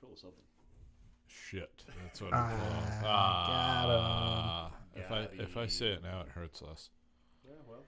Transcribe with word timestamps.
full 0.00 0.12
of 0.12 0.18
something. 0.18 0.42
Shit. 1.26 1.84
That's 2.02 2.20
what 2.20 2.34
I'm 2.34 2.50
full 2.50 2.66
of. 2.68 2.84
Ah. 3.04 4.70
If 4.94 5.10
I 5.10 5.28
if 5.34 5.56
I 5.56 5.66
say 5.66 5.88
it 5.92 6.02
now, 6.02 6.20
it 6.22 6.28
hurts 6.28 6.62
less. 6.62 6.90
Yeah, 7.46 7.52
well, 7.68 7.84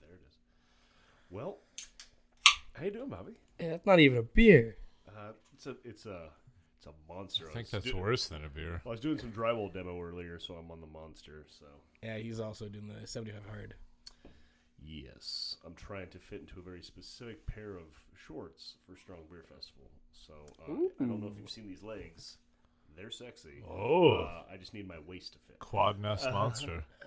there 0.00 0.10
it 0.14 0.20
is. 0.28 0.36
Well, 1.30 1.58
how 2.72 2.84
you 2.84 2.90
doing, 2.90 3.08
Bobby? 3.08 3.32
Yeah, 3.58 3.74
it's 3.74 3.86
not 3.86 4.00
even 4.00 4.18
a 4.18 4.22
beer. 4.22 4.76
Uh, 5.08 5.32
it's 5.54 5.66
a 5.66 5.76
it's 5.84 6.06
a 6.06 6.30
it's 6.78 6.86
a 6.86 6.92
monster. 7.12 7.44
I 7.50 7.52
think 7.52 7.66
was 7.66 7.70
that's 7.82 7.84
do- 7.84 7.96
worse 7.98 8.28
than 8.28 8.44
a 8.44 8.48
beer. 8.48 8.80
I 8.86 8.88
was 8.88 9.00
doing 9.00 9.18
some 9.18 9.30
drywall 9.32 9.72
demo 9.72 10.00
earlier, 10.00 10.38
so 10.38 10.54
I'm 10.54 10.70
on 10.70 10.80
the 10.80 10.86
monster. 10.86 11.44
So 11.58 11.66
Yeah, 12.02 12.16
he's 12.18 12.40
also 12.40 12.68
doing 12.68 12.88
the 12.88 13.06
75 13.06 13.42
hard. 13.46 13.74
Yes, 14.82 15.56
I'm 15.64 15.74
trying 15.74 16.08
to 16.10 16.18
fit 16.18 16.40
into 16.40 16.58
a 16.58 16.62
very 16.62 16.82
specific 16.82 17.46
pair 17.46 17.74
of 17.76 17.86
shorts 18.26 18.74
for 18.86 18.96
Strong 18.96 19.20
Beer 19.30 19.42
Festival. 19.42 19.90
So 20.12 20.34
uh, 20.60 20.72
I 21.00 21.06
don't 21.06 21.20
know 21.20 21.28
if 21.28 21.38
you've 21.38 21.50
seen 21.50 21.66
these 21.68 21.82
legs. 21.82 22.38
They're 22.96 23.10
sexy. 23.10 23.62
Oh. 23.68 24.18
Uh, 24.24 24.42
I 24.52 24.56
just 24.56 24.74
need 24.74 24.86
my 24.88 24.98
waist 25.06 25.32
to 25.34 25.38
fit. 25.46 25.58
Quad 25.60 26.00
nest 26.00 26.28
monster. 26.32 26.84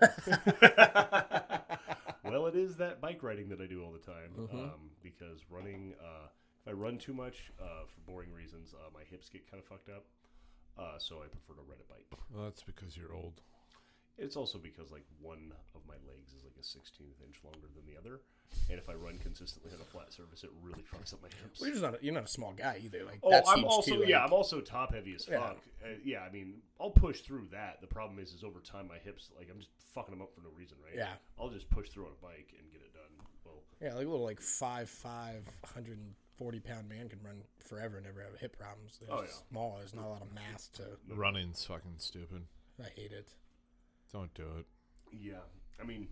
well, 2.24 2.46
it 2.46 2.56
is 2.56 2.76
that 2.78 3.00
bike 3.00 3.22
riding 3.22 3.48
that 3.50 3.60
I 3.60 3.66
do 3.66 3.82
all 3.84 3.92
the 3.92 3.98
time 3.98 4.30
Mhm. 4.36 4.54
um, 4.54 4.90
because 5.02 5.44
running. 5.50 5.94
Uh, 6.00 6.28
if 6.66 6.68
I 6.68 6.72
run 6.72 6.96
too 6.96 7.12
much 7.12 7.52
uh, 7.60 7.84
for 7.86 8.00
boring 8.10 8.32
reasons, 8.32 8.72
uh, 8.74 8.88
my 8.94 9.02
hips 9.10 9.28
get 9.28 9.50
kind 9.50 9.62
of 9.62 9.68
fucked 9.68 9.90
up. 9.90 10.06
Uh, 10.78 10.98
so 10.98 11.16
I 11.22 11.26
prefer 11.28 11.54
to 11.54 11.62
ride 11.68 11.78
a 11.80 11.92
bike. 11.92 12.06
Well, 12.32 12.44
that's 12.44 12.62
because 12.62 12.96
you're 12.96 13.14
old. 13.14 13.42
It's 14.16 14.36
also 14.36 14.58
because 14.58 14.90
like 14.92 15.04
one 15.20 15.52
of 15.74 15.80
my 15.88 15.94
legs 16.06 16.32
is 16.34 16.44
like 16.44 16.54
a 16.58 16.62
16th 16.62 17.20
inch 17.26 17.36
longer 17.44 17.66
than 17.74 17.84
the 17.86 17.98
other, 17.98 18.20
and 18.70 18.78
if 18.78 18.88
I 18.88 18.94
run 18.94 19.18
consistently 19.18 19.72
on 19.74 19.80
a 19.80 19.84
flat 19.84 20.12
surface, 20.12 20.44
it 20.44 20.50
really 20.62 20.82
fucks 20.82 21.12
up 21.12 21.20
my 21.20 21.28
hips. 21.42 21.60
Well, 21.60 21.66
you're 21.68 21.74
just 21.74 21.82
not. 21.82 21.94
A, 22.00 22.04
you're 22.04 22.14
not 22.14 22.24
a 22.24 22.28
small 22.28 22.52
guy 22.52 22.80
either. 22.84 23.04
Like 23.04 23.18
Oh, 23.24 23.30
that's 23.30 23.48
I'm 23.50 23.64
also 23.64 23.96
too, 23.96 24.04
yeah, 24.06 24.20
like- 24.20 24.28
I'm 24.28 24.32
also 24.32 24.60
top 24.60 24.94
heavy 24.94 25.14
as 25.14 25.26
Yeah. 25.28 25.40
fuck. 25.40 25.58
Uh, 25.84 25.88
yeah, 26.04 26.20
I 26.20 26.30
mean, 26.30 26.62
I'll 26.80 26.90
push 26.90 27.22
through 27.22 27.48
that. 27.50 27.80
The 27.80 27.86
problem 27.88 28.18
is, 28.20 28.32
is 28.32 28.44
over 28.44 28.60
time 28.60 28.86
my 28.88 28.98
hips 28.98 29.30
like 29.36 29.48
I'm 29.50 29.58
just 29.58 29.70
fucking 29.94 30.14
them 30.14 30.22
up 30.22 30.32
for 30.34 30.42
no 30.42 30.50
reason, 30.56 30.76
right? 30.84 30.94
Yeah. 30.96 31.14
I'll 31.38 31.50
just 31.50 31.68
push 31.70 31.88
through 31.90 32.06
on 32.06 32.12
a 32.12 32.22
bike 32.24 32.54
and 32.58 32.70
get 32.70 32.82
it 32.82 32.94
done. 32.94 33.26
Well, 33.44 33.62
Yeah, 33.82 33.94
like 33.94 34.06
a 34.06 34.10
little 34.10 34.24
like 34.24 34.40
five 34.40 34.88
five, 34.88 35.44
140 35.62 36.60
pound 36.60 36.88
man 36.88 37.08
can 37.08 37.18
run 37.24 37.42
forever 37.58 37.96
and 37.96 38.06
never 38.06 38.22
have 38.22 38.38
hip 38.38 38.56
problems. 38.58 38.98
They're 39.00 39.12
Oh, 39.12 39.22
yeah. 39.22 39.28
small. 39.50 39.76
There's 39.78 39.94
not 39.94 40.04
a 40.06 40.08
lot 40.08 40.22
of 40.22 40.32
mass 40.32 40.68
to. 40.74 40.98
Running's 41.08 41.64
fucking 41.64 41.96
stupid. 41.98 42.46
I 42.78 42.88
hate 42.94 43.12
it. 43.12 43.28
Don't 44.14 44.32
do 44.34 44.44
it. 44.58 44.66
yeah, 45.12 45.42
I 45.80 45.84
mean, 45.84 46.06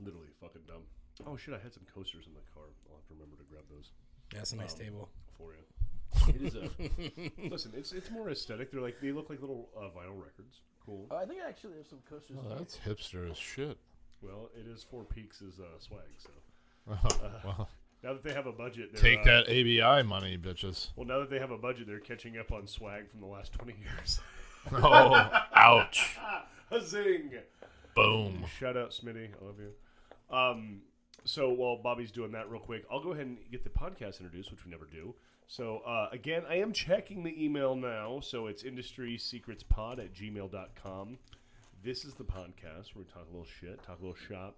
literally 0.00 0.26
fucking 0.40 0.62
dumb. 0.66 0.82
Oh 1.24 1.36
shit, 1.36 1.54
I 1.54 1.58
had 1.62 1.72
some 1.72 1.84
coasters 1.94 2.26
in 2.26 2.34
the 2.34 2.40
car. 2.52 2.64
I'll 2.90 2.96
have 2.98 3.06
to 3.06 3.14
remember 3.14 3.36
to 3.36 3.44
grab 3.48 3.62
those 3.70 3.92
Yeah, 4.34 4.40
it's 4.40 4.52
a 4.52 4.56
nice 4.56 4.74
Um, 4.74 4.78
table. 4.80 5.08
for 5.38 5.52
you. 5.54 6.34
It 6.34 6.42
is 6.42 6.54
a 6.56 6.68
listen. 7.50 7.72
It's 7.76 7.92
it's 7.92 8.10
more 8.10 8.28
aesthetic. 8.30 8.72
They're 8.72 8.80
like 8.80 8.96
they 9.00 9.12
look 9.12 9.30
like 9.30 9.40
little 9.40 9.68
uh, 9.76 9.82
vinyl 9.96 10.20
records. 10.20 10.62
Cool. 10.84 11.06
Oh, 11.12 11.16
I 11.16 11.26
think 11.26 11.40
I 11.44 11.48
actually 11.48 11.76
have 11.76 11.86
some 11.86 12.00
coasters. 12.10 12.36
Well, 12.42 12.56
that's 12.58 12.76
hipster 12.84 13.30
as 13.30 13.36
shit. 13.38 13.76
Well, 14.20 14.50
it 14.58 14.66
is 14.66 14.82
Four 14.82 15.04
Peaks' 15.04 15.40
uh, 15.42 15.62
swag. 15.78 16.00
So 16.18 16.30
well, 17.44 17.68
now 18.02 18.14
that 18.14 18.24
they 18.24 18.32
have 18.32 18.46
a 18.46 18.52
budget, 18.52 18.96
take 18.96 19.20
uh, 19.20 19.42
that 19.44 19.48
ABI 19.48 20.02
money, 20.02 20.36
bitches. 20.38 20.88
Well, 20.96 21.06
now 21.06 21.20
that 21.20 21.30
they 21.30 21.38
have 21.38 21.50
a 21.52 21.58
budget, 21.58 21.86
they're 21.86 22.00
catching 22.00 22.36
up 22.38 22.50
on 22.50 22.66
swag 22.66 23.08
from 23.10 23.20
the 23.20 23.26
last 23.26 23.52
20 23.52 23.76
years. 23.80 24.18
Oh, 24.72 25.14
ouch. 25.54 26.18
A 26.70 26.80
zing! 26.80 27.32
Boom. 27.94 28.44
Shout 28.58 28.76
out, 28.76 28.90
Smitty. 28.90 29.28
I 29.40 29.44
love 29.44 29.56
you. 29.58 30.36
Um, 30.36 30.82
so 31.24 31.50
while 31.50 31.76
Bobby's 31.76 32.10
doing 32.12 32.32
that 32.32 32.50
real 32.50 32.60
quick, 32.60 32.84
I'll 32.90 33.02
go 33.02 33.12
ahead 33.12 33.26
and 33.26 33.38
get 33.50 33.64
the 33.64 33.70
podcast 33.70 34.20
introduced, 34.20 34.50
which 34.50 34.64
we 34.64 34.70
never 34.70 34.86
do. 34.86 35.14
So 35.46 35.78
uh, 35.86 36.08
again, 36.12 36.42
I 36.48 36.56
am 36.56 36.72
checking 36.72 37.22
the 37.24 37.44
email 37.44 37.74
now. 37.74 38.20
So 38.22 38.46
it's 38.46 38.62
industrysecretspod 38.62 39.98
at 39.98 40.14
gmail.com. 40.14 41.18
This 41.82 42.04
is 42.04 42.14
the 42.14 42.24
podcast 42.24 42.94
where 42.94 43.04
we 43.04 43.04
talk 43.04 43.26
a 43.28 43.30
little 43.30 43.46
shit, 43.60 43.82
talk 43.82 43.98
a 44.00 44.04
little 44.04 44.16
shop. 44.28 44.56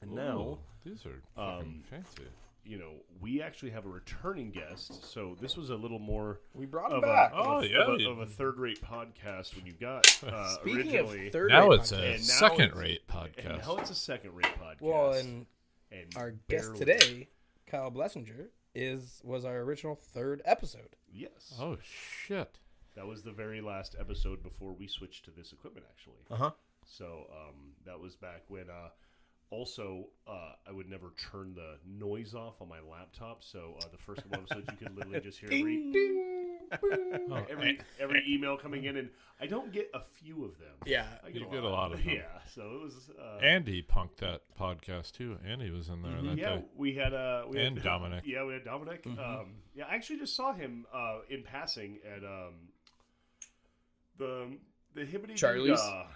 And 0.00 0.12
now, 0.12 0.58
these 0.84 1.04
are 1.06 1.22
fucking 1.34 1.60
um, 1.60 1.82
fancy. 1.88 2.24
You 2.64 2.78
know, 2.78 2.92
we 3.20 3.42
actually 3.42 3.70
have 3.70 3.84
a 3.84 3.88
returning 3.88 4.50
guest. 4.50 5.04
So 5.12 5.36
this 5.40 5.56
was 5.56 5.70
a 5.70 5.74
little 5.74 5.98
more 5.98 6.40
We 6.54 6.66
brought 6.66 6.90
him 6.92 6.98
a, 6.98 7.00
back. 7.02 7.32
a- 7.32 7.36
Oh, 7.36 7.58
of 7.58 7.70
yeah, 7.70 8.06
a, 8.06 8.10
of 8.10 8.18
a 8.20 8.26
third-rate 8.26 8.80
podcast 8.82 9.54
when 9.56 9.66
you 9.66 9.72
got 9.72 10.06
uh, 10.26 10.48
Speaking 10.54 10.78
originally. 10.96 11.26
of 11.26 11.32
third, 11.32 11.50
Now 11.50 11.68
rate 11.68 11.80
it's 11.80 11.92
podcast- 11.92 11.96
a 11.98 12.04
And 12.14 12.20
now 12.28 12.48
second-rate 12.48 13.02
and 13.08 13.34
podcast. 13.36 13.66
now 13.66 13.76
it's 13.76 13.90
a 13.90 13.94
second-rate 13.94 14.46
podcast. 14.60 14.80
well, 14.80 15.12
and 15.12 15.46
and 15.92 16.12
our 16.16 16.32
guest 16.48 16.74
today, 16.76 17.28
Kyle 17.66 17.90
Blessinger, 17.90 18.48
is 18.74 19.20
was 19.24 19.44
our 19.44 19.58
original 19.58 19.94
third 19.94 20.42
episode. 20.44 20.96
Yes, 21.12 21.54
Oh 21.60 21.76
shit. 21.82 22.58
that 22.96 23.06
was 23.06 23.22
the 23.22 23.30
very 23.32 23.60
last 23.60 23.94
episode 24.00 24.42
before 24.42 24.72
we 24.72 24.88
switched 24.88 25.24
to 25.26 25.30
this 25.30 25.52
equipment. 25.52 25.86
Actually, 25.90 26.24
Uh 26.30 26.36
huh. 26.36 26.50
so 26.84 27.26
um, 27.30 27.72
that 27.84 28.00
was 28.00 28.16
back 28.16 28.42
when. 28.48 28.68
Uh, 28.70 28.88
also, 29.50 30.06
uh, 30.26 30.52
I 30.68 30.72
would 30.72 30.88
never 30.88 31.12
turn 31.30 31.54
the 31.54 31.76
noise 31.86 32.34
off 32.34 32.60
on 32.60 32.68
my 32.68 32.80
laptop. 32.80 33.42
So 33.44 33.76
uh, 33.80 33.86
the 33.92 33.98
first 33.98 34.22
couple 34.22 34.38
episodes, 34.44 34.66
you 34.70 34.76
could 34.86 34.96
literally 34.96 35.20
just 35.20 35.38
hear 35.38 35.48
every, 35.52 35.92
Oh, 37.30 37.46
every 37.50 37.78
every 38.00 38.24
email 38.28 38.56
coming 38.56 38.84
in, 38.84 38.96
and 38.96 39.10
I 39.40 39.46
don't 39.46 39.70
get 39.72 39.90
a 39.94 40.00
few 40.00 40.44
of 40.44 40.58
them. 40.58 40.74
Yeah. 40.86 41.04
I 41.24 41.28
You 41.28 41.46
get 41.50 41.62
a 41.62 41.68
lot 41.68 41.92
of 41.92 41.98
them. 41.98 42.08
Yeah, 42.14 42.22
so 42.52 42.62
it 42.62 42.82
was. 42.82 43.10
Uh, 43.16 43.38
Andy 43.44 43.82
punked 43.82 44.16
that 44.18 44.40
podcast 44.58 45.12
too. 45.12 45.36
Andy 45.46 45.70
was 45.70 45.88
in 45.88 46.02
there 46.02 46.12
that 46.12 46.22
Mm-hmm. 46.22 46.38
yeah, 46.38 46.56
day. 46.56 46.64
we 46.76 46.94
had 46.94 47.12
uh, 47.14 47.44
we 47.48 47.60
And 47.60 47.76
had, 47.76 47.84
Dominic. 47.84 48.24
Yeah, 48.26 48.44
we 48.44 48.54
had 48.54 48.64
Dominic. 48.64 49.06
Um, 49.06 49.52
yeah, 49.74 49.84
I 49.88 49.94
actually 49.94 50.18
just 50.18 50.34
saw 50.34 50.52
him 50.52 50.86
uh, 50.92 51.18
in 51.30 51.42
passing 51.44 51.98
at 52.10 52.24
um, 52.24 52.54
the 54.18 54.56
the 54.94 55.02
Hibbity 55.02 55.36
Charlie's? 55.36 55.78
Doodah. 55.78 56.06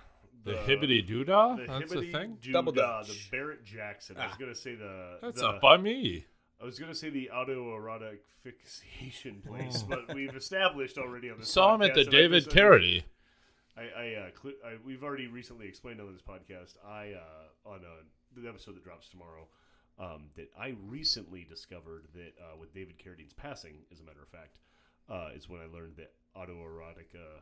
The, 0.45 0.53
hibbity 0.55 1.07
doodah? 1.07 1.57
The 1.59 1.67
That's 1.67 1.93
Hibbity 1.93 2.09
a 2.09 2.13
thing? 2.13 2.39
Doodah, 2.43 2.53
Double 2.53 2.73
the 2.73 2.81
Dutch. 2.81 3.31
Barrett 3.31 3.65
Jackson. 3.65 4.17
I 4.17 4.25
was 4.27 4.33
Ah. 4.35 4.39
gonna 4.39 4.55
say 4.55 4.75
the 4.75 5.19
That's 5.21 5.41
the, 5.41 5.49
up 5.49 5.61
by 5.61 5.77
me. 5.77 6.25
I 6.61 6.65
was 6.65 6.79
gonna 6.79 6.95
say 6.95 7.11
the 7.11 7.31
autoerotic 7.33 8.19
fixation 8.43 9.43
place, 9.47 9.83
but 9.83 10.15
we've 10.15 10.35
established 10.35 10.97
already 10.99 11.31
on 11.31 11.39
this. 11.39 11.51
Saw 11.51 11.75
him 11.75 11.83
at 11.83 11.91
podcast 11.91 11.95
the 11.95 12.05
that 12.05 12.09
I 12.09 12.11
David 12.21 12.45
just- 12.45 12.57
Carity. 12.57 13.05
I, 13.77 13.83
I, 13.83 14.15
uh, 14.15 14.31
cl- 14.43 14.55
I 14.67 14.77
we've 14.85 15.05
already 15.05 15.29
recently 15.29 15.69
explained 15.69 16.01
on 16.01 16.13
this 16.13 16.23
podcast. 16.23 16.75
I 16.85 17.13
uh, 17.13 17.69
on 17.69 17.81
uh, 17.85 18.03
the 18.37 18.49
episode 18.49 18.75
that 18.77 18.85
drops 18.85 19.09
tomorrow. 19.09 19.47
Um, 20.01 20.31
that 20.37 20.49
I 20.57 20.75
recently 20.87 21.45
discovered 21.49 22.07
that 22.15 22.35
uh, 22.41 22.57
with 22.57 22.73
David 22.73 22.99
Carradine's 22.99 23.33
passing, 23.33 23.79
as 23.93 23.99
a 23.99 24.05
matter 24.05 24.23
of 24.23 24.29
fact, 24.29 24.59
uh, 25.11 25.31
is 25.37 25.49
when 25.49 25.61
I 25.61 25.67
learned 25.67 25.97
that 25.97 26.13
autoerotic 26.37 27.17
uh, 27.17 27.41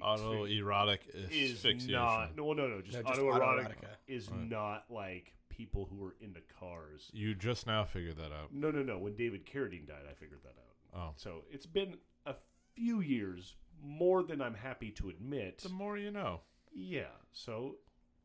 Autoerotic 0.00 0.98
is 1.30 1.52
asphyxiation. 1.54 1.92
not 1.92 2.36
no 2.36 2.52
no 2.52 2.66
no 2.68 2.80
just, 2.80 2.96
No, 2.98 3.02
just 3.02 3.20
autoerotic 3.20 3.66
autoerotica. 3.66 3.88
is 4.06 4.30
Right. 4.30 4.48
not 4.50 4.84
like 4.90 5.34
people 5.48 5.86
who 5.90 6.02
are 6.04 6.14
into 6.20 6.40
cars. 6.58 7.10
You 7.12 7.34
just 7.34 7.66
now 7.66 7.84
figured 7.84 8.16
that 8.16 8.32
out. 8.32 8.52
No 8.52 8.70
no 8.70 8.82
no. 8.82 8.98
When 8.98 9.14
David 9.16 9.44
Carradine 9.46 9.86
died, 9.86 10.04
I 10.10 10.14
figured 10.14 10.40
that 10.44 10.54
out. 10.58 10.98
Oh. 11.00 11.12
So 11.16 11.44
it's 11.50 11.66
been 11.66 11.96
a 12.26 12.34
few 12.74 13.00
years, 13.00 13.56
more 13.82 14.22
than 14.22 14.40
I'm 14.40 14.54
happy 14.54 14.90
to 14.92 15.08
admit. 15.10 15.58
The 15.58 15.68
more 15.68 15.98
you 15.98 16.10
know. 16.10 16.40
Yeah. 16.74 17.10
So 17.32 17.76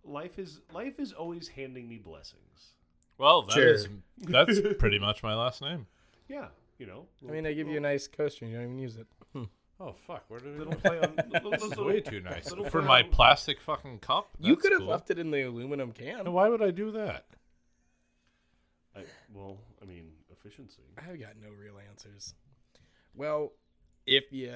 life 0.03 0.39
is 0.39 0.61
life 0.71 0.99
is 0.99 1.11
always 1.11 1.49
handing 1.49 1.89
me 1.89 1.97
blessings. 1.97 2.73
Well, 3.17 3.41
that 3.47 3.53
Sure. 3.53 3.73
is 3.73 3.89
that's 4.19 4.59
pretty 4.79 4.99
much 4.99 5.21
my 5.23 5.35
last 5.35 5.61
name. 5.61 5.87
Yeah. 6.29 6.47
You 6.77 6.85
know. 6.85 7.07
I 7.27 7.31
mean, 7.31 7.45
I 7.47 7.53
give 7.53 7.67
you 7.67 7.77
a 7.77 7.79
nice 7.81 8.07
coaster 8.07 8.45
and 8.45 8.51
you 8.51 8.57
don't 8.59 8.67
even 8.67 8.79
use 8.79 8.97
it. 8.97 9.07
Hmm. 9.33 9.45
Oh 9.79 9.93
fuck, 10.07 10.23
where 10.27 10.39
did 10.39 10.57
little 10.57 10.73
play 10.75 10.99
on. 10.99 11.15
Little, 11.31 11.51
This 11.51 11.61
is 11.63 11.69
little- 11.69 11.85
way 11.85 12.01
too 12.01 12.19
nice 12.21 12.49
for 12.69 12.81
my 12.81 13.03
plastic 13.03 13.61
fucking 13.61 13.99
cup. 13.99 14.29
you 14.39 14.55
That's 14.55 14.61
could 14.63 14.71
have 14.71 14.81
cool. 14.81 14.89
left 14.89 15.11
it 15.11 15.19
in 15.19 15.29
the 15.31 15.43
aluminum 15.43 15.91
can. 15.91 16.21
And 16.21 16.33
why 16.33 16.49
would 16.49 16.61
I 16.63 16.71
do 16.71 16.91
that? 16.91 17.25
I, 18.95 19.01
well, 19.33 19.59
I 19.81 19.85
mean, 19.85 20.11
efficiency. 20.31 20.81
I've 20.97 21.19
got 21.19 21.33
no 21.41 21.49
real 21.49 21.75
answers. 21.89 22.33
Well, 23.15 23.51
if 24.05 24.31
you 24.31 24.51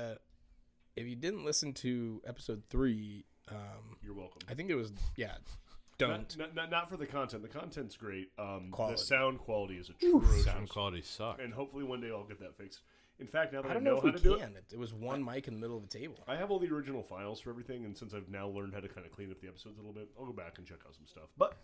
if 0.95 1.05
you 1.07 1.15
didn't 1.15 1.45
listen 1.45 1.73
to 1.75 2.21
episode 2.27 2.63
three, 2.69 3.25
um, 3.49 3.97
You're 4.01 4.15
welcome. 4.15 4.41
I 4.49 4.53
think 4.55 4.69
it 4.69 4.75
was 4.75 4.91
yeah. 5.17 5.33
Don't 5.97 6.35
Not, 6.35 6.55
not, 6.55 6.71
not 6.71 6.89
for 6.89 6.97
the 6.97 7.05
content. 7.05 7.43
The 7.43 7.47
content's 7.49 7.95
great. 7.95 8.29
Um, 8.39 8.69
Quality. 8.71 8.95
The 8.95 9.03
sound 9.03 9.37
quality 9.37 9.75
is 9.75 9.89
atrocious. 9.91 10.45
Sound 10.45 10.67
quality 10.67 11.03
sucks. 11.03 11.39
and 11.43 11.53
hopefully 11.53 11.83
one 11.83 12.01
day 12.01 12.09
I'll 12.09 12.23
get 12.23 12.39
that 12.39 12.57
fixed. 12.57 12.79
In 13.21 13.27
fact, 13.27 13.53
now 13.53 13.61
that 13.61 13.67
I 13.67 13.71
I, 13.71 13.73
don't 13.75 13.83
know, 13.83 13.91
know 13.91 13.97
if 13.97 14.03
how 14.03 14.09
we 14.11 14.17
to 14.17 14.23
do 14.23 14.37
can. 14.37 14.55
it, 14.57 14.65
It, 14.69 14.73
it 14.73 14.79
was 14.79 14.93
one 14.93 15.23
mic 15.23 15.47
in 15.47 15.53
the 15.53 15.59
middle 15.59 15.77
of 15.77 15.87
the 15.87 15.97
table. 15.99 16.23
I 16.27 16.35
have 16.35 16.49
all 16.51 16.59
the 16.59 16.69
original 16.71 17.03
files 17.03 17.39
for 17.39 17.49
everything, 17.51 17.85
and 17.85 17.95
since 17.97 18.13
I've 18.13 18.29
now 18.29 18.47
learned 18.47 18.73
how 18.73 18.79
to 18.79 18.87
kind 18.89 19.05
of 19.05 19.11
clean 19.13 19.31
up 19.31 19.39
the 19.39 19.47
episodes 19.47 19.77
a 19.77 19.81
little 19.81 19.93
bit, 19.93 20.09
I'll 20.19 20.25
go 20.25 20.33
back 20.33 20.57
and 20.57 20.65
check 20.67 20.79
out 20.87 20.95
some 20.95 21.05
stuff. 21.05 21.29
But 21.37 21.55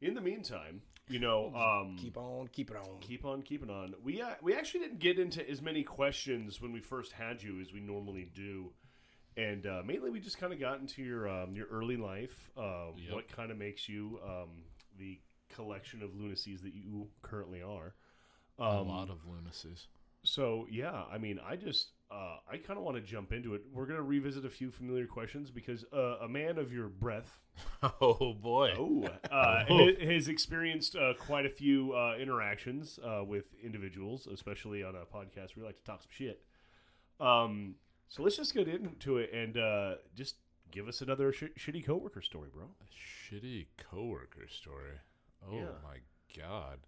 in 0.00 0.14
the 0.14 0.20
meantime, 0.20 0.82
you 1.08 1.18
know, 1.18 1.52
um, 1.56 1.96
Keep 1.98 2.16
on, 2.18 2.48
keep 2.48 2.70
it 2.70 2.76
on. 2.76 2.98
keep 3.00 3.24
on 3.24 3.42
keeping 3.42 3.70
on. 3.70 3.94
We 4.02 4.20
uh, 4.20 4.34
we 4.42 4.54
actually 4.54 4.80
didn't 4.80 4.98
get 5.00 5.18
into 5.18 5.48
as 5.48 5.62
many 5.62 5.82
questions 5.82 6.60
when 6.60 6.72
we 6.72 6.80
first 6.80 7.12
had 7.12 7.42
you 7.42 7.60
as 7.60 7.72
we 7.72 7.80
normally 7.80 8.28
do, 8.34 8.72
and 9.36 9.66
uh, 9.66 9.82
mainly 9.84 10.10
we 10.10 10.20
just 10.20 10.38
kind 10.38 10.52
of 10.52 10.60
got 10.60 10.80
into 10.80 11.02
your 11.02 11.28
um, 11.28 11.56
your 11.56 11.66
early 11.68 11.96
life, 11.96 12.50
uh, 12.58 12.88
Yep. 12.96 13.12
what 13.14 13.28
kind 13.28 13.50
of 13.50 13.56
makes 13.56 13.88
you 13.88 14.20
um, 14.22 14.64
the 14.98 15.18
collection 15.54 16.02
of 16.02 16.10
lunacies 16.10 16.60
that 16.62 16.74
you 16.74 17.08
currently 17.22 17.62
are. 17.62 17.94
a 18.58 18.62
Um, 18.62 18.88
lot 18.88 19.08
of 19.10 19.18
lunacies. 19.26 19.86
So 20.24 20.66
yeah, 20.70 21.04
I 21.12 21.18
mean, 21.18 21.38
I 21.46 21.56
just 21.56 21.90
uh, 22.10 22.36
I 22.50 22.56
kind 22.58 22.78
of 22.78 22.84
want 22.84 22.96
to 22.96 23.02
jump 23.02 23.32
into 23.32 23.54
it. 23.54 23.62
We're 23.72 23.86
gonna 23.86 24.02
revisit 24.02 24.44
a 24.44 24.50
few 24.50 24.70
familiar 24.70 25.06
questions 25.06 25.50
because 25.50 25.84
uh, 25.92 26.16
a 26.22 26.28
man 26.28 26.58
of 26.58 26.72
your 26.72 26.88
breath, 26.88 27.38
Oh 28.00 28.34
boy. 28.34 28.74
oh, 28.78 29.04
uh, 29.30 29.64
Oh. 29.70 29.88
has 30.00 30.28
experienced 30.28 30.96
uh, 30.96 31.14
quite 31.18 31.46
a 31.46 31.50
few 31.50 31.92
uh, 31.92 32.16
interactions 32.20 32.98
uh, 33.04 33.22
with 33.24 33.44
individuals, 33.62 34.26
especially 34.26 34.82
on 34.82 34.94
a 34.94 35.00
podcast. 35.00 35.56
Where 35.56 35.62
we 35.62 35.62
like 35.64 35.78
to 35.78 35.84
talk 35.84 36.02
some 36.02 36.10
shit. 36.10 36.42
Um, 37.20 37.76
so 38.08 38.22
let's 38.22 38.36
just 38.36 38.54
get 38.54 38.68
into 38.68 39.18
it 39.18 39.32
and 39.32 39.56
uh, 39.56 39.94
just 40.16 40.36
give 40.70 40.88
us 40.88 41.00
another 41.00 41.32
sh- 41.32 41.44
shitty 41.58 41.84
coworker 41.86 42.20
story, 42.22 42.48
bro. 42.52 42.64
A 42.64 43.34
shitty 43.34 43.66
coworker 43.90 44.46
story. 44.48 44.98
Oh 45.48 45.56
Yeah. 45.56 45.66
my 45.82 45.98
god. 46.36 46.78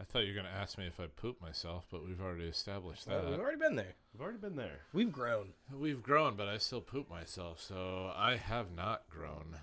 I 0.00 0.04
thought 0.04 0.20
you 0.26 0.32
were 0.34 0.42
gonna 0.42 0.54
ask 0.54 0.76
me 0.76 0.86
if 0.86 0.98
I 0.98 1.06
poop 1.06 1.40
myself, 1.40 1.86
but 1.90 2.04
we've 2.04 2.20
already 2.20 2.44
established 2.48 3.06
Well, 3.06 3.22
that. 3.22 3.30
we've 3.30 3.38
already 3.38 3.58
been 3.58 3.76
there. 3.76 3.94
We've 4.12 4.20
already 4.22 4.38
been 4.38 4.56
there. 4.56 4.80
We've 4.92 5.12
grown. 5.12 5.52
We've 5.72 6.02
grown, 6.02 6.34
but 6.36 6.48
I 6.48 6.58
still 6.58 6.80
poop 6.80 7.08
myself, 7.08 7.60
so 7.60 8.12
I 8.16 8.36
have 8.36 8.72
not 8.72 9.08
grown. 9.08 9.58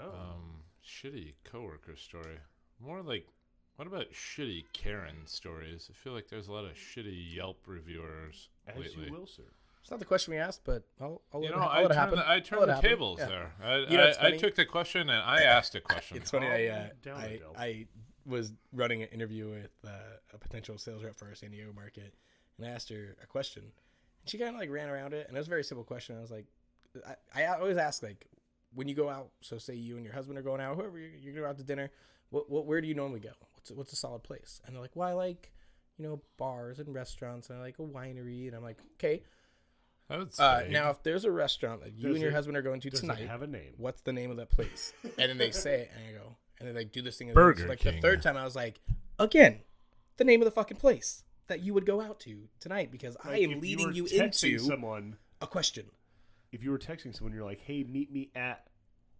Oh, 0.00 0.10
Um, 0.10 0.62
shitty 0.84 1.34
coworker 1.44 1.96
story. 1.96 2.38
More 2.80 3.02
like, 3.02 3.26
what 3.76 3.88
about 3.88 4.12
shitty 4.12 4.66
Karen 4.72 5.26
stories? 5.26 5.88
I 5.90 5.94
feel 5.94 6.12
like 6.12 6.28
there's 6.28 6.46
a 6.48 6.52
lot 6.52 6.64
of 6.64 6.72
shitty 6.74 7.34
Yelp 7.34 7.66
reviewers 7.66 8.48
as 8.68 8.76
lately. 8.78 9.06
you 9.06 9.12
will, 9.12 9.26
sir. 9.26 9.42
It's 9.80 9.90
not 9.90 9.98
the 9.98 10.06
question 10.06 10.32
we 10.32 10.38
asked, 10.38 10.62
but 10.64 10.84
I'll, 11.00 11.22
I'll 11.34 11.42
You 11.42 11.50
know, 11.50 11.56
it, 11.56 11.60
I'll 11.60 11.68
I 11.68 11.74
let 11.82 11.90
it 11.90 11.94
turned, 11.94 11.94
happen. 11.98 12.18
the, 12.20 12.24
I 12.28 12.34
I'll 12.34 12.40
turned 12.40 12.68
the 12.70 12.74
tables 12.80 13.18
Yeah. 13.18 13.26
there. 13.26 13.52
I, 13.60 13.76
You 13.78 13.96
know, 13.96 14.12
I, 14.20 14.26
I 14.28 14.36
took 14.36 14.54
the 14.54 14.64
question 14.64 15.10
and 15.10 15.20
I 15.22 15.42
asked 15.56 15.74
a 15.74 15.80
question. 15.80 16.18
It's 16.18 16.30
funny. 16.30 16.46
I, 16.46 16.66
uh, 16.68 16.82
Calm 16.88 16.90
down, 17.02 17.16
I, 17.20 17.40
I 17.58 17.86
was 18.26 18.52
running 18.72 19.02
an 19.02 19.08
interview 19.08 19.50
with 19.50 19.70
uh, 19.86 19.90
a 20.34 20.38
potential 20.38 20.78
sales 20.78 21.02
rep 21.04 21.16
for 21.16 21.26
our 21.28 21.34
San 21.34 21.50
Diego 21.50 21.72
market, 21.74 22.14
and 22.58 22.66
I 22.66 22.70
asked 22.70 22.88
her 22.90 23.16
a 23.22 23.26
question, 23.26 23.62
and 23.64 24.28
she 24.30 24.38
kind 24.38 24.54
of 24.54 24.60
like 24.60 24.70
ran 24.70 24.88
around 24.88 25.12
it, 25.14 25.26
and 25.28 25.36
it 25.36 25.40
was 25.40 25.46
a 25.48 25.50
very 25.50 25.64
simple 25.64 25.84
question. 25.84 26.16
I 26.16 26.20
was 26.20 26.30
like, 26.30 26.46
I, 27.34 27.42
I 27.42 27.46
always 27.58 27.76
ask 27.76 28.02
like, 28.02 28.26
when 28.74 28.88
you 28.88 28.94
go 28.94 29.08
out, 29.08 29.30
so 29.40 29.58
say 29.58 29.74
you 29.74 29.96
and 29.96 30.04
your 30.04 30.14
husband 30.14 30.38
are 30.38 30.42
going 30.42 30.60
out, 30.60 30.76
whoever 30.76 30.98
you 30.98 31.10
you 31.20 31.32
go 31.32 31.46
out 31.46 31.58
to 31.58 31.64
dinner, 31.64 31.90
what, 32.30 32.48
what 32.50 32.66
where 32.66 32.80
do 32.80 32.88
you 32.88 32.94
normally 32.94 33.20
go? 33.20 33.30
What's 33.54 33.70
a, 33.70 33.74
what's 33.74 33.92
a 33.92 33.96
solid 33.96 34.22
place? 34.22 34.60
And 34.66 34.74
they're 34.74 34.82
like, 34.82 34.94
well, 34.96 35.08
I 35.08 35.12
like, 35.12 35.52
you 35.98 36.04
know, 36.06 36.20
bars 36.38 36.78
and 36.78 36.94
restaurants, 36.94 37.50
and 37.50 37.58
I 37.58 37.62
like 37.62 37.78
a 37.78 37.82
winery, 37.82 38.46
and 38.46 38.56
I'm 38.56 38.62
like, 38.62 38.78
okay. 38.94 39.22
That's 40.08 40.38
Uh, 40.38 40.60
vague. 40.64 40.72
now, 40.72 40.90
if 40.90 41.02
there's 41.02 41.24
a 41.24 41.30
restaurant 41.30 41.82
that 41.84 41.92
you 41.94 42.10
and 42.10 42.18
your 42.18 42.30
it- 42.30 42.34
husband 42.34 42.56
are 42.56 42.62
going 42.62 42.80
to 42.80 42.90
tonight, 42.90 43.26
have 43.28 43.42
a 43.42 43.46
name? 43.46 43.72
what's 43.78 44.02
the 44.02 44.12
name 44.12 44.30
of 44.30 44.36
that 44.36 44.50
place? 44.50 44.92
And 45.04 45.30
then 45.30 45.38
they 45.38 45.50
say 45.52 45.82
it, 45.82 45.90
and 45.96 46.04
I 46.16 46.18
go, 46.18 46.36
and 46.62 46.76
they 46.76 46.80
like 46.80 46.92
do 46.92 47.02
this 47.02 47.16
thing. 47.18 47.32
Burger 47.32 47.68
like 47.68 47.80
King. 47.80 47.96
the 47.96 48.00
third 48.00 48.22
time, 48.22 48.36
I 48.36 48.44
was 48.44 48.56
like, 48.56 48.80
again, 49.18 49.60
the 50.16 50.24
name 50.24 50.40
of 50.40 50.44
the 50.44 50.50
fucking 50.50 50.76
place 50.76 51.24
that 51.48 51.60
you 51.60 51.74
would 51.74 51.86
go 51.86 52.00
out 52.00 52.20
to 52.20 52.48
tonight 52.60 52.90
because 52.90 53.16
I 53.22 53.38
am 53.38 53.60
leading 53.60 53.86
were 53.86 53.92
you, 53.92 54.06
into 54.06 54.58
someone. 54.58 55.16
a 55.40 55.46
question. 55.46 55.86
If 56.52 56.62
you 56.62 56.70
were 56.70 56.78
texting 56.78 57.14
someone, 57.14 57.34
you're 57.34 57.44
like, 57.44 57.60
"Hey, 57.60 57.82
meet 57.82 58.12
me 58.12 58.30
at." 58.34 58.66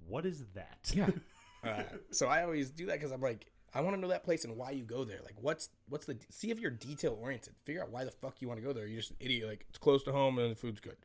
What 0.06 0.26
is 0.26 0.44
that? 0.54 0.90
Yeah. 0.94 1.10
Uh, 1.64 1.84
so 2.10 2.26
I 2.26 2.42
always 2.42 2.70
do 2.70 2.86
that 2.86 2.94
because 2.94 3.12
I'm 3.12 3.20
like, 3.20 3.46
I 3.72 3.82
want 3.82 3.94
to 3.94 4.00
know 4.00 4.08
that 4.08 4.24
place 4.24 4.44
and 4.44 4.56
why 4.56 4.72
you 4.72 4.82
go 4.82 5.04
there. 5.04 5.20
Like, 5.24 5.36
what's 5.40 5.68
what's 5.88 6.06
the 6.06 6.18
see 6.28 6.50
if 6.50 6.58
you're 6.58 6.72
detail 6.72 7.16
oriented. 7.20 7.54
Figure 7.64 7.82
out 7.82 7.90
why 7.92 8.04
the 8.04 8.10
fuck 8.10 8.42
you 8.42 8.48
want 8.48 8.58
to 8.58 8.66
go 8.66 8.72
there. 8.72 8.86
You're 8.86 8.98
just 9.00 9.12
an 9.12 9.18
idiot. 9.20 9.48
Like, 9.48 9.66
it's 9.68 9.78
close 9.78 10.02
to 10.04 10.12
home 10.12 10.38
and 10.38 10.50
the 10.50 10.56
food's 10.56 10.80
good. 10.80 10.96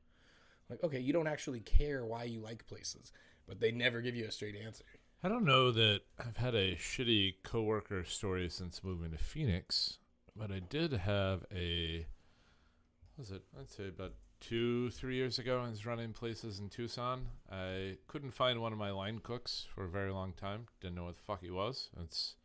Like, 0.69 0.83
okay, 0.83 0.99
you 0.99 1.13
don't 1.13 1.27
actually 1.27 1.61
care 1.61 2.03
why 2.05 2.23
you 2.23 2.41
like 2.41 2.65
places, 2.67 3.13
but 3.47 3.59
they 3.59 3.71
never 3.71 4.01
give 4.01 4.15
you 4.15 4.25
a 4.25 4.31
straight 4.31 4.55
answer. 4.55 4.83
I 5.23 5.29
don't 5.29 5.45
know 5.45 5.71
that 5.71 6.01
I've 6.19 6.37
had 6.37 6.53
a 6.55 6.75
shitty 6.75 7.35
coworker 7.43 8.03
story 8.03 8.49
since 8.49 8.83
moving 8.83 9.11
to 9.11 9.17
Phoenix, 9.17 9.97
but 10.35 10.51
I 10.51 10.59
did 10.59 10.93
have 10.93 11.43
a. 11.53 12.05
what 13.15 13.19
Was 13.19 13.31
it? 13.31 13.41
I'd 13.59 13.69
say 13.69 13.87
about 13.87 14.13
two, 14.39 14.91
three 14.91 15.15
years 15.15 15.39
ago. 15.39 15.59
I 15.65 15.69
was 15.69 15.85
running 15.85 16.13
places 16.13 16.59
in 16.59 16.69
Tucson. 16.69 17.25
I 17.51 17.97
couldn't 18.07 18.31
find 18.31 18.61
one 18.61 18.71
of 18.73 18.77
my 18.77 18.91
line 18.91 19.19
cooks 19.23 19.65
for 19.73 19.83
a 19.85 19.89
very 19.89 20.11
long 20.11 20.33
time. 20.33 20.67
Didn't 20.81 20.95
know 20.95 21.05
what 21.05 21.15
the 21.15 21.23
fuck 21.23 21.41
he 21.41 21.49
was. 21.49 21.89
It's 22.03 22.35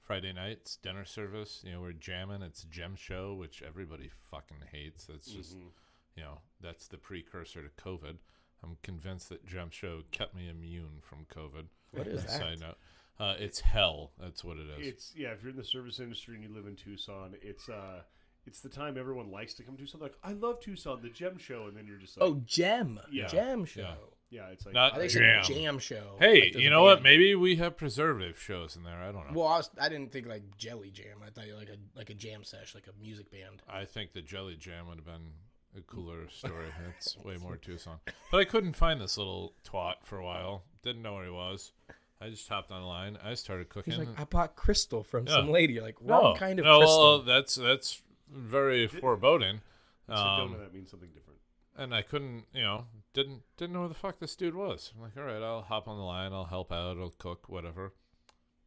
Friday 0.00 0.32
night. 0.32 0.58
It's 0.62 0.76
dinner 0.76 1.04
service. 1.04 1.62
You 1.66 1.72
know, 1.72 1.80
we're 1.80 1.92
jamming. 1.92 2.42
It's 2.42 2.62
Gem 2.64 2.94
Show, 2.94 3.34
which 3.34 3.62
everybody 3.66 4.08
fucking 4.30 4.58
hates. 4.70 5.06
That's 5.06 5.26
just 5.30 5.56
Mhm. 5.56 5.70
you 6.16 6.22
know, 6.22 6.38
that's 6.60 6.86
the 6.86 6.98
precursor 6.98 7.62
to 7.62 7.82
COVID. 7.82 8.18
I'm 8.62 8.76
convinced 8.84 9.28
that 9.30 9.44
Gem 9.44 9.70
Show 9.70 10.02
kept 10.12 10.36
me 10.36 10.48
immune 10.48 11.00
from 11.00 11.24
COVID. 11.26 11.66
What 11.92 12.06
is 12.06 12.22
that? 12.26 12.30
Side 12.30 12.60
note, 12.60 12.76
uh, 13.20 13.34
it's 13.38 13.60
hell. 13.60 14.12
That's 14.20 14.42
what 14.44 14.56
it 14.56 14.66
is. 14.78 14.86
It's 14.86 15.12
yeah. 15.16 15.28
If 15.30 15.42
you're 15.42 15.50
in 15.50 15.56
the 15.56 15.64
service 15.64 16.00
industry 16.00 16.34
and 16.34 16.42
you 16.44 16.54
live 16.54 16.66
in 16.66 16.76
Tucson, 16.76 17.34
it's 17.42 17.68
uh, 17.68 18.00
it's 18.46 18.60
the 18.60 18.68
time 18.68 18.96
everyone 18.98 19.30
likes 19.30 19.54
to 19.54 19.62
come 19.62 19.76
to 19.76 19.80
Tucson. 19.82 20.00
Like, 20.00 20.14
I 20.24 20.32
love 20.32 20.60
Tucson, 20.60 21.00
the 21.02 21.10
Gem 21.10 21.38
Show, 21.38 21.66
and 21.68 21.76
then 21.76 21.86
you're 21.86 21.98
just 21.98 22.18
like, 22.18 22.28
Oh, 22.28 22.42
Gem, 22.44 22.98
Yeah. 23.10 23.28
Gem 23.28 23.64
show. 23.64 23.82
Yeah. 23.82 23.94
yeah, 24.30 24.46
it's 24.52 24.66
like 24.66 24.74
Not 24.74 24.94
I 24.94 24.98
think 24.98 25.12
Jam. 25.12 25.38
it's 25.38 25.48
a 25.48 25.54
jam 25.54 25.78
show. 25.78 26.16
hey, 26.18 26.40
Like, 26.52 26.54
you 26.56 26.66
a 26.66 26.70
know 26.70 26.82
what? 26.82 27.04
Maybe 27.04 27.36
we 27.36 27.54
have 27.56 27.76
preservative 27.76 28.40
shows 28.40 28.74
in 28.74 28.82
there. 28.82 28.96
I 29.00 29.12
don't 29.12 29.30
know. 29.32 29.38
Well, 29.38 29.46
I, 29.46 29.58
was, 29.58 29.70
I 29.80 29.88
didn't 29.88 30.10
think 30.10 30.26
like 30.26 30.42
jelly 30.58 30.90
jam. 30.90 31.18
I 31.24 31.30
thought 31.30 31.44
like 31.56 31.68
a 31.68 31.76
like 31.96 32.10
a 32.10 32.14
jam 32.14 32.42
sesh, 32.42 32.74
like 32.74 32.88
a 32.88 33.00
music 33.00 33.30
band. 33.30 33.62
I 33.68 33.84
think 33.84 34.12
the 34.12 34.22
Jelly 34.22 34.56
Jam 34.56 34.88
would 34.88 34.96
have 34.96 35.04
been 35.06 35.34
a 35.78 35.80
cooler 35.82 36.28
story. 36.28 36.66
That's 36.84 37.16
way 37.18 37.36
more 37.36 37.56
Tucson. 37.56 37.98
But 38.32 38.38
I 38.38 38.44
couldn't 38.44 38.74
find 38.74 39.00
this 39.00 39.16
little 39.18 39.54
twat 39.64 39.94
for 40.02 40.18
a 40.18 40.24
while. 40.24 40.64
Didn't 40.82 41.02
know 41.02 41.14
where 41.14 41.24
he 41.24 41.30
was. 41.30 41.72
I 42.20 42.28
just 42.28 42.48
hopped 42.48 42.70
online. 42.70 43.18
I 43.24 43.34
started 43.34 43.68
cooking. 43.68 43.92
He's 43.94 43.98
like, 44.06 44.20
I 44.20 44.24
bought 44.24 44.54
crystal 44.56 45.02
from 45.02 45.26
Yeah. 45.26 45.34
some 45.34 45.50
lady. 45.50 45.74
You're 45.74 45.82
like, 45.82 45.96
wrong 46.00 46.34
no, 46.34 46.38
kind 46.38 46.58
of 46.58 46.64
no, 46.64 46.78
crystal. 46.78 46.98
well, 47.00 47.18
that's 47.22 47.54
that's 47.56 48.00
very 48.30 48.86
foreboding. 48.86 49.60
Sedona, 50.08 50.40
Um, 50.40 50.56
that 50.58 50.72
means 50.74 50.90
something 50.90 51.10
different. 51.10 51.38
and 51.76 51.94
I 51.94 52.02
couldn't, 52.02 52.44
you 52.52 52.62
know, 52.62 52.86
didn't 53.12 53.42
didn't 53.56 53.72
know 53.74 53.82
who 53.82 53.88
the 53.88 53.94
fuck 53.94 54.18
this 54.20 54.36
dude 54.36 54.54
was. 54.54 54.92
I'm 54.96 55.02
like, 55.02 55.16
all 55.16 55.22
right, 55.24 55.42
I'll 55.42 55.62
hop 55.62 55.88
on 55.88 55.96
the 55.96 56.02
line, 56.04 56.32
I'll 56.32 56.44
help 56.44 56.70
out, 56.72 56.96
I'll 56.98 57.10
cook, 57.18 57.48
whatever. 57.48 57.92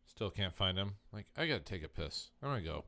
Still 0.06 0.30
can't 0.32 0.56
find 0.56 0.78
him. 0.78 0.96
Like, 1.12 1.26
I 1.38 1.46
gotta 1.48 1.60
take 1.60 1.84
a 1.84 1.90
piss. 1.90 2.30
I'm 2.42 2.50
gonna 2.50 2.62
go. 2.62 2.86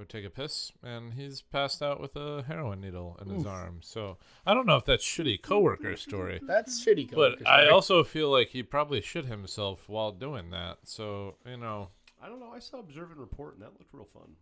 Go 0.00 0.04
take 0.04 0.24
a 0.24 0.30
piss, 0.30 0.72
and 0.82 1.12
he's 1.12 1.42
passed 1.42 1.82
out 1.82 2.00
with 2.00 2.16
a 2.16 2.42
heroin 2.48 2.80
needle 2.80 3.18
in 3.20 3.28
his 3.28 3.44
arm. 3.44 3.80
So 3.82 4.16
I 4.46 4.54
don't 4.54 4.64
know 4.64 4.76
if 4.76 4.86
that's 4.86 5.04
shitty 5.04 5.42
coworker 5.42 5.94
story, 5.94 6.40
That's 6.46 6.82
shitty. 6.82 7.10
Coworker. 7.10 7.36
But 7.36 7.44
coworker 7.44 7.66
I 7.66 7.68
also 7.68 8.02
feel 8.02 8.30
like 8.30 8.48
he 8.48 8.62
probably 8.62 9.02
shit 9.02 9.26
himself 9.26 9.90
while 9.90 10.10
doing 10.10 10.52
that. 10.52 10.78
So 10.84 11.34
you 11.44 11.58
know, 11.58 11.90
I 12.22 12.30
don't 12.30 12.40
know. 12.40 12.50
I 12.50 12.60
saw 12.60 12.78
Observe 12.78 13.10
and 13.10 13.20
Report, 13.20 13.56
and 13.56 13.62
that 13.62 13.72
looked 13.78 13.92
real 13.92 14.08
fun. 14.10 14.36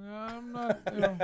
I'm 0.00 0.52
not. 0.52 0.80
You 0.92 1.00
know, 1.00 1.16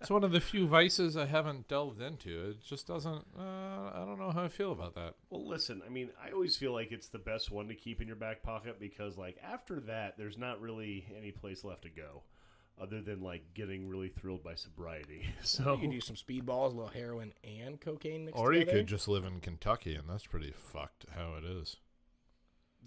it's 0.00 0.10
one 0.10 0.24
of 0.24 0.32
the 0.32 0.40
few 0.40 0.66
vices 0.66 1.16
I 1.16 1.26
haven't 1.26 1.68
delved 1.68 2.00
into. 2.02 2.50
It 2.50 2.62
just 2.62 2.86
doesn't. 2.86 3.24
Uh, 3.38 3.90
I 3.94 4.04
don't 4.06 4.18
know 4.18 4.30
how 4.30 4.44
I 4.44 4.48
feel 4.48 4.72
about 4.72 4.94
that. 4.96 5.14
Well, 5.30 5.46
listen, 5.46 5.82
I 5.86 5.88
mean, 5.88 6.10
I 6.22 6.30
always 6.30 6.56
feel 6.56 6.72
like 6.72 6.92
it's 6.92 7.08
the 7.08 7.18
best 7.18 7.50
one 7.50 7.68
to 7.68 7.74
keep 7.74 8.00
in 8.00 8.06
your 8.06 8.16
back 8.16 8.42
pocket 8.42 8.78
because, 8.78 9.16
like, 9.16 9.38
after 9.42 9.80
that, 9.80 10.18
there's 10.18 10.36
not 10.38 10.60
really 10.60 11.06
any 11.16 11.32
place 11.32 11.64
left 11.64 11.82
to 11.82 11.88
go 11.88 12.22
other 12.78 13.00
than, 13.00 13.22
like, 13.22 13.54
getting 13.54 13.88
really 13.88 14.08
thrilled 14.08 14.44
by 14.44 14.54
sobriety. 14.54 15.24
So, 15.42 15.74
you 15.74 15.80
can 15.80 15.90
do 15.90 16.00
some 16.00 16.16
speedballs, 16.16 16.72
a 16.72 16.76
little 16.76 16.88
heroin 16.88 17.32
and 17.42 17.80
cocaine 17.80 18.26
mixed 18.26 18.38
Or 18.38 18.52
you 18.52 18.66
could 18.66 18.86
just 18.86 19.08
live 19.08 19.24
in 19.24 19.40
Kentucky, 19.40 19.94
and 19.94 20.08
that's 20.08 20.26
pretty 20.26 20.52
fucked 20.52 21.06
how 21.16 21.34
it 21.34 21.44
is. 21.44 21.76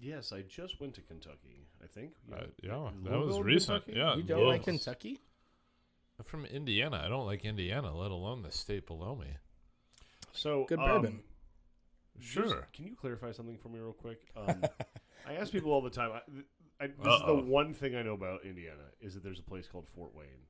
Yes, 0.00 0.32
I 0.32 0.42
just 0.42 0.80
went 0.80 0.94
to 0.94 1.02
Kentucky, 1.02 1.66
I 1.82 1.86
think. 1.86 2.12
You 2.28 2.34
Uh, 2.34 2.40
yeah, 2.62 2.70
that 3.04 3.10
Louisville, 3.10 3.26
was 3.26 3.40
recent. 3.40 3.84
Kentucky? 3.84 3.98
Yeah, 3.98 4.16
You 4.16 4.22
don't 4.22 4.46
like 4.46 4.64
Kentucky? 4.64 5.20
I'm 6.18 6.24
from 6.24 6.44
Indiana. 6.46 7.02
I 7.04 7.08
don't 7.08 7.26
like 7.26 7.44
Indiana, 7.44 7.96
let 7.96 8.10
alone 8.10 8.42
the 8.42 8.50
state 8.50 8.86
below 8.86 9.14
me. 9.16 9.28
So, 10.32 10.64
Good 10.68 10.78
um, 10.78 10.84
bourbon. 10.86 11.22
just- 12.18 12.32
Sure. 12.50 12.68
can 12.72 12.86
you 12.86 12.94
clarify 12.94 13.32
something 13.32 13.56
for 13.58 13.68
me 13.68 13.78
real 13.78 13.92
quick? 13.92 14.20
Um, 14.36 14.62
I 15.26 15.34
ask 15.34 15.52
people 15.52 15.72
all 15.72 15.80
the 15.82 15.90
time. 15.90 16.12
I, 16.12 16.84
I, 16.84 16.86
this 16.88 16.98
is 16.98 17.06
Uh-oh. 17.06 17.36
the 17.36 17.42
one 17.42 17.72
thing 17.74 17.94
I 17.94 18.02
know 18.02 18.14
about 18.14 18.44
Indiana 18.44 18.84
is 19.00 19.14
that 19.14 19.22
there's 19.22 19.38
a 19.38 19.42
place 19.42 19.66
called 19.66 19.86
Fort 19.94 20.14
Wayne. 20.14 20.46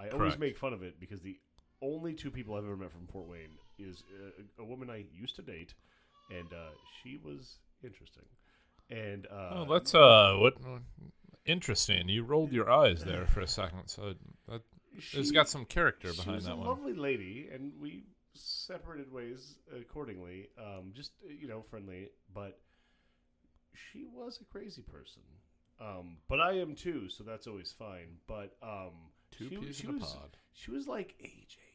I 0.00 0.08
always 0.10 0.38
make 0.38 0.56
fun 0.56 0.72
of 0.72 0.82
it 0.84 1.00
because 1.00 1.20
the 1.22 1.38
only 1.82 2.14
two 2.14 2.30
people 2.30 2.54
I've 2.54 2.64
ever 2.64 2.76
met 2.76 2.92
from 2.92 3.06
Fort 3.08 3.26
Wayne 3.26 3.58
is 3.78 4.04
uh, 4.14 4.62
a 4.62 4.64
woman 4.64 4.90
I 4.90 5.04
used 5.12 5.34
to 5.36 5.42
date, 5.42 5.74
and 6.30 6.52
uh, 6.52 6.70
she 7.02 7.16
was 7.16 7.58
interesting. 7.82 8.24
And 8.90 9.26
uh, 9.26 9.50
oh, 9.54 9.66
that's 9.72 9.94
uh, 9.94 10.34
what 10.38 10.54
interesting. 11.44 12.08
You 12.08 12.22
rolled 12.24 12.52
your 12.52 12.70
eyes 12.70 13.04
there 13.04 13.26
for 13.26 13.40
a 13.40 13.46
second, 13.48 13.88
so 13.88 14.14
that 14.48 14.62
it's 14.96 15.28
she- 15.28 15.32
got 15.32 15.48
some 15.48 15.64
character 15.64 16.12
she 16.12 16.16
behind 16.18 16.36
was 16.36 16.44
that 16.46 16.52
a 16.52 16.56
one. 16.56 16.66
lovely 16.66 16.94
lady, 16.94 17.48
and 17.52 17.72
we 17.80 18.04
separated 18.34 19.12
ways 19.12 19.56
accordingly. 19.78 20.48
Um, 20.58 20.92
just 20.94 21.12
uh, 21.24 21.32
you 21.38 21.48
know, 21.48 21.62
friendly, 21.70 22.08
but 22.34 22.58
she 23.74 24.04
was 24.12 24.40
a 24.40 24.44
crazy 24.44 24.82
person. 24.82 25.22
Um, 25.80 26.16
but 26.28 26.40
I 26.40 26.54
am 26.58 26.74
too, 26.74 27.08
so 27.08 27.22
that's 27.24 27.46
always 27.46 27.72
fine. 27.78 28.16
But 28.26 28.56
um, 28.62 28.92
Two 29.30 29.48
she, 29.50 29.56
peas 29.56 29.76
she 29.76 29.86
in 29.86 29.90
a 29.94 29.98
was 29.98 30.12
pod. 30.12 30.36
she 30.52 30.70
was 30.70 30.86
like 30.88 31.14
AJ 31.22 31.56
crazy, 31.56 31.67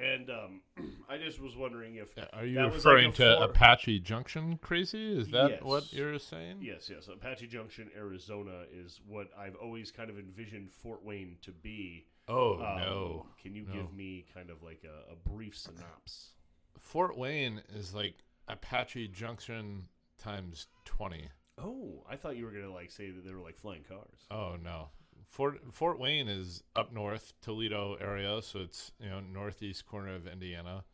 and 0.00 0.30
um, 0.30 0.60
I 1.08 1.18
just 1.18 1.40
was 1.40 1.56
wondering 1.56 1.96
if 1.96 2.08
Are 2.32 2.44
you 2.44 2.54
that 2.56 2.66
was 2.66 2.74
referring 2.76 3.06
like 3.06 3.14
to 3.16 3.40
Apache 3.40 4.00
Junction 4.00 4.58
crazy? 4.62 5.18
Is 5.18 5.28
that 5.30 5.64
what 5.64 5.92
you're 5.92 6.18
saying? 6.18 6.58
Yes, 6.62 6.90
yes. 6.92 7.08
Apache 7.08 7.46
Junction, 7.48 7.90
Arizona 7.96 8.62
is 8.72 9.00
what 9.06 9.28
I've 9.38 9.56
always 9.56 9.90
kind 9.90 10.10
of 10.10 10.18
envisioned 10.18 10.70
Fort 10.70 11.04
Wayne 11.04 11.36
to 11.42 11.52
be. 11.52 12.06
Oh 12.28 12.54
Um, 12.54 12.76
no. 12.78 13.26
Can 13.42 13.54
you 13.54 13.64
No. 13.66 13.72
give 13.72 13.92
me 13.92 14.26
kind 14.34 14.50
of 14.50 14.62
like 14.62 14.84
a, 14.84 15.12
a 15.12 15.16
brief 15.16 15.56
synopsis? 15.56 16.30
Fort 16.78 17.16
Wayne 17.16 17.62
is 17.74 17.94
like 17.94 18.16
Apache 18.48 19.08
Junction 19.08 19.88
times 20.18 20.66
twenty. 20.84 21.28
Oh, 21.60 22.04
I 22.08 22.16
thought 22.16 22.36
you 22.36 22.44
were 22.44 22.52
gonna 22.52 22.72
like 22.72 22.90
say 22.90 23.10
that 23.10 23.24
they 23.24 23.32
were 23.32 23.40
like 23.42 23.56
flying 23.56 23.82
cars. 23.82 24.26
Oh 24.30 24.56
no. 24.62 24.90
Fort 25.28 25.60
Fort 25.72 25.98
Wayne 25.98 26.28
is 26.28 26.62
up 26.74 26.92
north, 26.92 27.32
Toledo 27.42 27.94
area, 28.00 28.40
so 28.42 28.60
it's 28.60 28.92
you 29.00 29.08
know 29.10 29.20
northeast 29.20 29.86
corner 29.86 30.14
of 30.14 30.26
Indiana. 30.26 30.84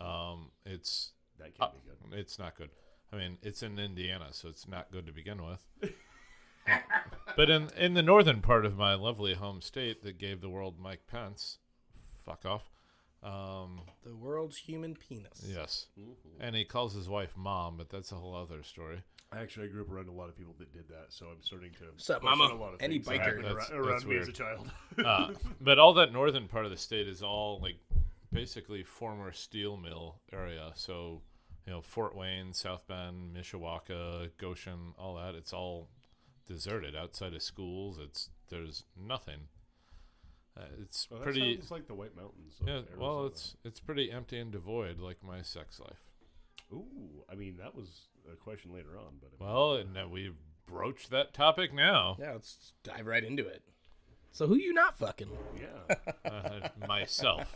Um, 0.00 0.50
it's 0.64 1.12
That 1.38 1.56
can't 1.56 1.70
uh, 1.70 1.74
be 1.74 1.80
good. 2.10 2.18
it's 2.18 2.38
not 2.38 2.56
good. 2.56 2.70
I 3.12 3.16
mean, 3.16 3.38
it's 3.42 3.62
in 3.62 3.78
Indiana, 3.78 4.28
so 4.32 4.48
it's 4.48 4.66
not 4.66 4.90
good 4.90 5.06
to 5.06 5.12
begin 5.12 5.40
with. 5.44 5.64
but 7.36 7.50
in 7.50 7.68
in 7.78 7.94
the 7.94 8.02
northern 8.02 8.40
part 8.40 8.64
of 8.66 8.76
my 8.76 8.94
lovely 8.94 9.34
home 9.34 9.60
state 9.60 10.02
that 10.02 10.18
gave 10.18 10.40
the 10.40 10.48
world 10.50 10.78
Mike 10.80 11.06
Pence, 11.06 11.58
fuck 12.24 12.44
off. 12.44 12.70
Um, 13.22 13.82
The 14.04 14.14
world's 14.14 14.56
human 14.56 14.94
penis. 14.94 15.44
yes, 15.46 15.86
Mm-hmm. 15.98 16.40
and 16.40 16.54
he 16.56 16.64
calls 16.64 16.94
his 16.94 17.08
wife 17.08 17.36
mom, 17.36 17.76
but 17.76 17.88
that's 17.90 18.12
a 18.12 18.16
whole 18.16 18.34
other 18.34 18.62
story. 18.62 19.02
Actually, 19.32 19.66
I 19.66 19.68
grew 19.70 19.82
up 19.82 19.90
around 19.90 20.08
a 20.08 20.12
lot 20.12 20.28
of 20.28 20.36
people 20.38 20.54
that 20.58 20.72
did 20.72 20.88
that, 20.88 21.06
so 21.08 21.26
I'm 21.26 21.42
starting 21.42 21.72
to. 21.80 21.84
What's 21.92 22.08
up, 22.08 22.20
question 22.22 22.38
mama? 22.38 22.54
A 22.54 22.56
lot 22.56 22.74
of 22.74 22.80
Any 22.82 22.94
things 23.00 23.06
that 23.06 23.14
biker. 23.14 23.24
happened 23.24 23.44
That's- 23.44 23.70
around, 23.70 23.88
that's 23.90 24.04
around 24.04 24.10
me 24.10 24.16
as 24.18 24.22
a 24.22 24.26
weird. 24.28 24.34
child. 24.34 24.70
uh, 25.04 25.34
but 25.60 25.78
all 25.78 25.94
that 25.94 26.12
northern 26.12 26.46
part 26.48 26.64
of 26.64 26.70
the 26.70 26.76
state 26.76 27.08
is 27.08 27.22
all 27.22 27.58
like 27.60 27.76
basically 28.32 28.82
former 28.84 29.32
steel 29.32 29.76
mill 29.76 30.20
area. 30.32 30.70
So, 30.76 31.22
you 31.66 31.72
know, 31.72 31.80
Fort 31.82 32.14
Wayne, 32.16 32.52
South 32.52 32.86
Bend, 32.86 33.34
Mishawaka, 33.36 34.30
Goshen, 34.38 34.94
all 34.96 35.16
that. 35.16 35.34
It's 35.34 35.52
all 35.52 35.88
deserted 36.46 36.94
outside 36.94 37.34
of 37.34 37.42
schools. 37.42 37.98
It's 37.98 38.30
there's 38.48 38.84
nothing. 38.96 39.48
Uh, 40.56 40.62
it's 40.80 41.08
Well, 41.10 41.18
that 41.18 41.24
pretty. 41.24 41.56
sounds 41.56 41.70
like 41.72 41.88
the 41.88 41.94
White 41.94 42.14
Mountains. 42.16 42.54
of 42.60 42.68
Yeah, 42.68 42.80
well, 42.96 43.10
Arizona. 43.22 43.26
it's 43.26 43.56
it's 43.64 43.80
pretty 43.80 44.10
empty 44.12 44.38
and 44.38 44.52
devoid, 44.52 45.00
like 45.00 45.22
my 45.22 45.42
sex 45.42 45.80
life. 45.80 46.04
Ooh, 46.72 47.24
I 47.30 47.34
mean 47.34 47.56
that 47.58 47.74
was 47.74 48.06
a 48.32 48.36
question 48.36 48.72
later 48.72 48.98
on, 48.98 49.14
but 49.20 49.30
I 49.40 49.44
mean, 49.44 49.52
Well, 49.54 49.74
and 49.74 49.96
uh, 49.96 50.08
we've 50.08 50.36
broached 50.66 51.10
that 51.10 51.32
topic 51.34 51.72
now. 51.74 52.16
Yeah, 52.20 52.32
let's 52.32 52.72
dive 52.82 53.06
right 53.06 53.22
into 53.24 53.46
it. 53.46 53.62
So 54.32 54.46
who 54.46 54.56
you 54.56 54.72
not 54.74 54.98
fucking? 54.98 55.30
yeah, 55.58 55.96
Uh, 56.30 56.68
myself, 56.86 57.54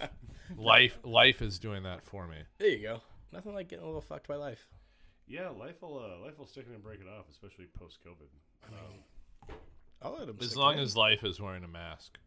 life 0.57 0.99
life 1.05 1.43
is 1.43 1.59
doing 1.59 1.83
that 1.83 2.03
for 2.05 2.27
me. 2.27 2.37
There 2.59 2.69
you 2.71 2.83
go. 2.83 3.03
Nothing 3.33 3.55
like 3.55 3.69
getting 3.69 3.85
a 3.85 3.87
little 3.87 4.01
fucked 4.01 4.27
by 4.29 4.37
life. 4.37 4.67
yeah, 5.27 5.49
life 5.51 5.83
will 5.83 5.99
uh, 5.99 6.25
life 6.25 6.39
will 6.39 6.47
stick 6.47 6.67
it 6.69 6.73
and 6.75 6.83
break 6.83 7.01
it 7.01 7.07
off, 7.07 7.27
especially 7.31 7.67
post 7.79 7.99
COVID. 8.07 8.73
Um, 8.73 9.55
I'll 10.03 10.13
let 10.19 10.29
him. 10.29 10.37
As 10.41 10.57
long 10.57 10.75
in. 10.75 10.81
as 10.81 10.97
life 10.97 11.23
is 11.25 11.41
wearing 11.41 11.65
a 11.65 11.69
mask 11.69 12.19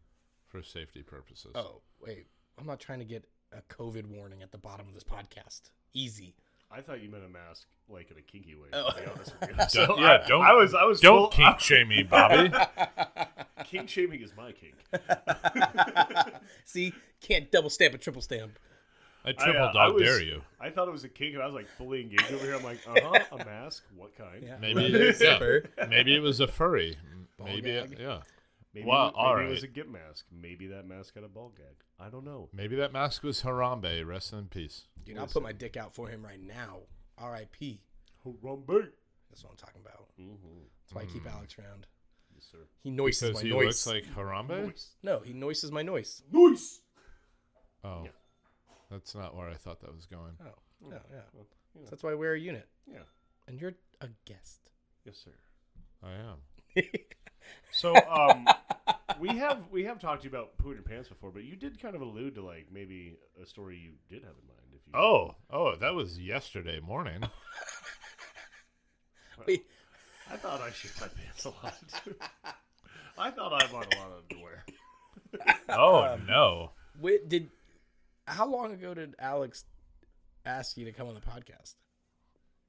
for 0.46 0.62
safety 0.62 1.02
purposes. 1.02 1.52
Oh 1.56 1.80
wait, 2.00 2.26
I'm 2.58 2.66
not 2.66 2.78
trying 2.78 3.00
to 3.00 3.04
get 3.04 3.24
a 3.52 3.62
COVID 3.74 4.06
warning 4.06 4.42
at 4.42 4.52
the 4.52 4.58
bottom 4.58 4.86
of 4.86 4.94
this 4.94 5.04
podcast. 5.04 5.70
Easy. 5.92 6.36
I 6.76 6.80
thought 6.80 7.00
you 7.02 7.08
meant 7.08 7.24
a 7.24 7.28
mask, 7.28 7.66
like 7.88 8.10
in 8.10 8.18
a 8.18 8.22
kinky 8.22 8.54
way. 8.56 8.68
Oh. 8.72 8.90
To 8.90 8.96
be 9.00 9.06
honest 9.08 9.34
with 9.40 9.50
you. 9.50 9.56
So 9.68 9.98
yeah, 9.98 10.18
I, 10.24 10.28
don't- 10.28 10.42
I 10.44 10.52
was 10.54 10.74
I 10.74 10.84
was 10.84 11.00
Don't 11.00 11.18
full- 11.18 11.28
kink 11.28 11.60
shame 11.68 11.88
me, 11.88 12.02
Bobby. 12.02 12.52
kink 13.64 13.88
shaming 13.88 14.20
is 14.22 14.32
my 14.36 14.52
kink. 14.52 14.74
See, 16.64 16.92
can't 17.20 17.50
double 17.50 17.70
stamp 17.70 17.94
a 17.94 17.98
triple 17.98 18.22
stamp. 18.22 18.58
I 19.24 19.32
triple 19.32 19.62
I, 19.62 19.64
uh, 19.66 19.68
I 19.70 19.72
dog 19.72 19.94
was- 19.94 20.02
dare 20.02 20.22
you. 20.22 20.42
I 20.60 20.70
thought 20.70 20.88
it 20.88 20.92
was 20.92 21.04
a 21.04 21.08
kink, 21.08 21.34
and 21.34 21.42
I 21.42 21.46
was 21.46 21.54
like 21.54 21.68
fully 21.78 22.00
engaged 22.02 22.30
over 22.32 22.44
here. 22.44 22.56
I'm 22.56 22.64
like, 22.64 22.78
uh 22.88 22.94
huh, 23.02 23.36
a 23.40 23.44
mask. 23.44 23.84
What 23.96 24.16
kind? 24.16 24.42
Yeah. 24.42 24.56
Maybe, 24.60 24.80
Leather 24.88 25.06
yeah. 25.06 25.12
zipper. 25.12 25.64
maybe 25.88 26.14
it 26.14 26.20
was 26.20 26.40
a 26.40 26.46
furry. 26.48 26.96
Ball 27.38 27.46
Maybe, 27.48 27.70
it, 27.70 27.98
yeah. 28.00 28.20
Maybe, 28.74 28.86
Well, 28.86 29.06
maybe 29.06 29.16
all 29.16 29.38
it 29.38 29.48
was 29.48 29.62
a 29.62 29.68
gimp 29.68 29.88
mask. 29.90 30.26
Maybe 30.32 30.66
that 30.68 30.86
mask 30.86 31.14
had 31.14 31.22
a 31.24 31.28
ball 31.28 31.52
gag. 31.56 31.76
I 32.00 32.08
don't 32.10 32.24
know. 32.24 32.48
Maybe 32.52 32.74
that 32.76 32.92
mask 32.92 33.22
was 33.22 33.42
Harambe. 33.42 34.04
Rest 34.06 34.32
in 34.32 34.46
peace. 34.46 34.86
Dude, 35.04 35.16
I'll 35.18 35.26
put 35.28 35.42
my 35.44 35.52
dick 35.52 35.76
out 35.76 35.94
for 35.94 36.08
him 36.08 36.24
right 36.24 36.40
now. 36.42 36.78
R.I.P. 37.16 37.80
Harambe. 38.26 38.88
That's 39.30 39.44
what 39.44 39.50
I'm 39.52 39.56
talking 39.56 39.80
about. 39.80 40.08
Mm-hmm. 40.20 40.64
That's 40.82 40.94
why 40.94 41.02
I 41.02 41.06
keep 41.06 41.26
Alex 41.32 41.56
around. 41.58 41.86
Yes, 42.34 42.46
sir. 42.50 42.58
He 42.82 42.90
noises 42.90 43.28
Because 43.30 43.42
my 43.42 43.48
he 43.48 43.54
noise. 43.54 43.64
looks 43.66 43.86
like 43.86 44.04
Harambe. 44.16 44.66
Nice. 44.66 44.90
no, 45.04 45.20
he 45.20 45.32
noises 45.32 45.70
my 45.70 45.82
noise. 45.82 46.22
Noise. 46.32 46.80
Oh, 47.84 48.02
Yeah. 48.04 48.10
that's 48.90 49.14
not 49.14 49.36
where 49.36 49.48
I 49.48 49.54
thought 49.54 49.80
that 49.82 49.94
was 49.94 50.06
going. 50.06 50.32
Oh, 50.40 50.58
no, 50.82 50.96
yeah. 51.12 51.20
Well, 51.32 51.46
you 51.74 51.80
know, 51.82 51.86
So 51.86 51.90
that's 51.90 52.02
why 52.02 52.10
I 52.10 52.14
wear 52.14 52.34
a 52.34 52.40
unit. 52.40 52.68
yeah. 52.90 52.98
And 53.46 53.60
you're 53.60 53.74
a 54.00 54.08
guest. 54.24 54.70
Yes, 55.04 55.16
sir. 55.24 55.30
I 56.02 56.12
am. 56.14 56.84
So, 57.72 57.94
um, 57.94 58.46
we 59.20 59.28
have 59.36 59.58
we 59.70 59.84
have 59.84 60.00
talked 60.00 60.22
to 60.22 60.28
you 60.28 60.34
about 60.34 60.56
pooing 60.58 60.74
your 60.74 60.82
pants 60.82 61.08
before, 61.08 61.30
but 61.30 61.44
you 61.44 61.56
did 61.56 61.80
kind 61.80 61.94
of 61.94 62.00
allude 62.02 62.34
to 62.36 62.44
like 62.44 62.66
maybe 62.72 63.16
a 63.42 63.46
story 63.46 63.76
you 63.78 63.92
did 64.08 64.22
have 64.24 64.34
in 64.40 64.46
mind. 64.46 64.60
If 64.74 64.80
you 64.86 64.92
Oh, 64.98 65.34
oh, 65.50 65.76
that 65.76 65.94
was 65.94 66.18
yesterday 66.18 66.80
morning. 66.80 67.22
Wait, 69.46 69.66
I 70.30 70.36
thought 70.36 70.60
I 70.60 70.70
shit 70.70 70.92
my 71.00 71.08
pants 71.08 71.44
a 71.44 71.48
lot. 71.48 71.74
I 73.18 73.30
thought 73.30 73.52
I 73.52 73.66
bought 73.66 73.92
a 73.94 73.98
lot 73.98 74.08
of 74.08 74.22
underwear. 74.30 74.64
Oh 75.68 76.16
no. 76.28 76.70
wait, 77.00 77.28
did 77.28 77.50
how 78.26 78.46
long 78.46 78.72
ago 78.72 78.94
did 78.94 79.14
Alex 79.18 79.64
ask 80.46 80.76
you 80.76 80.84
to 80.84 80.92
come 80.92 81.08
on 81.08 81.14
the 81.14 81.20
podcast? 81.20 81.74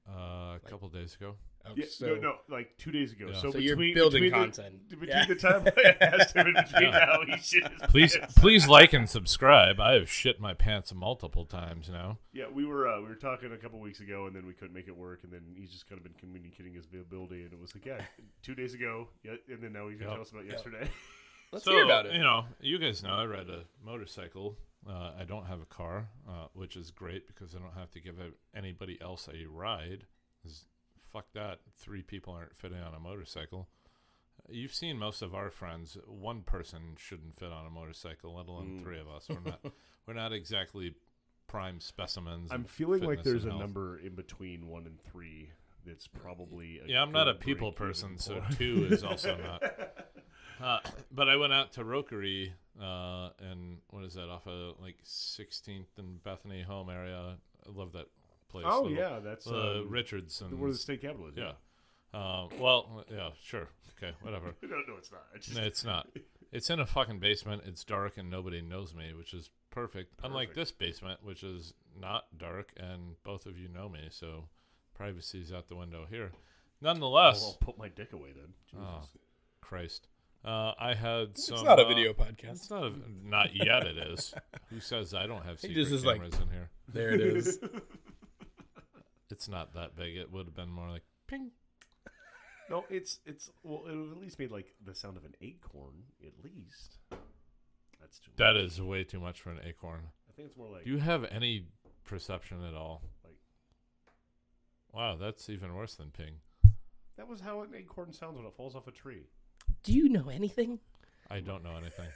Uh, 0.10 0.56
a 0.56 0.60
couple 0.68 0.90
days 0.90 1.16
ago. 1.16 1.36
Oh, 1.68 1.74
Yeah, 1.76 1.86
so, 1.90 2.06
no, 2.08 2.16
no, 2.16 2.36
like 2.50 2.78
two 2.78 2.92
days 2.92 3.12
ago. 3.12 3.28
Yeah. 3.32 3.40
So, 3.42 3.52
So 3.52 3.58
you're 3.58 3.76
building 3.76 4.22
between 4.24 4.32
content. 4.32 4.90
The, 4.90 4.96
between 4.98 5.18
Yeah. 5.18 5.26
the 5.26 5.36
time 5.36 5.68
I 5.78 5.96
asked 6.02 6.36
him 6.36 6.48
and 6.48 6.56
between 6.56 6.92
now, 6.92 7.18
he 7.28 7.38
shit 7.38 7.68
his 7.68 7.82
Please, 7.90 8.16
pants. 8.18 8.34
please 8.38 8.68
like 8.68 8.94
and 8.94 9.10
subscribe. 9.10 9.80
I 9.80 9.94
have 9.94 10.10
shit 10.10 10.40
my 10.40 10.54
pants 10.54 10.94
multiple 10.94 11.46
times 11.46 11.90
now. 11.90 12.20
Yeah, 12.34 12.46
we 12.54 12.66
were 12.66 12.88
uh, 12.88 13.02
we 13.02 13.08
were 13.08 13.16
talking 13.16 13.52
a 13.52 13.58
couple 13.58 13.80
weeks 13.80 14.00
ago, 14.00 14.28
and 14.28 14.36
then 14.36 14.46
we 14.46 14.54
couldn't 14.54 14.74
make 14.74 14.88
it 14.88 14.96
work, 14.96 15.22
and 15.24 15.32
then 15.34 15.42
he's 15.58 15.72
just 15.72 15.88
kind 15.90 15.98
of 15.98 16.04
been 16.04 16.14
communicating 16.20 16.74
his 16.74 16.86
availability, 16.86 17.44
and 17.44 17.52
it 17.54 17.60
was 17.60 17.74
like, 17.74 17.86
yeah, 17.86 18.02
two 18.44 18.54
days 18.56 18.74
ago, 18.74 19.08
yeah, 19.24 19.34
and 19.50 19.62
then 19.64 19.74
now 19.74 19.88
he's 19.88 19.98
gonna 19.98 20.12
Yep. 20.12 20.16
tell 20.18 20.22
us 20.22 20.32
about 20.32 20.46
yesterday. 20.46 20.90
Let's 21.52 21.66
so, 21.66 21.72
hear 21.72 21.86
about 21.86 22.06
it. 22.06 22.14
You 22.16 22.22
know, 22.24 22.46
you 22.60 22.78
guys 22.80 23.02
know 23.04 23.12
I 23.14 23.26
ride 23.26 23.50
a 23.50 23.64
motorcycle. 23.84 24.58
Uh, 24.88 25.14
I 25.20 25.24
don't 25.24 25.46
have 25.48 25.62
a 25.62 25.66
car, 25.66 26.10
uh, 26.30 26.48
which 26.54 26.76
is 26.76 26.92
great 26.92 27.26
because 27.28 27.56
I 27.56 27.60
don't 27.60 27.74
have 27.74 27.90
to 27.92 28.00
give 28.00 28.16
anybody 28.56 29.00
else 29.02 29.28
a 29.34 29.46
ride. 29.48 30.06
'Cause 30.44 30.66
Fuck 31.16 31.32
that. 31.34 31.60
Three 31.78 32.02
people 32.02 32.34
aren't 32.34 32.54
fitting 32.56 32.80
on 32.80 32.94
a 32.94 33.00
motorcycle. 33.00 33.70
You've 34.50 34.74
seen 34.74 35.00
most 35.00 35.22
of 35.22 35.34
our 35.34 35.50
friends. 35.50 35.98
One 36.06 36.42
person 36.42 36.96
shouldn't 36.98 37.40
fit 37.40 37.54
on 37.54 37.66
a 37.66 37.70
motorcycle, 37.70 38.36
let 38.36 38.48
alone 38.48 38.80
Mm. 38.80 38.84
three 38.84 39.00
of 39.00 39.08
us. 39.08 39.30
We're 39.30 39.40
not. 39.40 39.62
we're 40.06 40.14
not 40.14 40.34
exactly 40.34 40.94
prime 41.48 41.80
specimens. 41.80 42.52
I'm 42.52 42.66
feeling 42.66 43.02
like 43.04 43.24
there's 43.24 43.46
a 43.46 43.50
health. 43.50 43.62
number 43.62 43.98
in 43.98 44.14
between 44.14 44.68
one 44.68 44.86
and 44.86 45.00
three 45.00 45.52
that's 45.86 46.06
probably 46.08 46.80
a 46.80 46.88
Yeah, 46.88 47.02
I'm 47.02 47.14
not 47.14 47.30
a 47.30 47.36
people 47.36 47.72
person, 47.72 48.18
so 48.18 48.44
two 48.58 48.88
is 48.92 49.04
also 49.06 49.38
not. 49.38 49.64
Uh, 50.62 50.80
but 51.12 51.28
I 51.28 51.36
went 51.36 51.52
out 51.52 51.74
to 51.74 51.84
Rokerij, 51.84 52.50
uh, 52.82 53.30
and 53.40 53.80
what 53.90 54.06
is 54.06 54.14
that 54.14 54.30
off 54.30 54.48
of 54.48 54.80
like 54.82 54.96
16th 55.04 55.98
and 55.98 56.24
Bethany 56.24 56.62
home 56.62 56.90
area? 56.90 57.36
I 57.68 57.70
love 57.78 57.92
that 57.92 58.08
place. 58.50 58.66
Oh 58.68 58.84
Little- 58.84 58.98
yeah, 58.98 59.20
that's 59.24 59.48
uh, 59.48 59.80
um, 59.82 59.90
Richardson. 59.90 60.60
where 60.60 60.72
the 60.72 60.78
state 60.78 61.02
capital 61.02 61.28
is. 61.28 61.34
yeah. 61.38 61.52
Uh, 62.14 62.48
well, 62.60 63.04
yeah, 63.12 63.30
sure. 63.44 63.68
Okay, 63.98 64.14
whatever. 64.22 64.56
no, 64.62 64.70
no, 64.88 64.96
it's 64.98 65.12
not. 65.12 65.24
It's 65.36 65.48
just, 65.48 65.60
it's 65.60 65.84
not. 65.84 66.08
It's 66.52 66.70
in 66.70 66.80
a 66.80 66.86
fucking 66.86 67.20
basement. 67.20 67.64
It's 67.66 67.84
dark 67.84 68.18
and 68.18 68.30
nobody 68.30 68.62
knows 68.62 68.94
me, 68.94 69.14
which 69.14 69.34
is 69.34 69.50
perfect. 69.70 70.14
Unlike 70.24 70.54
this 70.54 70.72
basement, 70.72 71.20
which 71.24 71.44
is 71.44 71.74
not 72.00 72.26
dark 72.38 72.72
and 72.78 73.16
both 73.24 73.46
of 73.46 73.58
you 73.58 73.68
know 73.68 73.90
me, 73.90 74.08
so 74.10 74.46
privacy's 74.94 75.52
out 75.52 75.68
the 75.68 75.76
window 75.76 76.06
here. 76.10 76.32
Nonetheless, 76.82 77.42
Well, 77.42 77.58
I'll 77.62 77.66
put 77.66 77.78
my 77.78 77.90
dick 77.90 78.14
away 78.14 78.30
then. 78.36 78.54
Oh. 78.82 79.02
Christ. 79.62 80.08
Uh, 80.46 80.74
I 80.80 80.94
had 80.94 81.38
some. 81.38 81.56
it's 81.56 81.64
not 81.66 81.80
a 81.80 81.84
uh, 81.86 81.88
video 81.88 82.14
podcast. 82.14 82.52
It's 82.52 82.70
not 82.70 82.84
a, 82.84 82.94
not 83.24 83.56
yet. 83.56 83.86
It 83.88 83.98
is. 83.98 84.34
Who 84.70 84.80
says 84.80 85.14
I 85.14 85.26
don't 85.26 85.44
have 85.44 85.60
He 85.60 85.70
secret 85.70 85.82
just 85.84 85.92
is 85.92 86.06
like- 86.06 86.18
cameras 86.18 86.36
in 86.40 86.50
here? 86.50 86.70
There 86.94 87.10
it 87.10 87.22
is. 87.22 87.60
It's 89.30 89.48
not 89.48 89.74
that 89.74 89.96
big. 89.96 90.16
It 90.16 90.32
would 90.32 90.46
have 90.46 90.56
been 90.56 90.70
more 90.70 90.90
like 90.90 91.04
ping. 91.28 91.52
No, 92.70 92.86
it's 92.90 93.20
it's 93.26 93.50
well, 93.64 93.84
it 93.88 93.96
would 93.96 94.12
at 94.12 94.18
least 94.18 94.40
made 94.40 94.52
like 94.52 94.74
the 94.84 94.96
sound 94.96 95.18
of 95.18 95.26
an 95.26 95.34
acorn. 95.42 96.04
At 96.26 96.34
least 96.44 96.98
that's 98.00 98.20
too. 98.20 98.32
That 98.38 98.54
much. 98.56 98.64
is 98.64 98.82
way 98.82 99.04
too 99.04 99.20
much 99.20 99.42
for 99.42 99.52
an 99.52 99.60
acorn. 99.64 100.02
I 100.30 100.34
think 100.36 100.48
it's 100.50 100.58
more 100.58 100.70
like 100.70 100.84
Do 100.84 100.90
you 100.90 100.98
have 100.98 101.26
any 101.26 101.68
perception 102.06 102.64
at 102.64 102.74
all? 102.74 103.02
Like- 103.24 103.38
wow, 104.92 105.16
that's 105.16 105.50
even 105.50 105.76
worse 105.76 105.96
than 105.96 106.12
ping. 106.12 106.36
that 107.18 107.28
was 107.28 107.40
how 107.42 107.62
an 107.62 107.70
acorn 107.76 108.14
sounds 108.14 108.38
when 108.38 108.46
it 108.46 108.54
falls 108.56 108.76
off 108.76 108.88
a 108.88 108.92
tree. 108.92 109.28
Do 109.84 109.94
you 109.94 110.10
know 110.10 110.30
anything? 110.30 110.80
I 111.30 111.40
don't 111.40 111.64
know 111.64 111.76
anything. 111.78 112.08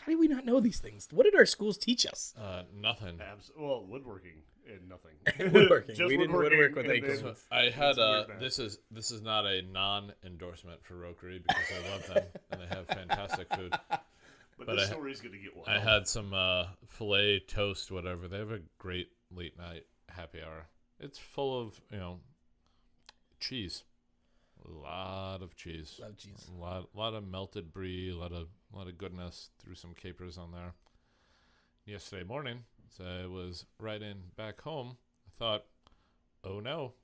How 0.00 0.12
do 0.12 0.18
we 0.18 0.28
not 0.28 0.44
know 0.44 0.60
these 0.60 0.78
things? 0.80 1.08
What 1.12 1.24
did 1.24 1.34
our 1.34 1.46
schools 1.46 1.78
teach 1.78 2.04
us? 2.06 2.34
Uh, 2.40 2.62
nothing. 2.74 3.20
Abs- 3.20 3.50
well, 3.58 3.84
woodworking 3.86 4.42
and 4.68 4.88
nothing. 4.88 5.52
Woodworking. 5.52 5.94
Just 5.94 6.08
We 6.08 6.16
didn't 6.16 6.32
woodwork 6.34 6.74
with 6.74 6.86
and 6.86 7.02
then- 7.04 7.10
acorns. 7.18 7.44
I 7.50 7.70
had 7.70 7.90
It's 7.90 7.98
weird 7.98 8.30
uh, 8.30 8.38
this 8.40 8.58
is 8.58 8.78
this 8.90 9.10
is 9.10 9.22
not 9.22 9.46
a 9.46 9.62
non 9.62 10.12
endorsement 10.24 10.84
for 10.84 10.94
Rokerij 10.94 11.42
because 11.46 11.64
I 11.72 11.90
love 11.90 12.06
them 12.08 12.24
and 12.50 12.60
they 12.60 12.66
have 12.74 12.86
fantastic 12.86 13.54
food. 13.54 13.70
But, 13.70 14.04
But 14.58 14.66
this 14.76 14.84
I 14.84 14.86
ha- 14.86 14.92
story 14.92 15.12
is 15.12 15.20
going 15.20 15.32
to 15.32 15.38
get 15.38 15.56
wild. 15.56 15.68
I 15.68 15.78
had 15.80 16.06
some 16.08 16.32
uh, 16.34 16.66
filet 16.86 17.40
toast, 17.40 17.90
whatever. 17.90 18.26
They 18.28 18.38
have 18.38 18.50
a 18.52 18.60
great 18.78 19.08
late 19.34 19.56
night 19.58 19.84
happy 20.08 20.38
hour. 20.42 20.66
It's 21.00 21.18
full 21.18 21.60
of 21.60 21.80
you 21.90 21.98
know 21.98 22.20
cheese, 23.40 23.84
a 24.66 24.70
lot 24.70 25.42
of 25.42 25.54
cheese, 25.56 25.98
Love 26.00 26.16
cheese. 26.16 26.48
a 26.50 26.60
lot, 26.60 26.88
lot 26.94 27.14
of 27.14 27.26
melted 27.26 27.72
brie, 27.72 28.10
a 28.10 28.16
lot 28.16 28.32
of, 28.32 28.48
lot 28.72 28.88
of 28.88 28.96
goodness. 28.98 29.50
Threw 29.62 29.74
some 29.74 29.94
capers 29.94 30.38
on 30.38 30.52
there. 30.52 30.72
Yesterday 31.86 32.24
morning, 32.24 32.60
as 32.88 33.04
I 33.04 33.26
was 33.26 33.66
riding 33.78 34.22
back 34.36 34.60
home, 34.62 34.96
I 35.26 35.30
thought, 35.38 35.64
"Oh 36.42 36.60
no!" 36.60 36.94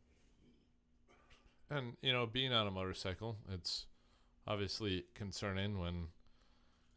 And 1.68 1.96
you 2.02 2.12
know, 2.12 2.26
being 2.26 2.52
on 2.52 2.66
a 2.66 2.70
motorcycle, 2.70 3.36
it's 3.52 3.86
obviously 4.46 5.04
concerning 5.14 5.78
when 5.78 6.06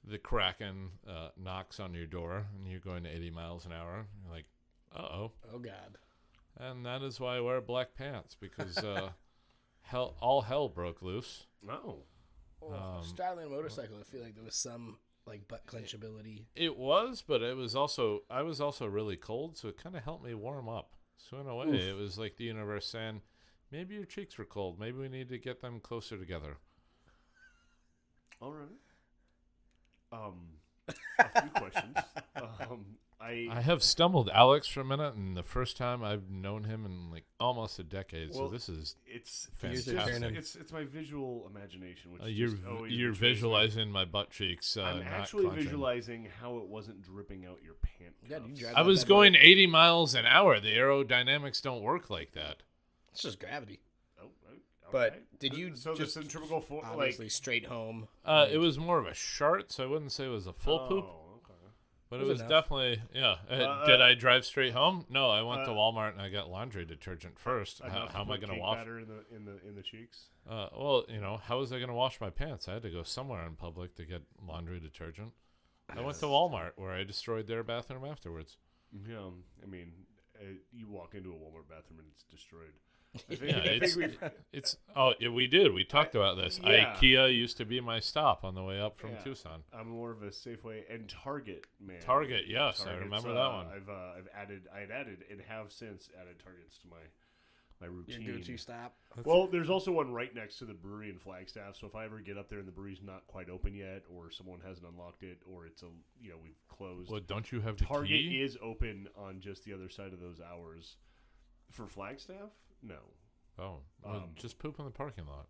the 0.06 0.18
Kraken 0.18 0.92
uh, 1.08 1.30
knocks 1.38 1.80
on 1.80 1.94
your 1.94 2.06
door 2.06 2.46
and 2.56 2.68
you're 2.70 2.80
going 2.80 3.04
to 3.04 3.10
80 3.10 3.32
miles 3.32 3.66
an 3.66 3.72
hour. 3.72 4.06
You're 4.24 4.34
like, 4.34 4.46
uh 4.96 5.02
oh. 5.02 5.32
Oh 5.54 5.60
God. 5.60 5.98
And 6.60 6.86
that 6.86 7.02
is 7.02 7.20
why 7.20 7.38
I 7.38 7.42
wear 7.42 7.62
black 7.62 7.96
pants 7.96 8.36
because 8.40 8.78
uh, 8.78 9.10
hell, 9.84 10.16
all 10.22 10.42
hell 10.42 10.68
broke 10.70 11.02
loose. 11.02 11.46
No. 11.66 12.04
Oh, 12.62 12.74
Um, 12.74 13.04
straddling 13.04 13.48
a 13.48 13.50
motorcycle, 13.50 13.98
I 14.00 14.04
feel 14.04 14.22
like 14.22 14.36
there 14.36 14.44
was 14.44 14.56
some 14.56 14.98
like 15.26 15.48
butt 15.48 15.66
clench 15.66 15.94
ability. 15.94 16.48
It 16.56 16.78
was, 16.78 17.24
but 17.26 17.42
it 17.42 17.56
was 17.56 17.76
also 17.76 18.24
I 18.30 18.42
was 18.42 18.60
also 18.60 18.86
really 18.88 19.16
cold, 19.18 19.58
so 19.58 19.68
it 19.70 19.78
kind 19.82 19.96
of 19.96 20.04
helped 20.04 20.26
me 20.26 20.34
warm 20.34 20.68
up. 20.68 20.96
So 21.18 21.40
in 21.40 21.48
a 21.48 21.56
way, 21.56 21.68
it 21.90 21.96
was 21.96 22.18
like 22.18 22.36
the 22.38 22.44
universe 22.46 22.86
saying, 22.88 23.22
maybe 23.72 23.96
your 23.96 24.06
cheeks 24.06 24.38
were 24.38 24.46
cold. 24.46 24.80
Maybe 24.80 24.98
we 24.98 25.08
need 25.10 25.30
to 25.30 25.38
get 25.38 25.62
them 25.62 25.80
closer 25.80 26.18
together. 26.18 26.58
All 28.42 28.52
right. 28.52 28.68
Um, 30.12 30.40
a 31.20 31.42
few 31.42 31.50
questions. 31.56 31.96
Um, 32.36 32.86
I, 33.24 33.48
I 33.50 33.62
have 33.62 33.82
stumbled 33.82 34.30
Alex 34.34 34.68
for 34.68 34.82
a 34.82 34.86
minute, 34.86 35.16
and 35.16 35.38
the 35.38 35.44
first 35.44 35.78
time 35.78 36.04
I've 36.04 36.30
known 36.30 36.66
him 36.66 36.86
in 36.86 37.10
like 37.10 37.24
almost 37.40 37.80
a 37.80 37.84
decade. 37.84 38.34
so 38.34 38.50
this 38.50 38.68
is 38.68 38.96
it's 39.06 39.48
fantastic. 39.54 39.96
it's, 39.96 40.20
just, 40.20 40.36
it's 40.36 40.56
it's 40.56 40.72
my 40.74 40.84
visual 40.84 41.50
imagination, 41.50 42.12
which 42.12 42.22
uh, 42.22 42.26
you're 42.26 42.50
you're 42.50 43.12
betrays 43.12 43.22
me. 43.22 43.30
visualizing 43.30 43.92
my 43.92 44.04
butt 44.04 44.32
cheeks. 44.32 44.76
Uh, 44.76 44.84
I'm 44.84 45.04
actually 45.04 45.46
clenching. 45.46 45.64
visualizing 45.64 46.28
how 46.42 46.58
it 46.58 46.68
wasn't 46.68 47.02
dripping 47.02 47.46
out 47.46 47.60
your 47.64 47.76
pant. 47.76 48.14
God, 48.30 48.58
you 48.58 48.68
I 48.76 48.82
was 48.82 49.04
bad 49.04 49.08
boy. 49.08 49.16
going 49.16 49.36
80 49.36 49.68
miles 49.68 50.16
an 50.16 50.26
hour. 50.26 50.60
The 50.60 50.76
aerodynamics 50.76 51.62
don't 51.62 51.82
work 51.82 52.10
like 52.10 52.34
that. 52.34 52.64
It's 53.14 53.22
just 53.22 53.40
gravity. 53.40 53.80
Oh, 54.22 54.28
oh, 54.50 54.88
But 54.92 55.24
did 55.40 55.56
you 55.56 55.76
So 55.76 55.96
just 55.96 56.16
the 56.16 56.22
centrifugal 56.24 56.60
force, 56.60 56.84
like 56.84 56.94
Obviously, 56.94 57.30
straight 57.30 57.68
home. 57.68 58.08
Uh, 58.26 58.48
it 58.52 58.58
was 58.58 58.78
more 58.78 59.00
of 59.00 59.06
a 59.06 59.14
shart, 59.14 59.72
so 59.72 59.84
I 59.84 59.88
wouldn't 59.88 60.12
say 60.12 60.26
it 60.26 60.30
was 60.30 60.48
a 60.48 60.54
full 60.54 60.82
oh, 60.84 60.88
poop, 60.88 61.06
okay. 61.06 61.23
But 62.14 62.22
it 62.22 62.28
was 62.28 62.30
was 62.30 62.40
enough. 62.42 62.50
definitely 62.50 63.02
yeah. 63.14 63.36
Uh, 63.50 63.54
Uh, 63.54 63.86
did 63.88 64.02
I 64.02 64.14
drive 64.14 64.46
straight 64.46 64.74
home? 64.74 65.06
No, 65.10 65.30
I 65.30 65.42
went 65.42 65.66
to 65.66 65.72
uh, 65.72 65.76
Walmart 65.76 66.14
and 66.14 66.22
I 66.22 66.30
got 66.30 66.50
laundry 66.50 66.86
detergent 66.86 67.40
first. 67.40 67.82
How, 67.82 68.08
how 68.08 68.22
am 68.22 68.32
I 68.32 68.38
going 68.38 68.54
to 68.54 68.60
wash? 68.60 68.78
batter 68.78 69.00
in 69.00 69.08
the 69.08 69.36
in 69.36 69.46
the 69.46 69.68
in 69.68 69.76
the 69.76 69.82
cheeks? 69.82 70.26
Uh, 70.48 70.68
well, 70.78 71.06
you 71.10 71.20
know, 71.20 71.38
how 71.38 71.58
was 71.60 71.72
I 71.72 71.78
going 71.78 71.90
to 71.90 71.96
wash 71.96 72.22
my 72.22 72.30
pants? 72.30 72.68
I 72.68 72.74
had 72.74 72.84
to 72.84 72.90
go 72.92 73.02
somewhere 73.04 73.46
in 73.48 73.56
public 73.56 73.96
to 73.96 74.06
get 74.06 74.22
laundry 74.48 74.80
detergent. 74.80 75.34
I 75.90 76.02
went 76.02 76.20
to 76.20 76.26
Walmart 76.26 76.72
where 76.76 76.92
I 76.92 77.04
destroyed 77.04 77.48
their 77.48 77.64
bathroom 77.64 78.06
afterwards. 78.06 78.58
Yeah, 79.10 79.30
I 79.64 79.66
mean, 79.66 79.92
uh, 80.40 80.46
you 80.72 80.88
walk 80.88 81.16
into 81.16 81.32
a 81.32 81.34
Walmart 81.34 81.68
bathroom 81.70 82.00
and 82.00 82.08
it's 82.14 82.24
destroyed. 82.24 82.74
I 83.16 83.36
think, 83.36 83.42
Yeah, 83.42 83.58
it's 83.64 83.96
we've, 83.96 84.18
it's 84.52 84.78
oh 84.96 85.14
yeah, 85.20 85.30
we 85.30 85.48
did. 85.48 85.74
We 85.74 85.84
talked 85.84 86.16
about 86.16 86.36
this. 86.38 86.60
yeah. 86.64 86.96
IKEA 86.96 87.36
used 87.36 87.58
to 87.58 87.66
be 87.66 87.80
my 87.80 88.00
stop 88.00 88.44
on 88.44 88.56
the 88.56 88.64
way 88.64 88.80
up 88.82 88.98
from 88.98 89.12
Yeah. 89.12 89.20
Tucson. 89.24 89.64
I'm 89.74 89.90
more 89.90 90.12
of 90.12 90.24
a 90.24 90.30
Safeway 90.30 90.82
and 90.90 91.08
Target 91.08 91.66
man. 91.80 92.02
Target, 92.02 92.46
yes, 92.48 92.84
I 92.88 92.94
remember 92.94 93.30
uh, 93.30 93.34
that 93.34 93.54
one. 93.54 93.68
I've 93.68 93.90
uh, 93.90 94.18
I've 94.18 94.28
added 94.36 94.64
I 94.76 94.80
had 94.80 94.92
added 94.92 95.24
and 95.30 95.42
have 95.48 95.72
since 95.72 96.10
added 96.20 96.40
Targets 96.44 96.78
to 96.80 96.88
my 96.90 96.98
my 97.82 97.88
Your 97.88 97.96
routine. 97.98 98.26
go-to 98.40 98.58
stop. 98.58 98.96
Well, 99.26 99.48
there's 99.48 99.70
also 99.70 99.92
one 99.92 100.12
right 100.14 100.34
next 100.34 100.58
to 100.60 100.66
the 100.66 100.74
brewery 100.74 101.10
in 101.10 101.18
Flagstaff. 101.20 101.76
So 101.80 101.86
if 101.88 101.96
I 101.96 102.06
ever 102.06 102.20
get 102.20 102.38
up 102.38 102.48
there 102.50 102.60
and 102.60 102.68
the 102.68 102.72
brewery's 102.72 103.02
not 103.04 103.28
quite 103.28 103.50
open 103.50 103.76
yet, 103.76 104.04
or 104.10 104.32
someone 104.32 104.60
hasn't 104.66 104.88
unlocked 104.88 105.22
it, 105.24 105.40
or 105.46 105.66
it's 105.66 105.82
a 105.84 105.88
you 106.22 106.30
know 106.30 106.38
we've 106.42 106.62
closed, 106.70 107.12
Well, 107.12 107.20
don't 107.26 107.52
you 107.52 107.62
have 107.62 107.78
the 107.78 107.86
Target 107.86 108.10
key? 108.10 108.42
is 108.42 108.58
open 108.62 109.08
on 109.18 109.40
just 109.42 109.66
the 109.66 109.74
other 109.74 109.90
side 109.90 110.14
of 110.14 110.20
those 110.20 110.40
hours. 110.40 110.96
For 111.72 111.88
Flagstaff, 111.88 112.52
no. 112.84 113.00
oh, 113.60 113.80
well, 114.04 114.16
um, 114.16 114.30
just 114.36 114.60
poop 114.60 114.78
in 114.80 114.86
the 114.86 114.92
parking 114.92 115.26
lot. 115.28 115.48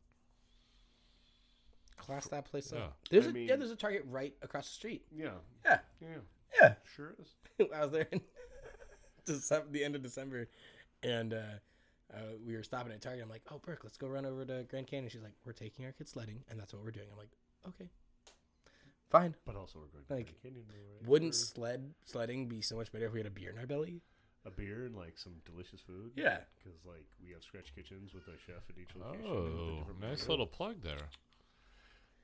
Class 1.97 2.27
that 2.27 2.45
place 2.45 2.71
Yeah. 2.73 2.79
up. 2.85 2.97
There's 3.09 3.27
I 3.27 3.29
a 3.29 3.33
mean- 3.33 3.47
yeah. 3.47 3.55
There's 3.55 3.71
a 3.71 3.75
Target 3.75 4.03
right 4.07 4.35
across 4.41 4.67
the 4.67 4.73
street. 4.73 5.05
Yeah, 5.11 5.35
Yeah. 5.63 5.79
yeah, 6.01 6.17
Yeah. 6.61 6.75
sure 6.95 7.15
is. 7.19 7.35
I 7.73 7.81
was 7.83 7.91
there 7.91 8.07
in 8.11 8.21
December, 9.25 9.67
the 9.71 9.83
end 9.83 9.95
of 9.95 10.01
December, 10.01 10.49
and 11.01 11.33
uh, 11.33 11.43
uh, 12.13 12.17
we 12.45 12.55
were 12.55 12.63
stopping 12.63 12.91
at 12.91 13.01
Target. 13.01 13.23
I'm 13.23 13.29
like, 13.29 13.43
"Oh, 13.49 13.59
Brooke, 13.59 13.83
let's 13.83 13.97
go 13.97 14.07
run 14.07 14.25
over 14.25 14.43
to 14.43 14.63
Grand 14.69 14.87
Canyon." 14.87 15.09
She's 15.09 15.21
like, 15.21 15.35
"We're 15.45 15.53
taking 15.53 15.85
our 15.85 15.91
kids 15.93 16.11
sledding, 16.11 16.43
and 16.49 16.59
that's 16.59 16.73
what 16.73 16.83
we're 16.83 16.91
doing." 16.91 17.07
I'm 17.11 17.17
like, 17.17 17.31
"Okay, 17.69 17.89
fine." 19.09 19.35
But 19.45 19.55
also 19.55 19.79
we're 19.79 19.85
going 19.87 20.03
to 20.05 20.13
Like, 20.13 20.25
Grand 20.41 20.55
Canyon. 20.55 20.65
right? 20.99 21.07
Wouldn't 21.07 21.35
sled 21.35 21.93
sledding 22.05 22.47
be 22.49 22.61
so 22.61 22.75
much 22.75 22.91
better 22.91 23.05
if 23.05 23.13
we 23.13 23.19
had 23.19 23.27
a 23.27 23.31
beer 23.31 23.51
in 23.51 23.57
our 23.59 23.65
belly? 23.67 24.01
A 24.45 24.51
beer 24.51 24.85
and 24.85 24.95
like 24.95 25.17
some 25.17 25.33
delicious 25.45 25.81
food. 25.81 26.11
Yeah. 26.15 26.39
because 26.57 26.79
like 26.85 27.05
we 27.23 27.31
have 27.33 27.43
scratch 27.43 27.73
kitchens 27.75 28.13
with 28.13 28.23
a 28.27 28.37
chef 28.45 28.63
at 28.69 28.77
each 28.77 28.89
location. 28.95 29.25
and 29.25 29.49
Oh, 29.49 29.85
nice 30.01 30.19
menu. 30.19 30.29
little 30.31 30.47
plug 30.47 30.81
there. 30.83 31.07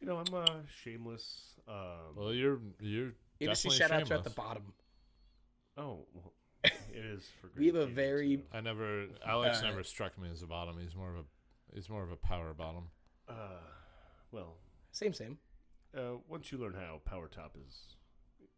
You 0.01 0.07
know, 0.07 0.17
I'm 0.17 0.33
uh, 0.33 0.45
shameless. 0.83 1.55
Um, 1.67 2.15
Well, 2.15 2.33
you're 2.33 2.59
you're 2.79 3.11
Industry 3.39 3.69
definitely 3.71 3.77
shout 3.77 3.91
outs 3.91 4.11
are 4.11 4.15
at 4.15 4.23
the 4.23 4.29
bottom. 4.31 4.63
oh, 5.77 6.05
well, 6.13 6.33
it 6.63 6.73
is 7.05 7.27
for. 7.39 7.47
Great. 7.47 7.59
We 7.59 7.65
have 7.67 7.75
a 7.75 7.85
very- 7.85 8.37
so, 8.51 8.57
I 8.57 8.61
never 8.61 9.07
Alex 9.25 9.59
Uh, 9.59 9.63
never 9.69 9.83
struck 9.83 10.17
me 10.17 10.29
as 10.29 10.41
a 10.41 10.47
bottom. 10.47 10.77
He's 10.79 10.95
more 10.95 11.09
of 11.09 11.15
a 11.17 11.23
he's 11.73 11.89
more 11.89 12.03
of 12.03 12.11
a 12.11 12.15
power 12.17 12.53
bottom. 12.53 12.89
uh, 13.29 13.33
well, 14.31 14.57
Same, 14.91 15.13
same. 15.13 15.37
uh, 15.97 16.17
once 16.27 16.51
you 16.51 16.57
learn 16.57 16.73
how 16.73 17.01
power 17.05 17.27
top 17.27 17.55
is, 17.67 17.95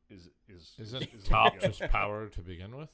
is 0.10 0.30
is 0.48 0.74
Isn't 0.80 1.04
is 1.14 1.24
top 1.26 1.60
just 1.62 1.80
power 1.90 2.28
to 2.30 2.42
begin 2.42 2.76
with? 2.76 2.90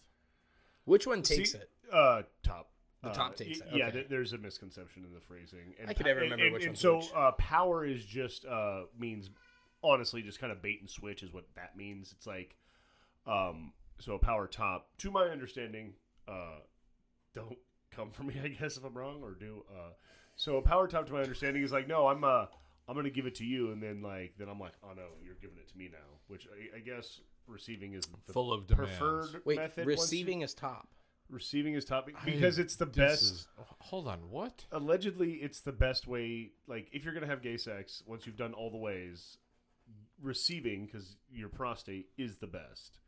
Which 0.88 1.06
one 1.06 1.22
takes 1.22 1.52
See, 1.52 1.58
it? 1.58 1.70
Uh, 1.92 2.24
top. 2.44 2.72
The 3.04 3.10
Uh, 3.10 3.14
top 3.14 3.36
takes 3.36 3.60
y- 3.60 3.66
it, 3.68 3.76
Yeah, 3.78 3.86
okay. 3.88 3.98
th- 3.98 4.10
there's 4.10 4.34
a 4.34 4.38
misconception 4.38 5.06
in 5.06 5.14
the 5.14 5.20
phrasing. 5.22 5.76
And 5.80 5.90
I 5.90 5.94
could 5.94 6.06
never 6.06 6.22
remember 6.22 6.46
and, 6.46 6.54
which 6.54 6.66
and 6.66 6.78
so 6.78 6.98
which. 6.98 7.12
uh, 7.16 7.32
power 7.34 7.86
is 7.86 8.04
just 8.06 8.46
uh, 8.46 8.84
means 8.98 9.30
honestly 9.84 10.22
just 10.24 10.40
kind 10.40 10.52
of 10.52 10.62
bait 10.62 10.80
and 10.82 10.90
switch 10.90 11.22
is 11.24 11.32
what 11.32 11.46
that 11.56 11.78
means. 11.78 12.12
It's 12.14 12.26
like 12.26 12.56
um, 13.26 13.74
so 14.00 14.16
a 14.16 14.20
power 14.20 14.48
top. 14.48 14.90
To 15.00 15.12
my 15.12 15.26
understanding, 15.26 15.94
uh, 16.28 16.60
don't 17.34 17.58
come 17.92 18.12
for 18.12 18.24
me. 18.24 18.36
I 18.44 18.48
guess 18.48 18.78
if 18.78 18.84
I'm 18.84 18.98
wrong 18.98 19.22
or 19.22 19.32
do. 19.36 19.64
Uh, 19.70 19.92
so 20.36 20.58
a 20.58 20.62
power 20.62 20.88
top, 20.88 21.06
to 21.08 21.14
my 21.14 21.22
understanding, 21.22 21.64
is 21.64 21.72
like 21.72 21.88
no, 21.88 22.08
I'm 22.08 22.24
uh, 22.24 22.46
I'm 22.88 22.96
gonna 22.96 23.10
give 23.10 23.26
it 23.26 23.36
to 23.36 23.46
you, 23.46 23.72
and 23.72 23.84
then 23.84 24.02
like 24.02 24.34
then 24.40 24.48
I'm 24.50 24.60
like 24.60 24.74
oh 24.84 24.94
no, 24.96 25.08
you're 25.24 25.36
giving 25.42 25.58
it 25.58 25.68
to 25.70 25.78
me 25.78 25.90
now. 25.92 26.20
Which 26.28 26.48
I, 26.48 26.78
I 26.78 26.80
guess 26.80 27.20
receiving 27.48 27.94
is 27.94 28.06
the 28.26 28.34
Full 28.34 28.52
of 28.54 28.68
demands. 28.68 28.98
preferred 28.98 29.42
Wait, 29.46 29.58
method. 29.58 29.86
receiving 29.88 30.42
is 30.42 30.54
top. 30.54 30.90
receiving 31.30 31.74
is 31.74 31.84
top 31.86 32.08
I- 32.22 32.26
because 32.26 32.58
it's 32.60 32.76
the 32.78 32.86
This 32.86 32.96
best 32.96 33.24
is- 33.24 33.48
hold 33.80 34.08
on, 34.08 34.30
what? 34.30 34.66
allegedly 34.72 35.34
it's 35.36 35.60
the 35.62 35.72
best 35.74 36.08
way 36.08 36.52
like 36.68 36.88
if 36.94 37.04
you're 37.04 37.14
gonna 37.14 37.28
have 37.28 37.42
gay 37.42 37.58
sex 37.58 38.02
once 38.06 38.26
you've 38.26 38.38
done 38.38 38.54
all 38.54 38.70
the 38.72 38.78
ways 38.78 39.38
receiving 40.22 40.86
because 40.86 41.18
your 41.30 41.50
prostate 41.50 42.10
is 42.18 42.38
the 42.38 42.48
best 42.48 43.00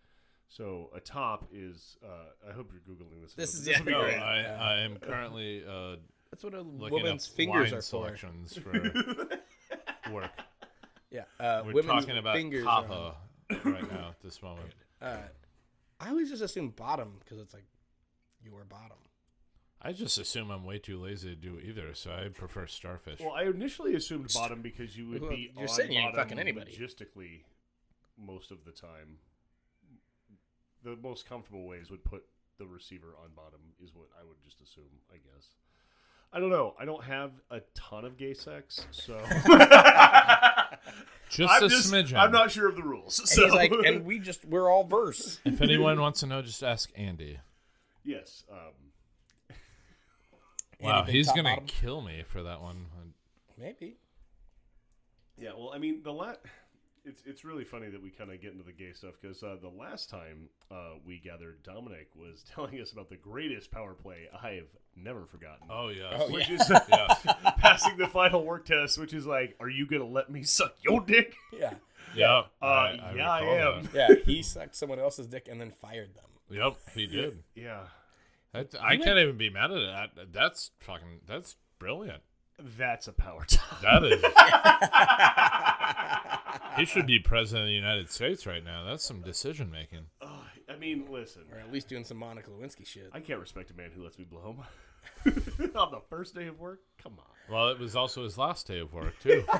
so 0.48 0.90
a 0.96 1.00
top 1.00 1.48
is 1.54 1.98
uh 2.04 2.50
i 2.50 2.52
hope 2.52 2.72
you're 2.74 2.82
googling 2.96 3.22
this 3.22 3.34
This 3.36 3.54
is- 3.54 3.66
This 3.66 3.80
will 3.80 3.86
be 3.86 3.92
yeah, 3.92 3.98
No, 3.98 4.04
great. 4.04 4.18
I, 4.20 4.44
I 4.44 4.80
am 4.82 4.98
currently 4.98 5.64
uh, 5.66 5.96
That's 6.32 6.44
what 6.44 6.54
a 6.54 6.62
looking 6.62 7.02
woman's 7.02 7.28
up 7.28 7.36
fingers 7.36 7.72
wine 7.72 7.74
are 7.74 7.78
for. 7.78 7.82
selections 7.82 8.58
for 8.58 8.72
work. 10.12 10.32
Yeah, 11.12 11.24
uh, 11.40 11.64
We're 11.66 11.74
women's 11.74 12.04
talking 12.06 12.18
about 12.20 12.36
fingers 12.36 12.66
are 12.66 12.70
on- 12.84 12.88
Kava 12.88 13.16
right 13.50 13.92
now 13.92 14.10
at 14.10 14.20
this 14.24 14.42
moment. 14.42 14.74
Uh, 15.02 15.18
I 16.00 16.10
always 16.10 16.30
just 16.30 16.42
assume 16.42 16.70
bottom 16.70 17.14
because 17.24 17.40
it's 17.40 17.54
like 17.54 17.66
your 18.44 18.64
bottom. 18.66 18.98
I 19.82 19.94
just 19.94 20.18
assume 20.18 20.52
I'm 20.52 20.66
way 20.66 20.78
too 20.78 21.00
lazy 21.02 21.30
to 21.30 21.36
do 21.36 21.58
either, 21.60 21.94
so 21.94 22.12
I 22.12 22.28
prefer 22.30 22.68
starfish. 22.68 23.20
well 23.22 23.32
i 23.32 23.44
initially 23.44 23.96
assumed 23.96 24.30
bottom 24.34 24.62
because 24.62 24.98
you 24.98 25.08
would 25.08 25.22
Well, 25.22 25.30
be 25.32 25.52
you're 25.54 25.64
on 25.64 25.68
saying 25.70 25.92
you 25.94 26.00
ain't 26.00 26.14
bottom 26.14 26.30
fucking 26.30 26.40
anybody. 26.40 26.72
logistically 26.78 27.44
most 28.18 28.52
of 28.52 28.66
the 28.66 28.72
time 28.72 29.20
the 30.84 30.98
most 31.02 31.28
comfortable 31.28 31.66
ways 31.66 31.90
would 31.90 32.04
put 32.04 32.24
the 32.58 32.68
receiver 32.68 33.16
on 33.24 33.30
bottom 33.36 33.60
is 33.82 33.96
what 33.96 34.08
i 34.20 34.24
would 34.26 34.36
just 34.44 34.60
assume 34.60 34.84
i 35.12 35.16
guess 35.16 35.48
i 36.34 36.40
don't 36.42 36.50
know 36.50 36.74
i 36.78 36.84
don't 36.84 37.04
have 37.06 37.32
a 37.52 37.62
ton 37.74 38.04
of 38.04 38.18
gay 38.18 38.34
sex 38.34 38.86
so 38.92 39.18
just 41.30 41.54
I'm 41.54 41.64
a 41.64 41.70
just- 41.70 41.92
smidgen. 41.92 42.16
I'm 42.18 42.32
not 42.32 42.52
sure 42.52 42.68
of 42.70 42.76
the 42.76 42.84
rules. 42.84 43.20
And 43.20 43.28
So. 43.28 43.44
he's 43.46 43.54
like, 43.54 43.72
and 43.72 44.06
we 44.06 44.20
just 44.20 44.46
we're 44.46 44.70
all 44.70 44.84
verse. 44.84 45.40
If 45.46 45.62
anyone 45.62 46.00
wants 46.00 46.20
to 46.22 46.26
know, 46.28 46.42
just 46.42 46.64
ask 46.64 46.90
Andy. 46.96 47.40
yes. 48.04 48.44
Um, 48.52 48.58
Wow, 50.82 51.04
big 51.04 51.14
he's 51.16 51.28
gonna 51.28 51.44
bottom? 51.44 51.66
kill 51.66 52.02
me 52.02 52.24
for 52.26 52.42
that 52.44 52.62
one. 52.62 52.86
Maybe. 53.58 53.98
yeah. 55.38 55.50
Well, 55.58 55.72
I 55.74 55.78
mean, 55.78 56.04
the 56.04 56.14
la- 56.14 56.36
it's 57.10 57.24
it's 57.26 57.44
really 57.44 57.64
funny 57.64 57.90
that 57.90 58.02
we 58.02 58.10
kind 58.12 58.32
of 58.32 58.40
get 58.42 58.52
into 58.52 58.64
the 58.64 58.72
gay 58.72 58.94
stuff 58.94 59.16
because 59.20 59.42
uh, 59.44 59.58
the 59.62 59.70
last 59.70 60.10
time 60.10 60.48
uh, 60.72 60.92
we 61.06 61.20
gathered, 61.20 61.62
Dominic 61.64 62.08
was 62.16 62.44
telling 62.54 62.80
us 62.80 62.92
about 62.92 63.10
the 63.10 63.18
greatest 63.18 63.72
power 63.72 63.94
play 63.94 64.30
I 64.32 64.52
have 64.52 64.68
never 64.96 65.26
forgotten. 65.26 65.68
Oh 65.70 65.90
yeah. 65.90 66.12
Oh, 66.14 66.32
which 66.32 66.50
yeah. 66.50 66.56
is 66.56 66.70
yeah. 66.90 67.14
passing 67.58 67.98
the 67.98 68.08
final 68.08 68.46
work 68.46 68.66
test, 68.66 68.98
which 68.98 69.14
is 69.14 69.26
like, 69.26 69.56
are 69.60 69.70
you 69.70 69.88
gonna 69.88 70.06
let 70.06 70.30
me 70.30 70.44
suck 70.44 70.76
your 70.82 71.02
dick? 71.02 71.36
Yeah. 71.52 71.74
Yeah. 72.16 72.44
Uh, 72.62 72.94
yeah, 73.16 73.30
I 73.30 73.42
am. 73.42 73.84
that. 73.94 73.94
Yeah. 73.94 74.16
He 74.26 74.42
sucked 74.42 74.76
someone 74.76 75.00
else's 75.00 75.28
dick 75.28 75.48
and 75.50 75.60
then 75.60 75.72
fired 75.72 76.16
them. 76.16 76.26
Yep, 76.50 76.78
he 76.96 77.06
did. 77.06 77.44
Yeah, 77.54 77.82
That, 78.54 78.74
I 78.82 78.98
can't 78.98 79.20
even 79.20 79.38
be 79.38 79.52
mad 79.52 79.72
at 79.72 80.16
that. 80.16 80.34
That's 80.34 80.72
fucking. 80.80 81.22
That's 81.28 81.56
brilliant. 81.78 82.24
that's 82.78 83.08
a 83.08 83.14
power 83.14 83.46
tie. 83.48 83.78
That 83.84 84.04
is. 84.04 84.24
He 86.78 86.86
should 86.86 87.08
be 87.08 87.20
president 87.20 87.64
of 87.64 87.68
the 87.68 87.74
United 87.74 88.10
States 88.10 88.46
right 88.46 88.64
now. 88.64 88.84
That's 88.86 89.04
some 89.04 89.22
decision 89.22 89.72
making. 89.72 90.06
Ugh, 90.22 90.30
I 90.70 90.76
mean, 90.76 91.06
listen, 91.10 91.44
Or 91.52 91.60
at 91.60 91.72
least 91.72 91.88
doing 91.88 92.04
some 92.04 92.18
Monica 92.18 92.50
Lewinsky 92.50 92.86
shit. 92.86 93.10
I 93.14 93.20
can't 93.20 93.40
respect 93.40 93.72
a 93.72 93.74
man 93.74 93.92
who 93.96 94.04
lets 94.04 94.18
me 94.18 94.26
blow 94.26 94.56
him 95.26 95.72
on 95.76 95.92
the 95.92 96.02
first 96.10 96.36
day 96.36 96.48
of 96.48 96.60
work. 96.60 96.82
Come 97.02 97.14
on. 97.20 97.54
Well, 97.54 97.70
it 97.70 97.80
was 97.80 97.96
also 97.96 98.24
his 98.24 98.38
last 98.38 98.68
day 98.68 98.80
of 98.80 98.94
work 98.94 99.20
too. 99.22 99.44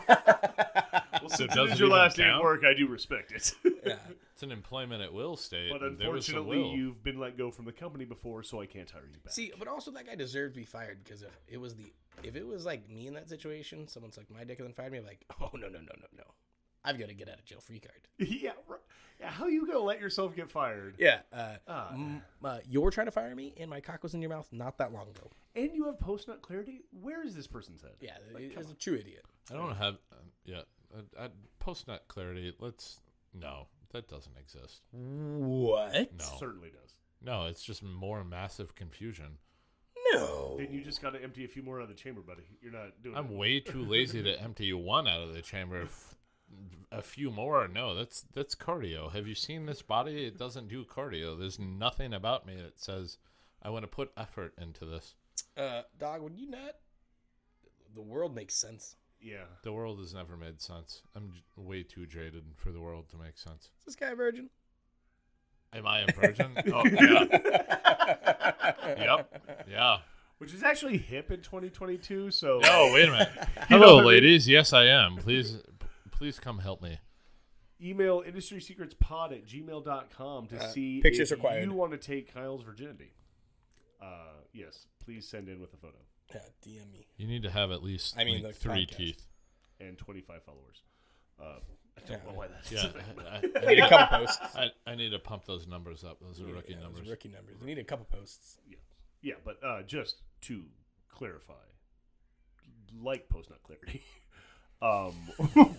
Well, 1.22 1.30
since 1.32 1.52
it 1.52 1.56
doesn't 1.56 1.74
is 1.74 1.80
your 1.80 1.90
even 1.90 2.00
last 2.00 2.16
day 2.16 2.30
of 2.30 2.42
work, 2.42 2.64
I 2.64 2.74
do 2.74 2.88
respect 2.88 3.32
it. 3.34 3.54
Yeah. 3.86 3.96
It's 4.34 4.44
an 4.44 4.54
employment 4.54 5.02
at 5.02 5.12
will 5.12 5.36
state. 5.36 5.70
but 5.70 5.84
and 5.84 6.00
there 6.00 6.12
was 6.12 6.26
some 6.26 6.38
unfortunately, 6.38 6.72
you've 6.74 7.04
been 7.04 7.20
let 7.20 7.38
go 7.38 7.52
from 7.52 7.66
the 7.66 7.74
company 7.74 8.06
before, 8.06 8.42
so 8.42 8.62
I 8.62 8.68
can't 8.68 8.90
hire 8.90 9.02
you 9.06 9.20
back. 9.22 9.34
See, 9.34 9.52
but 9.60 9.68
also 9.68 9.92
that 9.92 10.08
guy 10.08 10.16
deserved 10.16 10.54
to 10.54 10.62
be 10.62 10.66
fired 10.66 11.04
because 11.04 11.24
if 11.24 11.30
it 11.50 11.58
was 11.58 11.76
the 11.76 11.92
if 12.24 12.38
it 12.38 12.48
was 12.48 12.66
like 12.66 12.90
me 12.90 13.08
in 13.08 13.16
that 13.16 13.28
situation, 13.28 13.86
someone 13.90 14.14
sucked 14.14 14.32
my 14.32 14.46
dick 14.46 14.60
and 14.60 14.68
then 14.70 14.74
fired 14.74 14.94
me, 14.94 15.00
I'm 15.00 15.06
like, 15.06 15.26
oh 15.42 15.50
no 15.56 15.68
no 15.68 15.80
no 15.80 15.80
no 15.80 16.08
no, 16.18 16.24
I've 16.84 16.98
got 17.00 17.10
to 17.10 17.14
get 17.14 17.28
out 17.30 17.40
of 17.40 17.46
jail 17.46 17.60
free 17.60 17.80
card. 17.80 18.08
yeah, 18.18 18.52
right. 18.68 18.80
yeah. 19.20 19.30
How 19.30 19.48
you 19.48 19.66
gonna 19.68 19.80
let 19.80 20.00
yourself 20.00 20.36
get 20.36 20.50
fired? 20.50 20.96
Yeah. 20.98 21.20
Uh, 21.34 21.56
Ah. 21.68 21.94
m- 21.94 22.22
uh, 22.44 22.60
you 22.68 22.82
were 22.82 22.92
trying 22.92 23.08
to 23.08 23.12
fire 23.12 23.36
me, 23.36 23.54
and 23.60 23.70
my 23.70 23.82
cock 23.82 24.02
was 24.04 24.14
in 24.14 24.22
your 24.22 24.30
mouth 24.30 24.48
not 24.52 24.78
that 24.78 24.92
long 24.94 25.08
ago. 25.10 25.30
And 25.56 25.72
you 25.76 25.86
have 25.86 26.00
post 26.00 26.28
nut 26.28 26.42
clarity. 26.42 26.82
Where 27.02 27.26
is 27.26 27.36
this 27.36 27.48
person's 27.48 27.82
head? 27.82 27.92
Yeah, 28.00 28.18
Like, 28.34 28.44
it 28.44 28.54
come 28.56 28.64
was 28.64 28.72
a 28.72 28.76
true 28.76 28.96
idiot. 28.96 29.26
I 29.52 29.56
don't 29.56 29.76
have. 29.76 29.96
Um, 30.12 30.32
yeah, 30.46 30.62
uh, 30.96 31.02
uh, 31.24 31.28
post 31.60 31.88
nut 31.88 32.04
clarity. 32.08 32.54
Let's 32.60 33.02
no, 33.34 33.68
that 33.92 34.08
doesn't 34.08 34.38
exist. 34.40 34.82
What? 34.92 35.94
No, 35.94 36.26
certainly 36.40 36.70
does. 36.70 36.94
no, 37.22 37.46
it's 37.48 37.64
just 37.64 37.84
more 37.84 38.24
massive 38.24 38.76
confusion. 38.76 39.38
No. 40.14 40.56
Then 40.58 40.72
you 40.72 40.82
just 40.82 41.02
got 41.02 41.12
to 41.12 41.22
empty 41.22 41.46
a 41.46 41.48
few 41.48 41.62
more 41.62 41.80
out 41.80 41.84
of 41.84 41.90
the 41.90 41.94
chamber, 41.96 42.22
buddy. 42.22 42.42
You're 42.62 42.72
not 42.72 43.02
doing. 43.04 43.16
I'm 43.16 43.26
it. 43.28 43.38
way 43.38 43.60
too 43.60 43.84
lazy 43.84 44.24
to 44.24 44.42
empty 44.42 44.72
one 44.74 45.08
out 45.08 45.22
of 45.22 45.34
the 45.34 45.42
chamber. 45.42 45.84
F- 45.84 46.16
A 46.92 47.02
few 47.04 47.30
more, 47.30 47.68
no. 47.68 47.94
That's 47.94 48.26
that's 48.34 48.56
cardio. 48.56 49.12
Have 49.14 49.28
you 49.28 49.36
seen 49.36 49.66
this 49.68 49.82
body? 49.84 50.26
It 50.26 50.38
doesn't 50.40 50.70
do 50.70 50.84
cardio. 50.84 51.38
There's 51.38 51.60
nothing 51.60 52.14
about 52.14 52.48
me 52.48 52.56
that 52.56 52.80
says 52.80 53.18
I 53.62 53.70
want 53.70 53.84
to 53.84 53.88
put 53.88 54.12
effort 54.18 54.54
into 54.60 54.86
this. 54.86 55.14
Uh, 55.56 55.84
dog, 56.00 56.22
would 56.22 56.36
you 56.38 56.50
not? 56.50 56.76
The 57.94 58.02
world 58.02 58.34
makes 58.36 58.56
sense. 58.56 58.96
Yeah. 59.22 59.44
The 59.64 59.74
world 59.74 60.00
has 60.00 60.14
never 60.14 60.38
made 60.38 60.62
sense. 60.62 61.02
I'm 61.16 61.32
j- 61.34 61.42
way 61.58 61.84
too 61.84 62.06
jaded 62.06 62.44
for 62.56 62.72
the 62.72 62.80
world 62.80 63.10
to 63.10 63.18
make 63.18 63.38
sense. 63.38 63.70
Is 63.80 63.86
this 63.86 63.96
guy 63.96 64.12
a 64.12 64.16
virgin? 64.16 64.50
Am 65.74 65.86
I 65.86 66.00
a 66.02 66.12
virgin? 66.14 66.52
oh 66.74 66.84
yeah, 66.86 67.26
yep, 68.98 69.42
yeah. 69.70 69.98
Which 70.40 70.54
is 70.54 70.64
actually 70.64 70.98
hip 70.98 71.32
in 71.32 71.42
2022. 71.42 72.32
So. 72.32 72.62
Oh 72.64 72.92
wait 72.94 73.10
a 73.10 73.12
minute. 73.12 73.30
Hello, 73.68 73.96
what 73.96 74.02
I 74.02 74.04
mean? 74.04 74.08
ladies. 74.08 74.48
Yes, 74.48 74.74
I 74.74 74.86
am. 74.86 75.18
Please, 75.18 75.58
please 76.20 76.40
come 76.40 76.60
help 76.60 76.82
me. 76.82 77.00
Email 77.82 78.22
industrysecretspod 78.22 79.32
at 79.32 79.46
gmail.com 79.48 80.48
to 80.48 80.58
Uh, 80.58 80.68
see 80.70 81.00
pictures 81.02 81.32
if 81.32 81.38
required. 81.38 81.64
you 81.64 81.74
want 81.74 81.92
to 81.94 81.98
take 81.98 82.32
Kyle's 82.34 82.62
virginity. 82.62 83.14
Uh, 84.02 84.34
yes, 84.54 84.86
please 85.04 85.28
send 85.28 85.48
in 85.48 85.60
with 85.62 85.74
a 85.74 85.78
photo 85.78 85.98
Yeah, 86.34 86.42
DM 86.64 86.92
me. 86.92 87.08
You 87.18 87.26
need 87.28 87.44
to 87.44 87.50
have 87.50 87.72
at 87.72 87.82
least 87.82 88.16
I 88.18 88.24
mean, 88.26 88.44
like, 88.44 88.56
three 88.56 88.86
podcast. 88.86 88.98
teeth. 88.98 89.26
and 89.80 89.98
25 89.98 90.44
followers. 90.44 90.82
Uh, 91.42 91.44
I 91.98 92.02
don't 92.02 92.10
Yeah. 92.24 92.30
know 92.32 92.38
why 92.38 92.48
that's 92.48 92.70
Yeah, 92.70 92.92
I, 93.18 93.38
I, 93.38 93.38
I 93.66 93.66
need 93.74 93.80
a 93.80 93.90
couple 93.90 94.18
posts. 94.20 94.56
I, 94.56 94.72
I 94.86 94.96
need 94.96 95.10
to 95.12 95.20
pump 95.20 95.46
those 95.46 95.66
numbers 95.68 96.04
up. 96.04 96.20
Those 96.20 96.42
are 96.42 96.46
rookie 96.46 96.74
Yeah, 96.74 96.76
those 96.80 96.84
are 96.84 96.88
numbers. 96.92 97.10
Rookie 97.10 97.30
numbers. 97.30 97.56
You 97.62 97.66
need 97.66 97.78
a 97.78 97.84
couple 97.86 98.06
posts. 98.12 98.58
Yeah, 98.68 98.76
yeah, 99.22 99.34
but 99.46 99.58
uh, 99.64 99.84
just 99.84 100.18
to 100.42 100.64
clarify, 101.08 101.54
like 103.02 103.30
post 103.30 103.50
not 103.50 103.64
clarity, 103.64 104.02
um, 104.82 105.76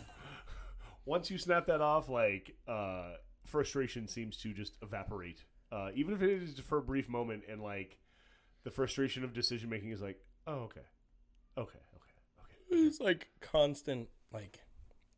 once 1.04 1.30
you 1.30 1.38
snap 1.38 1.66
that 1.66 1.80
off, 1.80 2.08
like 2.08 2.56
uh, 2.68 3.12
frustration 3.46 4.06
seems 4.08 4.36
to 4.38 4.52
just 4.52 4.74
evaporate, 4.82 5.44
uh, 5.72 5.88
even 5.94 6.14
if 6.14 6.22
it 6.22 6.30
is 6.42 6.58
for 6.60 6.78
a 6.78 6.82
brief 6.82 7.08
moment, 7.08 7.42
and 7.50 7.62
like 7.62 7.98
the 8.64 8.70
frustration 8.70 9.24
of 9.24 9.32
decision 9.32 9.68
making 9.70 9.90
is 9.90 10.00
like, 10.02 10.18
oh, 10.46 10.60
okay, 10.64 10.80
okay, 11.58 11.78
okay, 11.94 12.12
okay, 12.40 12.86
It's 12.86 13.00
like 13.00 13.28
constant 13.40 14.08
like 14.32 14.60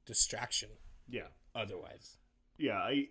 distraction. 0.07 0.68
yeah, 1.09 1.29
Otherwise, 1.55 2.18
yeah. 2.59 2.79
I 2.79 3.09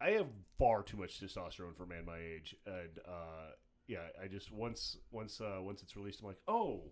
I- 0.00 0.10
have 0.10 0.28
far 0.58 0.82
too 0.82 0.96
much 0.98 1.20
testosterone 1.20 1.74
for 1.76 1.84
a 1.84 1.86
man 1.86 2.04
my 2.04 2.18
age, 2.18 2.54
and 2.66 2.98
uh, 3.08 3.50
yeah, 3.88 4.06
I 4.22 4.28
just 4.28 4.52
once 4.52 4.96
once 5.10 5.40
uh, 5.40 5.58
once 5.60 5.82
it's 5.82 5.96
released, 5.96 6.20
I'm 6.20 6.26
like, 6.28 6.40
oh, 6.46 6.82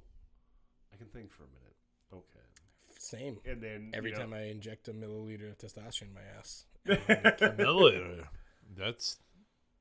I 0.92 0.96
can 0.96 1.06
think 1.08 1.30
for 1.30 1.44
a 1.44 1.46
minute. 1.48 1.76
Okay, 2.12 2.46
same. 3.00 3.38
and 3.44 3.62
then 3.62 3.90
Every 3.94 4.10
you 4.10 4.16
know, 4.16 4.22
time 4.22 4.34
I 4.34 4.42
inject 4.48 4.88
a 4.88 4.92
milliliter 4.92 5.50
of 5.50 5.58
testosterone 5.58 6.02
in 6.02 6.14
my 6.14 6.20
ass. 6.38 6.64
Milliliter. 6.86 8.24
That's 8.76 9.18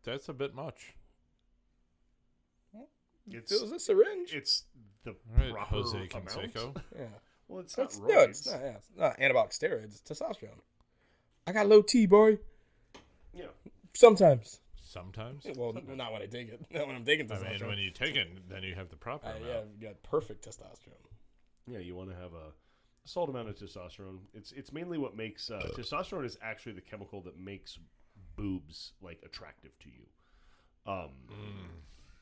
that's 0.04 0.30
a 0.30 0.34
bit 0.34 0.54
much. 0.56 0.94
it's 3.32 3.52
It 3.52 3.62
was 3.62 3.72
a 3.72 3.80
syringe. 3.80 4.34
it's 4.34 4.64
the 5.04 5.12
All 5.12 5.18
right, 5.38 5.52
proper 5.52 5.76
Jose 5.76 5.98
amount. 5.98 6.10
Canseco. 6.10 6.76
yeah. 6.98 7.06
Well, 7.48 7.62
it's 7.62 7.78
It's, 7.78 8.00
not 8.00 8.10
no, 8.10 8.20
it's 8.22 8.48
not. 8.48 8.62
Yeah, 8.62 8.76
it's 8.78 8.90
not 8.98 9.20
anabolic 9.20 9.52
steroids. 9.58 10.00
It's 10.00 10.02
testosterone. 10.02 10.60
I 11.48 11.52
got 11.52 11.68
low 11.68 11.82
T, 11.82 12.06
boy. 12.06 12.38
Yeah, 13.34 13.46
Sometimes. 13.94 14.60
Sometimes. 14.84 15.46
Well, 15.56 15.74
not 15.74 16.12
when 16.14 16.22
I 16.22 16.26
take 16.26 16.50
it. 16.50 16.66
Not 16.72 16.88
when 16.88 16.96
I'm 16.96 17.06
taking 17.06 17.28
testosterone. 17.28 17.46
I 17.46 17.54
testosterone. 17.54 17.60
mean, 17.62 17.70
when 17.70 17.78
you 17.78 17.92
take 17.92 18.16
it, 18.16 18.28
then 18.50 18.64
you 18.64 18.74
have 18.74 18.90
the 18.90 18.96
proper 18.96 19.28
I, 19.28 19.32
amount. 19.34 19.46
yeah, 19.46 19.58
I've 19.60 19.80
got 19.80 20.02
perfect 20.04 20.48
testosterone. 20.48 21.06
yeah. 21.68 21.78
You 21.80 21.96
want 21.96 22.10
to 22.10 22.16
have 22.16 22.34
a 22.34 22.54
solid 23.10 23.30
amount 23.30 23.50
of 23.50 23.56
testosterone. 23.58 24.20
It's 24.34 24.52
it's 24.52 24.72
mainly 24.72 24.98
what 24.98 25.16
makes 25.16 25.50
uh, 25.50 25.62
testosterone 25.76 26.26
is 26.26 26.38
actually 26.42 26.74
the 26.74 26.82
chemical 26.82 27.22
that 27.24 27.38
makes 27.38 27.78
boobs 28.36 28.94
like 29.02 29.20
attractive 29.26 29.72
to 29.80 29.90
you. 29.90 30.06
Um, 30.92 31.12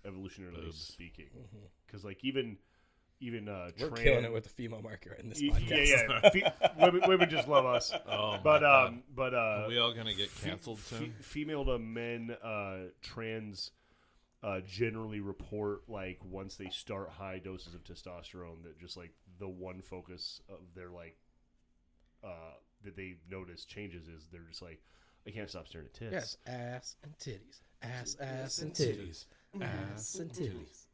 evolutionarily 0.05 0.63
Boobs. 0.65 0.79
speaking, 0.81 1.29
because 1.85 2.03
like 2.03 2.23
even 2.23 2.57
even 3.19 3.47
uh. 3.49 3.69
We're 3.79 3.87
trans- 3.89 3.99
killing 4.03 4.25
it 4.25 4.31
with 4.33 4.43
the 4.43 4.49
female 4.49 4.81
market 4.81 5.19
in 5.19 5.29
this 5.29 5.41
Y- 5.41 5.49
podcast. 5.49 5.87
Yeah, 5.87 6.19
yeah. 6.23 6.29
Fe- 6.31 6.51
women, 6.79 7.01
women 7.07 7.29
just 7.29 7.47
love 7.47 7.65
us. 7.65 7.91
Oh, 8.07 8.31
my 8.33 8.37
but 8.43 8.59
God. 8.59 8.87
um, 8.89 9.03
but 9.15 9.33
uh, 9.33 9.37
Are 9.37 9.67
we 9.67 9.77
all 9.79 9.93
gonna 9.93 10.13
get 10.13 10.29
fe- 10.29 10.49
canceled 10.49 10.79
fe- 10.79 10.97
soon? 10.97 11.13
female 11.21 11.65
to 11.65 11.79
men, 11.79 12.35
uh, 12.43 12.77
trans, 13.01 13.71
uh, 14.43 14.59
generally 14.67 15.19
report 15.19 15.83
like 15.87 16.19
once 16.23 16.55
they 16.57 16.69
start 16.69 17.09
high 17.09 17.39
doses 17.39 17.73
of 17.73 17.83
testosterone 17.83 18.63
that 18.63 18.79
just 18.79 18.97
like 18.97 19.11
the 19.39 19.47
one 19.47 19.81
focus 19.81 20.41
of 20.49 20.59
their 20.75 20.89
like, 20.89 21.17
uh, 22.23 22.55
that 22.83 22.95
they 22.95 23.15
notice 23.29 23.65
changes 23.65 24.07
is 24.07 24.27
they're 24.31 24.41
just 24.49 24.61
like, 24.61 24.81
I 25.27 25.31
can't 25.31 25.49
stop 25.49 25.67
staring 25.67 25.87
at 25.87 25.93
tits. 25.93 26.13
Yes, 26.13 26.37
ass 26.47 26.95
and 27.03 27.17
titties. 27.17 27.59
Ass, 27.81 28.15
ass 28.19 28.59
and 28.59 28.73
titties. 28.73 29.25
Ass 29.61 30.15
and 30.15 30.31
titties. 30.31 30.85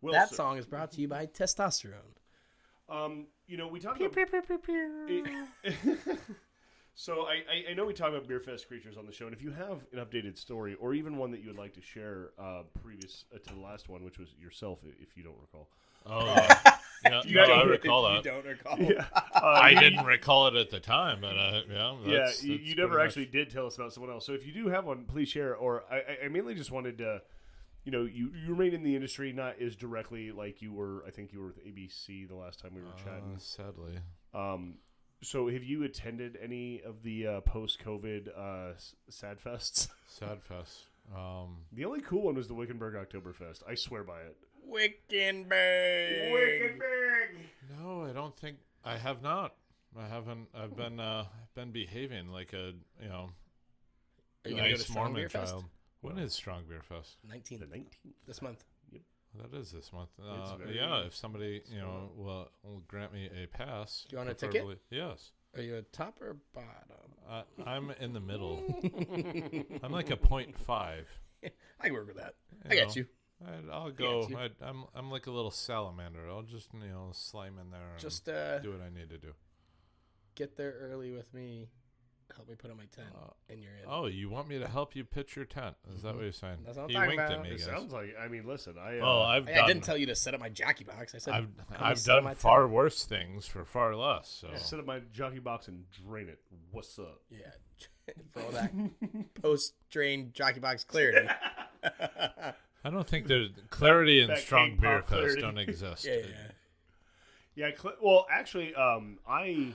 Well, 0.00 0.12
That 0.12 0.30
sir, 0.30 0.36
song 0.36 0.58
is 0.58 0.66
brought 0.66 0.90
to 0.92 1.00
you 1.00 1.08
by 1.08 1.26
testosterone. 1.26 2.16
Um, 2.88 3.26
you 3.46 3.56
know, 3.56 3.68
we 3.68 3.78
talked 3.78 4.00
about. 4.00 4.12
so 6.94 7.22
I, 7.22 7.34
I, 7.34 7.70
I 7.70 7.74
know 7.74 7.84
we 7.86 7.94
talk 7.94 8.08
about 8.08 8.26
Beer 8.26 8.40
Fest 8.40 8.66
creatures 8.66 8.96
on 8.96 9.06
the 9.06 9.12
show, 9.12 9.26
and 9.26 9.34
if 9.34 9.42
you 9.42 9.52
have 9.52 9.84
an 9.92 10.04
updated 10.04 10.36
story 10.36 10.74
or 10.74 10.92
even 10.92 11.16
one 11.16 11.30
that 11.30 11.40
you 11.40 11.48
would 11.48 11.58
like 11.58 11.72
to 11.74 11.80
share, 11.80 12.30
uh, 12.38 12.62
previous 12.82 13.24
uh, 13.32 13.38
to 13.38 13.54
the 13.54 13.60
last 13.60 13.88
one, 13.88 14.04
which 14.04 14.18
was 14.18 14.34
yourself, 14.38 14.80
if 15.00 15.16
you 15.16 15.22
don't 15.22 15.38
recall. 15.40 15.68
Oh, 16.06 16.24
yeah. 16.26 16.60
yeah 17.04 17.22
You 17.24 17.34
no, 17.36 17.46
got- 17.46 17.58
I 17.58 17.68
recall 17.68 18.02
that. 18.04 18.16
You 18.24 18.30
don't 18.30 18.44
recall. 18.46 18.78
Yeah, 18.78 19.04
uh, 19.34 19.40
I 19.42 19.74
didn't 19.74 20.04
recall 20.04 20.46
it 20.48 20.54
at 20.56 20.70
the 20.70 20.80
time, 20.80 21.20
but 21.20 21.36
uh, 21.36 21.62
yeah, 21.70 21.94
Yeah, 22.04 22.18
that's, 22.18 22.44
you, 22.44 22.56
that's 22.58 22.68
you 22.68 22.74
never 22.76 22.88
pretty 22.94 22.98
much- 23.04 23.06
actually 23.08 23.26
did 23.26 23.50
tell 23.50 23.66
us 23.66 23.76
about 23.76 23.92
someone 23.92 24.12
else. 24.12 24.24
So 24.26 24.32
if 24.32 24.46
you 24.46 24.52
do 24.52 24.68
have 24.68 24.84
one, 24.84 25.04
please 25.04 25.28
share. 25.28 25.54
Or 25.56 25.84
I, 25.90 25.96
I- 25.96 26.24
I 26.24 26.28
mainly 26.28 26.54
just 26.54 26.70
wanted 26.70 26.98
to, 26.98 27.22
you 27.84 27.90
know, 27.92 28.04
you, 28.04 28.30
you 28.34 28.54
remain 28.54 28.74
in 28.74 28.82
the 28.84 28.94
industry, 28.94 29.32
not 29.32 29.60
as 29.60 29.74
directly 29.74 30.30
like 30.30 30.62
you 30.62 30.72
were. 30.72 31.04
I 31.06 31.10
think 31.10 31.32
you 31.32 31.40
were 31.40 31.46
with 31.48 31.64
ABC 31.66 32.28
the 32.28 32.36
last 32.36 32.60
time 32.60 32.72
we 32.74 32.80
were 32.80 32.88
Uh, 32.88 33.04
chatting. 33.04 33.34
sadly, 33.38 33.98
Um, 34.34 34.74
so 35.24 35.48
have 35.48 35.62
you 35.64 35.82
attended 35.84 36.36
any 36.42 36.82
of 36.82 37.02
the 37.04 37.26
uh, 37.26 37.40
post-COVID 37.42 38.28
uh, 38.36 38.72
sad 39.08 39.38
fests? 39.40 39.88
sad 40.06 40.42
fest. 40.42 40.86
Um, 41.16 41.58
The 41.72 41.84
only 41.84 42.00
cool 42.00 42.22
one 42.22 42.34
was 42.36 42.46
the 42.48 42.54
Wickenburg 42.54 42.94
Oktoberfest. 42.94 43.62
I 43.68 43.74
swear 43.74 44.04
by 44.04 44.20
it. 44.22 44.36
Wickenburg. 44.66 46.32
Wickenburg. 46.32 47.36
no, 47.80 48.04
I 48.04 48.12
don't 48.12 48.36
think 48.36 48.58
I 48.84 48.96
have 48.96 49.22
not. 49.22 49.54
I 49.98 50.06
haven't. 50.06 50.48
I've 50.54 50.76
been 50.76 50.98
uh, 51.00 51.24
been 51.54 51.70
behaving 51.70 52.28
like 52.28 52.52
a 52.52 52.72
you 53.02 53.08
know 53.08 53.28
Are 54.44 54.50
you 54.50 54.56
gonna 54.56 54.70
go 54.70 54.76
to 54.76 54.82
Strong 54.82 54.96
Mormon 54.96 55.14
Beer 55.14 55.28
Fest? 55.28 55.52
child. 55.52 55.64
When 56.00 56.18
is 56.18 56.32
Strong 56.32 56.64
Beer 56.68 56.82
Fest? 56.82 57.16
The 57.28 57.36
19th 57.36 57.68
19th. 57.68 57.86
this 58.26 58.42
month. 58.42 58.64
Yep. 58.90 59.02
That 59.42 59.56
is 59.58 59.70
this 59.70 59.92
month. 59.92 60.08
Uh, 60.18 60.56
very- 60.56 60.76
yeah, 60.76 61.04
if 61.06 61.14
somebody 61.14 61.62
you 61.70 61.78
know 61.78 62.10
will 62.16 62.48
will 62.64 62.82
grant 62.88 63.12
me 63.12 63.28
a 63.42 63.46
pass. 63.46 64.04
Do 64.08 64.14
you 64.14 64.18
want 64.18 64.30
a 64.30 64.34
ticket? 64.34 64.64
Yes. 64.90 65.32
Are 65.54 65.60
you 65.62 65.76
a 65.76 65.82
top 65.82 66.18
or 66.22 66.38
bottom? 66.54 67.12
Uh, 67.28 67.42
I'm 67.66 67.90
in 68.00 68.14
the 68.14 68.20
middle. 68.20 68.62
I'm 69.82 69.92
like 69.92 70.10
a 70.10 70.16
point 70.16 70.58
five. 70.58 71.06
I 71.44 71.50
can 71.84 71.92
work 71.92 72.06
with 72.06 72.16
that. 72.16 72.34
I 72.70 72.74
got 72.76 72.96
you. 72.96 73.04
I'd, 73.46 73.70
I'll 73.72 73.90
go. 73.90 74.26
you. 74.28 74.36
I'd, 74.38 74.52
I'm 74.60 74.84
I'm 74.94 75.10
like 75.10 75.26
a 75.26 75.30
little 75.30 75.50
salamander. 75.50 76.28
I'll 76.30 76.42
just 76.42 76.68
you 76.74 76.88
know 76.88 77.10
slime 77.12 77.58
in 77.60 77.70
there 77.70 77.90
and 77.92 78.00
Just 78.00 78.28
uh, 78.28 78.58
do 78.60 78.70
what 78.72 78.80
I 78.80 78.88
need 78.88 79.10
to 79.10 79.18
do. 79.18 79.32
get 80.34 80.56
there 80.56 80.74
early 80.80 81.10
with 81.10 81.32
me. 81.34 81.68
Help 82.34 82.48
me 82.48 82.54
put 82.54 82.70
up 82.70 82.78
my 82.78 82.86
tent, 82.96 83.08
Uh, 83.14 83.28
and 83.50 83.62
you're 83.62 83.72
in. 83.74 83.84
Oh, 83.86 84.06
you 84.06 84.30
want 84.30 84.48
me 84.48 84.58
to 84.58 84.66
help 84.66 84.96
you 84.96 85.04
pitch 85.04 85.36
your 85.36 85.44
tent? 85.44 85.76
Is 85.94 86.00
that 86.00 86.14
what 86.14 86.22
you're 86.22 86.32
saying? 86.32 86.54
Mm-hmm. 86.54 86.64
That's 86.64 86.78
what 86.78 86.84
I'm 86.84 86.88
he 86.88 86.94
talking 86.94 87.08
winked 87.08 87.24
about. 87.24 87.32
at 87.38 87.42
me, 87.42 87.48
It 87.50 87.58
guys. 87.58 87.66
sounds 87.66 87.92
like. 87.92 88.14
I 88.18 88.28
mean, 88.28 88.46
listen. 88.46 88.74
I. 88.80 89.00
Uh, 89.00 89.04
Oh, 89.04 89.20
I've 89.22 89.46
Hey, 89.46 89.54
done. 89.56 89.64
I 89.64 89.66
didn't 89.66 89.84
tell 89.84 89.98
you 89.98 90.06
to 90.06 90.14
set 90.14 90.32
up 90.32 90.40
my 90.40 90.48
jockey 90.48 90.84
box. 90.84 91.14
I 91.14 91.18
said 91.18 91.34
I've 91.34 91.48
come 91.68 91.76
I've 91.78 91.98
sit 91.98 92.10
on 92.10 92.24
my 92.24 92.30
done 92.30 92.34
tent. 92.36 92.40
far 92.40 92.66
worse 92.68 93.04
things 93.04 93.46
for 93.46 93.66
far 93.66 93.94
less. 93.94 94.28
So 94.40 94.48
sit 94.56 94.78
in 94.78 94.86
my 94.86 95.00
jockey 95.12 95.40
box 95.40 95.68
and 95.68 95.84
drain 95.90 96.30
it. 96.30 96.38
What's 96.70 96.98
up? 96.98 97.20
Yeah, 97.28 97.50
for 98.32 98.40
all 98.44 98.50
that 98.52 98.72
post 99.42 99.74
drain 99.90 100.30
jockey 100.32 100.60
box 100.60 100.84
clarity. 100.84 101.28
I 102.84 102.90
don't 102.90 103.06
think 103.06 103.26
there's 103.26 103.50
clarity 103.70 104.20
and 104.20 104.30
that 104.30 104.38
strong 104.38 104.76
beer 104.76 105.02
fest 105.02 105.38
don't 105.38 105.58
exist. 105.58 106.04
yeah, 106.08 106.14
yeah. 106.14 106.50
Yeah. 107.54 107.70
Cl- 107.80 107.96
well, 108.02 108.26
actually, 108.30 108.74
um, 108.74 109.18
I. 109.26 109.74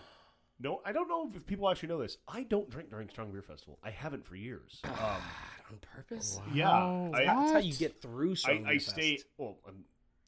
No, 0.59 0.81
I 0.83 0.91
don't 0.91 1.07
know 1.07 1.29
if 1.35 1.45
people 1.45 1.69
actually 1.69 1.89
know 1.89 1.99
this. 2.01 2.17
I 2.27 2.41
don't 2.41 2.67
drink 2.67 2.89
during 2.89 3.07
Strong 3.09 3.31
Beer 3.31 3.43
Festival. 3.43 3.77
I 3.83 3.91
haven't 3.91 4.25
for 4.25 4.35
years. 4.35 4.81
Um, 4.87 5.21
On 5.69 5.77
purpose. 5.95 6.39
yeah, 6.53 6.71
I, 6.71 7.25
That's 7.25 7.51
how 7.51 7.57
you 7.59 7.73
get 7.73 8.01
through. 8.01 8.31
I, 8.31 8.35
Strong 8.35 8.65
I 8.65 8.69
Beer 8.69 8.79
stay. 8.79 9.15
Fest. 9.17 9.27
Well, 9.37 9.57
I'm 9.67 9.83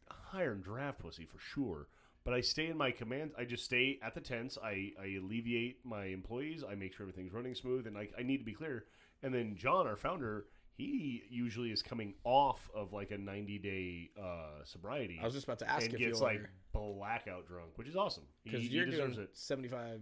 higher 0.10 0.54
in 0.54 0.62
draft 0.62 1.00
pussy 1.00 1.26
for 1.26 1.40
sure. 1.40 1.88
But 2.26 2.34
I 2.34 2.42
stay 2.42 2.68
in 2.68 2.78
my 2.78 2.92
command. 2.92 3.32
I 3.40 3.46
just 3.46 3.64
stay 3.66 3.98
at 4.04 4.14
the 4.14 4.22
tents. 4.22 4.58
I, 4.62 4.92
I 5.02 5.16
alleviate 5.20 5.78
my 5.86 6.06
employees. 6.06 6.64
I 6.70 6.76
make 6.76 6.94
sure 6.94 7.06
everything's 7.06 7.34
running 7.34 7.56
smooth, 7.56 7.88
and 7.88 7.98
I, 7.98 8.10
I 8.20 8.22
need 8.24 8.38
to 8.40 8.44
be 8.44 8.54
clear. 8.54 8.84
And 9.24 9.34
then 9.34 9.56
John, 9.58 9.88
our 9.88 9.96
founder, 9.96 10.46
he 10.80 11.24
usually 11.30 11.72
is 11.72 11.82
coming 11.82 12.14
off 12.24 12.70
of 12.74 12.94
like 12.94 13.12
a 13.12 13.18
90 13.18 13.58
day 13.60 14.10
uh, 14.22 14.64
sobriety. 14.64 15.20
I 15.22 15.26
was 15.26 15.34
just 15.34 15.46
about 15.46 15.60
to 15.60 15.70
ask 15.70 15.86
and 15.86 15.94
if 15.94 16.00
gets 16.00 16.22
like 16.22 16.42
blackout 16.74 17.48
drunk, 17.48 17.72
which 17.78 17.88
is 17.88 17.96
awesome. 17.96 18.24
Because 18.44 18.62
he 18.62 18.68
you're 18.70 18.86
deserves 18.86 19.16
doing 19.16 19.28
it. 19.28 19.38
75 19.38 20.02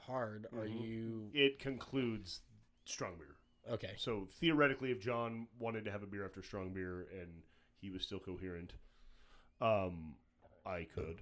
hard. 0.00 0.46
Are 0.52 0.66
Mhm. 0.66 0.82
you 0.88 1.30
It 1.34 1.58
concludes 1.58 2.40
strong 2.84 3.16
beer. 3.18 3.36
okay? 3.74 3.94
So 3.96 4.26
theoretically, 4.40 4.90
if 4.90 5.00
John 5.00 5.48
wanted 5.58 5.84
to 5.86 5.90
have 5.90 6.02
a 6.02 6.06
beer 6.06 6.24
after 6.24 6.42
strong 6.42 6.72
beer 6.72 7.06
and 7.20 7.42
he 7.76 7.90
was 7.90 8.02
still 8.02 8.20
coherent, 8.20 8.74
um, 9.60 10.16
I 10.66 10.84
could. 10.94 11.20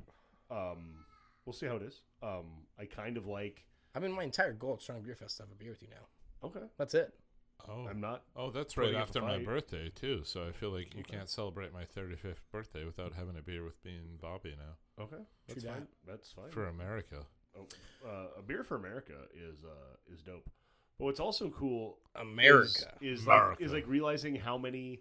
Um, 0.50 1.04
we'll 1.44 1.52
see 1.52 1.66
how 1.66 1.76
it 1.76 1.82
is. 1.82 2.00
Um, 2.22 2.66
I 2.78 2.86
kind 2.86 3.16
of 3.16 3.26
like. 3.26 3.64
I 3.94 4.00
mean, 4.00 4.12
my 4.12 4.22
entire 4.24 4.52
goal 4.52 4.74
at 4.74 4.82
Strong 4.82 5.02
Beer 5.02 5.14
Fest 5.14 5.32
is 5.32 5.36
to 5.38 5.42
have 5.44 5.50
a 5.52 5.54
beer 5.54 5.70
with 5.70 5.82
you 5.82 5.88
now. 5.88 6.06
Okay, 6.48 6.66
That's 6.76 6.94
it. 6.94 7.12
Oh, 7.68 7.86
I'm 7.88 8.00
not. 8.00 8.22
oh, 8.36 8.50
that's 8.50 8.76
right 8.76 8.94
after 8.94 9.20
my 9.20 9.38
birthday 9.38 9.90
too. 9.94 10.22
So 10.24 10.46
I 10.46 10.52
feel 10.52 10.70
like 10.70 10.94
you 10.94 11.00
Okay. 11.00 11.16
can't 11.16 11.28
celebrate 11.28 11.72
my 11.72 11.84
35th 11.84 12.36
birthday 12.52 12.84
without 12.84 13.12
having 13.14 13.36
a 13.36 13.42
beer 13.42 13.64
with 13.64 13.82
me 13.84 13.96
and 13.96 14.20
Bobby 14.20 14.54
now 14.58 15.04
Okay, 15.04 15.22
that's 15.46 15.62
True 15.62 15.70
that. 15.70 15.76
fine. 15.78 15.86
That's 16.06 16.32
fine. 16.32 16.50
for 16.50 16.66
America. 16.66 17.26
Oh, 17.58 17.66
uh, 18.06 18.38
a 18.38 18.42
beer 18.42 18.62
for 18.64 18.76
America 18.76 19.14
is 19.34 19.64
uh, 19.64 20.12
is 20.12 20.22
dope. 20.22 20.48
But 20.98 21.04
what's 21.06 21.20
also 21.20 21.50
cool 21.50 21.98
America. 22.16 22.68
is, 23.00 23.20
is 23.20 23.26
like 23.26 23.38
America. 23.40 23.64
is 23.64 23.72
like 23.72 23.86
realizing 23.86 24.34
how 24.34 24.58
many 24.58 25.00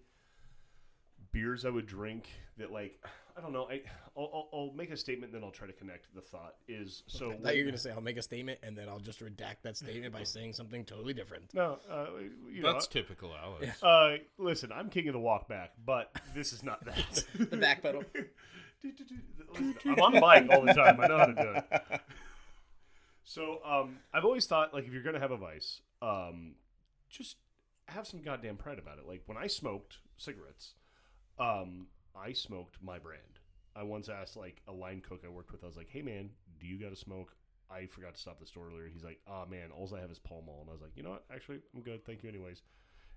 beers 1.38 1.66
I 1.66 1.70
would 1.70 1.86
drink 1.88 2.30
that 2.58 2.72
like 2.72 3.00
I 3.38 3.42
don't 3.42 3.54
know 3.54 3.68
I 3.70 3.82
I'll, 4.18 4.30
I'll, 4.34 4.50
I'll 4.54 4.72
make 4.76 4.90
a 4.92 4.98
statement 4.98 5.32
and 5.32 5.42
then 5.42 5.46
I'll 5.46 5.52
try 5.54 5.68
to 5.68 5.74
connect 5.74 6.14
the 6.16 6.22
thought 6.22 6.56
is 6.68 7.04
so 7.08 7.32
I 7.32 7.36
thought 7.36 7.56
you 7.56 7.64
were 7.64 7.70
gonna 7.70 7.78
say 7.78 7.92
I'll 7.92 8.02
make 8.02 8.18
a 8.18 8.22
statement 8.22 8.60
and 8.64 8.76
then 8.76 8.90
I'll 8.90 9.00
just 9.00 9.20
redact 9.20 9.58
that 9.64 9.78
statement 9.78 10.12
by 10.14 10.24
saying 10.36 10.54
something 10.54 10.84
totally 10.86 11.14
different. 11.14 11.54
no 11.54 11.78
uh, 11.92 12.08
you 12.52 12.62
know 12.64 12.74
That's 12.74 12.88
typical 12.88 13.32
Alex. 13.36 13.84
uh, 13.84 14.18
listen 14.38 14.72
I'm 14.72 14.90
king 14.90 15.08
of 15.08 15.14
the 15.14 15.20
walk 15.20 15.48
back 15.48 15.74
but 15.86 16.12
this 16.34 16.52
is 16.54 16.64
not 16.64 16.84
that 16.86 17.24
The 17.52 17.58
back 17.58 17.82
pedal. 17.84 18.04
I'm 19.56 20.00
on 20.02 20.14
the 20.14 20.22
bike 20.22 20.48
all 20.52 20.62
the 20.66 20.74
time 20.74 21.00
I 21.00 21.08
know 21.08 21.18
how 21.18 21.26
to 21.26 21.34
do 21.34 21.50
it 21.56 22.02
so 23.24 23.60
um, 23.66 23.98
I've 24.14 24.26
always 24.26 24.46
thought 24.48 24.74
like 24.74 24.86
if 24.88 24.94
you're 24.94 25.04
gonna 25.04 25.20
have 25.20 25.32
a 25.32 25.38
vice 25.38 25.82
um, 26.02 26.56
just 27.10 27.38
have 27.88 28.06
some 28.08 28.22
goddamn 28.22 28.58
pride 28.58 28.80
about 28.80 28.98
it 28.98 29.06
like 29.08 29.22
when 29.28 29.38
I 29.38 29.48
smoked 29.48 29.98
cigarettes 30.18 30.74
um, 31.40 31.88
I 32.16 32.34
smoked 32.34 32.78
my 32.82 33.00
brand. 33.00 33.22
I 33.76 33.84
once 33.84 34.10
asked 34.10 34.36
like 34.36 34.62
a 34.68 34.72
line 34.74 35.02
cook 35.08 35.22
I 35.26 35.30
worked 35.30 35.52
with. 35.52 35.64
I 35.64 35.68
was 35.68 35.78
like, 35.78 35.90
"Hey 35.90 36.02
man, 36.02 36.30
do 36.60 36.68
you 36.68 36.80
got 36.80 36.90
to 36.90 36.96
smoke?" 36.96 37.36
I 37.70 37.86
forgot 37.86 38.16
to 38.16 38.20
stop 38.22 38.40
the 38.40 38.46
store 38.46 38.68
earlier. 38.70 38.88
He's 38.92 39.04
like, 39.04 39.20
"Ah 39.28 39.46
man, 39.46 39.70
all 39.72 39.94
I 39.96 40.00
have 40.00 40.10
is 40.12 40.20
Pall 40.20 40.42
Mall." 40.46 40.60
And 40.62 40.70
I 40.70 40.74
was 40.74 40.82
like, 40.82 40.96
"You 40.96 41.04
know 41.04 41.12
what? 41.12 41.26
Actually, 41.34 41.60
I'm 41.76 41.82
good. 41.82 42.06
Thank 42.06 42.24
you, 42.24 42.30
anyways." 42.30 42.62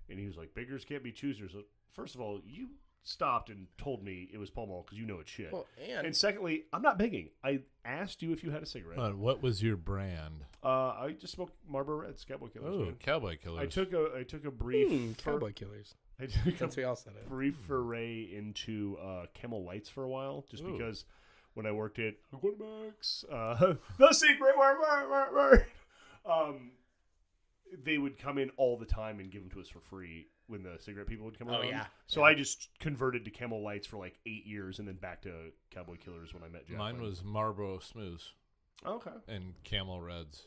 And 0.09 0.19
he 0.19 0.27
was 0.27 0.37
like, 0.37 0.55
"Beggars 0.55 0.85
can't 0.85 1.03
be 1.03 1.13
choosers." 1.13 1.53
So 1.53 1.63
first 1.95 2.15
of 2.15 2.21
all, 2.21 2.41
you 2.45 2.69
stopped 3.03 3.49
and 3.49 3.67
told 3.79 4.03
me 4.05 4.29
it 4.33 4.37
was 4.39 4.51
Pall 4.51 4.67
Mall 4.67 4.83
because 4.85 4.99
you 4.99 5.07
know 5.07 5.21
it's 5.21 5.31
shit. 5.31 5.51
Well, 5.53 5.67
and, 5.89 6.07
and 6.09 6.15
secondly, 6.17 6.65
I'm 6.73 6.83
not 6.83 6.99
begging. 6.99 7.31
I 7.43 7.61
asked 7.85 8.21
you 8.21 8.33
if 8.33 8.45
you 8.45 8.51
had 8.51 8.63
a 8.63 8.67
cigarette. 8.67 8.99
But 8.99 9.17
what 9.17 9.43
was 9.43 9.63
your 9.63 9.77
brand? 9.77 10.45
Uh, 10.63 10.69
I 10.91 11.17
just 11.19 11.33
smoked 11.33 11.55
Marlboro 11.67 12.03
Reds, 12.03 12.25
Cowboy 12.25 12.49
Killers. 12.49 12.75
Oh, 12.75 12.85
man. 12.85 12.95
Cowboy 13.01 13.39
Killers. 13.43 13.63
I 13.63 13.67
took 13.67 13.93
a 13.95 14.11
I 14.19 14.23
took 14.25 14.45
a 14.45 14.51
brief 14.51 15.17
fur- 15.17 15.33
Cowboy 15.33 15.53
Killers. 15.55 15.95
I 16.21 16.27
took 16.27 16.55
a 16.55 16.59
Since 16.59 16.77
we 16.77 16.85
all 16.85 16.97
said 16.97 17.15
it. 17.17 17.29
brief 17.29 17.57
foray 17.57 18.23
into 18.35 18.97
uh, 19.03 19.27
Camel 19.35 19.65
Lights 19.65 19.89
for 19.89 20.05
a 20.05 20.09
while, 20.09 20.45
just 20.51 20.63
Ooh. 20.65 20.73
because 20.73 21.05
when 21.55 21.67
I 21.67 21.73
worked 21.73 21.99
at 21.99 22.15
Max, 22.59 23.25
uh, 23.31 23.75
the 23.99 24.13
secret 24.13 24.57
word, 24.59 24.79
word, 24.81 25.11
word, 25.11 25.35
word, 25.35 25.67
um, 26.25 26.73
they 27.85 27.99
would 27.99 28.19
come 28.19 28.39
in 28.39 28.51
all 28.57 28.77
the 28.77 28.87
time 28.87 29.21
and 29.21 29.31
give 29.31 29.43
them 29.43 29.51
to 29.53 29.61
us 29.61 29.69
for 29.69 29.81
free 29.81 30.27
when 30.49 30.63
the 30.63 30.77
cigarette 30.81 31.07
people 31.07 31.25
would 31.27 31.39
come 31.39 31.49
Oh, 31.49 31.61
around. 31.61 31.69
yeah. 31.69 31.87
So 32.07 32.25
I 32.25 32.35
just 32.35 32.69
converted 32.81 33.25
to 33.25 33.31
Camel 33.31 33.63
Lights 33.63 33.87
for 33.87 33.97
like 33.97 34.19
eight 34.27 34.45
years, 34.47 34.79
and 34.81 34.89
then 34.89 34.97
back 34.97 35.23
to 35.23 35.31
Cowboy 35.71 35.97
Killers 35.97 36.35
when 36.35 36.43
I 36.43 36.49
met 36.49 36.67
Jack. 36.67 36.77
Mine 36.79 37.01
was 37.01 37.23
Marlboro 37.25 37.79
Smooth 37.79 38.21
okay, 38.85 39.11
and 39.29 39.55
Camel 39.63 40.01
Reds 40.03 40.47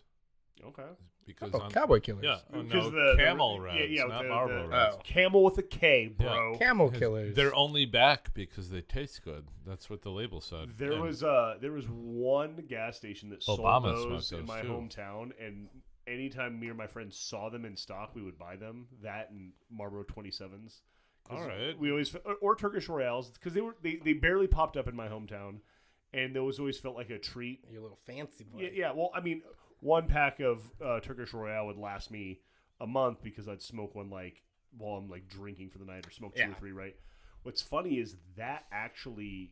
okay. 0.67 0.83
because 1.25 1.51
Oh, 1.53 1.59
on 1.61 1.71
Cowboy 1.71 1.99
Killers. 1.99 2.23
yeah, 2.23 2.39
oh, 2.53 2.63
Because 2.63 2.83
no, 2.85 2.89
the- 2.91 3.13
the- 3.17 3.23
Camel 3.23 3.55
yeah, 3.55 3.61
Reds, 3.63 3.91
yeah, 3.91 4.03
not 4.05 4.23
the- 4.23 4.29
Marlboro 4.29 4.63
the- 4.63 4.67
Reds. 4.69 4.95
Oh. 4.97 5.01
Camel 5.03 5.43
with 5.43 5.57
a 5.57 5.63
K, 5.63 6.07
bro. 6.07 6.55
Camel 6.57 6.87
Because 6.87 6.99
Killers. 6.99 7.35
They're 7.35 7.55
only 7.55 7.85
back 7.85 8.33
because 8.33 8.69
they 8.69 8.81
taste 8.81 9.23
good. 9.23 9.45
That's 9.65 9.89
what 9.89 10.01
the 10.01 10.09
label 10.11 10.41
said. 10.41 10.69
There 10.77 10.93
And 10.93 11.01
was 11.01 11.23
uh 11.23 11.55
there 11.61 11.71
was 11.71 11.85
one 11.87 12.63
gas 12.67 12.97
station 12.97 13.29
that 13.29 13.43
sold 13.43 13.59
Obama 13.61 13.93
those 13.93 14.31
in 14.31 14.45
my 14.45 14.61
too. 14.61 14.67
hometown, 14.69 15.31
and 15.39 15.69
anytime 16.05 16.59
me 16.59 16.67
or 16.69 16.73
my 16.73 16.87
friends 16.87 17.17
saw 17.17 17.49
them 17.49 17.63
in 17.65 17.75
stock, 17.77 18.11
we 18.15 18.21
would 18.21 18.37
buy 18.37 18.55
them. 18.57 18.87
That 19.01 19.29
and 19.31 19.53
Marlboro 19.71 20.03
Twenty 20.03 20.31
Sevens. 20.31 20.81
All 21.29 21.41
right. 21.41 21.77
We 21.79 21.89
always 21.89 22.13
or, 22.25 22.35
or 22.41 22.55
Turkish 22.57 22.89
Royales 22.89 23.29
because 23.31 23.53
they 23.53 23.61
were 23.61 23.77
they, 23.81 23.95
they 24.03 24.11
barely 24.11 24.47
popped 24.47 24.75
up 24.75 24.89
in 24.89 24.95
my 24.97 25.07
hometown, 25.07 25.59
and 26.13 26.35
those 26.35 26.59
always 26.59 26.77
felt 26.77 26.95
like 26.97 27.09
a 27.09 27.17
treat. 27.17 27.63
Your 27.71 27.81
little 27.81 27.99
fancy 28.05 28.43
boy. 28.43 28.63
Yeah, 28.63 28.69
yeah. 28.73 28.91
Well, 28.93 29.09
I 29.15 29.21
mean, 29.21 29.41
one 29.83 30.07
pack 30.07 30.39
of 30.39 30.61
uh, 30.83 30.99
Turkish 31.01 31.33
Royale 31.33 31.67
would 31.67 31.77
last 31.77 32.09
me 32.09 32.39
a 32.79 32.87
month 32.87 33.21
because 33.21 33.47
I'd 33.47 33.61
smoke 33.61 33.93
one 33.95 34.09
like 34.09 34.41
while 34.77 34.95
I'm 34.95 35.09
like 35.09 35.27
drinking 35.29 35.69
for 35.69 35.77
the 35.77 35.85
night 35.85 36.07
or 36.07 36.11
smoke 36.11 36.35
two 36.35 36.43
or 36.49 36.55
three. 36.59 36.71
Right. 36.71 36.95
What's 37.43 37.61
funny 37.61 37.95
is 37.95 38.15
that 38.37 38.65
actually 38.71 39.51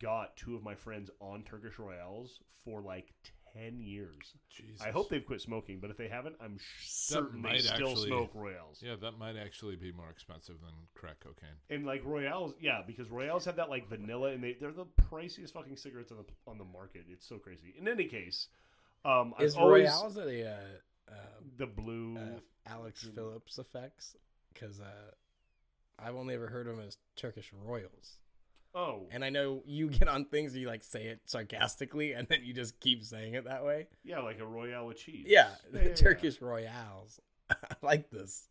got 0.00 0.36
two 0.36 0.54
of 0.54 0.62
my 0.62 0.74
friends 0.74 1.10
on 1.20 1.42
Turkish 1.42 1.78
Royales 1.78 2.40
for 2.64 2.82
like 2.82 3.14
ten 3.54 3.80
years. 3.80 4.34
Jesus. 4.50 4.80
I 4.82 4.90
hope 4.90 5.08
they've 5.08 5.24
quit 5.24 5.40
smoking, 5.40 5.78
but 5.80 5.90
if 5.90 5.96
they 5.96 6.08
haven't, 6.08 6.36
I'm 6.40 6.58
sh- 6.58 6.86
certain 6.88 7.42
they 7.42 7.58
still 7.58 7.88
actually- 7.90 8.08
smoke 8.08 8.30
Royales. 8.34 8.80
Yeah, 8.84 8.96
that 9.00 9.12
might 9.18 9.36
actually 9.36 9.76
be 9.76 9.90
more 9.92 10.10
expensive 10.10 10.56
than 10.60 10.74
crack 10.94 11.20
cocaine. 11.20 11.56
And 11.70 11.86
like 11.86 12.04
Royales, 12.04 12.52
yeah, 12.60 12.82
because 12.86 13.10
Royales 13.10 13.46
have 13.46 13.56
that 13.56 13.70
like 13.70 13.88
vanilla, 13.88 14.32
and 14.32 14.44
they 14.44 14.56
they're 14.60 14.72
the 14.72 14.86
priciest 15.10 15.52
fucking 15.52 15.78
cigarettes 15.78 16.12
on 16.12 16.18
the 16.18 16.24
on 16.50 16.58
the 16.58 16.64
market. 16.64 17.06
It's 17.08 17.26
so 17.26 17.38
crazy. 17.38 17.74
In 17.78 17.88
any 17.88 18.04
case, 18.04 18.48
um, 19.04 19.34
I've 19.38 19.44
Is 19.46 19.56
always 19.56 19.88
Royale's 19.88 20.16
a 20.16 20.50
uh, 20.50 20.54
uh, 21.08 21.14
the 21.56 21.66
blue. 21.66 22.16
uh, 22.16 22.40
Alex 22.66 23.06
Phillips 23.14 23.58
effects? 23.58 24.14
Because 24.52 24.80
uh, 24.80 25.10
I've 25.98 26.14
only 26.16 26.34
ever 26.34 26.48
heard 26.48 26.66
of 26.66 26.76
them 26.76 26.86
as 26.86 26.98
Turkish 27.16 27.50
Royals. 27.52 28.18
oh, 28.74 29.06
And 29.10 29.24
I 29.24 29.30
know 29.30 29.62
you 29.66 29.88
get 29.88 30.08
on 30.08 30.26
things 30.26 30.56
you 30.56 30.66
like 30.66 30.82
say 30.84 31.06
it 31.06 31.20
sarcastically 31.24 32.12
and 32.12 32.28
then 32.28 32.40
you 32.44 32.52
just 32.52 32.78
keep 32.80 33.02
saying 33.04 33.34
it 33.34 33.44
that 33.46 33.64
way. 33.64 33.86
yeah, 34.04 34.20
like 34.20 34.38
a 34.40 34.46
Royale 34.46 34.86
with 34.86 34.98
cheese. 34.98 35.26
Yeah, 35.28 35.48
yeah, 35.72 35.82
yeah. 35.88 35.94
Turkish 35.94 36.40
Royales. 36.40 37.20
I 37.50 37.56
like 37.82 38.10
this. 38.10 38.48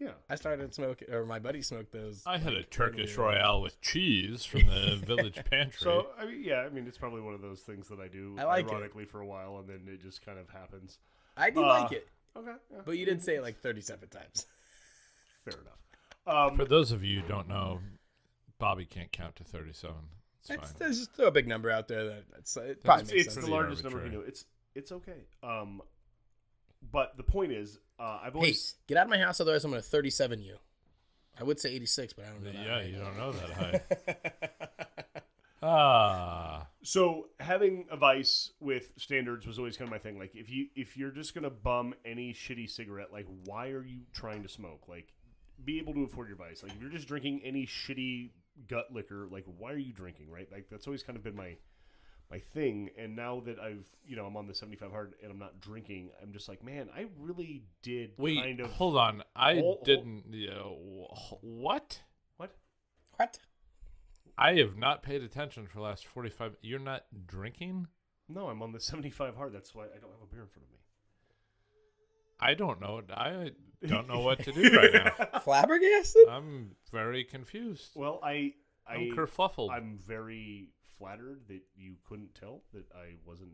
Yeah. 0.00 0.12
I 0.30 0.34
started 0.36 0.74
smoking, 0.74 1.10
or 1.12 1.26
my 1.26 1.38
buddy 1.38 1.60
smoked 1.62 1.92
those. 1.92 2.22
I 2.26 2.38
had 2.38 2.54
a 2.54 2.62
Turkish 2.62 3.16
when 3.18 3.26
Royale 3.26 3.60
with 3.60 3.80
cheese 3.82 4.44
from 4.46 4.62
the 4.66 4.96
village 5.06 5.38
pantry. 5.50 5.78
So 5.78 6.06
I 6.18 6.24
mean, 6.24 6.42
yeah, 6.42 6.60
I 6.60 6.70
mean, 6.70 6.86
it's 6.86 6.96
probably 6.98 7.20
one 7.20 7.34
of 7.34 7.42
those 7.42 7.60
things 7.60 7.88
that 7.88 8.00
I 8.00 8.08
do 8.08 8.34
I 8.38 8.44
like 8.44 8.66
it. 8.66 8.70
ironically 8.72 9.04
for 9.04 9.20
a 9.20 9.26
while, 9.26 9.58
and 9.58 9.68
then 9.68 9.82
it 9.92 10.00
just 10.02 10.24
kind 10.24 10.38
of 10.38 10.48
happens. 10.48 10.98
I 11.36 11.50
do 11.50 11.62
Uh, 11.62 11.66
like 11.82 11.92
it, 11.92 12.08
Okay, 12.36 12.52
yeah, 12.72 12.78
but 12.84 12.96
you 12.96 13.04
didn't 13.04 13.22
say 13.22 13.36
it 13.36 13.42
like 13.42 13.60
37 13.60 14.08
times. 14.08 14.46
fair 15.44 15.54
enough. 15.60 16.50
Um, 16.50 16.56
For 16.56 16.64
those 16.64 16.92
of 16.92 17.04
you 17.04 17.20
who 17.20 17.28
don't 17.28 17.48
know, 17.48 17.80
Bobby 18.58 18.84
can't 18.86 19.10
count 19.12 19.36
to 19.36 19.44
37. 19.44 19.94
It's 20.38 20.48
That's, 20.48 20.60
fine. 20.72 20.76
that's 20.78 20.98
just 20.98 21.18
a 21.18 21.30
big 21.30 21.46
number 21.46 21.70
out 21.70 21.88
there. 21.88 22.04
That 22.04 22.24
that's 22.32 22.56
it 22.56 22.82
probably 22.84 23.02
it's 23.02 23.12
makes 23.12 23.26
it's 23.26 23.34
sense. 23.34 23.44
the 23.46 23.50
Pretty 23.50 23.52
largest 23.62 23.84
number 23.84 23.98
we 23.98 24.04
arbitrary. 24.04 24.24
know. 24.24 24.28
It's 24.28 24.44
it's 24.74 24.92
okay. 24.92 25.24
Um, 25.42 25.82
but 26.90 27.16
the 27.18 27.22
point 27.22 27.52
is, 27.52 27.78
uh, 28.00 28.20
I've 28.24 28.34
Hey, 28.34 28.54
get 28.86 28.96
out 28.96 29.04
of 29.04 29.10
my 29.10 29.18
house, 29.18 29.40
otherwise 29.40 29.64
I'm 29.64 29.70
going 29.70 29.82
to 29.82 29.88
37 29.88 30.40
you. 30.40 30.56
I 31.38 31.44
would 31.44 31.60
say 31.60 31.72
86, 31.74 32.14
but 32.14 32.24
I 32.24 32.28
don't 32.28 32.44
know. 32.44 32.50
that 32.50 32.58
yeah, 32.58 32.74
high. 32.74 32.82
you 32.82 32.98
don't 32.98 33.16
know 33.16 33.32
that 33.32 33.50
high. 33.50 35.22
ah, 35.62 36.66
so 36.82 37.28
having 37.38 37.86
a 37.90 37.96
vice 37.96 38.52
with 38.60 38.90
standards 38.96 39.46
was 39.46 39.58
always 39.58 39.76
kind 39.76 39.88
of 39.88 39.92
my 39.92 39.98
thing. 39.98 40.18
Like 40.18 40.34
if 40.34 40.50
you 40.50 40.66
if 40.74 40.96
you're 40.96 41.10
just 41.10 41.34
gonna 41.34 41.50
bum 41.50 41.94
any 42.04 42.32
shitty 42.32 42.68
cigarette, 42.68 43.12
like 43.12 43.26
why 43.44 43.68
are 43.68 43.84
you 43.84 44.00
trying 44.12 44.42
to 44.42 44.48
smoke? 44.48 44.82
Like 44.88 45.12
be 45.64 45.78
able 45.78 45.94
to 45.94 46.04
afford 46.04 46.28
your 46.28 46.36
vice. 46.36 46.62
Like 46.62 46.72
if 46.72 46.80
you're 46.80 46.90
just 46.90 47.08
drinking 47.08 47.40
any 47.44 47.66
shitty 47.66 48.30
gut 48.68 48.92
liquor, 48.92 49.28
like 49.30 49.44
why 49.58 49.72
are 49.72 49.78
you 49.78 49.92
drinking? 49.92 50.30
Right? 50.30 50.48
Like 50.50 50.66
that's 50.70 50.86
always 50.86 51.02
kind 51.02 51.16
of 51.16 51.22
been 51.22 51.36
my 51.36 51.56
my 52.30 52.38
thing. 52.38 52.90
And 52.98 53.16
now 53.16 53.40
that 53.46 53.58
I've 53.58 53.86
you 54.04 54.16
know 54.16 54.26
I'm 54.26 54.36
on 54.36 54.46
the 54.46 54.54
75 54.54 54.90
hard 54.90 55.14
and 55.22 55.30
I'm 55.32 55.38
not 55.38 55.60
drinking, 55.60 56.10
I'm 56.22 56.32
just 56.32 56.48
like 56.48 56.62
man, 56.64 56.88
I 56.96 57.06
really 57.18 57.64
did 57.82 58.12
wait, 58.16 58.38
kind 58.42 58.60
of 58.60 58.70
hold 58.72 58.96
on. 58.96 59.22
I 59.34 59.54
Hold- 59.54 59.64
hold- 59.76 59.84
didn't. 59.84 60.24
Yeah, 60.30 60.50
wh- 60.62 61.42
what? 61.42 62.00
what. 62.36 62.54
What? 63.16 63.38
I 64.38 64.54
have 64.54 64.76
not 64.76 65.02
paid 65.02 65.22
attention 65.22 65.66
for 65.66 65.74
the 65.78 65.82
last 65.82 66.06
45. 66.06 66.56
You're 66.62 66.78
not 66.78 67.04
drinking? 67.26 67.88
No, 68.28 68.48
I'm 68.48 68.62
on 68.62 68.72
the 68.72 68.80
75 68.80 69.36
hard. 69.36 69.52
That's 69.52 69.74
why 69.74 69.84
I 69.84 69.98
don't 70.00 70.10
have 70.12 70.22
a 70.22 70.32
beer 70.32 70.42
in 70.42 70.48
front 70.48 70.64
of 70.66 70.70
me. 70.72 70.78
I 72.40 72.54
don't 72.54 72.80
know. 72.80 73.02
I 73.12 73.50
don't 73.86 74.08
know 74.08 74.20
what 74.20 74.42
to 74.44 74.52
do 74.52 74.62
right 74.76 74.92
now. 74.94 75.40
Flabbergasted? 75.40 76.26
I'm 76.28 76.70
very 76.90 77.24
confused. 77.24 77.90
Well, 77.94 78.18
I 78.22 78.54
I 78.86 78.94
I'm 78.94 79.10
kerfuffled. 79.14 79.70
I'm 79.70 79.98
very 80.06 80.70
flattered 81.00 81.40
that 81.48 81.62
you 81.76 81.94
couldn't 82.08 82.34
tell 82.34 82.62
that 82.74 82.84
I 82.94 83.14
wasn't 83.26 83.50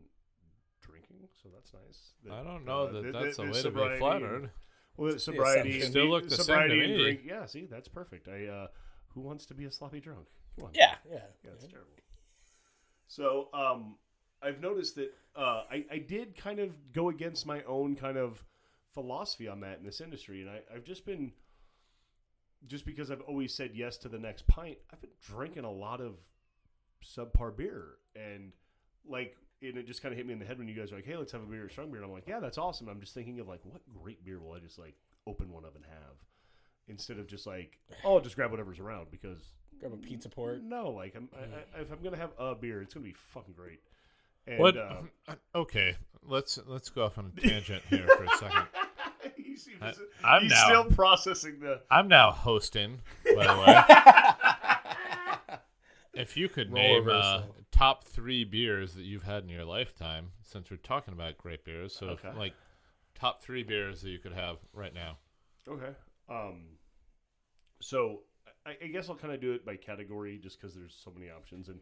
drinking, 0.81 1.27
so 1.41 1.49
that's 1.53 1.71
nice. 1.73 2.11
That, 2.25 2.33
I 2.33 2.43
don't 2.43 2.65
know 2.65 2.83
uh, 2.87 2.91
that 2.91 3.03
the- 3.03 3.11
that's 3.11 3.37
the- 3.37 3.43
a 3.43 3.45
way 3.45 3.51
to 3.51 3.57
be 3.57 3.61
sobriety 3.61 3.91
and- 3.93 3.99
flattered. 3.99 4.51
well, 4.97 5.07
the 5.07 5.13
Just 5.13 5.25
the 5.25 5.31
sobriety 5.33 5.59
assumption. 5.69 5.81
and 5.83 5.91
Still 5.91 6.03
the- 6.05 6.09
look 6.11 6.23
the 6.25 6.29
same 6.35 6.45
sobriety 6.45 6.79
to 6.81 6.87
me. 6.87 6.97
drink. 7.03 7.21
Yeah, 7.25 7.45
see, 7.45 7.65
that's 7.65 7.87
perfect. 7.87 8.27
I 8.27 8.45
uh, 8.47 8.67
who 9.13 9.21
wants 9.21 9.45
to 9.47 9.53
be 9.53 9.65
a 9.65 9.71
sloppy 9.71 9.99
drunk? 9.99 10.27
Come 10.57 10.65
on. 10.67 10.71
Yeah, 10.75 10.95
yeah. 11.09 11.21
Yeah, 11.43 11.51
it's 11.53 11.65
terrible. 11.65 11.91
So, 13.07 13.49
um, 13.53 13.97
I've 14.41 14.59
noticed 14.59 14.95
that 14.95 15.13
uh, 15.35 15.63
I, 15.71 15.85
I 15.91 15.97
did 15.99 16.35
kind 16.35 16.59
of 16.59 16.91
go 16.93 17.09
against 17.09 17.45
my 17.45 17.63
own 17.63 17.95
kind 17.95 18.17
of 18.17 18.43
philosophy 18.93 19.47
on 19.47 19.61
that 19.61 19.77
in 19.79 19.85
this 19.85 20.01
industry, 20.01 20.41
and 20.41 20.49
I, 20.49 20.61
I've 20.73 20.83
just 20.83 21.05
been 21.05 21.31
just 22.65 22.85
because 22.85 23.11
I've 23.11 23.21
always 23.21 23.53
said 23.53 23.71
yes 23.75 23.97
to 23.99 24.09
the 24.09 24.17
next 24.19 24.47
pint. 24.47 24.77
I've 24.91 24.99
been 24.99 25.11
drinking 25.21 25.63
a 25.63 25.71
lot 25.71 26.01
of 26.01 26.15
subpar 27.03 27.55
beer, 27.55 27.95
and 28.15 28.51
like, 29.07 29.35
and 29.61 29.77
it 29.77 29.87
just 29.87 30.01
kind 30.01 30.11
of 30.13 30.17
hit 30.17 30.25
me 30.27 30.33
in 30.33 30.39
the 30.39 30.45
head 30.45 30.57
when 30.57 30.67
you 30.67 30.75
guys 30.75 30.91
were 30.91 30.97
like, 30.97 31.05
"Hey, 31.05 31.15
let's 31.17 31.31
have 31.31 31.41
a 31.41 31.45
beer, 31.45 31.65
or 31.65 31.69
strong 31.69 31.87
beer." 31.89 31.97
And 32.01 32.05
I'm 32.05 32.11
like, 32.13 32.27
"Yeah, 32.27 32.39
that's 32.39 32.57
awesome." 32.57 32.87
I'm 32.89 32.99
just 32.99 33.13
thinking 33.13 33.39
of 33.39 33.47
like, 33.47 33.61
what 33.63 33.81
great 34.01 34.23
beer 34.25 34.39
will 34.39 34.53
I 34.53 34.59
just 34.59 34.77
like 34.79 34.95
open 35.25 35.51
one 35.51 35.65
of 35.65 35.75
and 35.75 35.83
have, 35.85 36.15
instead 36.87 37.19
of 37.19 37.27
just 37.27 37.45
like, 37.47 37.77
oh, 38.03 38.15
I'll 38.15 38.21
just 38.21 38.35
grab 38.35 38.51
whatever's 38.51 38.79
around 38.79 39.07
because 39.11 39.39
Grab 39.79 39.93
a 39.93 39.97
pizza 39.97 40.27
port. 40.29 40.63
no, 40.63 40.89
like 40.89 41.15
I'm, 41.15 41.29
I, 41.35 41.77
I, 41.77 41.81
if 41.81 41.91
I'm 41.91 42.01
gonna 42.03 42.17
have 42.17 42.31
a 42.39 42.55
beer, 42.55 42.81
it's 42.81 42.93
gonna 42.93 43.05
be 43.05 43.13
fucking 43.33 43.53
great. 43.55 43.79
And, 44.47 44.59
What? 44.59 44.75
Uh, 44.77 45.01
okay, 45.53 45.95
let's 46.23 46.57
let's 46.65 46.89
go 46.89 47.05
off 47.05 47.17
on 47.17 47.31
a 47.37 47.41
tangent 47.41 47.83
here 47.89 48.07
for 48.07 48.23
a 48.23 48.37
second. 48.37 48.67
he 49.35 49.55
seems- 49.55 49.77
I- 49.81 49.93
I'm 50.23 50.43
he's 50.43 50.51
now- 50.51 50.65
still 50.67 50.85
processing 50.85 51.59
the. 51.59 51.81
I'm 51.91 52.07
now 52.07 52.31
hosting, 52.31 53.01
by 53.35 53.45
the 53.45 53.59
way. 53.67 53.83
If 56.17 56.35
you 56.35 56.49
could 56.49 56.71
name 56.71 57.07
uh, 57.09 57.43
top 57.71 58.03
three 58.03 58.43
beers 58.43 58.95
that 58.95 59.03
you've 59.03 59.23
had 59.23 59.43
in 59.43 59.49
your 59.49 59.65
lifetime, 59.65 60.31
since 60.41 60.71
we're 60.71 60.77
talking 60.77 61.13
about 61.13 61.37
great 61.37 61.63
beers, 61.63 61.93
so 61.93 62.09
if, 62.09 62.23
like 62.35 62.53
top 63.13 63.41
three 63.41 63.63
beers 63.63 64.01
that 64.01 64.09
you 64.09 64.17
could 64.17 64.33
have 64.33 64.57
right 64.73 64.93
now. 64.93 65.17
Okay. 65.67 65.93
Um. 66.29 66.63
So 67.81 68.21
I, 68.65 68.75
I 68.83 68.87
guess 68.87 69.09
I'll 69.09 69.15
kind 69.15 69.33
of 69.33 69.39
do 69.39 69.53
it 69.53 69.63
by 69.63 69.75
category, 69.75 70.39
just 70.41 70.59
because 70.59 70.73
there's 70.75 70.99
so 70.99 71.11
many 71.11 71.29
options, 71.29 71.69
and 71.69 71.79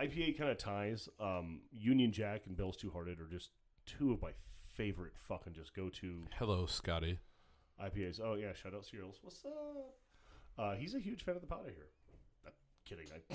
IPA 0.00 0.36
kind 0.36 0.50
of 0.50 0.58
ties. 0.58 1.08
Um, 1.18 1.62
Union 1.72 2.12
Jack 2.12 2.42
and 2.46 2.56
Bell's 2.56 2.76
Two 2.76 2.90
Hearted 2.90 3.20
are 3.20 3.26
just 3.26 3.50
two 3.86 4.12
of 4.12 4.20
my 4.20 4.32
favorite 4.66 5.14
fucking 5.26 5.54
just 5.54 5.74
go 5.74 5.88
to 5.88 6.24
Hello, 6.38 6.66
Scotty. 6.66 7.18
IPAs. 7.82 8.20
Oh 8.22 8.34
yeah, 8.34 8.52
shout 8.52 8.74
out 8.74 8.84
Cereals. 8.84 9.16
What's 9.22 9.44
up? 9.44 9.94
Uh, 10.58 10.74
he's 10.74 10.94
a 10.94 10.98
huge 10.98 11.22
fan 11.22 11.36
of 11.36 11.40
the 11.40 11.46
pot. 11.46 11.62
I'm 11.66 11.72
kidding. 12.88 13.06
I, 13.12 13.34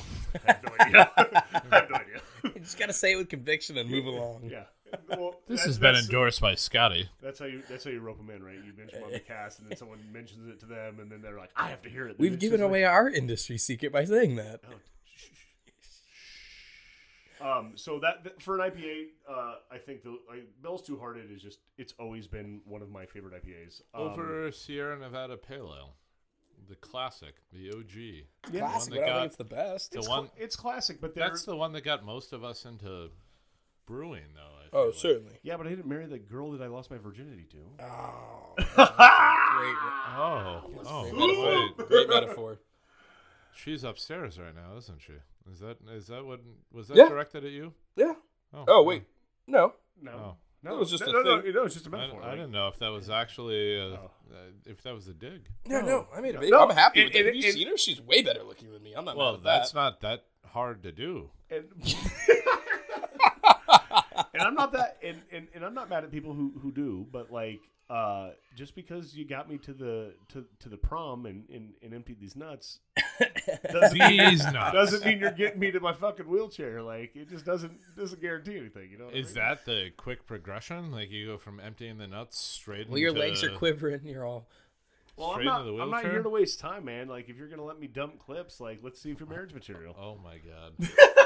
I 0.50 0.54
have 0.54 0.63
no 0.63 0.72
idea. 0.80 1.12
I 1.18 1.76
have 1.76 1.89
no 1.89 1.96
idea. 1.96 2.22
You 2.44 2.60
just 2.62 2.78
gotta 2.80 2.94
say 2.94 3.13
it 3.13 3.16
with 3.18 3.30
conviction 3.30 3.78
and 3.78 3.89
move 3.89 4.06
along. 4.06 4.50
yeah. 4.52 4.63
Well, 5.10 5.39
This 5.48 5.62
that- 5.62 5.68
has 5.68 5.80
been 5.80 5.96
endorsed 5.96 6.39
by 6.42 6.56
Scotty. 6.56 7.10
That's 7.22 7.39
how 7.39 7.46
you. 7.46 7.63
That's 7.70 7.84
how 7.84 7.89
you 7.92 8.00
rope 8.00 8.18
them 8.18 8.30
in, 8.30 8.44
right? 8.44 8.56
You 8.56 8.74
mention 8.78 9.00
them 9.00 9.06
on 9.06 9.12
the 9.12 9.20
cast, 9.34 9.60
and 9.60 9.70
then 9.70 9.78
someone 9.78 10.00
mentions 10.12 10.48
it 10.48 10.60
to 10.60 10.66
them, 10.68 11.00
and 11.00 11.12
then 11.12 11.22
they're 11.22 11.38
like, 11.38 11.50
"I 11.56 11.70
have 11.70 11.82
to 11.84 11.89
hear 11.89 12.08
it." 12.08 12.18
Then 12.18 12.30
We've 12.30 12.38
given 12.39 12.60
just 12.60 12.68
away 12.68 12.84
our 12.84 13.10
industry 13.10 13.58
secret 13.58 13.92
by 13.92 14.06
saying 14.06 14.36
that. 14.36 14.62
Oh, 17.42 17.52
um. 17.60 17.72
So 17.76 18.00
that 18.00 18.24
that- 18.24 18.42
for 18.42 18.60
an 18.60 18.72
IPA, 18.72 19.06
uh, 19.30 19.56
I 19.72 19.78
think 19.78 20.04
the 20.04 20.18
like, 20.30 20.48
Bell's 20.62 20.82
Two 20.82 20.98
Hearted 20.98 21.32
is 21.32 21.42
just. 21.42 21.60
It's 21.78 21.94
always 22.00 22.28
been 22.28 22.62
one 22.66 22.82
of 22.82 22.89
my 22.89 23.06
favorite 23.06 23.34
IPAs. 23.44 23.82
Um, 23.94 24.02
Over 24.12 24.52
Sierra 24.52 24.98
Nevada 25.00 25.38
Pale 25.38 25.74
Ale, 25.78 25.96
the 26.82 26.88
classic, 26.88 27.36
the 27.52 27.70
OG. 27.72 28.24
Yeah. 28.52 28.60
Classic, 28.62 28.94
that 28.94 29.00
but 29.02 29.10
I 29.10 29.14
think 29.16 29.26
it's 29.28 29.36
the 29.36 29.44
best. 29.44 29.92
the 29.92 30.00
it's, 30.00 30.10
one- 30.10 30.24
cl- 30.26 30.34
it's 30.38 30.56
classic, 30.56 31.00
but 31.02 31.14
they're, 31.14 31.28
That's 31.30 31.44
the 31.46 31.56
one 31.56 31.72
that 31.74 31.82
got 31.84 32.04
most 32.04 32.34
of 32.34 32.44
us 32.44 32.66
into 32.66 33.10
brewing, 33.86 34.24
though. 34.36 34.42
I 34.42 34.64
Oh, 34.76 34.78
feel 34.80 34.86
like. 34.88 34.96
certainly. 34.96 35.34
yeah, 35.44 35.58
but 35.58 35.68
I 35.68 35.70
didn't 35.70 35.86
marry 35.88 36.06
the 36.08 36.18
girl 36.18 36.52
that 36.52 36.62
I 36.62 36.68
lost 36.68 36.90
my 36.90 36.98
virginity 36.98 37.46
to. 37.52 37.84
Oh, 37.84 38.54
great, 38.58 39.78
Oh, 40.16 40.72
oh, 40.86 41.10
great 41.12 41.28
metaphor. 41.38 41.86
Great 41.88 42.10
metaphor. 42.10 42.60
She's 43.56 43.84
upstairs 43.84 44.40
right 44.40 44.56
now, 44.56 44.78
isn't 44.78 45.00
she? 45.02 45.14
Is 45.52 45.60
that 45.60 45.78
is 45.92 46.08
that 46.08 46.26
what 46.26 46.40
was 46.72 46.88
that 46.88 46.98
Yeah. 46.98 47.08
directed 47.10 47.46
at 47.46 47.52
you? 47.52 47.74
Yeah. 47.96 48.14
Oh, 48.54 48.66
Oh 48.68 48.84
wait, 48.84 49.04
oh. 49.06 49.12
no. 49.48 49.74
No, 50.02 50.12
Oh. 50.12 50.36
No, 50.63 50.76
It 50.76 50.80
was 50.80 50.89
just 50.91 51.06
no, 51.06 51.10
a 51.10 51.13
no, 51.13 51.21
no, 51.21 51.41
thing. 51.41 51.54
no, 51.54 51.63
it's 51.65 51.73
just 51.76 51.88
a 51.88 51.89
I, 51.89 51.91
metaphor. 51.97 52.21
I 52.23 52.28
like- 52.28 52.36
didn't 52.38 52.52
know 52.52 52.67
if 52.69 52.80
that 52.80 52.89
was 52.89 53.10
actually 53.10 53.80
uh, 53.80 53.84
Oh. 53.97 54.12
uh, 54.32 54.36
if 54.65 54.82
that 54.84 54.93
was 54.93 55.08
a 55.08 55.13
dig. 55.13 55.47
No, 55.67 55.82
no, 55.82 56.08
I 56.15 56.21
made 56.21 56.36
a 56.36 56.39
baby. 56.39 56.52
No, 56.52 56.62
I'm 56.67 56.76
happy 56.76 57.02
it- 57.02 57.06
with 57.06 57.15
it. 57.15 57.19
it- 57.19 57.26
Have 57.28 57.36
you 57.36 57.49
it- 57.49 57.54
seen 57.54 57.67
her? 57.67 57.78
She's 57.78 58.02
way 58.02 58.21
better 58.21 58.43
looking 58.43 58.71
than 58.71 58.82
me. 58.82 58.93
I'm 58.95 59.06
not 59.06 59.17
Well, 59.17 59.34
mad 59.34 59.38
at 59.39 59.43
that's 59.43 59.71
that. 59.71 59.80
not 59.80 60.02
that 60.02 60.26
hard 60.45 60.84
to 60.84 60.91
do. 60.91 61.30
and, 61.49 61.65
and 64.34 64.43
I'm 64.43 64.56
not 64.56 64.71
that, 64.73 64.97
and, 65.04 65.21
and, 65.32 65.47
and 65.54 65.65
I'm 65.65 65.73
not 65.73 65.89
mad 65.89 66.04
at 66.04 66.12
people 66.12 66.34
who, 66.34 66.54
who 66.62 66.71
do, 66.71 67.06
but 67.12 67.32
like, 67.32 67.62
uh, 67.89 68.32
just 68.56 68.76
because 68.76 69.13
you 69.13 69.26
got 69.26 69.49
me 69.49 69.58
to 69.60 69.73
the 69.73 70.13
to, 70.30 70.45
to 70.60 70.69
the 70.69 70.78
prom 70.78 71.26
and, 71.26 71.43
and, 71.54 71.73
and 71.84 71.93
emptied 71.93 72.19
these 72.19 72.36
nuts 72.36 72.80
doesn't, 73.71 73.99
These 74.10 74.43
nuts. 74.52 74.73
doesn't 74.73 75.06
mean 75.06 75.19
you're 75.19 75.32
getting 75.32 75.60
me 75.60 75.71
to 75.71 75.80
my 75.80 75.93
fucking 75.93 76.28
wheelchair. 76.28 76.82
Like, 76.82 77.15
it 77.15 77.30
just 77.30 77.45
doesn't 77.45 77.73
doesn't 77.95 78.21
guarantee 78.21 78.58
anything. 78.58 78.91
You 78.91 78.97
know? 78.97 79.06
what 79.06 79.15
I 79.15 79.17
Is 79.17 79.28
mean? 79.28 79.36
that 79.36 79.65
the 79.65 79.91
quick 79.97 80.26
progression? 80.26 80.91
Like 80.91 81.12
you 81.12 81.28
go 81.28 81.38
from 81.38 81.60
emptying 81.60 81.97
the 81.97 82.08
nuts 82.08 82.39
straight 82.39 82.89
Well, 82.89 82.99
your 82.99 83.12
legs 83.12 83.43
are 83.43 83.52
quivering. 83.52 84.02
You're 84.06 84.26
all. 84.26 84.47
Well, 85.15 85.32
I'm 85.32 85.45
not. 85.45 85.67
I'm 85.67 85.91
not 85.91 86.04
here 86.04 86.23
to 86.23 86.30
waste 86.30 86.60
time, 86.60 86.86
man. 86.86 87.08
Like, 87.08 87.30
if 87.30 87.38
you're 87.38 87.49
gonna 87.49 87.63
let 87.63 87.80
me 87.80 87.88
dump 87.88 88.19
clips, 88.19 88.60
like, 88.60 88.80
let's 88.82 88.99
see 88.99 89.12
if 89.12 89.19
you're 89.19 89.30
marriage 89.30 89.54
material. 89.54 89.95
Oh 89.99 90.17
my 90.23 90.38
god. 90.38 90.89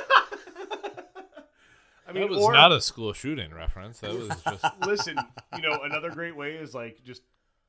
I 2.08 2.14
mean, 2.14 2.22
that 2.24 2.30
was 2.30 2.39
or, 2.39 2.53
not 2.53 2.72
a 2.72 2.80
school 2.80 3.12
shooting 3.14 3.53
reference. 3.53 3.99
That 3.99 4.14
was 4.14 4.30
just 4.43 4.64
listen. 4.86 5.18
You 5.55 5.62
know, 5.62 5.82
another 5.84 6.10
great 6.10 6.36
way 6.36 6.53
is 6.53 6.74
like 6.74 7.03
just 7.03 7.22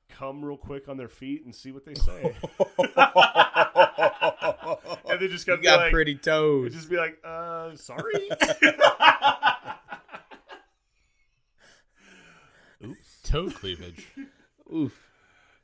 come 0.09 0.45
real 0.45 0.57
quick 0.57 0.89
on 0.89 0.97
their 0.97 1.09
feet 1.09 1.45
and 1.45 1.55
see 1.55 1.73
what 1.73 1.85
they 1.85 1.95
say, 1.95 2.23
and 5.11 5.21
they 5.21 5.29
just 5.29 5.47
be 5.47 5.57
got 5.57 5.81
like, 5.81 5.93
pretty 5.93 6.15
toes. 6.15 6.73
just 6.73 6.89
be 6.89 6.97
like, 6.97 7.19
uh, 7.25 7.75
sorry. 7.75 8.29
toe 13.25 13.51
cleavage. 13.51 14.07
Oof. 14.75 15.08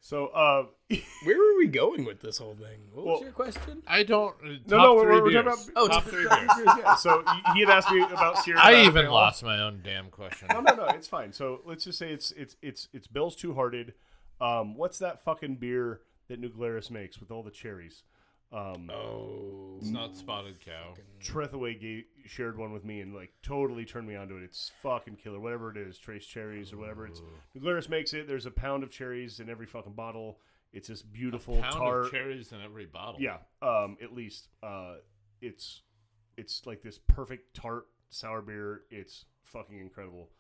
So, 0.05 0.27
uh, 0.27 0.67
Where 1.25 1.39
were 1.39 1.57
we 1.57 1.67
going 1.67 2.05
with 2.05 2.21
this 2.21 2.37
whole 2.37 2.55
thing? 2.55 2.79
What 2.93 3.07
was 3.07 3.13
Well- 3.15 3.23
your 3.23 3.33
question? 3.33 3.83
I 3.87 4.03
don't. 4.03 4.35
Uh, 4.45 4.49
no, 4.49 4.57
top 4.59 4.69
no, 4.69 5.01
three 5.01 5.13
we're, 5.13 5.23
we're 5.23 5.31
beers. 5.31 5.45
talking 5.45 5.71
about 5.73 5.83
Oh, 5.83 5.89
top 5.89 6.03
top 6.05 6.13
three 6.13 6.27
three 6.27 6.65
beers. 6.65 6.77
yeah. 6.79 6.95
So 6.97 7.23
he- 7.23 7.53
he 7.55 7.61
had 7.61 7.71
asked 7.71 7.91
me 7.91 8.03
about 8.03 8.37
Sierra. 8.39 8.61
I 8.61 8.73
Nevada 8.73 8.87
even 8.87 9.11
lost 9.11 9.43
my 9.43 9.59
own 9.63 9.81
damn 9.83 10.11
question. 10.11 10.49
No, 10.53 10.61
no, 10.61 10.75
no, 10.75 10.85
it's 10.89 11.09
fine. 11.09 11.33
So 11.33 11.63
let's 11.65 11.85
just 11.85 11.99
say 11.99 12.13
it's 12.13 12.33
it's 12.33 12.55
it's 12.61 12.89
it's 12.93 13.07
Bell's 13.07 13.35
Two 13.35 13.55
Hearted. 13.55 13.95
Um, 14.43 14.77
what's 14.77 14.99
that 14.99 15.25
fucking 15.25 15.57
beer 15.57 16.03
that 16.29 16.39
New 16.39 16.53
makes 16.91 17.19
with 17.19 17.31
all 17.31 17.43
the 17.43 17.51
cherries. 17.51 18.03
Um, 18.55 18.89
Oh, 18.93 19.77
It's 19.81 19.91
not 19.91 20.17
spotted 20.17 20.61
cow. 20.65 20.95
Trethaway 21.21 21.81
gave, 21.81 22.05
shared 22.27 22.57
one 22.57 22.73
with 22.73 22.85
me 22.85 23.01
and 23.01 23.13
like 23.15 23.33
totally 23.43 23.85
turned 23.85 24.07
me 24.07 24.15
onto 24.15 24.37
it. 24.37 24.43
It's 24.45 24.71
fucking 24.83 25.17
killer. 25.17 25.41
Whatever 25.41 25.71
it 25.71 25.77
is, 25.77 25.99
trace 25.99 26.25
cherries 26.25 26.73
or 26.73 26.77
whatever. 26.79 27.07
It's 27.07 27.21
New 27.55 27.61
Glarus 27.61 27.89
makes 27.89 28.13
it. 28.13 28.29
There's 28.29 28.47
a 28.47 28.51
pound 28.51 28.83
of 28.85 28.91
cherries 28.91 29.41
in 29.41 29.51
every 29.51 29.67
fucking 29.67 29.95
bottle. 29.95 30.39
It's 30.73 30.89
this 30.89 31.03
beautiful 31.03 31.61
Pound 31.61 31.75
tart. 31.75 32.05
of 32.07 32.11
cherries 32.11 32.53
in 32.53 32.61
every 32.61 32.87
bottle. 32.87 33.21
Yeah, 33.21 33.39
um, 33.63 33.97
at 34.03 34.13
least 34.13 34.49
uh, 34.63 34.95
it's 35.41 35.83
it's 36.37 36.67
like 36.67 36.83
this 36.83 36.99
perfect 36.99 37.55
tart 37.55 37.87
sour 38.11 38.43
beer. 38.43 38.83
It's 38.91 39.25
fucking 39.45 39.79
incredible. 39.81 40.31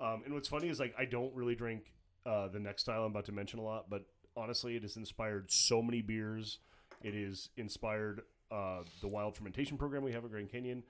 Um, 0.00 0.22
and 0.24 0.32
what's 0.34 0.48
funny 0.48 0.68
is 0.68 0.80
like 0.80 0.94
I 0.98 1.04
don't 1.04 1.34
really 1.34 1.54
drink 1.54 1.92
uh, 2.26 2.48
the 2.48 2.58
next 2.60 2.82
style 2.82 3.04
I'm 3.04 3.10
about 3.12 3.26
to 3.26 3.32
mention 3.32 3.58
a 3.58 3.62
lot, 3.62 3.90
but 3.90 4.04
honestly, 4.36 4.76
it 4.76 4.82
has 4.82 4.96
inspired 4.96 5.50
so 5.50 5.82
many 5.82 6.00
beers. 6.00 6.58
It 7.02 7.14
has 7.14 7.48
inspired 7.56 8.22
uh, 8.50 8.80
the 9.00 9.08
wild 9.08 9.36
fermentation 9.36 9.76
program 9.78 10.02
we 10.02 10.12
have 10.12 10.24
at 10.24 10.30
Grand 10.30 10.50
Canyon. 10.50 10.82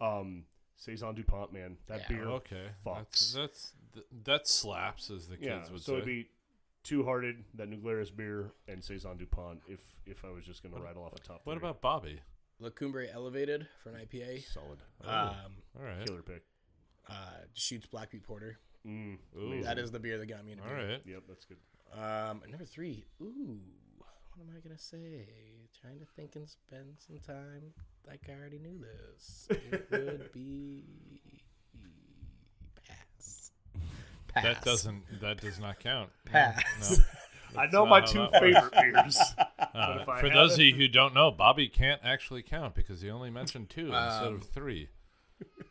Um, 0.00 0.44
Saison 0.76 1.14
Dupont, 1.14 1.52
man, 1.52 1.76
that 1.86 2.00
Yeah, 2.02 2.08
beer. 2.16 2.26
Okay. 2.28 2.66
Fucks. 2.84 3.32
That's, 3.32 3.32
that's 3.32 3.72
that 4.24 4.46
slaps, 4.48 5.10
as 5.10 5.26
the 5.26 5.36
kids 5.36 5.46
yeah, 5.48 5.72
would 5.72 5.80
so 5.80 5.84
say. 5.84 5.84
So 5.84 5.92
it'd 5.94 6.04
be 6.04 6.28
Two 6.82 7.02
Hearted, 7.04 7.42
that 7.54 7.68
New 7.68 7.78
Glarus 7.78 8.10
beer, 8.10 8.52
and 8.68 8.84
Saison 8.84 9.16
Dupont. 9.16 9.60
If 9.66 9.80
if 10.04 10.22
I 10.24 10.30
was 10.30 10.44
just 10.44 10.62
gonna 10.62 10.78
rattle 10.78 11.02
off 11.04 11.14
a 11.14 11.18
top. 11.20 11.40
what 11.44 11.56
about 11.56 11.80
Bobby? 11.80 12.20
La 12.60 12.68
Cumbre 12.70 13.06
Elevated 13.10 13.66
for 13.82 13.88
an 13.90 13.96
IPA. 13.96 14.42
solid 14.44 14.78
Um, 15.04 15.56
All 15.78 15.84
right. 15.84 16.06
killer 16.06 16.22
pick? 16.22 16.42
uh, 17.08 17.14
shoots 17.54 17.86
Black 17.86 18.10
Butte 18.10 18.22
Porter. 18.22 18.58
Mm, 18.86 19.18
That 19.64 19.78
is 19.78 19.90
the 19.90 19.98
beer 19.98 20.18
that 20.18 20.26
got 20.26 20.44
me 20.44 20.52
into 20.52 20.64
All 20.64 20.70
beer. 20.70 20.88
right. 20.88 21.02
Yep, 21.06 21.22
that's 21.28 21.44
good. 21.46 21.56
Um, 21.92 22.42
number 22.48 22.64
three. 22.64 23.04
Ooh, 23.22 23.58
what 24.36 24.46
am 24.48 24.54
I 24.56 24.60
gonna 24.60 24.78
say? 24.78 25.26
Trying 25.80 25.98
to 25.98 26.04
think 26.16 26.36
and 26.36 26.48
spend 26.48 26.96
some 26.98 27.18
time. 27.18 27.72
Like 28.06 28.20
I 28.28 28.32
already 28.38 28.58
knew 28.58 28.78
this. 28.78 29.48
It 29.50 29.86
would 29.90 30.32
be 30.32 30.84
pass. 32.86 33.50
Pass. 34.28 34.44
That 34.44 34.62
doesn't. 34.64 35.02
That 35.20 35.40
does 35.40 35.58
not 35.58 35.80
count. 35.80 36.10
Pass. 36.26 36.98
No. 37.54 37.60
I 37.60 37.66
know 37.68 37.86
my 37.86 38.00
two 38.00 38.18
that 38.18 38.32
works. 38.42 38.68
favorite 38.70 38.72
beers. 39.04 39.18
Uh, 39.74 40.04
for 40.20 40.30
those 40.30 40.52
it- 40.52 40.62
of 40.62 40.66
you 40.68 40.74
who 40.74 40.88
don't 40.88 41.12
know, 41.12 41.30
Bobby 41.30 41.68
can't 41.68 42.00
actually 42.02 42.42
count 42.42 42.74
because 42.74 43.02
he 43.02 43.10
only 43.10 43.28
mentioned 43.30 43.68
two 43.68 43.86
instead 43.92 44.26
Um, 44.26 44.34
of 44.36 44.44
three. 44.44 44.88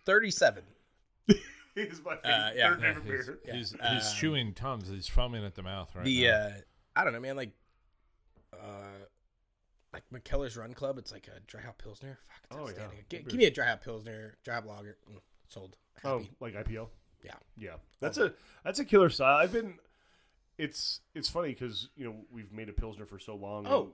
Thirty-seven. 0.06 0.64
He's 1.74 2.02
my 2.06 2.16
favorite, 2.18 2.24
Uh, 2.24 2.52
yeah. 2.56 2.76
third 2.76 2.82
Yeah, 2.84 2.94
he's 2.94 3.04
beer. 3.04 3.40
Yeah. 3.46 3.54
he's, 3.56 3.72
he's 3.72 3.82
Um, 3.82 4.16
chewing 4.18 4.54
tums. 4.54 4.88
He's 4.90 5.08
foaming 5.08 5.44
at 5.44 5.56
the 5.56 5.64
mouth 5.64 5.94
right 5.96 6.06
the 6.06 6.24
now. 6.28 6.34
uh, 6.34 6.52
I 6.96 7.04
don't 7.04 7.14
know, 7.14 7.20
man. 7.20 7.36
Like, 7.36 7.52
uh, 8.64 9.06
like 9.94 10.04
McKellar's 10.14 10.58
Run 10.58 10.74
Club. 10.74 10.98
It's 10.98 11.12
like 11.12 11.28
a 11.36 11.40
dry 11.42 11.62
hop 11.62 11.78
pilsner. 11.82 12.18
Fuck, 12.28 12.38
it's 12.44 12.56
Oh, 12.56 12.58
yeah. 12.58 12.64
outstanding. 12.84 13.00
Gi- 13.10 13.18
Good 13.20 13.28
give 13.30 13.38
me 13.38 13.46
a 13.46 13.52
dry 13.52 13.68
hop 13.68 13.84
pilsner, 13.84 14.36
dry 14.44 14.56
hop 14.56 14.66
lager. 14.66 14.98
Mm, 15.10 15.20
sold. 15.48 15.78
Oh, 16.04 16.24
like 16.40 16.54
IPL. 16.56 16.90
Yeah. 17.24 17.34
Yeah, 17.58 17.76
that's 18.00 18.18
a 18.18 18.34
that's 18.64 18.80
a 18.80 18.86
killer 18.86 19.10
style. 19.10 19.38
I've 19.38 19.54
been. 19.54 19.80
It's 20.58 21.02
it's 21.14 21.30
funny 21.30 21.50
because 21.50 21.90
you 21.96 22.06
know 22.06 22.16
we've 22.32 22.52
made 22.54 22.70
a 22.70 22.74
pilsner 22.74 23.06
for 23.06 23.20
so 23.20 23.36
long. 23.36 23.66
and- 23.66 23.74
Oh, 23.74 23.94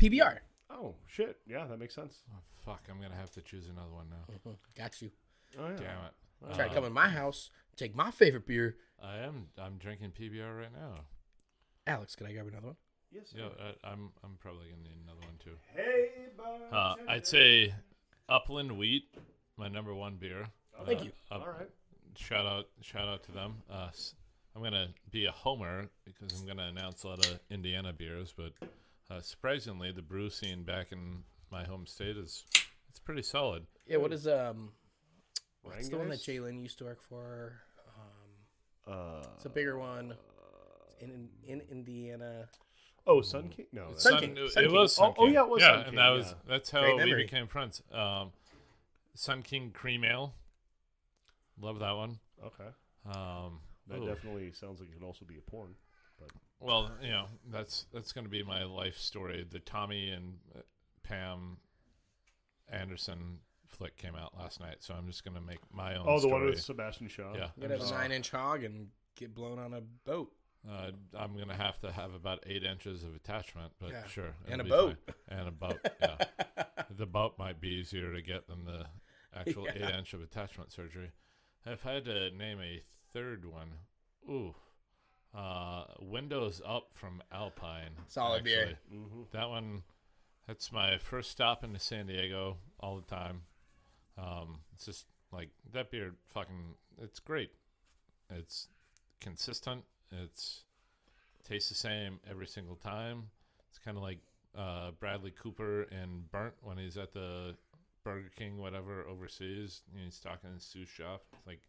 PBR. 0.00 0.38
oh 0.70 0.94
shit! 1.06 1.38
Yeah, 1.46 1.66
that 1.66 1.78
makes 1.78 1.94
sense. 1.94 2.22
Oh, 2.32 2.38
fuck, 2.64 2.82
I'm 2.90 3.00
gonna 3.00 3.14
have 3.14 3.30
to 3.32 3.42
choose 3.42 3.68
another 3.68 3.92
one 3.92 4.06
now. 4.10 4.34
Mhm, 4.50 4.56
Got 4.76 5.00
you. 5.02 5.10
Oh 5.58 5.68
yeah. 5.68 5.76
Damn 5.76 6.04
it. 6.06 6.54
Try 6.56 6.64
to 6.66 6.70
Uh, 6.70 6.74
come 6.74 6.84
in 6.84 6.92
my 6.92 7.08
house, 7.08 7.50
take 7.76 7.94
my 7.94 8.10
favorite 8.10 8.46
beer. 8.46 8.76
I 9.00 9.18
am. 9.18 9.48
I'm 9.58 9.78
drinking 9.78 10.12
PBR 10.12 10.58
right 10.58 10.72
now. 10.72 11.04
Alex, 11.86 12.16
can 12.16 12.26
I 12.26 12.32
grab 12.32 12.48
another 12.48 12.68
one? 12.68 12.76
Yes. 13.14 13.32
Yeah, 13.36 13.44
uh, 13.44 13.72
I'm. 13.84 14.10
I'm 14.24 14.36
probably 14.40 14.66
gonna 14.70 14.82
need 14.82 14.96
another 15.04 15.20
one 15.20 15.38
too. 15.42 15.56
Hey, 15.74 16.10
Uh, 16.72 16.96
I'd 17.08 17.26
say 17.26 17.72
Upland 18.28 18.76
Wheat, 18.76 19.04
my 19.56 19.68
number 19.68 19.94
one 19.94 20.16
beer. 20.16 20.46
Thank 20.84 21.00
Uh, 21.00 21.04
you. 21.04 21.12
up- 21.30 21.42
All 21.42 21.48
right. 21.52 21.70
shout 22.16 22.44
out 22.44 22.66
shout 22.80 23.06
out 23.06 23.22
to 23.24 23.32
them. 23.32 23.62
Uh, 23.70 23.86
s- 23.90 24.14
I'm 24.56 24.62
gonna 24.62 24.92
be 25.10 25.26
a 25.26 25.30
homer 25.32 25.88
because 26.04 26.40
I'm 26.40 26.46
gonna 26.46 26.66
announce 26.66 27.04
a 27.04 27.08
lot 27.08 27.24
of 27.26 27.40
Indiana 27.50 27.92
beers, 27.92 28.32
but 28.32 28.52
uh, 29.10 29.20
surprisingly, 29.20 29.92
the 29.92 30.02
brew 30.02 30.28
scene 30.28 30.64
back 30.64 30.90
in 30.90 31.22
my 31.50 31.64
home 31.64 31.86
state 31.86 32.16
is 32.16 32.44
it's 32.88 32.98
pretty 32.98 33.22
solid. 33.22 33.66
Yeah. 33.86 33.98
What 33.98 34.12
is 34.12 34.26
um? 34.26 34.72
What's 35.62 35.88
the 35.88 35.96
one 35.98 36.08
that 36.08 36.26
Rangus? 36.26 36.26
Jalen 36.26 36.60
used 36.62 36.78
to 36.78 36.84
work 36.84 37.00
for? 37.00 37.62
Um, 37.96 38.92
Uh, 38.92 39.26
it's 39.36 39.46
a 39.46 39.50
bigger 39.50 39.78
one. 39.78 40.18
In 41.00 41.30
in 41.44 41.60
Indiana. 41.62 42.48
Oh, 43.06 43.20
Sun 43.22 43.48
King. 43.50 43.66
No, 43.72 43.82
that's- 43.86 44.02
Sun 44.02 44.20
King, 44.20 44.36
it, 44.36 44.50
Sun 44.52 44.64
it 44.64 44.66
King. 44.68 44.76
was 44.76 44.94
Sun 44.94 45.10
Oh, 45.10 45.14
oh, 45.24 45.26
yeah, 45.28 45.42
it 45.42 45.48
was 45.48 45.60
yeah, 45.62 45.76
Sun 45.76 45.86
and 45.88 45.98
that 45.98 46.08
was 46.10 46.26
yeah. 46.28 46.34
that's 46.48 46.70
how 46.70 46.96
we 46.96 47.14
became 47.14 47.46
friends. 47.46 47.82
Um, 47.92 48.32
Sun 49.14 49.42
King 49.42 49.70
Cream 49.72 50.04
Ale, 50.04 50.34
love 51.60 51.78
that 51.80 51.92
one. 51.92 52.18
okay. 52.44 52.68
Um, 53.06 53.60
That 53.88 53.98
ooh. 53.98 54.06
definitely 54.06 54.50
sounds 54.52 54.80
like 54.80 54.88
it 54.88 54.94
could 54.98 55.04
also 55.06 55.24
be 55.24 55.36
a 55.36 55.40
porn. 55.42 55.74
Well, 56.60 56.90
you 57.02 57.10
know, 57.10 57.26
that's 57.52 57.84
that's 57.92 58.12
going 58.12 58.24
to 58.24 58.30
be 58.30 58.42
my 58.42 58.62
life 58.64 58.96
story. 58.96 59.46
The 59.48 59.58
Tommy 59.58 60.08
and 60.10 60.38
uh, 60.56 60.60
Pam 61.02 61.58
Anderson 62.70 63.40
flick 63.66 63.96
came 63.96 64.14
out 64.14 64.32
last 64.38 64.60
night, 64.60 64.76
so 64.80 64.94
I'm 64.94 65.06
just 65.06 65.24
going 65.24 65.34
to 65.34 65.40
make 65.42 65.58
my 65.72 65.96
own 65.96 66.04
Oh, 66.08 66.14
the 66.14 66.20
story. 66.20 66.32
one 66.32 66.44
with 66.46 66.60
Sebastian 66.60 67.08
Shaw. 67.08 67.34
Yeah. 67.34 67.48
You 67.56 67.68
have 67.68 67.80
a 67.80 67.84
Uh, 67.84 67.90
nine 67.90 68.12
inch 68.12 68.30
hog 68.30 68.64
and 68.64 68.88
get 69.16 69.34
blown 69.34 69.58
on 69.58 69.74
a 69.74 69.80
boat. 69.80 70.32
Uh, 70.70 70.90
I'm 71.18 71.34
going 71.34 71.48
to 71.48 71.54
have 71.54 71.78
to 71.80 71.92
have 71.92 72.14
about 72.14 72.42
eight 72.46 72.64
inches 72.64 73.02
of 73.04 73.14
attachment, 73.14 73.72
but 73.80 73.90
Yeah. 73.90 74.06
sure. 74.06 74.34
And 74.48 74.60
a 74.60 74.64
boat. 74.64 74.96
fine. 75.28 75.38
And 75.38 75.48
a 75.48 75.52
boat, 75.52 75.78
yeah. 76.00 76.16
the 76.90 77.06
boat 77.06 77.38
might 77.38 77.60
be 77.60 77.68
easier 77.68 78.12
to 78.14 78.22
get 78.22 78.46
than 78.48 78.64
the 78.64 78.86
actual 79.34 79.64
Yeah. 79.66 79.88
eight 79.88 79.94
inch 79.94 80.14
of 80.14 80.22
attachment 80.22 80.72
surgery. 80.72 81.12
If 81.66 81.84
I 81.86 81.92
had 81.94 82.04
to 82.06 82.30
name 82.30 82.60
a 82.60 82.82
third 83.12 83.44
one, 83.44 83.72
ooh, 84.28 84.54
uh, 85.34 85.84
Windows 86.00 86.60
Up 86.64 86.88
from 86.92 87.22
Alpine. 87.32 87.90
Solid 88.06 88.44
beer. 88.44 88.78
Mm-hmm. 88.92 89.22
That 89.32 89.48
one, 89.48 89.82
that's 90.46 90.70
my 90.72 90.98
first 90.98 91.30
stop 91.30 91.64
into 91.64 91.78
San 91.78 92.06
Diego 92.06 92.58
all 92.80 92.96
the 92.96 93.02
time. 93.14 93.42
Um, 94.16 94.60
it's 94.74 94.84
just 94.84 95.06
like 95.32 95.48
that 95.72 95.90
beer. 95.90 96.14
Fucking, 96.26 96.76
it's 97.02 97.18
great. 97.18 97.50
It's 98.30 98.68
consistent. 99.20 99.84
It's 100.12 100.62
tastes 101.48 101.68
the 101.68 101.74
same 101.74 102.20
every 102.30 102.46
single 102.46 102.76
time. 102.76 103.24
It's 103.68 103.78
kind 103.78 103.96
of 103.96 104.02
like 104.02 104.18
uh, 104.56 104.92
Bradley 105.00 105.30
Cooper 105.32 105.82
in 105.84 106.24
Burnt 106.30 106.54
when 106.62 106.78
he's 106.78 106.96
at 106.96 107.12
the 107.12 107.54
Burger 108.04 108.30
King, 108.36 108.58
whatever, 108.58 109.04
overseas. 109.08 109.82
And 109.92 110.02
he's 110.04 110.18
talking 110.20 110.50
in 110.52 110.60
Sue's 110.60 110.88
shop. 110.88 111.22
It's 111.36 111.46
like, 111.46 111.60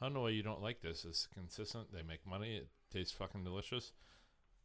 I 0.00 0.06
don't 0.06 0.14
know 0.14 0.22
why 0.22 0.30
you 0.30 0.42
don't 0.42 0.62
like 0.62 0.80
this. 0.82 1.04
It's 1.04 1.26
consistent. 1.26 1.92
They 1.92 2.02
make 2.02 2.26
money. 2.26 2.56
It 2.56 2.68
tastes 2.92 3.12
fucking 3.12 3.44
delicious. 3.44 3.92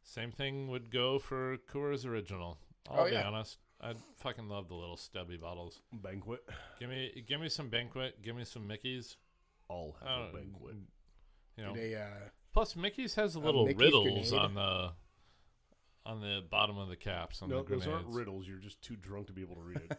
Same 0.02 0.32
thing 0.32 0.68
would 0.68 0.90
go 0.90 1.18
for 1.18 1.58
Coors 1.72 2.06
Original. 2.06 2.58
I'll 2.90 3.00
Oh, 3.00 3.04
be 3.04 3.12
yeah. 3.12 3.28
honest. 3.28 3.58
I 3.82 3.94
fucking 4.16 4.48
love 4.48 4.68
the 4.68 4.74
little 4.74 4.96
stubby 4.96 5.36
bottles. 5.36 5.80
Banquet. 5.92 6.40
Give 6.78 6.88
me, 6.90 7.24
give 7.28 7.40
me 7.40 7.48
some 7.48 7.68
banquet. 7.68 8.20
Give 8.22 8.34
me 8.36 8.44
some 8.44 8.66
Mickey's. 8.66 9.16
All 9.68 9.96
have 10.00 10.08
I 10.08 10.14
a 10.14 10.18
don't- 10.24 10.34
banquet. 10.34 10.74
You 11.56 11.64
know, 11.64 11.74
They, 11.74 11.94
uh, 11.94 12.06
plus 12.52 12.76
Mickey's 12.76 13.14
has 13.14 13.36
uh, 13.36 13.40
little 13.40 13.66
Mickey's 13.66 13.80
riddles 13.80 14.30
grenade. 14.30 14.44
on 14.46 14.54
the 14.54 14.90
on 16.06 16.20
the 16.22 16.42
bottom 16.50 16.78
of 16.78 16.88
the 16.88 16.96
caps 16.96 17.42
on 17.42 17.50
No, 17.50 17.62
the 17.62 17.76
those 17.76 17.86
aren't 17.86 18.06
riddles. 18.08 18.48
You're 18.48 18.58
just 18.58 18.80
too 18.82 18.96
drunk 18.96 19.26
to 19.28 19.32
be 19.34 19.42
able 19.42 19.56
to 19.56 19.60
read 19.62 19.80
it. 19.90 19.98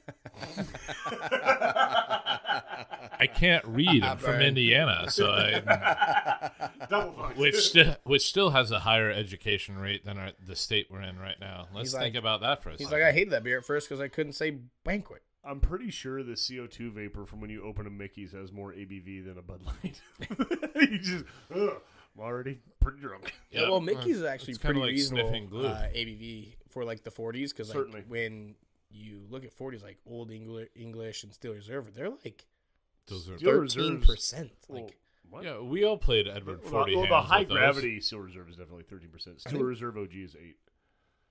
I 3.19 3.27
can't 3.33 3.63
read. 3.65 4.03
I'm 4.03 4.17
from 4.19 4.41
Indiana, 4.41 5.09
so 5.09 5.29
I, 5.31 6.49
Double 6.89 7.11
which 7.35 7.55
still 7.55 7.95
which 8.03 8.23
still 8.27 8.49
has 8.49 8.71
a 8.71 8.79
higher 8.79 9.11
education 9.11 9.77
rate 9.77 10.03
than 10.05 10.17
our, 10.17 10.31
the 10.45 10.55
state 10.55 10.87
we're 10.89 11.01
in 11.01 11.19
right 11.19 11.39
now. 11.39 11.67
Let's 11.73 11.91
He's 11.91 11.99
think 11.99 12.15
like- 12.15 12.19
about 12.21 12.41
that 12.41 12.63
for 12.63 12.69
a 12.69 12.73
he's 12.73 12.87
second. 12.87 12.99
like, 12.99 13.07
I 13.07 13.11
hated 13.13 13.29
that 13.31 13.43
beer 13.43 13.59
at 13.59 13.65
first 13.65 13.87
because 13.87 14.01
I 14.01 14.07
couldn't 14.07 14.33
say 14.33 14.57
banquet. 14.83 15.21
I'm 15.43 15.59
pretty 15.59 15.89
sure 15.89 16.21
the 16.23 16.33
CO2 16.33 16.91
vapor 16.93 17.25
from 17.25 17.41
when 17.41 17.49
you 17.49 17.63
open 17.63 17.87
a 17.87 17.89
Mickey's 17.89 18.31
has 18.31 18.51
more 18.51 18.71
ABV 18.73 19.25
than 19.25 19.37
a 19.39 19.41
Bud 19.41 19.61
Light. 19.65 19.99
you 20.91 20.99
just, 20.99 21.25
ugh, 21.55 21.81
I'm 22.15 22.21
already 22.23 22.59
pretty 22.79 22.99
drunk. 22.99 23.33
Yeah, 23.51 23.61
Yeah, 23.63 23.69
well, 23.69 23.79
Mickey's 23.81 24.17
is 24.17 24.21
it's 24.21 24.29
actually 24.29 24.53
kinda 24.55 24.65
pretty 24.65 24.79
like 24.81 24.89
reasonable 24.91 25.29
sniffing 25.29 25.49
glue. 25.49 25.65
uh, 25.67 25.87
ABV 25.93 26.55
for 26.69 26.83
like 26.85 27.03
the 27.03 27.11
40s 27.11 27.49
because 27.51 27.69
like 27.69 27.77
Certainly. 27.77 28.03
when 28.07 28.55
you 28.89 29.21
look 29.29 29.43
at 29.45 29.57
40s 29.57 29.81
like 29.83 29.97
Old 30.05 30.31
English, 30.31 30.69
English 30.75 31.23
and 31.23 31.33
Steel 31.33 31.53
Reserve, 31.53 31.93
they're 31.93 32.09
like 32.09 32.45
Those 33.07 33.29
are 33.29 33.37
Steel 33.37 33.49
thirteen 33.51 33.61
Reserves- 33.95 34.05
percent. 34.07 34.51
Well, 34.67 34.83
Like 34.83 34.97
what? 35.29 35.43
yeah. 35.43 35.59
We 35.59 35.83
all 35.85 35.97
played 35.97 36.27
Edward 36.27 36.61
Well, 36.63 36.71
Forty 36.71 36.95
well, 36.95 37.07
the 37.07 37.15
Hands 37.15 37.27
high 37.29 37.39
with 37.39 37.49
those. 37.49 37.57
gravity 37.57 38.01
Steel 38.01 38.19
Reserve 38.19 38.49
is 38.49 38.57
definitely 38.57 38.83
13%. 38.83 39.39
Steel 39.39 39.63
Reserve 39.63 39.97
OG 39.97 40.13
is 40.23 40.35
8 40.35 40.57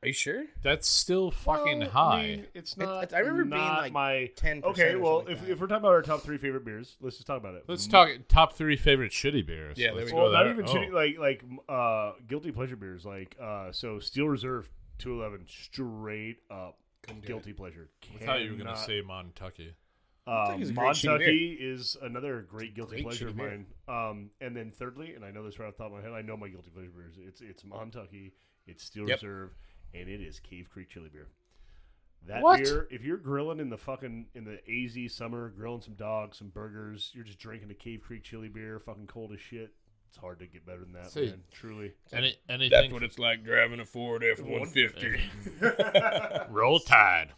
are 0.03 0.07
you 0.09 0.13
sure? 0.15 0.45
That's 0.63 0.89
still 0.89 1.31
fucking 1.31 1.81
Well, 1.81 1.91
high. 1.91 2.19
I 2.19 2.23
mean, 2.27 2.47
it's 2.55 2.77
not. 2.77 3.05
it- 3.05 3.15
I 3.15 3.19
remember 3.19 3.45
being 3.45 3.61
like 3.63 3.93
my 3.93 4.31
10%. 4.37 4.65
Okay, 4.65 4.97
well, 4.97 5.19
something 5.19 5.35
if, 5.35 5.41
like 5.43 5.51
if 5.51 5.61
we're 5.61 5.67
talking 5.67 5.83
about 5.83 5.93
our 5.93 6.03
top 6.03 6.23
three 6.23 6.39
favorite 6.39 6.65
beers, 6.65 6.97
let's 7.01 7.17
just 7.17 7.27
talk 7.27 7.39
about 7.39 7.55
it. 7.55 7.65
Let's 7.67 7.85
M- 7.85 7.91
talk 7.91 8.09
top 8.29 8.55
three 8.55 8.77
favorite 8.77 9.13
shitty 9.13 9.47
beers. 9.47 9.77
Yeah, 9.79 9.89
there 9.89 9.97
Let's 9.97 10.07
we 10.07 10.13
go 10.13 10.23
Well, 10.25 10.33
not 10.33 10.45
there. 10.45 10.53
even 10.53 10.67
Oh. 10.69 10.73
shitty, 10.73 10.93
like 10.93 11.19
like 11.19 11.45
uh, 11.69 12.13
guilty 12.29 12.51
pleasure 12.53 12.77
beers. 12.77 13.05
Like 13.05 13.37
uh, 13.41 13.73
so, 13.73 13.99
Steel 13.99 14.29
Reserve 14.29 14.71
211, 14.99 15.47
straight 15.49 16.39
up 16.51 16.79
Couldn't 17.03 17.23
do 17.23 17.27
guilty 17.29 17.53
pleasure. 17.53 17.89
I 18.21 18.25
thought 18.25 18.41
you 18.43 18.51
were 18.51 18.57
going 18.57 18.75
to 18.75 18.81
say 18.81 19.03
Montucky. 19.03 19.73
Uh, 20.27 20.51
Montucky's 20.51 20.71
a 20.71 20.73
great 20.75 20.89
shitty 20.91 21.19
Montucky 21.19 21.57
is 21.61 21.97
another 22.03 22.43
great 22.43 22.75
guilty 22.75 22.97
great 22.97 23.05
pleasure 23.05 23.29
of 23.29 23.37
mine. 23.37 23.67
Um, 23.89 24.31
and 24.41 24.55
then 24.57 24.71
thirdly, 24.71 25.15
and 25.15 25.25
I 25.25 25.31
know 25.31 25.43
this 25.45 25.59
right 25.59 25.67
off 25.69 25.77
the 25.77 25.83
top 25.85 25.93
of 25.93 25.99
my 25.99 26.03
head, 26.03 26.13
I 26.13 26.23
know 26.23 26.37
my 26.37 26.49
guilty 26.49 26.71
pleasure 26.71 26.91
beers. 26.91 27.15
It's 27.19 27.41
it's 27.41 27.63
Montucky, 27.65 28.33
it's 28.67 28.85
Steel 28.85 29.09
Yep. 29.09 29.17
Reserve, 29.23 29.51
and 29.95 30.09
it 30.09 30.21
is 30.21 30.39
Cave 30.41 30.69
Creek 30.73 30.89
Chili 30.89 31.09
Beer. 31.13 31.29
That 32.27 32.43
What? 32.43 32.63
beer, 32.63 32.87
if 32.91 33.03
you're 33.03 33.17
grilling 33.17 33.61
in 33.61 33.71
the 33.71 33.79
fucking 33.79 34.27
in 34.35 34.45
the 34.45 34.61
AZ 34.69 35.13
summer, 35.15 35.49
grilling 35.51 35.81
some 35.81 35.95
dogs, 35.95 36.39
some 36.39 36.49
burgers, 36.49 37.11
you're 37.15 37.25
just 37.25 37.39
drinking 37.39 37.71
a 37.71 37.75
Cave 37.75 38.03
Creek 38.03 38.23
Chili 38.25 38.49
Beer, 38.49 38.79
fucking 38.79 39.07
cold 39.07 39.33
as 39.33 39.41
shit. 39.41 39.73
It's 40.09 40.19
hard 40.19 40.41
to 40.41 40.47
get 40.47 40.67
better 40.67 40.81
than 40.81 40.93
that, 40.95 41.13
See. 41.13 41.27
man. 41.27 41.43
Truly. 41.53 41.93
Any 42.13 42.37
anything? 42.49 42.71
That's 42.71 42.93
what 42.93 43.03
it's 43.05 43.19
like 43.19 43.45
driving 43.45 43.79
a 43.81 43.85
Ford 43.87 44.25
F 44.25 44.41
one 44.41 44.67
fifty. 44.67 45.21
Roll 46.51 46.81
Tide. 46.81 47.33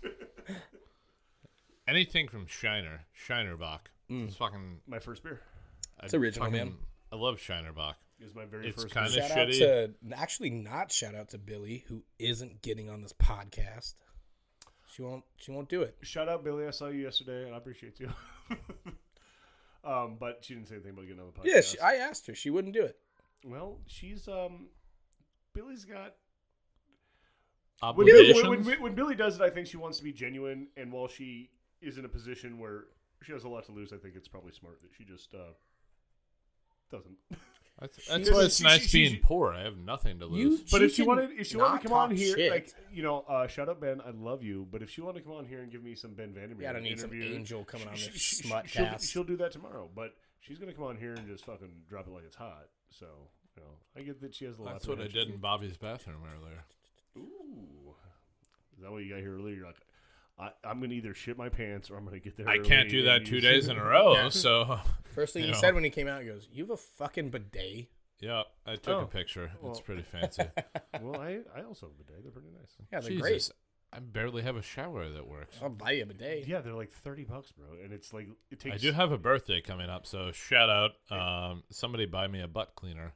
anything 1.86 2.28
from 2.28 2.46
Shiner, 2.46 3.03
Shinerbach. 3.26 3.80
It's 4.09 4.34
mm. 4.34 4.38
fucking. 4.38 4.80
My 4.86 4.98
first 4.98 5.22
beer 5.22 5.40
I 6.00 6.07
It's 6.07 6.14
original, 6.14 6.46
fucking- 6.46 6.59
man. 6.66 6.74
I 7.12 7.16
love 7.16 7.38
Shiner 7.38 7.72
Bock. 7.72 7.98
Is 8.23 8.35
my 8.35 8.45
very 8.45 8.68
It's 8.68 8.83
first. 8.83 8.95
kinda 8.95 9.11
beer. 9.11 9.29
Shout 9.29 9.39
out 9.39 9.49
shitty. 9.49 9.59
to 10.11 10.18
actually 10.18 10.51
not 10.51 10.93
shout 10.93 11.14
out 11.14 11.31
to 11.31 11.39
Billy 11.39 11.85
who 11.89 12.03
isn't 12.18 12.62
getting 12.62 12.89
on 12.89 13.03
this 13.03 13.12
podcast. 13.12 13.95
She 14.93 15.03
won't. 15.03 15.25
She 15.37 15.51
won't 15.51 15.68
do 15.68 15.83
it. 15.83 15.97
Shout 16.03 16.29
out 16.29 16.45
Billy, 16.45 16.66
I 16.66 16.70
saw 16.70 16.89
you 16.89 17.01
yesterday, 17.03 17.47
and 17.47 17.55
I 17.55 17.59
appreciate 17.59 17.99
you. 17.99 18.11
um, 19.85 20.16
but 20.20 20.45
she 20.45 20.55
didn't 20.55 20.68
say 20.68 20.75
anything 20.75 20.93
about 20.93 21.07
getting 21.07 21.20
on 21.20 21.27
the 21.27 21.33
podcast. 21.33 21.55
Yeah, 21.55 21.61
she, 21.62 21.79
I 21.81 21.95
asked 21.95 22.27
her. 22.27 22.35
She 22.35 22.51
wouldn't 22.51 22.75
do 22.75 22.83
it. 22.83 22.99
Well, 23.45 23.79
she's 23.87 24.29
um, 24.29 24.68
Billy's 25.55 25.85
got 25.85 26.14
when, 27.81 27.89
Obligations. 27.91 28.49
when, 28.49 28.64
when, 28.64 28.83
when 28.83 28.95
Billy 28.95 29.14
does 29.14 29.37
it, 29.37 29.43
I 29.43 29.51
think 29.51 29.66
she 29.66 29.77
wants 29.77 29.99
to 29.99 30.05
be 30.05 30.12
genuine, 30.12 30.68
and 30.77 30.93
while 30.93 31.09
she 31.09 31.51
is 31.81 31.99
in 31.99 32.05
a 32.05 32.09
position 32.09 32.59
where 32.59 32.85
she 33.23 33.33
has 33.33 33.45
a 33.45 33.49
lot 33.49 33.64
to 33.66 33.73
lose, 33.73 33.93
I 33.93 33.97
think 33.97 34.14
it's 34.14 34.29
probably 34.29 34.53
smart 34.53 34.81
that 34.83 34.91
she 34.97 35.05
just 35.05 35.35
uh, 35.35 35.53
doesn't. 36.91 37.16
That's, 37.81 38.07
that's 38.07 38.31
why 38.31 38.43
it's 38.45 38.57
she- 38.59 38.64
nice 38.64 38.83
she- 38.83 38.89
she- 38.89 39.09
being 39.09 39.23
poor. 39.23 39.53
I 39.53 39.62
have 39.62 39.77
nothing 39.77 40.20
to 40.20 40.27
You- 40.27 40.51
lose. 40.51 40.70
But 40.70 40.83
if 40.83 40.93
she 40.95 41.03
wanted, 41.03 41.31
if 41.33 41.47
she 41.49 41.57
wanted 41.57 41.83
to 41.83 41.89
come 41.89 41.97
on 41.97 42.11
here, 42.14 42.37
shit. 42.37 42.51
like 42.53 42.73
you 42.93 43.03
know, 43.03 43.20
uh, 43.29 43.47
shout 43.49 43.68
out 43.68 43.81
Ben, 43.81 44.01
I 44.07 44.11
love 44.11 44.43
you. 44.43 44.68
But 44.70 44.83
if 44.83 44.91
she 44.91 45.01
wanted 45.01 45.20
to 45.20 45.25
come 45.25 45.35
on 45.35 45.47
here 45.47 45.61
and 45.62 45.73
give 45.73 45.83
me 45.83 45.95
some 45.97 46.14
Ben 46.14 46.33
Vandermeer, 46.33 46.62
Yeah, 46.64 46.70
I 46.70 46.73
don't 46.75 46.83
need 46.85 47.01
some 47.01 47.12
angel 47.12 47.64
coming 47.64 47.89
on 47.89 47.95
this 47.95 48.03
she- 48.03 48.37
smut 48.37 48.68
she'll, 48.68 48.85
cast. 48.85 49.11
she'll 49.11 49.25
do 49.25 49.37
that 49.39 49.51
tomorrow. 49.53 49.91
But 49.95 50.14
she's 50.41 50.59
gonna 50.59 50.75
come 50.75 50.85
on 50.85 50.97
here 50.97 51.14
and 51.14 51.27
just 51.27 51.45
fucking 51.45 51.73
drop 51.89 52.07
it 52.07 52.11
like 52.11 52.25
it's 52.25 52.37
hot. 52.37 52.66
So 52.91 53.07
you 53.57 53.62
know, 53.62 53.70
I 53.97 54.03
get 54.03 54.20
that 54.20 54.35
she 54.35 54.45
has 54.45 54.59
a 54.59 54.62
lot. 54.62 54.75
That's 54.75 54.87
what 54.87 55.01
I 55.01 55.09
did 55.09 55.29
in 55.29 55.39
Bobby's 55.39 55.77
bathroom 55.77 56.23
earlier. 56.25 56.64
Ooh, 57.18 57.95
is 58.77 58.83
that 58.83 58.91
what 58.93 58.99
you 59.03 59.11
got 59.11 59.18
here 59.20 59.35
earlier? 59.35 59.57
You're 59.57 59.66
like, 59.66 59.81
I, 60.39 60.51
I'm 60.64 60.80
gonna 60.80 60.95
either 60.95 61.14
shit 61.14 61.37
my 61.37 61.49
pants 61.49 61.91
or 61.91 61.97
I'm 61.97 62.05
gonna 62.05 62.18
get 62.18 62.37
there. 62.37 62.49
I 62.49 62.59
can't 62.59 62.89
do 62.89 63.03
that 63.05 63.26
two 63.26 63.41
days 63.41 63.68
in 63.68 63.76
a 63.76 63.85
row. 63.85 64.14
Yeah. 64.14 64.28
So, 64.30 64.80
First 65.14 65.35
thing 65.35 65.43
You 65.43 65.49
he 65.49 65.53
know. 65.53 65.59
said 65.61 65.74
when 65.74 65.85
he 65.85 65.91
came 65.91 66.09
out, 66.09 66.22
he 66.22 66.28
goes, 66.28 66.49
"You 66.53 66.64
have 66.64 66.70
a 66.70 66.76
fucking 66.76 67.30
bidet." 67.30 67.89
yeah, 68.20 68.43
I 68.66 68.76
took 68.76 68.89
Oh, 68.89 69.01
a 69.01 69.07
picture. 69.07 69.51
well. 69.61 69.72
it's 69.72 69.80
pretty 69.80 70.03
fancy. 70.03 70.43
well, 71.03 71.20
I 71.20 71.41
I 71.55 71.62
also 71.62 71.87
have 71.87 71.95
a 72.01 72.03
bidet. 72.05 72.22
They're 72.22 72.33
pretty 72.33 72.49
nice. 72.51 72.76
Yeah, 72.93 73.01
they're 73.01 73.11
Jesus, 73.11 73.20
great. 73.20 73.51
I 73.95 73.99
barely 74.01 74.41
have 74.43 74.57
a 74.57 74.62
shower 74.62 75.07
that 75.11 75.26
works. 75.28 75.59
I'll 75.62 75.68
buy 75.68 75.91
you 75.93 76.05
a 76.05 76.07
bidet. 76.07 76.49
Yeah, 76.49 76.61
they're 76.62 76.72
like 76.72 76.91
thirty 76.91 77.24
bucks, 77.24 77.53
bro, 77.53 77.66
and 77.85 77.93
it's 77.93 78.12
like 78.14 78.28
it 78.51 78.59
takes. 78.59 78.74
I 78.74 78.78
do 78.78 78.91
have 78.93 79.12
a 79.12 79.18
birthday 79.18 79.61
coming 79.61 79.91
up, 79.91 80.07
so 80.07 80.33
shout 80.33 80.70
out. 80.70 80.93
Um, 81.11 81.62
somebody 81.70 82.07
buy 82.07 82.26
me 82.26 82.41
a 82.41 82.49
butt 82.49 82.72
cleaner. 82.74 83.12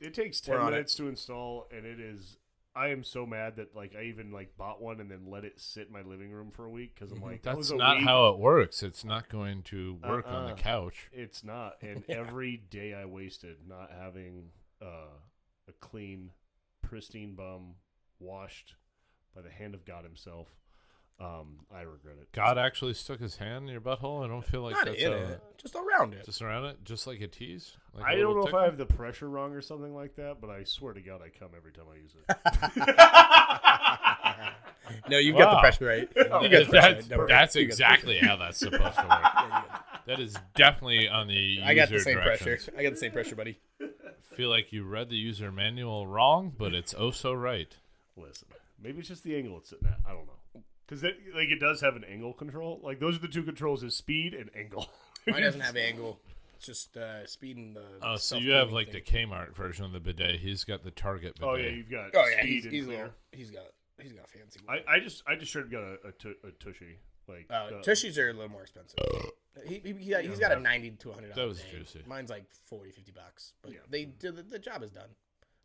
It 0.00 0.12
takes 0.14 0.46
We're 0.46 0.56
ten 0.56 0.62
on 0.64 0.68
it. 0.68 0.76
minutes 0.76 0.94
to 0.96 1.08
install, 1.08 1.66
and 1.74 1.86
it 1.86 1.98
is. 1.98 2.36
I 2.78 2.88
am 2.88 3.02
so 3.02 3.26
mad 3.26 3.56
that 3.56 3.74
like 3.74 3.96
I 3.98 4.04
even 4.04 4.30
like 4.30 4.56
bought 4.56 4.80
one 4.80 5.00
and 5.00 5.10
then 5.10 5.26
let 5.28 5.44
it 5.44 5.60
sit 5.60 5.88
in 5.88 5.92
my 5.92 6.02
living 6.02 6.30
room 6.30 6.52
for 6.52 6.64
a 6.64 6.70
week 6.70 6.94
because 6.94 7.10
I'm 7.10 7.20
like 7.20 7.42
that. 7.42 7.56
That's 7.56 7.72
not 7.72 7.96
week. 7.96 8.06
how 8.06 8.28
it 8.28 8.38
works. 8.38 8.82
It's 8.84 9.04
not 9.04 9.28
going 9.28 9.62
to 9.64 9.98
work 10.08 10.28
on 10.28 10.44
Uh-uh. 10.44 10.54
the 10.54 10.60
couch. 10.60 11.08
It's 11.12 11.42
not, 11.42 11.76
and 11.82 12.04
every 12.08 12.56
day 12.70 12.94
I 12.94 13.04
wasted 13.04 13.56
not 13.68 13.90
having 13.90 14.50
uh, 14.80 15.10
a 15.68 15.72
clean, 15.80 16.30
pristine 16.80 17.34
bum 17.34 17.74
washed 18.20 18.74
by 19.34 19.42
the 19.42 19.50
hand 19.50 19.74
of 19.74 19.84
God 19.84 20.04
Himself. 20.04 20.48
Um, 21.20 21.56
I 21.74 21.80
regret 21.80 22.14
it. 22.20 22.30
God 22.32 22.58
actually 22.58 22.94
stuck 22.94 23.18
his 23.18 23.36
hand 23.36 23.64
in 23.64 23.72
your 23.72 23.80
butthole. 23.80 24.24
I 24.24 24.28
don't 24.28 24.44
feel 24.44 24.62
like 24.62 24.74
Not 24.74 24.84
that's 24.86 25.02
in 25.02 25.12
a, 25.12 25.16
it, 25.16 25.42
just 25.56 25.74
around 25.74 26.14
it. 26.14 26.24
just 26.24 26.40
around 26.40 26.66
it, 26.66 26.76
just 26.84 27.08
like 27.08 27.20
a 27.20 27.26
tease. 27.26 27.72
Like 27.92 28.04
I 28.04 28.12
a 28.12 28.16
don't 28.18 28.28
little 28.36 28.42
know 28.44 28.48
if? 28.50 28.54
I 28.54 28.64
have 28.66 28.78
the 28.78 28.86
pressure 28.86 29.28
wrong 29.28 29.52
or 29.52 29.60
something 29.60 29.92
like 29.92 30.14
that, 30.14 30.36
but 30.40 30.48
I 30.48 30.62
swear 30.62 30.92
to 30.94 31.00
God, 31.00 31.20
I 31.20 31.30
come 31.36 31.48
every 31.56 31.72
time 31.72 31.86
I 31.92 31.96
use 31.96 32.14
it. 32.14 32.36
no, 35.10 35.18
you've 35.18 35.36
got 35.36 35.54
the 35.54 35.60
pressure 35.60 35.86
right. 35.86 36.08
You 36.14 36.24
got 36.28 36.40
the 36.42 36.48
that's 36.48 36.68
pressure 36.70 36.76
right. 36.78 36.96
That's 37.08 37.08
You 37.10 37.28
got 37.28 37.50
the 37.52 37.60
exactly 37.60 38.18
how 38.18 38.36
that's 38.36 38.58
supposed 38.58 38.80
to 38.80 38.86
work. 38.86 38.94
Yeah, 39.48 39.62
That 40.06 40.20
is 40.20 40.36
definitely 40.54 41.08
on 41.08 41.26
the 41.26 41.58
it. 41.58 41.64
I 41.64 41.74
got 41.74 41.88
the 41.88 41.94
user 41.94 42.04
same 42.04 42.18
pressure. 42.20 42.58
I 42.76 42.82
got 42.84 42.90
the 42.90 42.96
same 42.96 43.10
pressure, 43.12 43.34
buddy. 43.34 43.58
Feel 44.36 44.50
like 44.50 44.72
you 44.72 44.84
read 44.84 45.08
the 45.10 45.16
user 45.16 45.50
manual 45.50 46.06
wrong, 46.06 46.52
but 46.56 46.74
it's 46.74 46.94
oh 46.96 47.10
so 47.10 47.32
right. 47.32 47.74
Listen, 48.16 48.46
maybe 48.80 49.00
it's 49.00 49.08
just 49.08 49.24
the 49.24 49.34
angle 49.36 49.58
it's 49.58 49.70
sitting 49.70 49.88
at. 49.88 49.98
I 50.06 50.10
don't 50.12 50.26
know. 50.26 50.32
Because 50.88 51.02
like 51.02 51.50
it 51.50 51.60
does 51.60 51.80
have 51.82 51.96
an 51.96 52.04
angle 52.04 52.32
control. 52.32 52.80
Like 52.82 52.98
those 52.98 53.16
are 53.16 53.20
the 53.20 53.28
two 53.28 53.42
controls: 53.42 53.82
is 53.82 53.94
speed 53.94 54.32
and 54.34 54.50
angle. 54.56 54.88
Mine 55.26 55.42
doesn't 55.42 55.60
have 55.68 55.76
angle. 55.76 56.18
It's 56.56 56.66
just 56.66 56.96
uh, 56.96 57.26
speed 57.26 57.56
and 57.56 57.76
the. 57.76 57.84
Oh, 58.02 58.16
so 58.16 58.36
you 58.36 58.52
have 58.52 58.72
like 58.72 58.90
thing. 58.90 59.02
the 59.04 59.26
Kmart 59.26 59.54
version 59.54 59.84
of 59.84 59.92
the 59.92 60.00
bidet. 60.00 60.40
He's 60.40 60.64
got 60.64 60.82
the 60.82 60.90
Target 60.90 61.34
bidet. 61.38 61.48
oh 61.48 61.54
yeah, 61.56 61.68
you've 61.68 61.90
got 61.90 62.10
Oh 62.14 62.26
yeah, 62.26 62.40
speed 62.40 62.52
he's, 62.52 62.64
and 62.64 62.74
he's, 62.74 62.86
little, 62.86 63.10
he's 63.32 63.50
got 63.50 63.62
he's 64.00 64.12
got 64.12 64.24
a 64.24 64.28
fancy. 64.28 64.60
I, 64.68 64.82
I 64.96 65.00
just 65.00 65.22
I 65.26 65.34
just 65.36 65.50
straight 65.50 65.66
up 65.66 65.70
got 65.70 65.82
a, 65.82 66.48
a, 66.48 66.50
tushy. 66.58 66.98
Like 67.28 67.46
Uh, 67.50 67.54
uh, 67.54 67.70
Tushies 67.82 68.16
are 68.16 68.30
a 68.30 68.32
little 68.32 68.48
more 68.48 68.62
expensive. 68.62 68.98
he, 69.66 69.82
he, 69.84 69.92
he 69.92 70.10
got, 70.10 70.22
he's 70.22 70.38
got 70.38 70.50
a 70.50 70.58
90 70.58 70.92
to 70.92 71.08
100 71.08 71.34
That 71.34 71.46
was 71.46 71.58
day. 71.58 71.64
juicy. 71.78 72.00
Mine's 72.06 72.30
like 72.30 72.46
40, 72.70 72.90
50 72.90 73.12
bucks. 73.12 73.52
But 73.60 73.72
Yeah. 73.72 73.78
they 73.90 74.06
do 74.06 74.32
the, 74.32 74.42
the 74.42 74.58
job 74.58 74.82
is 74.82 74.90
done. 74.92 75.10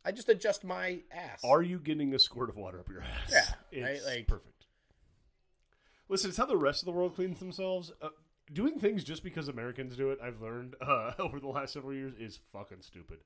I 0.03 0.11
just 0.11 0.27
adjust 0.27 0.65
my 0.65 0.99
ass. 1.09 1.39
Are 1.45 1.61
you 1.61 1.79
getting 1.79 2.13
a 2.13 2.19
squirt 2.19 2.49
of 2.49 2.57
water 2.57 2.81
up 2.81 2.89
your 2.89 3.01
ass? 3.01 3.53
Yeah, 3.71 3.83
right, 3.85 3.99
like- 4.05 4.27
perfect. 4.27 4.52
Listen, 6.13 6.29
it's 6.29 6.37
how 6.37 6.45
the 6.45 6.55
rest 6.55 6.83
of 6.83 6.85
the 6.85 6.91
world 6.91 7.15
cleans 7.15 7.39
themselves. 7.39 7.91
Uh, 7.99 8.09
doing 8.53 8.77
things 8.77 9.03
just 9.03 9.23
because 9.23 9.47
Americans 9.47 9.97
do 9.97 10.11
it, 10.11 10.19
I've 10.23 10.39
learned 10.39 10.75
uh, 10.81 11.13
over 11.17 11.39
the 11.39 11.47
last 11.47 11.73
several 11.73 11.91
years, 11.91 12.13
is 12.19 12.37
fucking 12.51 12.83
stupid. 12.83 13.17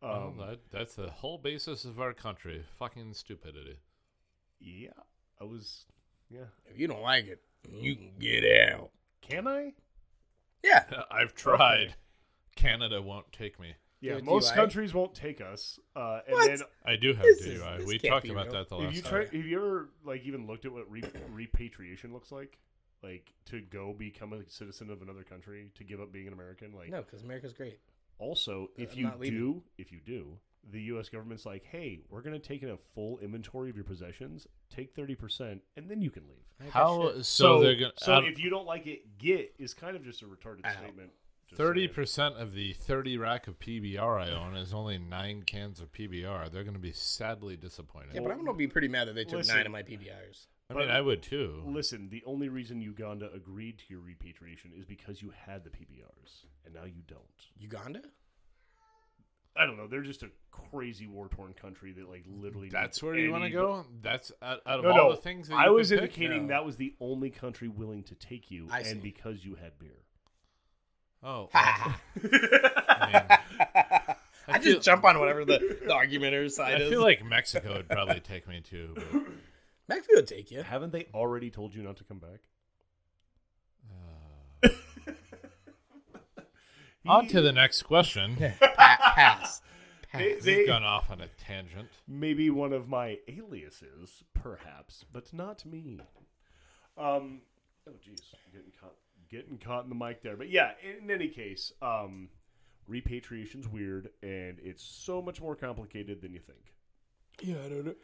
Um, 0.00 0.36
Well, 0.38 0.50
that, 0.50 0.60
that's 0.70 0.94
the 0.94 1.10
whole 1.10 1.38
basis 1.38 1.84
of 1.84 1.98
our 2.00 2.12
country. 2.12 2.64
Fucking 2.78 3.14
stupidity. 3.14 3.78
yeah, 4.60 4.90
I 5.40 5.44
was. 5.44 5.86
Yeah, 6.30 6.44
if 6.70 6.78
you 6.78 6.86
don't 6.86 7.02
like 7.02 7.26
it, 7.26 7.40
you 7.68 7.96
can 7.96 8.12
get 8.20 8.44
out. 8.70 8.90
can 9.20 9.48
I? 9.48 9.72
Yeah. 10.62 10.84
I've 11.10 11.34
tried. 11.34 11.96
Canada 12.54 13.02
won't 13.02 13.32
take 13.32 13.58
me. 13.58 13.74
Yeah, 14.00 14.14
Do- 14.14 14.20
do 14.20 14.24
most 14.26 14.52
I? 14.52 14.54
countries 14.54 14.94
won't 14.94 15.14
take 15.14 15.40
us. 15.40 15.78
Uh, 15.96 16.20
and 16.26 16.32
What? 16.34 16.46
then 16.46 16.58
I 16.84 16.96
do 16.96 17.14
have 17.14 17.22
This 17.22 17.40
is- 17.44 17.60
DUI. 17.60 17.78
this 17.78 17.86
we 17.86 17.98
can't 17.98 18.12
talked 18.12 18.24
be 18.24 18.30
about 18.30 18.46
real. 18.46 18.54
that 18.54 18.68
the 18.68 18.76
Have 18.76 18.84
last 18.86 18.96
you 18.96 19.02
time. 19.02 19.10
tried? 19.12 19.28
Have 19.34 19.44
you 19.46 19.56
ever 19.58 19.88
like 20.04 20.22
even 20.24 20.46
looked 20.46 20.64
at 20.64 20.72
what 20.72 20.90
re- 20.90 21.02
repatriation 21.30 22.12
looks 22.12 22.30
like? 22.30 22.58
Like 23.02 23.32
to 23.46 23.60
go 23.60 23.92
become 23.92 24.32
a 24.32 24.48
citizen 24.48 24.90
of 24.90 25.02
another 25.02 25.22
country 25.24 25.70
to 25.74 25.84
give 25.84 26.00
up 26.00 26.12
being 26.12 26.26
an 26.26 26.32
American? 26.32 26.72
Like 26.72 26.90
No, 26.90 27.02
because 27.02 27.22
America's 27.22 27.52
great. 27.52 27.78
also, 28.18 28.70
if 28.76 28.92
I'm 28.92 28.98
you 28.98 29.04
not 29.04 29.20
leaving. 29.20 29.38
do, 29.38 29.62
if 29.78 29.92
you 29.92 30.00
do, 30.04 30.38
the 30.70 30.82
U.S. 30.82 31.08
government's 31.08 31.46
like, 31.46 31.64
hey, 31.64 32.00
we're 32.10 32.20
going 32.20 32.38
to 32.38 32.44
take 32.46 32.62
in 32.64 32.68
a 32.70 32.76
full 32.94 33.18
inventory 33.20 33.70
of 33.70 33.76
your 33.76 33.84
possessions, 33.84 34.46
take 34.68 34.94
thirty 34.94 35.14
percent, 35.14 35.62
and 35.76 35.88
then 35.88 36.02
you 36.02 36.10
can 36.10 36.24
leave. 36.28 36.42
Ain't 36.60 36.72
that 36.72 36.78
How 36.78 37.12
shit? 37.12 37.24
so, 37.26 37.60
they're 37.62 37.74
gonna 37.76 37.92
so 37.96 38.18
if 38.18 38.38
you 38.40 38.50
don't 38.50 38.66
like 38.66 38.86
it, 38.86 39.16
get 39.18 39.54
is 39.58 39.72
kind 39.74 39.94
of 39.96 40.04
just 40.04 40.22
a 40.22 40.26
retarded 40.26 40.64
Ow. 40.66 40.70
statement. 40.82 41.10
Just 41.48 41.56
thirty 41.58 41.82
saying. 41.86 41.94
percent 41.94 42.34
of 42.36 42.52
the 42.52 42.72
thirty 42.74 43.16
rack 43.16 43.46
of 43.48 43.58
PBR 43.58 44.20
I 44.20 44.30
own 44.30 44.54
is 44.56 44.72
only 44.74 44.98
nine 44.98 45.42
cans 45.42 45.80
of 45.80 45.92
PBR. 45.92 46.50
They're 46.50 46.62
going 46.64 46.74
to 46.74 46.80
be 46.80 46.92
sadly 46.92 47.56
disappointed. 47.56 48.10
Yeah, 48.14 48.20
but 48.20 48.32
I'm 48.32 48.44
gonna 48.44 48.56
be 48.56 48.66
pretty 48.68 48.88
mad 48.88 49.08
that 49.08 49.14
they 49.14 49.24
took 49.24 49.38
Listen. 49.38 49.56
nine 49.56 49.66
of 49.66 49.72
my 49.72 49.82
PBRs. 49.82 50.46
I 50.70 50.74
mean, 50.74 50.90
I 50.90 51.00
would 51.00 51.22
too. 51.22 51.62
Listen, 51.66 52.10
the 52.10 52.22
only 52.26 52.50
reason 52.50 52.82
Uganda 52.82 53.30
agreed 53.34 53.78
to 53.78 53.84
your 53.88 54.00
repatriation 54.00 54.72
is 54.76 54.84
because 54.84 55.22
you 55.22 55.32
had 55.46 55.64
the 55.64 55.70
PBRs, 55.70 56.44
and 56.66 56.74
now 56.74 56.84
you 56.84 57.00
don't. 57.06 57.22
Uganda? 57.58 58.02
I 59.56 59.64
don't 59.66 59.76
know. 59.78 59.86
They're 59.88 60.02
just 60.02 60.22
a 60.22 60.28
crazy 60.50 61.06
war 61.06 61.28
torn 61.28 61.54
country 61.54 61.92
that 61.92 62.08
like 62.08 62.24
literally. 62.28 62.68
That's 62.68 62.98
needs 62.98 63.02
where 63.02 63.16
you 63.18 63.30
want 63.32 63.42
to 63.42 63.46
any- 63.46 63.54
go. 63.54 63.86
That's 64.02 64.30
out, 64.42 64.60
out 64.66 64.80
of 64.80 64.84
No, 64.84 64.90
all 64.90 64.96
no. 64.96 65.10
the 65.12 65.22
things. 65.22 65.48
That 65.48 65.56
I 65.56 65.64
you 65.66 65.72
was 65.72 65.88
could 65.88 66.00
pick? 66.00 66.18
indicating 66.18 66.42
No. 66.48 66.48
that 66.54 66.64
was 66.66 66.76
the 66.76 66.94
only 67.00 67.30
country 67.30 67.66
willing 67.68 68.02
to 68.04 68.14
take 68.14 68.50
you, 68.50 68.68
I 68.70 68.80
and 68.80 68.86
see. 68.88 68.94
because 69.00 69.44
you 69.46 69.54
had 69.56 69.78
beer. 69.78 70.04
Oh, 71.22 71.48
I 71.54 71.94
I, 74.46 74.52
just 74.54 74.64
feel- 74.64 74.80
jump 74.80 75.04
on 75.04 75.18
whatever 75.18 75.44
the, 75.44 75.78
the 75.86 75.92
argumentator's 75.92 76.56
side 76.56 76.74
I 76.74 76.76
is. 76.84 76.86
I 76.86 76.90
feel 76.90 77.02
like 77.02 77.24
Mexico 77.24 77.74
would 77.74 77.88
probably 77.88 78.20
take 78.20 78.46
me 78.48 78.60
too. 78.60 78.94
But, 78.94 79.22
Mexico 79.88 80.16
would 80.16 80.26
take 80.28 80.50
you. 80.50 80.62
Haven't 80.62 80.92
they 80.92 81.06
already 81.12 81.50
told 81.50 81.74
you 81.74 81.82
not 81.82 81.96
to 81.98 82.04
come 82.04 82.18
back? 82.18 82.40
uh, 84.64 84.68
on 87.06 87.26
to 87.28 87.40
the 87.40 87.52
next 87.52 87.82
question. 87.82 88.36
Pa- 88.36 88.52
pass. 89.14 89.60
They, 90.14 90.34
pass. 90.34 90.44
they, 90.44 90.56
We've 90.58 90.66
gone 90.66 90.84
off 90.84 91.10
on 91.10 91.20
a 91.20 91.28
tangent. 91.38 91.88
maybe 92.06 92.50
one 92.50 92.72
of 92.72 92.88
my 92.88 93.18
aliases, 93.28 94.24
perhaps, 94.34 95.04
but 95.12 95.32
not 95.32 95.64
me. 95.64 96.00
Um, 96.96 97.40
oh, 97.86 97.92
jeez, 97.92 98.20
getting 98.52 98.72
caught, 98.80 98.94
getting 99.30 99.58
caught 99.58 99.84
in 99.84 99.88
the 99.90 99.94
mic 99.94 100.22
there. 100.22 100.36
But 100.36 100.48
yeah, 100.50 100.72
in 101.00 101.10
any 101.10 101.28
case, 101.28 101.72
um, 101.82 102.28
repatriation's 102.90 103.68
weird, 103.68 104.10
and 104.22 104.58
it's 104.62 104.82
so 104.84 105.20
much 105.22 105.40
more 105.40 105.54
complicated 105.56 106.20
than 106.20 106.32
you 106.32 106.40
think. 106.40 106.74
yeah, 107.42 107.56
I 107.64 107.68
don't 107.68 107.84
know. 107.86 107.94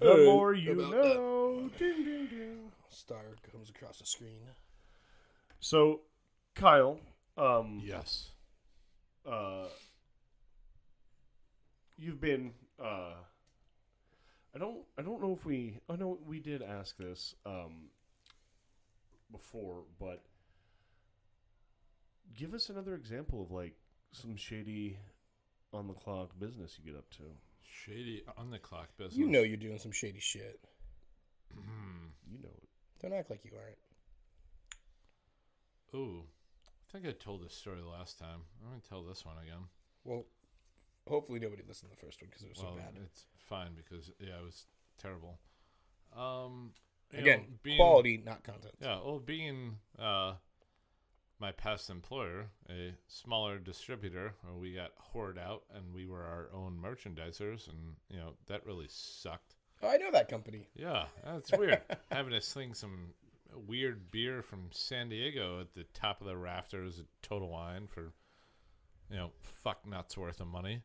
The 0.00 0.12
Uh, 0.12 0.24
more 0.26 0.52
you 0.54 0.74
know. 0.74 1.70
Ding, 1.78 2.04
ding, 2.04 2.26
ding. 2.26 2.72
Star 2.90 3.22
comes 3.50 3.70
across 3.70 3.98
the 3.98 4.06
screen. 4.06 4.40
So, 5.58 6.02
Kyle, 6.54 7.00
um, 7.38 7.80
Yes. 7.82 8.32
uh, 9.26 9.68
you've 11.96 12.20
been 12.20 12.52
uh, 12.78 13.14
I 14.54 14.58
don't 14.58 14.84
I 14.98 15.02
don't 15.02 15.20
know 15.22 15.32
if 15.32 15.46
we 15.46 15.78
I 15.88 15.96
know 15.96 16.18
we 16.26 16.40
did 16.40 16.62
ask 16.62 16.96
this 16.98 17.34
um, 17.46 17.88
before, 19.30 19.84
but 19.98 20.22
give 22.34 22.54
us 22.54 22.68
another 22.68 22.94
example 22.94 23.42
of 23.42 23.50
like 23.50 23.74
some 24.12 24.36
shady 24.36 24.98
on 25.72 25.88
the 25.88 25.94
clock 25.94 26.30
business 26.38 26.78
you 26.82 26.92
get 26.92 26.98
up 26.98 27.10
to. 27.10 27.22
Shady 27.84 28.22
on 28.38 28.50
the 28.50 28.58
clock 28.58 28.88
business. 28.96 29.16
You 29.16 29.26
know 29.26 29.42
you're 29.42 29.56
doing 29.56 29.78
some 29.78 29.92
shady 29.92 30.20
shit. 30.20 30.60
Hmm. 31.54 32.06
You 32.30 32.38
know 32.42 32.48
it. 32.56 32.68
Don't 33.02 33.12
act 33.12 33.30
like 33.30 33.44
you 33.44 33.52
aren't. 33.56 33.78
Ooh. 35.94 36.22
I 36.88 36.92
think 36.92 37.06
I 37.06 37.12
told 37.12 37.44
this 37.44 37.54
story 37.54 37.80
last 37.82 38.18
time. 38.18 38.42
I'm 38.62 38.70
going 38.70 38.80
to 38.80 38.88
tell 38.88 39.02
this 39.02 39.24
one 39.24 39.36
again. 39.42 39.64
Well, 40.04 40.24
hopefully 41.08 41.38
nobody 41.38 41.62
listened 41.66 41.90
to 41.90 41.96
the 41.96 42.06
first 42.06 42.20
one 42.22 42.28
because 42.30 42.42
it 42.42 42.48
was 42.48 42.58
well, 42.62 42.74
so 42.74 42.78
bad. 42.78 43.02
it's 43.04 43.24
fine 43.38 43.70
because, 43.76 44.10
yeah, 44.18 44.38
it 44.40 44.44
was 44.44 44.66
terrible. 44.98 45.38
Um, 46.16 46.72
Again, 47.12 47.38
know, 47.40 47.44
being- 47.62 47.76
quality, 47.76 48.22
not 48.24 48.42
content. 48.44 48.74
Yeah, 48.80 48.98
well, 49.04 49.18
being 49.18 49.78
uh, 49.98 50.34
my 51.38 51.52
past 51.52 51.90
employer, 51.90 52.46
a 52.70 52.94
smaller 53.08 53.58
distributor, 53.58 54.34
where 54.42 54.54
we 54.54 54.72
got 54.72 54.92
hoarded 54.96 55.42
out 55.42 55.64
and 55.74 55.94
we 55.94 56.06
were 56.06 56.22
our 56.22 56.48
own 56.54 56.78
merchandisers, 56.82 57.68
and 57.68 57.96
you 58.08 58.16
know 58.16 58.34
that 58.46 58.64
really 58.66 58.86
sucked. 58.88 59.54
Oh, 59.82 59.88
I 59.88 59.96
know 59.96 60.10
that 60.12 60.28
company. 60.28 60.68
Yeah, 60.74 61.04
that's 61.24 61.52
weird. 61.58 61.82
Having 62.10 62.32
to 62.32 62.40
sling 62.40 62.74
some 62.74 63.10
weird 63.66 64.10
beer 64.10 64.42
from 64.42 64.68
San 64.70 65.08
Diego 65.08 65.60
at 65.60 65.74
the 65.74 65.84
top 65.94 66.20
of 66.20 66.26
the 66.26 66.36
rafters 66.36 66.98
at 66.98 67.06
Total 67.22 67.48
Wine 67.48 67.86
for, 67.86 68.12
you 69.10 69.16
know, 69.16 69.30
fuck 69.40 69.86
nuts 69.86 70.16
worth 70.16 70.40
of 70.40 70.46
money. 70.46 70.82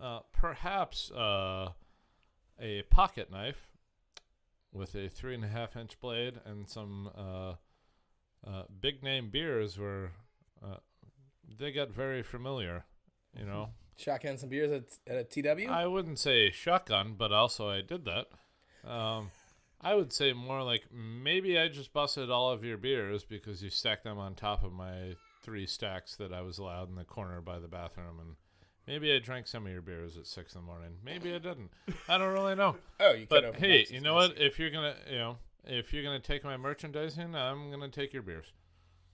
Uh, 0.00 0.20
perhaps 0.32 1.10
uh, 1.12 1.70
a 2.60 2.82
pocket 2.90 3.30
knife 3.30 3.70
with 4.72 4.94
a 4.94 5.08
three 5.08 5.34
and 5.34 5.44
a 5.44 5.48
half 5.48 5.76
inch 5.76 6.00
blade 6.00 6.40
and 6.44 6.68
some 6.68 7.10
uh, 7.16 7.54
uh, 8.46 8.62
big 8.80 9.02
name 9.02 9.30
beers 9.30 9.78
were, 9.78 10.10
uh, 10.64 10.76
they 11.58 11.72
got 11.72 11.90
very 11.90 12.22
familiar, 12.22 12.84
you 13.38 13.46
know. 13.46 13.70
Shotgun 13.96 14.38
some 14.38 14.48
beers 14.48 14.72
at, 14.72 14.84
at 15.06 15.16
a 15.16 15.24
TW. 15.42 15.70
I 15.70 15.86
wouldn't 15.86 16.18
say 16.18 16.50
shotgun, 16.50 17.14
but 17.16 17.30
also 17.30 17.68
I 17.68 17.82
did 17.82 18.04
that. 18.06 18.26
Um, 18.90 19.30
I 19.80 19.94
would 19.94 20.12
say 20.12 20.32
more 20.32 20.62
like 20.62 20.84
maybe 20.92 21.58
I 21.58 21.68
just 21.68 21.92
busted 21.92 22.30
all 22.30 22.50
of 22.50 22.64
your 22.64 22.78
beers 22.78 23.24
because 23.24 23.62
you 23.62 23.70
stacked 23.70 24.04
them 24.04 24.18
on 24.18 24.34
top 24.34 24.64
of 24.64 24.72
my 24.72 25.14
three 25.42 25.66
stacks 25.66 26.16
that 26.16 26.32
I 26.32 26.40
was 26.40 26.58
allowed 26.58 26.88
in 26.88 26.94
the 26.94 27.04
corner 27.04 27.40
by 27.40 27.58
the 27.58 27.68
bathroom, 27.68 28.20
and 28.20 28.36
maybe 28.86 29.12
I 29.12 29.18
drank 29.18 29.46
some 29.48 29.66
of 29.66 29.72
your 29.72 29.82
beers 29.82 30.16
at 30.16 30.26
six 30.26 30.54
in 30.54 30.60
the 30.60 30.66
morning. 30.66 30.96
Maybe 31.04 31.34
I 31.34 31.38
didn't. 31.38 31.70
I 32.08 32.16
don't 32.16 32.32
really 32.32 32.54
know. 32.54 32.76
oh, 33.00 33.12
you 33.12 33.26
cut 33.26 33.42
But 33.42 33.56
hey, 33.56 33.86
you 33.90 34.00
know 34.00 34.14
what? 34.14 34.38
If 34.38 34.58
you're 34.58 34.70
gonna, 34.70 34.94
you 35.10 35.18
know, 35.18 35.36
if 35.64 35.92
you're 35.92 36.02
gonna 36.02 36.20
take 36.20 36.44
my 36.44 36.56
merchandising, 36.56 37.34
I'm 37.34 37.70
gonna 37.70 37.88
take 37.88 38.12
your 38.12 38.22
beers. 38.22 38.52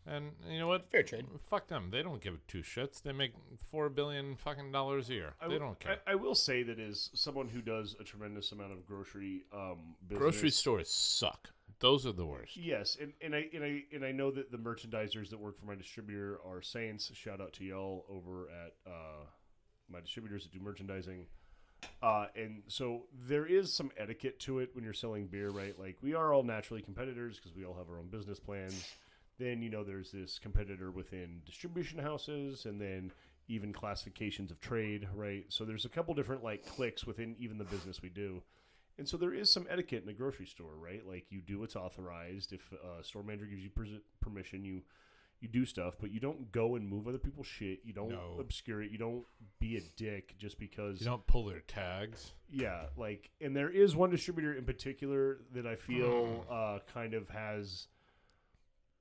And 0.06 0.32
you 0.48 0.58
know 0.58 0.68
what? 0.68 0.90
Fair 0.90 1.02
trade. 1.02 1.26
Fuck 1.50 1.68
them. 1.68 1.90
They 1.90 2.02
don't 2.02 2.22
give 2.22 2.38
two 2.46 2.62
shits. 2.62 3.02
They 3.02 3.12
make 3.12 3.32
four 3.70 3.90
billion 3.90 4.36
fucking 4.36 4.72
dollars 4.72 5.10
a 5.10 5.14
year. 5.14 5.34
I 5.40 5.48
they 5.48 5.54
w- 5.54 5.60
don't 5.60 5.78
care. 5.78 5.98
I, 6.06 6.12
I 6.12 6.14
will 6.14 6.34
say 6.34 6.62
that 6.62 6.78
as 6.78 7.10
someone 7.12 7.48
who 7.48 7.60
does 7.60 7.94
a 8.00 8.04
tremendous 8.04 8.52
amount 8.52 8.72
of 8.72 8.86
grocery 8.86 9.44
um, 9.52 9.96
business, 10.08 10.18
Grocery 10.18 10.50
stores 10.50 10.90
suck. 10.90 11.50
Those 11.80 12.06
are 12.06 12.12
the 12.12 12.24
worst. 12.24 12.56
Yes, 12.56 12.96
and, 13.00 13.12
and 13.20 13.34
I 13.36 13.48
and 13.54 13.62
I 13.62 13.82
and 13.92 14.04
I 14.04 14.10
know 14.10 14.30
that 14.30 14.50
the 14.50 14.56
merchandisers 14.56 15.28
that 15.30 15.38
work 15.38 15.60
for 15.60 15.66
my 15.66 15.74
distributor 15.74 16.40
are 16.44 16.62
saints. 16.62 17.10
Shout 17.14 17.40
out 17.40 17.52
to 17.54 17.64
y'all 17.64 18.06
over 18.08 18.48
at 18.48 18.72
uh, 18.90 19.26
my 19.92 20.00
distributors 20.00 20.44
that 20.44 20.52
do 20.52 20.58
merchandising. 20.58 21.26
Uh, 22.02 22.26
and 22.36 22.62
so 22.68 23.02
there 23.28 23.46
is 23.46 23.72
some 23.72 23.90
etiquette 23.96 24.38
to 24.40 24.60
it 24.60 24.70
when 24.74 24.84
you're 24.84 24.92
selling 24.92 25.26
beer, 25.26 25.50
right? 25.50 25.78
Like 25.78 25.96
we 26.02 26.14
are 26.14 26.32
all 26.32 26.42
naturally 26.42 26.82
competitors 26.82 27.36
because 27.36 27.56
we 27.56 27.64
all 27.64 27.74
have 27.74 27.88
our 27.90 27.98
own 27.98 28.08
business 28.08 28.38
plans. 28.38 28.94
Then 29.38 29.62
you 29.62 29.70
know 29.70 29.84
there's 29.84 30.10
this 30.10 30.38
competitor 30.38 30.90
within 30.90 31.42
distribution 31.46 31.98
houses, 31.98 32.66
and 32.66 32.80
then 32.80 33.12
even 33.48 33.72
classifications 33.72 34.50
of 34.50 34.60
trade, 34.60 35.08
right? 35.14 35.44
So 35.48 35.64
there's 35.64 35.84
a 35.84 35.88
couple 35.88 36.14
different 36.14 36.44
like 36.44 36.66
clicks 36.66 37.06
within 37.06 37.34
even 37.38 37.58
the 37.58 37.64
business 37.64 38.02
we 38.02 38.10
do. 38.10 38.42
And 38.98 39.08
so 39.08 39.16
there 39.16 39.32
is 39.32 39.50
some 39.50 39.66
etiquette 39.70 40.02
in 40.02 40.08
a 40.08 40.12
grocery 40.12 40.46
store, 40.46 40.74
right? 40.76 41.06
Like 41.06 41.26
you 41.30 41.40
do 41.40 41.60
what's 41.60 41.76
authorized. 41.76 42.52
If 42.52 42.72
a 42.72 43.02
store 43.04 43.22
manager 43.22 43.46
gives 43.46 43.62
you 43.62 43.70
permission, 44.20 44.64
you 44.64 44.82
you 45.40 45.48
do 45.48 45.64
stuff, 45.64 45.94
but 46.00 46.10
you 46.10 46.18
don't 46.20 46.50
go 46.52 46.74
and 46.76 46.88
move 46.88 47.06
other 47.06 47.18
people's 47.18 47.46
shit. 47.46 47.80
You 47.84 47.92
don't 47.92 48.10
No. 48.10 48.36
obscure 48.40 48.82
it. 48.82 48.90
You 48.90 48.98
don't 48.98 49.24
be 49.60 49.76
a 49.76 49.80
dick 49.96 50.34
just 50.38 50.58
because. 50.58 51.00
You 51.00 51.06
don't 51.06 51.26
pull 51.26 51.44
their 51.46 51.60
tags. 51.60 52.32
yeah, 52.50 52.86
like, 52.96 53.30
and 53.40 53.54
there 53.56 53.70
is 53.70 53.94
one 53.94 54.10
distributor 54.10 54.54
in 54.54 54.64
particular 54.64 55.38
that 55.52 55.66
I 55.66 55.76
feel 55.76 56.42
Hmm. 56.42 56.52
uh, 56.52 56.78
kind 56.92 57.14
of 57.14 57.28
has 57.28 57.88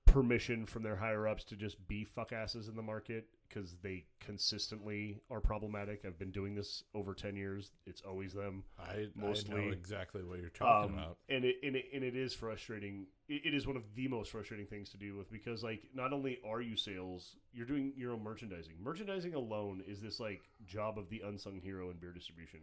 permission 0.05 0.65
from 0.65 0.83
their 0.83 0.95
higher 0.95 1.27
ups 1.27 1.43
to 1.45 1.55
just 1.55 1.85
be 1.87 2.03
fuck 2.03 2.31
asses 2.31 2.67
in 2.69 2.75
the 2.75 2.81
market 2.81 3.27
because 3.47 3.75
they 3.81 4.05
consistently 4.19 5.19
are 5.29 5.39
problematic. 5.41 6.03
I've 6.05 6.17
been 6.19 6.31
doing 6.31 6.55
this 6.55 6.83
over 6.93 7.13
ten 7.13 7.35
years. 7.35 7.71
It's 7.85 8.01
always 8.01 8.33
them. 8.33 8.63
I, 8.79 8.83
I 8.91 9.07
Mostly- 9.15 9.55
know 9.65 9.71
exactly 9.71 10.23
what 10.23 10.39
you're 10.39 10.49
talking 10.49 10.93
Um, 10.93 10.97
about. 10.97 11.17
and 11.29 11.43
it 11.45 11.55
and 11.63 11.75
it, 11.75 11.85
and 11.93 12.03
it 12.03 12.15
is 12.15 12.33
frustrating. 12.33 13.07
It, 13.27 13.45
it 13.45 13.53
is 13.53 13.67
one 13.67 13.75
of 13.77 13.83
the 13.95 14.07
most 14.07 14.31
frustrating 14.31 14.65
things 14.67 14.89
to 14.91 14.97
deal 14.97 15.17
with 15.17 15.31
because 15.31 15.63
like 15.63 15.83
not 15.93 16.13
only 16.13 16.39
are 16.45 16.61
you 16.61 16.75
sales, 16.77 17.35
you're 17.53 17.65
doing 17.65 17.93
your 17.97 18.13
own 18.13 18.23
merchandising. 18.23 18.75
Merchandising 18.81 19.33
alone 19.33 19.83
is 19.87 19.99
this 20.01 20.19
like 20.19 20.41
job 20.65 20.97
of 20.97 21.09
the 21.09 21.21
unsung 21.25 21.59
hero 21.59 21.89
in 21.89 21.97
beer 21.97 22.11
distribution, 22.13 22.59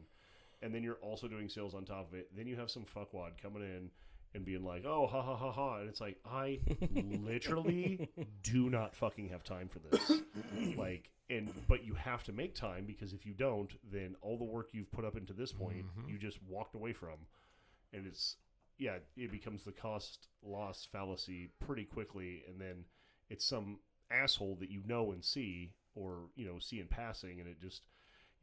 and 0.62 0.74
then 0.74 0.82
you're 0.82 0.94
also 1.02 1.28
doing 1.28 1.48
sales 1.48 1.74
on 1.74 1.84
top 1.84 2.08
of 2.12 2.18
it. 2.18 2.30
Then 2.36 2.46
you 2.46 2.56
have 2.56 2.70
some 2.70 2.84
fuckwad 2.84 3.40
coming 3.42 3.62
in 3.62 3.90
and 4.34 4.44
being 4.44 4.64
like, 4.64 4.84
"Oh, 4.84 5.06
ha 5.06 5.22
ha 5.22 5.36
ha 5.36 5.52
ha," 5.52 5.76
and 5.78 5.88
it's 5.88 6.00
like 6.00 6.18
I 6.24 6.60
literally 6.90 8.08
do 8.42 8.70
not 8.70 8.94
fucking 8.94 9.28
have 9.28 9.44
time 9.44 9.68
for 9.68 9.78
this. 9.78 10.22
like, 10.76 11.10
and 11.30 11.50
but 11.68 11.84
you 11.84 11.94
have 11.94 12.22
to 12.24 12.32
make 12.32 12.54
time 12.54 12.84
because 12.86 13.12
if 13.12 13.24
you 13.24 13.32
don't, 13.34 13.72
then 13.90 14.16
all 14.20 14.36
the 14.38 14.44
work 14.44 14.68
you've 14.72 14.90
put 14.92 15.04
up 15.04 15.16
into 15.16 15.32
this 15.32 15.52
point, 15.52 15.86
Mhm. 15.98 16.08
you 16.08 16.18
just 16.18 16.42
walked 16.42 16.74
away 16.74 16.92
from, 16.92 17.26
and 17.92 18.06
it's 18.06 18.36
yeah, 18.78 18.98
it 19.16 19.30
becomes 19.30 19.62
the 19.62 19.72
cost 19.72 20.26
loss 20.42 20.84
fallacy 20.90 21.50
pretty 21.60 21.84
quickly, 21.84 22.42
and 22.48 22.60
then 22.60 22.84
it's 23.30 23.44
some 23.44 23.78
asshole 24.10 24.56
that 24.56 24.68
you 24.70 24.82
know 24.84 25.12
and 25.12 25.24
see, 25.24 25.72
or 25.94 26.28
you 26.34 26.44
know 26.46 26.58
see 26.58 26.80
in 26.80 26.88
passing, 26.88 27.38
and 27.40 27.48
it 27.48 27.60
just 27.60 27.82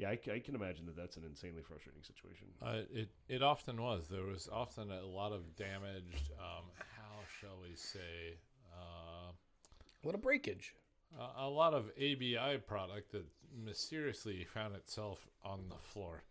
yeah, 0.02 0.34
I 0.34 0.39
can 0.39 0.56
imagine 0.56 0.86
that 0.88 0.97
that's 0.97 1.16
an 1.16 1.24
insanely 1.24 1.62
frustrating 1.62 2.02
situation. 2.04 2.47
Uh, 2.62 2.82
it 2.93 3.10
it 3.30 3.43
often 3.43 3.80
was. 3.82 4.08
There 4.10 4.24
was 4.26 4.49
often 4.52 4.91
a 4.91 5.06
lot 5.06 5.32
of 5.32 5.56
damaged. 5.56 6.32
Um, 6.39 6.66
how 6.97 7.20
shall 7.39 7.58
we 7.62 7.76
say? 7.76 8.38
Uh, 8.74 9.32
What 10.02 10.16
a 10.16 10.18
breakage. 10.18 10.74
a, 11.18 11.43
a 11.43 11.49
lot 11.49 11.74
of 11.74 11.91
ABI 11.97 12.58
product 12.66 13.12
that 13.12 13.26
mysteriously 13.66 14.43
found 14.54 14.76
itself 14.76 15.28
on 15.43 15.70
the 15.70 15.76
floor. 15.93 16.24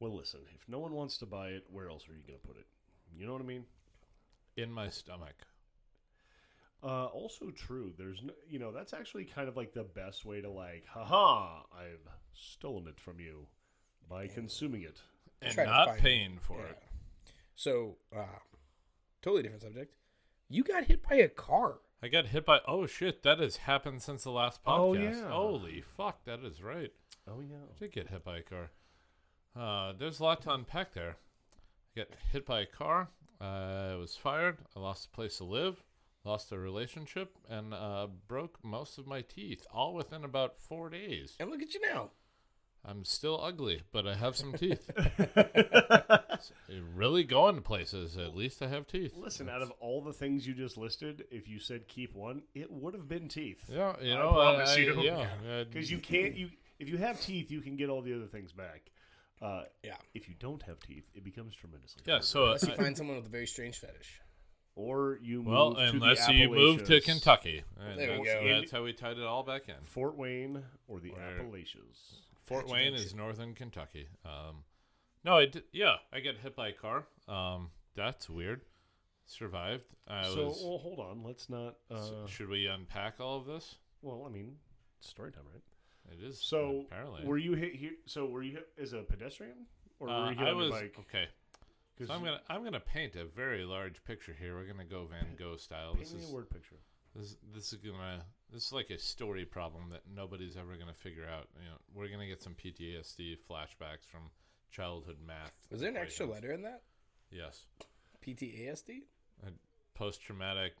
Well, 0.00 0.16
listen, 0.16 0.40
if 0.54 0.68
no 0.68 0.80
one 0.80 0.92
wants 0.92 1.16
to 1.18 1.26
buy 1.26 1.48
it, 1.50 1.64
where 1.70 1.88
else 1.88 2.08
are 2.08 2.12
you 2.12 2.22
going 2.26 2.40
to 2.40 2.46
put 2.46 2.56
it? 2.56 2.66
You 3.16 3.26
know 3.26 3.32
what 3.34 3.42
I 3.42 3.46
mean? 3.46 3.64
in 4.56 4.70
my 4.70 4.90
stomach. 4.90 5.46
Uh, 6.82 7.06
also 7.06 7.50
true. 7.50 7.92
There's 7.96 8.20
no, 8.22 8.32
you 8.48 8.58
know, 8.58 8.72
that's 8.72 8.92
actually 8.92 9.24
kind 9.24 9.48
of 9.48 9.56
like 9.56 9.72
the 9.72 9.84
best 9.84 10.24
way 10.24 10.40
to 10.40 10.50
like, 10.50 10.84
haha, 10.88 11.60
I've 11.72 12.06
stolen 12.34 12.88
it 12.88 12.98
from 12.98 13.20
you 13.20 13.46
by 14.08 14.26
consuming 14.26 14.82
it. 14.82 15.00
And 15.40 15.56
not 15.56 15.88
find 15.88 16.00
paying 16.00 16.38
for 16.40 16.58
Yeah. 16.58 16.70
it. 16.70 16.82
So, 17.54 17.96
uh, 18.16 18.24
totally 19.22 19.42
different 19.42 19.62
subject. 19.62 19.94
You 20.48 20.64
got 20.64 20.84
hit 20.84 21.02
by 21.08 21.16
a 21.16 21.28
car. 21.28 21.78
I 22.02 22.08
got 22.08 22.26
hit 22.26 22.44
by. 22.44 22.58
Oh 22.66 22.86
shit! 22.86 23.22
That 23.22 23.38
has 23.38 23.58
happened 23.58 24.02
since 24.02 24.24
the 24.24 24.32
last 24.32 24.64
podcast. 24.64 24.78
Oh, 24.80 24.92
yeah. 24.94 25.28
Holy 25.30 25.80
fuck! 25.96 26.24
That 26.24 26.40
is 26.44 26.60
right. 26.62 26.90
Oh 27.28 27.40
yeah. 27.40 27.56
I 27.74 27.78
did 27.78 27.92
get 27.92 28.08
hit 28.08 28.24
by 28.24 28.38
a 28.38 28.42
car. 28.42 28.70
Uh, 29.54 29.92
there's 29.96 30.18
a 30.18 30.24
lot 30.24 30.42
to 30.42 30.52
unpack 30.52 30.94
there. 30.94 31.16
I 31.96 32.00
got 32.00 32.08
hit 32.32 32.44
by 32.44 32.60
a 32.62 32.66
car. 32.66 33.08
I 33.40 33.94
was 33.94 34.16
fired. 34.16 34.58
I 34.76 34.80
lost 34.80 35.06
a 35.06 35.10
place 35.10 35.36
to 35.38 35.44
live. 35.44 35.82
Lost 36.24 36.52
a 36.52 36.58
relationship 36.58 37.36
and 37.50 37.74
uh, 37.74 38.06
broke 38.28 38.58
most 38.62 38.96
of 38.96 39.06
my 39.08 39.22
teeth, 39.22 39.66
all 39.72 39.92
within 39.94 40.22
about 40.24 40.58
four 40.60 40.88
days. 40.88 41.34
And 41.40 41.50
look 41.50 41.62
at 41.62 41.74
you 41.74 41.80
now. 41.80 42.10
I'm 42.84 43.04
still 43.04 43.40
ugly, 43.42 43.82
but 43.92 44.06
I 44.06 44.14
have 44.16 44.36
some 44.36 44.52
teeth. 44.54 44.88
really 46.94 47.24
going 47.24 47.56
to 47.56 47.60
places. 47.60 48.16
At 48.16 48.34
least 48.36 48.62
I 48.62 48.68
have 48.68 48.86
teeth. 48.86 49.12
Listen, 49.16 49.48
out 49.48 49.62
of 49.62 49.70
all 49.80 50.02
the 50.02 50.12
things 50.12 50.46
you 50.46 50.54
just 50.54 50.76
listed, 50.76 51.24
if 51.30 51.48
you 51.48 51.58
said 51.58 51.88
keep 51.88 52.14
one, 52.14 52.42
it 52.54 52.70
would 52.70 52.94
have 52.94 53.08
been 53.08 53.28
teeth. 53.28 53.64
Yeah, 53.68 53.94
you 54.00 54.14
I 54.14 54.18
know, 54.18 54.32
promise 54.32 54.70
I- 54.70 54.76
you. 54.78 55.00
Yeah, 55.02 55.26
Because 55.68 55.90
you 55.90 55.98
can't 55.98 56.36
you 56.36 56.50
if 56.78 56.88
you 56.88 56.96
have 56.98 57.20
teeth, 57.20 57.50
you 57.50 57.60
can 57.60 57.76
get 57.76 57.88
all 57.88 58.02
the 58.02 58.14
other 58.14 58.26
things 58.26 58.52
back. 58.52 58.90
Uh, 59.40 59.64
Yeah. 59.82 59.96
If 60.14 60.28
you 60.28 60.34
don't 60.38 60.62
have 60.62 60.80
teeth, 60.80 61.04
it 61.14 61.24
becomes 61.24 61.54
tremendously. 61.54 62.02
Yeah, 62.06 62.14
harder. 62.14 62.26
so 62.26 62.42
uh, 62.42 62.46
Unless 62.46 62.66
you 62.66 62.72
I- 62.72 62.76
find 62.76 62.96
someone 62.96 63.16
with 63.16 63.26
a 63.26 63.30
very 63.30 63.46
strange 63.46 63.78
fetish. 63.78 64.20
Or 64.74 65.18
you 65.22 65.38
move 65.42 65.46
well, 65.52 65.70
to 65.74 65.80
the 65.80 65.88
unless 65.88 66.28
you 66.28 66.48
move 66.50 66.84
to 66.84 67.00
Kentucky, 67.00 67.62
And 67.78 67.98
There 67.98 68.18
we 68.20 68.26
that's, 68.26 68.40
go. 68.40 68.48
that's 68.48 68.70
how 68.70 68.82
we 68.84 68.92
tied 68.92 69.18
it 69.18 69.24
all 69.24 69.42
back 69.42 69.68
in. 69.68 69.74
Fort 69.84 70.16
Wayne, 70.16 70.62
or 70.88 71.00
the 71.00 71.10
Where- 71.10 71.38
Appalachians. 71.38 72.20
Fort 72.44 72.64
Gotcha, 72.66 72.74
Wayne 72.74 72.92
gotcha. 72.92 73.04
is 73.04 73.14
northern 73.14 73.54
Kentucky. 73.54 74.08
Um, 74.24 74.64
no, 75.24 75.38
I 75.38 75.46
did, 75.46 75.64
yeah, 75.72 75.96
I 76.12 76.20
got 76.20 76.36
hit 76.38 76.56
by 76.56 76.68
a 76.68 76.72
car. 76.72 77.06
Um, 77.28 77.70
that's 77.94 78.28
weird. 78.28 78.62
Survived. 79.26 79.94
I 80.08 80.24
so, 80.24 80.48
was. 80.48 80.62
well, 80.62 80.78
hold 80.78 80.98
on. 80.98 81.22
Let's 81.22 81.48
not. 81.48 81.76
Uh, 81.90 81.98
s- 82.24 82.30
should 82.30 82.48
we 82.48 82.66
unpack 82.66 83.20
all 83.20 83.38
of 83.38 83.46
this? 83.46 83.76
well, 84.02 84.24
I 84.26 84.30
mean, 84.30 84.56
story 85.00 85.30
time, 85.30 85.44
right? 85.52 85.62
It 86.18 86.24
is. 86.24 86.40
So, 86.40 86.86
apparently, 86.90 87.24
were 87.24 87.38
you 87.38 87.52
hit 87.54 87.74
here? 87.76 87.92
So, 88.06 88.26
were 88.26 88.42
you 88.42 88.52
hit 88.52 88.68
as 88.80 88.92
a 88.92 89.02
pedestrian, 89.02 89.66
or 90.00 90.08
were 90.08 90.12
Uh, 90.12 90.30
you 90.30 90.36
hit 90.38 90.48
I 90.48 90.50
on 90.50 90.56
was 90.56 90.70
bike? 90.72 90.96
okay. 90.98 91.28
So 92.06 92.14
I'm 92.14 92.24
gonna 92.24 92.40
I'm 92.48 92.64
gonna 92.64 92.80
paint 92.80 93.16
a 93.16 93.24
very 93.24 93.64
large 93.64 94.02
picture 94.04 94.34
here. 94.38 94.54
We're 94.54 94.66
gonna 94.66 94.84
go 94.84 95.06
Van 95.06 95.36
Gogh 95.38 95.56
style. 95.56 95.94
paint 95.94 96.04
This 96.04 96.14
me 96.14 96.20
is 96.20 96.30
a 96.30 96.34
word 96.34 96.50
picture. 96.50 96.76
this 97.14 97.36
this 97.54 97.72
is 97.72 97.78
gonna 97.78 98.22
this 98.52 98.66
is 98.66 98.72
like 98.72 98.90
a 98.90 98.98
story 98.98 99.44
problem 99.44 99.90
that 99.90 100.02
nobody's 100.12 100.56
ever 100.56 100.76
gonna 100.76 100.94
figure 100.94 101.26
out. 101.26 101.48
You 101.58 101.70
know, 101.70 101.76
we're 101.94 102.08
gonna 102.08 102.26
get 102.26 102.42
some 102.42 102.54
PTSD 102.54 103.36
flashbacks 103.48 104.06
from 104.10 104.30
childhood 104.70 105.18
math. 105.26 105.52
Was 105.70 105.80
there 105.80 105.90
an 105.90 105.96
extra 105.96 106.26
letter 106.26 106.52
in 106.52 106.62
that? 106.62 106.82
Yes, 107.30 107.66
PTASD? 108.26 109.02
post 109.94 110.22
traumatic 110.22 110.72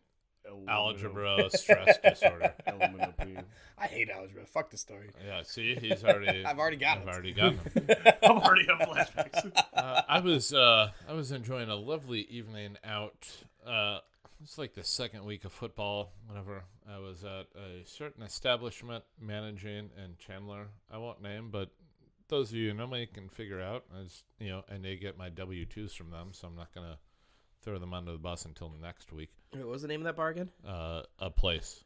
algebra 0.68 1.48
stress 1.50 1.98
disorder. 2.04 2.54
Of, 2.66 2.80
element 2.80 3.02
of 3.02 3.16
P. 3.18 3.36
I 3.78 3.86
hate 3.86 4.10
algebra. 4.10 4.46
Fuck 4.46 4.70
the 4.70 4.76
story. 4.76 5.10
Yeah, 5.24 5.42
see, 5.44 5.74
he's 5.76 6.04
already. 6.04 6.44
I've 6.46 6.58
already 6.58 6.76
got 6.76 6.98
I've 6.98 7.08
it. 7.08 7.08
already 7.08 7.32
got 7.32 7.52
him. 7.54 7.60
I'm 8.22 8.38
already 8.38 8.68
on 8.68 8.78
flashbacks. 8.80 9.52
uh, 9.74 10.02
I 10.08 10.20
was 10.20 10.52
uh, 10.52 10.90
I 11.08 11.12
was 11.12 11.32
enjoying 11.32 11.68
a 11.68 11.76
lovely 11.76 12.20
evening 12.22 12.76
out. 12.84 13.28
Uh, 13.66 13.98
it's 14.42 14.58
like 14.58 14.74
the 14.74 14.84
second 14.84 15.24
week 15.24 15.44
of 15.44 15.52
football. 15.52 16.12
Whenever 16.26 16.64
I 16.92 16.98
was 16.98 17.22
at 17.24 17.46
a 17.56 17.84
certain 17.84 18.22
establishment 18.22 19.04
managing 19.20 19.90
in 19.96 20.16
Chandler, 20.18 20.66
I 20.90 20.98
won't 20.98 21.22
name, 21.22 21.50
but 21.50 21.70
those 22.28 22.50
of 22.50 22.56
you 22.56 22.70
who 22.70 22.76
know 22.76 22.86
me 22.86 23.06
can 23.06 23.28
figure 23.28 23.60
out. 23.60 23.84
As 24.04 24.24
you 24.40 24.48
know, 24.48 24.64
and 24.68 24.84
they 24.84 24.96
get 24.96 25.16
my 25.16 25.28
W 25.28 25.64
twos 25.66 25.94
from 25.94 26.10
them, 26.10 26.28
so 26.32 26.48
I'm 26.48 26.56
not 26.56 26.74
gonna 26.74 26.98
throw 27.62 27.78
them 27.78 27.94
under 27.94 28.12
the 28.12 28.18
bus 28.18 28.44
until 28.44 28.72
next 28.80 29.12
week. 29.12 29.30
What 29.52 29.66
was 29.66 29.82
the 29.82 29.88
name 29.88 30.00
of 30.00 30.04
that 30.04 30.16
bargain? 30.16 30.50
Uh, 30.66 31.02
a 31.18 31.30
place. 31.30 31.84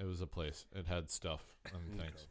It 0.00 0.04
was 0.06 0.20
a 0.20 0.26
place. 0.26 0.64
It 0.74 0.86
had 0.86 1.10
stuff 1.10 1.44
and 1.72 2.00
things. 2.00 2.26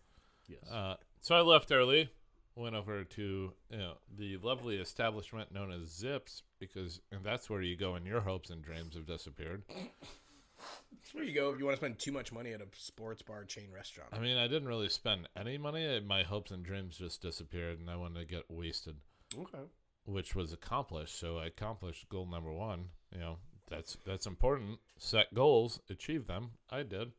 yes. 0.47 0.69
Uh, 0.69 0.95
so 1.21 1.35
I 1.35 1.41
left 1.41 1.71
early, 1.71 2.09
went 2.55 2.75
over 2.75 3.03
to 3.03 3.53
you 3.69 3.77
know 3.77 3.93
the 4.17 4.37
lovely 4.37 4.77
establishment 4.77 5.53
known 5.53 5.71
as 5.71 5.89
Zipps 5.89 6.41
because 6.59 6.99
and 7.11 7.23
that's 7.23 7.49
where 7.49 7.61
you 7.61 7.75
go 7.77 7.93
when 7.93 8.05
your 8.05 8.21
hopes 8.21 8.49
and 8.49 8.61
dreams 8.63 8.95
have 8.95 9.05
disappeared. 9.05 9.63
That's 9.69 11.13
where 11.13 11.23
you 11.23 11.33
go 11.33 11.51
if 11.51 11.59
you 11.59 11.65
want 11.65 11.77
to 11.77 11.81
spend 11.81 11.99
too 11.99 12.11
much 12.11 12.31
money 12.31 12.53
at 12.53 12.61
a 12.61 12.67
sports 12.73 13.21
bar 13.21 13.43
chain 13.45 13.69
restaurant. 13.73 14.09
I 14.13 14.19
mean, 14.19 14.37
I 14.37 14.47
didn't 14.47 14.67
really 14.67 14.89
spend 14.89 15.27
any 15.35 15.57
money. 15.57 15.99
My 15.99 16.23
hopes 16.23 16.51
and 16.51 16.63
dreams 16.63 16.97
just 16.97 17.21
disappeared, 17.21 17.79
and 17.79 17.89
I 17.89 17.95
wanted 17.95 18.19
to 18.19 18.25
get 18.25 18.43
wasted, 18.49 18.95
okay. 19.37 19.63
Which 20.11 20.35
was 20.35 20.53
accomplished. 20.53 21.17
So 21.17 21.37
I 21.37 21.47
accomplished 21.47 22.09
goal 22.09 22.25
number 22.25 22.51
one. 22.51 22.89
You 23.13 23.19
know, 23.19 23.37
that's 23.69 23.97
that's 24.05 24.25
important. 24.25 24.79
Set 24.97 25.33
goals, 25.33 25.79
achieve 25.89 26.27
them. 26.27 26.51
I 26.69 26.83
did. 26.83 27.11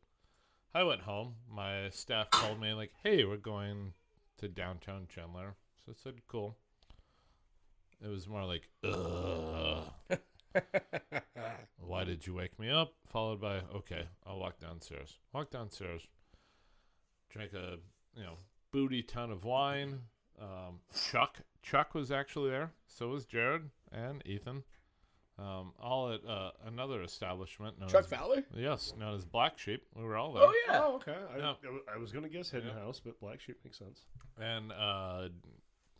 I 0.73 0.83
went 0.83 1.01
home. 1.01 1.35
My 1.49 1.89
staff 1.89 2.29
called 2.31 2.59
me 2.59 2.73
like, 2.73 2.91
"Hey, 3.03 3.25
we're 3.25 3.37
going 3.37 3.93
to 4.37 4.47
downtown 4.47 5.07
Chandler." 5.07 5.55
So 5.85 5.91
I 5.91 5.95
said, 6.01 6.15
"Cool." 6.27 6.57
It 8.01 8.07
was 8.07 8.27
more 8.27 8.45
like, 8.45 8.69
"Ugh." 8.83 9.91
Why 11.77 12.03
did 12.03 12.25
you 12.25 12.33
wake 12.33 12.59
me 12.59 12.69
up? 12.69 12.93
Followed 13.11 13.41
by, 13.41 13.61
okay, 13.75 14.07
I'll 14.25 14.39
walk 14.39 14.59
downstairs. 14.59 15.17
Walk 15.33 15.51
downstairs. 15.51 16.01
Drank 17.29 17.53
a, 17.53 17.77
you 18.15 18.23
know, 18.23 18.37
booty 18.71 19.03
ton 19.03 19.31
of 19.31 19.43
wine. 19.43 19.99
Um, 20.41 20.79
Chuck, 21.11 21.37
Chuck 21.61 21.93
was 21.93 22.11
actually 22.11 22.49
there. 22.51 22.71
So 22.87 23.09
was 23.09 23.25
Jared 23.25 23.69
and 23.91 24.21
Ethan. 24.25 24.63
Um, 25.39 25.73
all 25.81 26.11
at 26.13 26.23
uh, 26.27 26.51
another 26.67 27.01
establishment. 27.01 27.79
Known 27.79 27.89
Chuck 27.89 28.01
as, 28.03 28.09
Fowler? 28.09 28.43
Yes, 28.55 28.93
known 28.99 29.15
as 29.15 29.25
Black 29.25 29.57
Sheep. 29.57 29.83
We 29.95 30.03
were 30.03 30.15
all 30.15 30.33
there. 30.33 30.43
Oh, 30.43 30.53
yeah. 30.67 30.81
Oh, 30.83 30.95
okay. 30.97 31.15
I, 31.33 31.37
Yeah. 31.39 31.53
I 31.93 31.97
was 31.97 32.11
going 32.11 32.23
to 32.23 32.29
guess 32.29 32.51
Hidden 32.51 32.69
Yeah. 32.69 32.83
House, 32.83 33.01
but 33.03 33.19
Black 33.19 33.39
Sheep 33.41 33.57
makes 33.63 33.79
sense. 33.79 34.01
And 34.39 34.71
uh, 34.71 35.29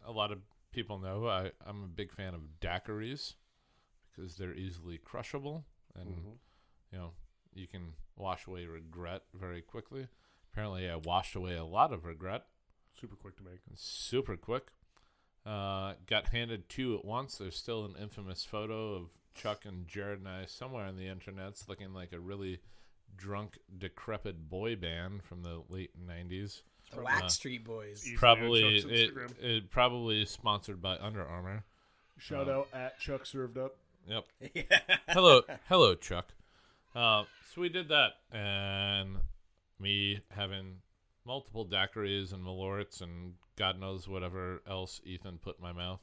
a 0.05 0.11
lot 0.11 0.31
of 0.31 0.37
people 0.71 0.99
know 0.99 1.27
I, 1.27 1.51
I'm 1.65 1.83
a 1.83 1.87
big 1.87 2.11
fan 2.13 2.33
of 2.35 2.41
daiquiris 2.61 3.33
because 4.15 4.35
they're 4.37 4.53
easily 4.55 4.97
crushable 4.99 5.65
and 5.95 6.07
Mhm. 6.09 6.37
you 6.91 6.97
know 6.97 7.11
you 7.53 7.67
can 7.67 7.93
wash 8.15 8.45
away 8.47 8.65
regret 8.65 9.21
very 9.33 9.61
quickly. 9.61 10.07
Apparently, 10.51 10.87
I 10.89 10.95
washed 10.95 11.35
away 11.35 11.55
a 11.55 11.63
lot 11.63 11.91
of 11.93 12.05
regret 12.05 12.45
Super 12.99 13.15
quick 13.15 13.35
to 13.37 13.43
make. 13.43 13.59
super 13.75 14.37
quick. 14.37 14.67
Uh, 15.45 15.93
got 16.07 16.27
handed 16.27 16.69
two 16.69 16.95
at 16.95 17.03
once. 17.03 17.37
There's 17.37 17.57
still 17.57 17.85
an 17.85 17.95
infamous 18.01 18.45
photo 18.45 18.93
of 18.93 19.09
Chuck 19.35 19.65
and 19.65 19.87
Jared 19.87 20.19
and 20.19 20.27
I 20.27 20.45
somewhere 20.45 20.85
on 20.85 20.95
the 20.95 21.07
internet's 21.07 21.67
looking 21.67 21.93
like 21.93 22.13
a 22.13 22.19
really 22.19 22.59
drunk, 23.17 23.57
decrepit 23.77 24.49
boy 24.49 24.75
band 24.75 25.23
from 25.23 25.43
the 25.43 25.61
late 25.69 25.91
'90s. 25.99 26.61
The 26.93 27.01
Wax 27.01 27.33
Street 27.33 27.65
Boys. 27.65 28.03
Easily 28.03 28.17
Probably 28.17 28.77
it, 28.77 28.85
Instagram. 28.85 29.33
it 29.41 29.71
probably 29.71 30.25
sponsored 30.25 30.81
by 30.81 30.97
Under 30.97 31.25
Armour. 31.25 31.63
Shout 32.17 32.47
uh, 32.47 32.59
out 32.59 32.67
at 32.73 32.99
Chuck 32.99 33.25
Served 33.25 33.57
Up. 33.57 33.75
Yep. 34.07 34.25
yeah. 34.53 34.79
hello, 35.09 35.41
hello, 35.67 35.95
Chuck. 35.95 36.27
Uh, 36.95 37.23
so 37.53 37.61
we 37.61 37.69
did 37.69 37.89
that, 37.89 38.11
and 38.31 39.17
me 39.79 40.21
having 40.29 40.77
multiple 41.25 41.65
daiquiris 41.65 42.33
and 42.33 42.43
malorts 42.43 43.01
and 43.01 43.33
God 43.55 43.79
knows 43.79 44.07
whatever 44.07 44.61
else 44.67 44.99
Ethan 45.05 45.37
put 45.39 45.57
in 45.57 45.63
my 45.63 45.71
mouth. 45.71 46.01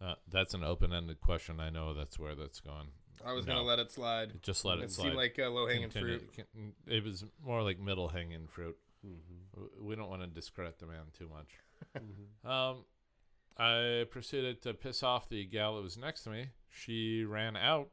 Uh, 0.00 0.14
that's 0.30 0.54
an 0.54 0.64
open-ended 0.64 1.20
question. 1.20 1.60
I 1.60 1.70
know 1.70 1.92
that's 1.94 2.18
where 2.18 2.34
that's 2.34 2.60
going. 2.60 2.88
I 3.24 3.32
was 3.34 3.46
No. 3.46 3.52
going 3.54 3.64
to 3.64 3.68
let 3.68 3.78
it 3.78 3.90
slide. 3.92 4.42
Just 4.42 4.64
let 4.64 4.78
it, 4.78 4.80
slide. 4.80 4.84
It 4.84 4.92
slide. 4.92 5.04
seemed 5.04 5.16
like 5.16 5.38
uh, 5.38 5.50
low 5.50 5.66
hanging 5.66 5.90
Continue- 5.90 6.18
fruit. 6.20 6.74
It 6.86 7.04
was 7.04 7.24
more 7.44 7.62
like 7.62 7.78
middle 7.78 8.08
hanging 8.08 8.46
fruit. 8.46 8.76
Mm-hmm. 9.06 9.84
We 9.86 9.96
don't 9.96 10.08
want 10.08 10.22
to 10.22 10.28
discredit 10.28 10.78
the 10.78 10.86
man 10.86 11.04
too 11.16 11.28
much. 11.28 11.48
Mm-hmm. 11.98 12.48
Um, 12.48 12.84
I 13.58 14.04
proceeded 14.10 14.62
to 14.62 14.74
piss 14.74 15.02
off 15.02 15.28
the 15.28 15.44
gal 15.46 15.76
that 15.76 15.82
was 15.82 15.96
next 15.96 16.22
to 16.24 16.30
me. 16.30 16.48
She 16.70 17.24
ran 17.24 17.56
out, 17.56 17.88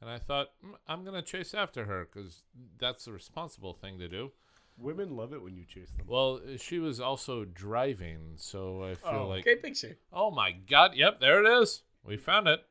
and 0.00 0.10
I 0.10 0.18
thought 0.18 0.48
"Mm, 0.64 0.74
I'm 0.88 1.04
gonna 1.04 1.22
chase 1.22 1.54
after 1.54 1.84
her 1.84 2.04
because 2.12 2.42
that's 2.78 3.04
the 3.06 3.12
responsible 3.12 3.72
thing 3.72 3.98
to 4.00 4.08
do. 4.08 4.32
Women 4.76 5.16
love 5.16 5.32
it 5.32 5.42
when 5.42 5.54
you 5.56 5.64
chase 5.64 5.90
them. 5.96 6.06
Well, 6.08 6.40
she 6.58 6.78
was 6.80 6.98
also 7.00 7.44
driving, 7.44 8.32
so 8.36 8.82
I 8.84 8.94
feel 8.94 9.10
Oh. 9.22 9.28
like, 9.28 9.44
Great 9.44 9.62
picture. 9.62 9.96
oh 10.12 10.30
my 10.30 10.50
god, 10.52 10.94
yep, 10.94 11.20
there 11.20 11.44
it 11.44 11.62
is. 11.62 11.82
We 12.02 12.16
found 12.16 12.48
it. 12.48 12.66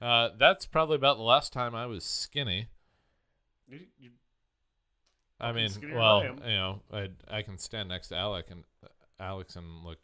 Uh, 0.00 0.30
that's 0.36 0.66
probably 0.66 0.96
about 0.96 1.16
the 1.16 1.22
last 1.22 1.52
time 1.52 1.74
I 1.74 1.86
was 1.86 2.04
skinny. 2.04 2.68
You, 3.68 3.80
you, 3.98 4.10
I 5.40 5.52
mean, 5.52 5.70
well, 5.94 6.20
I 6.20 6.48
you 6.48 6.56
know, 6.56 6.82
I 6.92 7.08
I 7.28 7.42
can 7.42 7.58
stand 7.58 7.88
next 7.88 8.08
to 8.08 8.16
Alec 8.16 8.46
and 8.50 8.64
Alex 9.20 9.56
and 9.56 9.82
look 9.84 9.98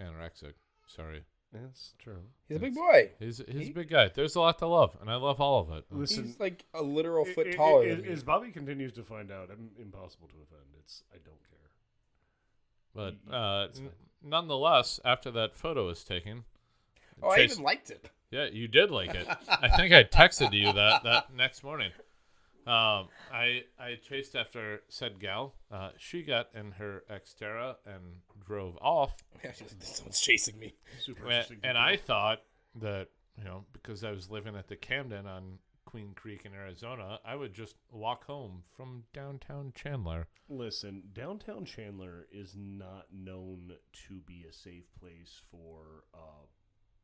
anorexic. 0.00 0.54
Sorry, 0.86 1.22
that's 1.52 1.94
true. 1.98 2.18
He's 2.48 2.56
a 2.58 2.60
big 2.60 2.74
boy. 2.74 3.10
he's 3.18 3.38
he's 3.48 3.66
He- 3.66 3.70
a 3.70 3.74
big 3.74 3.88
guy. 3.88 4.08
There's 4.08 4.34
a 4.36 4.40
lot 4.40 4.58
to 4.58 4.66
love, 4.66 4.96
and 5.00 5.10
I 5.10 5.16
love 5.16 5.40
all 5.40 5.60
of 5.60 5.70
it. 5.70 5.84
Listen, 5.90 6.24
He's 6.24 6.38
like 6.40 6.64
a 6.74 6.82
literal 6.82 7.26
i- 7.26 7.32
foot 7.32 7.46
i- 7.48 7.52
taller 7.52 7.84
i- 7.84 7.88
than 7.94 8.02
me. 8.02 8.08
As 8.10 8.22
Bobby 8.22 8.50
continues 8.50 8.92
to 8.94 9.02
find 9.02 9.30
out, 9.30 9.50
I'm 9.50 9.70
impossible 9.80 10.28
to 10.28 10.34
offend. 10.42 10.66
It's 10.80 11.02
I 11.12 11.16
don't 11.18 11.42
care. 11.48 11.70
But 12.94 13.14
Y- 13.28 13.34
uh, 13.36 13.68
n- 13.76 13.90
nonetheless, 14.22 15.00
after 15.04 15.30
that 15.32 15.56
photo 15.56 15.86
was 15.86 16.04
taken, 16.04 16.44
oh, 17.22 17.30
I 17.30 17.36
Chase- 17.36 17.52
even 17.52 17.64
liked 17.64 17.90
it. 17.90 18.10
yeah, 18.30 18.46
you 18.46 18.68
did 18.68 18.90
like 18.90 19.14
it. 19.14 19.26
I 19.48 19.68
think 19.76 19.92
I 19.94 20.04
texted 20.04 20.52
you 20.52 20.72
that 20.72 21.02
that 21.04 21.32
next 21.34 21.62
morning. 21.62 21.92
Um, 22.68 23.08
I 23.32 23.62
I 23.78 23.96
chased 24.02 24.36
after 24.36 24.82
said 24.88 25.18
gal. 25.20 25.54
Uh, 25.70 25.90
she 25.96 26.22
got 26.22 26.48
in 26.54 26.72
her 26.72 27.02
Xterra 27.10 27.76
and 27.86 28.20
drove 28.46 28.76
off. 28.80 29.16
She's 29.42 29.60
like, 29.62 29.70
Someone's 29.80 30.20
chasing 30.20 30.58
me. 30.58 30.74
Super 31.00 31.24
Wh- 31.24 31.30
interesting. 31.30 31.58
and. 31.62 31.78
I 31.78 31.96
thought 31.96 32.40
that 32.80 33.08
you 33.36 33.44
know 33.44 33.64
because 33.72 34.04
I 34.04 34.10
was 34.10 34.30
living 34.30 34.54
at 34.56 34.68
the 34.68 34.76
Camden 34.76 35.26
on 35.26 35.58
Queen 35.86 36.12
Creek 36.14 36.42
in 36.44 36.52
Arizona, 36.52 37.18
I 37.24 37.34
would 37.34 37.54
just 37.54 37.74
walk 37.90 38.24
home 38.26 38.64
from 38.76 39.04
downtown 39.14 39.72
Chandler. 39.74 40.26
Listen, 40.50 41.04
downtown 41.14 41.64
Chandler 41.64 42.26
is 42.30 42.54
not 42.54 43.06
known 43.10 43.72
to 44.08 44.14
be 44.26 44.44
a 44.46 44.52
safe 44.52 44.84
place 45.00 45.40
for 45.50 46.04
uh, 46.12 46.44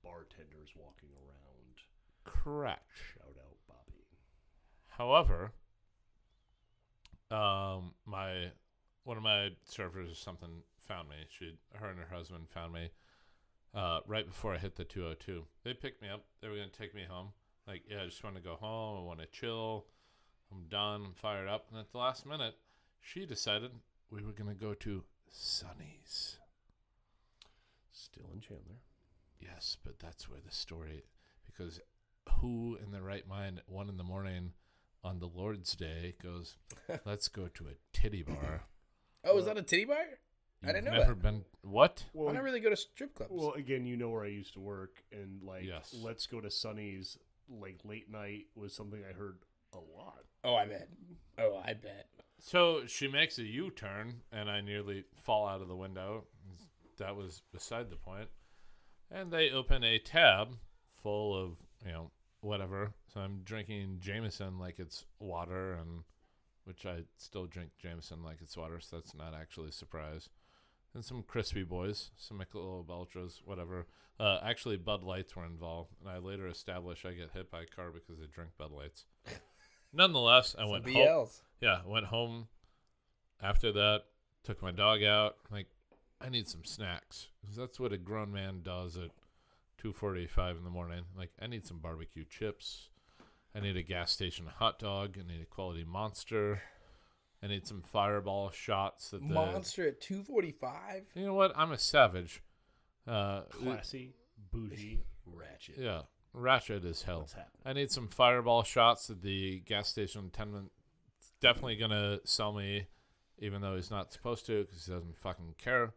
bartenders 0.02 0.70
walking 0.76 1.08
around. 1.16 1.80
Correct. 2.24 2.90
Shout 3.14 3.28
out, 3.28 3.34
Bobby. 3.36 3.53
However, 4.96 5.52
um, 7.30 7.94
my 8.06 8.52
one 9.02 9.16
of 9.16 9.22
my 9.22 9.50
servers 9.64 10.10
or 10.10 10.14
something 10.14 10.62
found 10.80 11.08
me. 11.08 11.16
She, 11.28 11.52
her 11.74 11.88
and 11.88 11.98
her 11.98 12.14
husband 12.14 12.48
found 12.48 12.72
me 12.72 12.90
uh, 13.74 14.00
right 14.06 14.26
before 14.26 14.54
I 14.54 14.58
hit 14.58 14.76
the 14.76 14.84
202. 14.84 15.44
They 15.64 15.74
picked 15.74 16.00
me 16.00 16.08
up. 16.08 16.24
They 16.40 16.48
were 16.48 16.56
gonna 16.56 16.68
take 16.68 16.94
me 16.94 17.04
home. 17.08 17.28
Like, 17.66 17.82
yeah, 17.90 18.02
I 18.02 18.06
just 18.06 18.22
want 18.22 18.36
to 18.36 18.42
go 18.42 18.54
home. 18.54 18.98
I 18.98 19.02
want 19.02 19.20
to 19.20 19.26
chill. 19.26 19.86
I'm 20.52 20.68
done. 20.68 21.02
I'm 21.06 21.14
fired 21.14 21.48
up. 21.48 21.66
And 21.70 21.80
at 21.80 21.90
the 21.90 21.98
last 21.98 22.24
minute, 22.24 22.54
she 23.00 23.26
decided 23.26 23.72
we 24.10 24.22
were 24.22 24.32
gonna 24.32 24.54
go 24.54 24.74
to 24.74 25.04
Sonny's. 25.30 26.36
Still 27.90 28.30
in 28.32 28.40
Chandler. 28.40 28.82
Yes, 29.40 29.76
but 29.84 29.98
that's 29.98 30.28
where 30.28 30.40
the 30.44 30.52
story 30.52 31.04
because 31.44 31.80
who 32.40 32.78
in 32.82 32.90
their 32.92 33.02
right 33.02 33.26
mind 33.28 33.58
at 33.58 33.68
one 33.68 33.88
in 33.88 33.96
the 33.96 34.04
morning 34.04 34.52
on 35.04 35.20
the 35.20 35.26
Lord's 35.28 35.74
Day 35.76 36.14
goes, 36.22 36.56
Let's 37.04 37.28
go 37.28 37.48
to 37.48 37.64
a 37.68 37.72
titty 37.92 38.22
bar. 38.22 38.62
Oh, 39.24 39.38
is 39.38 39.44
that 39.46 39.56
a 39.58 39.62
titty 39.62 39.84
bar? 39.84 39.96
I 39.96 40.66
You've 40.68 40.74
didn't 40.76 40.84
know 40.86 40.98
never 40.98 41.14
that. 41.14 41.22
been 41.22 41.44
what? 41.62 42.04
Well, 42.14 42.30
I 42.30 42.32
don't 42.32 42.42
really 42.44 42.60
go 42.60 42.70
to 42.70 42.76
strip 42.76 43.14
clubs. 43.14 43.30
well, 43.32 43.52
again, 43.52 43.84
you 43.86 43.96
know 43.96 44.08
where 44.08 44.24
I 44.24 44.28
used 44.28 44.54
to 44.54 44.60
work, 44.60 45.02
and 45.12 45.42
like, 45.42 45.64
Yes. 45.64 45.94
let's 46.02 46.26
go 46.26 46.40
to 46.40 46.50
Sonny's. 46.50 47.18
Like 47.46 47.80
late 47.84 48.10
night 48.10 48.46
was 48.54 48.74
something 48.74 49.02
I 49.06 49.12
heard 49.12 49.36
a 49.74 49.76
lot. 49.76 50.24
oh, 50.44 50.54
I 50.54 50.64
bet. 50.64 50.88
Oh, 51.38 51.60
I 51.62 51.74
bet. 51.74 52.06
So 52.40 52.86
she 52.86 53.06
makes 53.06 53.36
a 53.38 53.42
U 53.44 53.70
turn 53.70 54.22
and 54.32 54.48
I 54.50 54.62
nearly 54.62 55.04
fall 55.22 55.46
out 55.46 55.60
of 55.60 55.68
the 55.68 55.76
window. 55.76 56.24
That 56.96 57.16
was 57.16 57.42
beside 57.52 57.90
the 57.90 57.96
point. 57.96 58.28
And 59.10 59.30
they 59.30 59.50
open 59.50 59.84
a 59.84 59.98
tab 59.98 60.56
full 61.02 61.36
of, 61.36 61.58
you 61.84 61.92
know, 61.92 62.10
whatever. 62.44 62.92
So 63.12 63.20
I'm 63.20 63.40
drinking 63.44 63.98
Jameson 64.00 64.58
like 64.58 64.78
it's 64.78 65.04
water 65.18 65.72
and 65.72 66.04
which 66.64 66.86
I 66.86 67.02
still 67.18 67.46
drink 67.46 67.70
Jameson 67.78 68.22
like 68.22 68.38
it's 68.40 68.56
water, 68.56 68.80
so 68.80 68.96
that's 68.96 69.14
not 69.14 69.34
actually 69.34 69.68
a 69.68 69.72
surprise. 69.72 70.28
And 70.94 71.04
some 71.04 71.22
crispy 71.26 71.62
boys, 71.62 72.10
some 72.16 72.38
Michelob 72.38 72.88
Ultras, 72.88 73.42
whatever. 73.44 73.86
Uh, 74.18 74.38
actually, 74.42 74.76
Bud 74.76 75.02
Lights 75.02 75.34
were 75.34 75.44
involved, 75.44 75.90
and 76.00 76.08
I 76.08 76.18
later 76.18 76.46
established 76.46 77.04
I 77.04 77.12
get 77.12 77.32
hit 77.34 77.50
by 77.50 77.62
a 77.62 77.66
car 77.66 77.90
because 77.90 78.22
I 78.22 78.26
drink 78.32 78.50
Bud 78.56 78.70
Lights. 78.70 79.04
Nonetheless, 79.92 80.54
I 80.56 80.62
Some 80.62 80.70
went 80.70 80.88
home. 80.88 81.26
Yeah, 81.60 81.80
went 81.84 82.06
home 82.06 82.48
after 83.42 83.72
that, 83.72 84.04
took 84.42 84.62
my 84.62 84.70
dog 84.70 85.02
out. 85.02 85.36
Like, 85.50 85.66
I 86.20 86.28
need 86.28 86.48
some 86.48 86.64
snacks. 86.64 87.28
that's 87.56 87.78
what 87.80 87.92
a 87.92 87.98
grown 87.98 88.32
man 88.32 88.60
does 88.62 88.96
at 88.96 89.10
2.45 89.84 90.58
in 90.58 90.64
the 90.64 90.70
morning. 90.70 91.04
Like, 91.16 91.30
I 91.40 91.46
need 91.46 91.66
some 91.66 91.78
barbecue 91.78 92.24
chips. 92.24 92.88
I 93.54 93.60
need 93.60 93.76
a 93.76 93.82
gas 93.82 94.10
station 94.10 94.46
hot 94.46 94.78
dog. 94.78 95.16
I 95.18 95.30
need 95.30 95.42
a 95.42 95.46
quality 95.46 95.84
monster. 95.84 96.62
I 97.42 97.46
need 97.46 97.66
some 97.66 97.82
fireball 97.82 98.50
shots. 98.50 99.10
That 99.10 99.20
the, 99.20 99.34
Monster 99.34 99.88
at 99.88 100.00
two 100.00 100.22
forty 100.22 100.50
five. 100.50 101.04
You 101.14 101.26
know 101.26 101.34
what? 101.34 101.52
I'm 101.54 101.72
a 101.72 101.78
savage. 101.78 102.42
Uh, 103.06 103.42
Classy, 103.50 104.14
bougie. 104.50 105.04
Ratchet. 105.26 105.76
yeah, 105.78 106.02
ratchet 106.32 106.84
as 106.84 107.02
hell. 107.02 107.28
I 107.64 107.74
need 107.74 107.90
some 107.90 108.08
fireball 108.08 108.62
shots 108.62 109.10
at 109.10 109.22
the 109.22 109.60
gas 109.60 109.88
station 109.88 110.30
attendant. 110.32 110.72
Definitely 111.40 111.76
gonna 111.76 112.20
sell 112.24 112.52
me, 112.52 112.86
even 113.38 113.60
though 113.60 113.76
he's 113.76 113.90
not 113.90 114.12
supposed 114.12 114.46
to, 114.46 114.64
because 114.64 114.86
he 114.86 114.92
doesn't 114.92 115.18
fucking 115.18 115.54
care. 115.58 115.92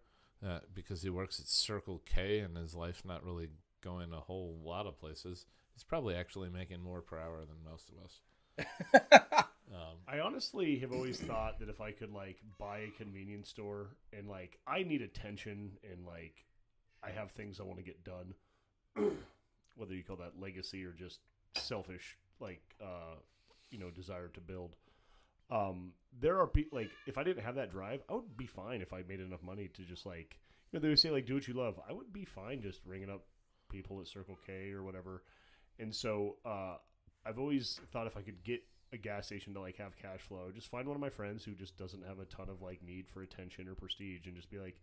Uh, 0.46 0.60
because 0.76 1.02
he 1.02 1.10
works 1.10 1.40
at 1.40 1.48
Circle 1.48 2.04
K 2.06 2.40
and 2.40 2.56
his 2.58 2.76
life's 2.76 3.04
not 3.04 3.26
really 3.26 3.48
going 3.88 4.14
a 4.14 4.20
whole 4.20 4.60
lot 4.64 4.86
of 4.86 5.00
places. 5.00 5.46
He's 5.74 5.84
probably 5.84 6.16
actually 6.16 6.50
making 6.50 6.82
more 6.82 7.02
per 7.02 7.18
hour 7.18 7.40
than 7.46 7.72
most 7.72 7.90
of 7.90 8.04
us. 8.04 9.44
Um, 9.74 9.98
I 10.08 10.20
honestly 10.20 10.80
have 10.80 10.94
always 10.94 11.20
thought 11.20 11.60
that 11.60 11.68
if 11.70 11.82
I 11.82 11.92
could 11.92 12.14
like 12.14 12.38
buy 12.58 12.80
a 12.80 12.98
convenience 12.98 13.50
store 13.50 13.98
and 14.18 14.28
like 14.28 14.58
I 14.66 14.84
need 14.84 15.02
attention 15.02 15.72
and 15.92 16.06
like 16.06 16.46
I 17.04 17.12
have 17.12 17.32
things 17.32 17.60
I 17.60 17.64
want 17.64 17.78
to 17.80 17.84
get 17.84 18.04
done, 18.04 18.34
whether 19.76 19.94
you 19.94 20.04
call 20.04 20.16
that 20.18 20.40
legacy 20.40 20.86
or 20.86 20.94
just 20.94 21.20
selfish 21.56 22.18
like 22.40 22.62
uh 22.82 23.16
you 23.70 23.78
know 23.78 23.90
desire 23.90 24.30
to 24.30 24.40
build. 24.40 24.76
Um, 25.50 25.92
there 26.18 26.40
are 26.40 26.48
people 26.48 26.80
like 26.80 26.92
if 27.06 27.18
I 27.18 27.24
didn't 27.24 27.44
have 27.44 27.56
that 27.56 27.72
drive, 27.72 28.02
I 28.10 28.14
would 28.14 28.38
be 28.38 28.48
fine 28.48 28.82
if 28.82 28.94
I 28.94 29.04
made 29.08 29.20
enough 29.20 29.44
money 29.44 29.70
to 29.74 29.82
just 29.84 30.06
like 30.06 30.40
you 30.72 30.80
know 30.80 30.82
they 30.82 30.90
would 30.90 31.00
say 31.00 31.12
like 31.12 31.26
do 31.26 31.36
what 31.36 31.48
you 31.48 31.54
love. 31.54 31.78
I 31.88 31.92
would 31.92 32.14
be 32.14 32.24
fine 32.24 32.62
just 32.62 32.80
ringing 32.86 33.10
up 33.10 33.26
people 33.70 34.00
at 34.02 34.08
Circle 34.08 34.38
K 34.46 34.72
or 34.72 34.84
whatever. 34.84 35.24
And 35.80 35.94
so 35.94 36.38
uh, 36.46 36.76
I've 37.26 37.40
always 37.40 37.80
thought 37.92 38.08
if 38.08 38.18
I 38.18 38.22
could 38.22 38.44
get 38.44 38.62
a 38.94 38.98
gas 38.98 39.26
station 39.26 39.54
to 39.54 39.60
like 39.60 39.78
have 39.78 39.98
cash 39.98 40.22
flow, 40.22 40.50
just 40.54 40.70
find 40.70 40.88
one 40.88 40.96
of 40.96 41.02
my 41.02 41.10
friends 41.10 41.44
who 41.44 41.54
just 41.54 41.78
doesn't 41.78 42.06
have 42.06 42.20
a 42.20 42.26
ton 42.26 42.50
of 42.50 42.62
like 42.62 42.82
need 42.84 43.08
for 43.08 43.22
attention 43.22 43.68
or 43.68 43.76
prestige, 43.76 44.26
and 44.26 44.36
just 44.36 44.50
be 44.50 44.60
like, 44.60 44.80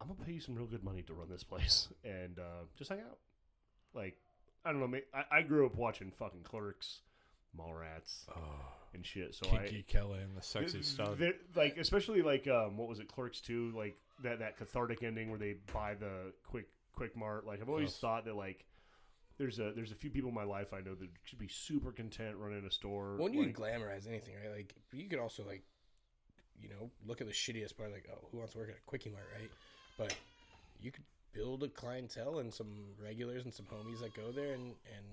I'm 0.00 0.08
gonna 0.08 0.24
pay 0.24 0.32
you 0.32 0.40
some 0.40 0.54
real 0.54 0.66
good 0.66 0.84
money 0.84 1.02
to 1.02 1.14
run 1.14 1.28
this 1.28 1.44
place, 1.44 1.88
and 2.04 2.38
uh, 2.38 2.64
just 2.76 2.90
hang 2.90 3.00
out. 3.00 3.18
Like 3.94 4.16
I 4.64 4.72
don't 4.72 4.80
know, 4.80 4.98
I, 5.12 5.38
I 5.38 5.42
grew 5.42 5.66
up 5.66 5.74
watching 5.74 6.10
fucking 6.10 6.42
Clerks, 6.42 7.00
Mallrats, 7.58 8.26
and 8.94 9.04
shit. 9.04 9.34
So 9.34 9.50
I 9.52 9.66
Kiki 9.66 9.82
Kelly 9.82 10.20
and 10.20 10.36
the 10.36 10.42
sexy 10.42 10.82
th- 11.16 11.36
like 11.54 11.76
especially 11.76 12.22
like 12.22 12.46
um, 12.48 12.76
what 12.76 12.88
was 12.88 13.00
it, 13.00 13.08
Clerks 13.08 13.40
two? 13.40 13.72
Like 13.76 13.96
that 14.22 14.38
that 14.38 14.56
cathartic 14.56 15.02
ending 15.02 15.30
where 15.30 15.38
they 15.38 15.56
buy 15.72 15.94
the 15.94 16.32
quick 16.44 16.66
quick 16.94 17.16
mart. 17.16 17.46
Like 17.46 17.60
I've 17.60 17.68
always 17.68 17.90
Yes. 17.90 17.98
thought 17.98 18.24
that 18.24 18.36
like 18.36 18.64
there's 19.38 19.58
a 19.58 19.72
there's 19.74 19.92
a 19.92 19.96
few 19.96 20.10
people 20.10 20.28
in 20.28 20.34
my 20.34 20.44
life 20.44 20.72
I 20.72 20.80
know 20.80 20.94
that 20.94 21.08
should 21.24 21.38
be 21.38 21.48
super 21.48 21.92
content 21.92 22.36
running 22.38 22.64
a 22.64 22.70
store. 22.70 23.16
When 23.16 23.34
you 23.34 23.44
like, 23.44 23.56
glamorize 23.56 24.06
anything, 24.08 24.34
right? 24.42 24.54
Like 24.56 24.74
you 24.92 25.08
could 25.08 25.18
also 25.18 25.44
like, 25.44 25.62
you 26.60 26.68
know, 26.68 26.90
look 27.06 27.20
at 27.20 27.26
the 27.26 27.32
shittiest 27.32 27.76
part. 27.76 27.92
Like, 27.92 28.08
oh, 28.12 28.28
who 28.30 28.38
wants 28.38 28.52
to 28.52 28.58
work 28.58 28.70
at 28.70 28.76
a 28.76 28.80
quickie 28.86 29.10
mart, 29.10 29.28
right? 29.38 29.50
But 29.98 30.14
you 30.80 30.90
could 30.92 31.04
build 31.32 31.64
a 31.64 31.68
clientele 31.68 32.38
and 32.38 32.52
some 32.54 32.94
regulars 33.02 33.44
and 33.44 33.52
some 33.52 33.66
homies 33.66 34.00
that 34.00 34.14
go 34.14 34.30
there 34.32 34.52
and 34.52 34.74
and 34.96 35.06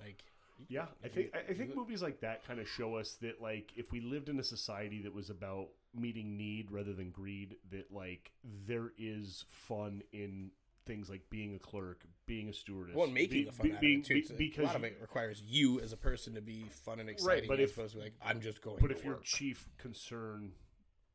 like. 0.00 0.24
Yeah, 0.68 0.86
I 1.04 1.08
think 1.08 1.32
I 1.36 1.52
think 1.54 1.76
movies 1.76 2.02
like 2.02 2.20
that 2.22 2.44
kind 2.44 2.58
of 2.58 2.68
show 2.68 2.96
us 2.96 3.12
that 3.22 3.40
like 3.40 3.70
if 3.76 3.92
we 3.92 4.00
lived 4.00 4.28
in 4.28 4.40
a 4.40 4.44
society 4.44 5.00
that 5.02 5.14
was 5.14 5.30
about 5.30 5.68
meeting 5.94 6.36
need 6.36 6.72
rather 6.72 6.92
than 6.92 7.12
greed, 7.12 7.54
that 7.70 7.92
like 7.92 8.32
there 8.66 8.90
is 8.98 9.44
fun 9.48 10.02
in 10.12 10.50
things 10.88 11.08
like 11.08 11.20
being 11.30 11.54
a 11.54 11.58
clerk, 11.60 12.02
being 12.26 12.48
a 12.48 12.52
stewardess, 12.52 12.96
Well, 12.96 13.06
making 13.06 13.44
be- 13.44 13.48
a 13.48 13.52
fun 13.52 13.78
be- 13.80 14.02
too. 14.02 14.14
be- 14.14 14.34
because 14.36 14.64
a 14.64 14.66
lot 14.66 14.76
of 14.76 14.82
it 14.84 14.98
requires 15.00 15.40
you 15.46 15.78
as 15.80 15.92
a 15.92 15.96
person 15.96 16.34
to 16.34 16.40
be 16.40 16.64
fun 16.84 16.98
and 16.98 17.08
exciting, 17.08 17.42
Right, 17.42 17.48
but 17.48 17.60
if- 17.60 17.76
opposed 17.78 17.94
to 17.94 18.00
like 18.00 18.14
I'm 18.20 18.40
just 18.40 18.60
going. 18.62 18.78
But 18.80 18.88
to 18.88 18.94
if 18.96 19.04
your 19.04 19.20
chief 19.22 19.68
concern, 19.78 20.52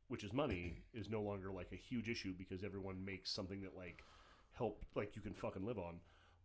which 0.08 0.24
is 0.24 0.32
money, 0.32 0.84
is 0.94 1.10
no 1.10 1.22
longer 1.22 1.52
like 1.52 1.72
a 1.74 1.76
huge 1.76 2.08
issue 2.08 2.34
because 2.38 2.64
everyone 2.64 3.04
makes 3.04 3.32
something 3.32 3.62
that 3.64 3.76
like 3.76 4.04
help 4.54 4.86
like 4.96 5.16
you 5.18 5.22
can 5.22 5.34
fucking 5.34 5.66
live 5.66 5.80
on, 5.80 6.00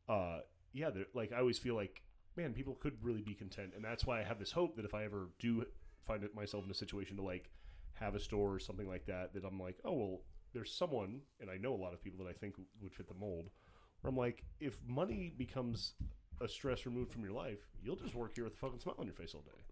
uh, 0.08 0.40
yeah, 0.72 0.90
like 1.14 1.30
I 1.32 1.38
always 1.38 1.58
feel 1.58 1.76
like 1.76 2.02
man, 2.36 2.54
people 2.54 2.74
could 2.76 2.96
really 3.02 3.20
be 3.22 3.34
content, 3.34 3.72
and 3.74 3.84
that's 3.84 4.06
why 4.06 4.20
I 4.20 4.22
have 4.24 4.38
this 4.38 4.52
hope 4.52 4.76
that 4.76 4.84
if 4.84 4.94
I 4.94 5.04
ever 5.04 5.28
do 5.40 5.66
find 6.04 6.26
myself 6.34 6.64
in 6.64 6.70
a 6.70 6.74
situation 6.74 7.16
to 7.16 7.22
like 7.22 7.50
have 7.94 8.14
a 8.14 8.20
store 8.20 8.54
or 8.54 8.58
something 8.60 8.86
like 8.88 9.06
that, 9.06 9.34
that 9.34 9.44
I'm 9.44 9.58
like, 9.60 9.76
oh 9.84 9.92
well, 9.92 10.20
there's 10.54 10.72
someone, 10.72 11.20
and 11.40 11.50
I 11.50 11.56
know 11.56 11.74
a 11.74 11.76
lot 11.76 11.92
of 11.92 12.02
people 12.02 12.24
that 12.24 12.30
I 12.30 12.32
think 12.32 12.54
would 12.82 12.92
fit 12.92 13.08
the 13.08 13.14
mold. 13.14 13.50
Where 14.00 14.08
I'm 14.10 14.16
like, 14.16 14.44
if 14.60 14.78
money 14.86 15.32
becomes 15.36 15.94
a 16.40 16.48
stress 16.48 16.86
removed 16.86 17.12
from 17.12 17.22
your 17.22 17.32
life, 17.32 17.58
you'll 17.82 17.96
just 17.96 18.14
work 18.14 18.34
here 18.34 18.44
with 18.44 18.54
a 18.54 18.56
fucking 18.56 18.78
smile 18.80 18.96
on 18.98 19.06
your 19.06 19.14
face 19.14 19.34
all 19.34 19.40
day, 19.42 19.62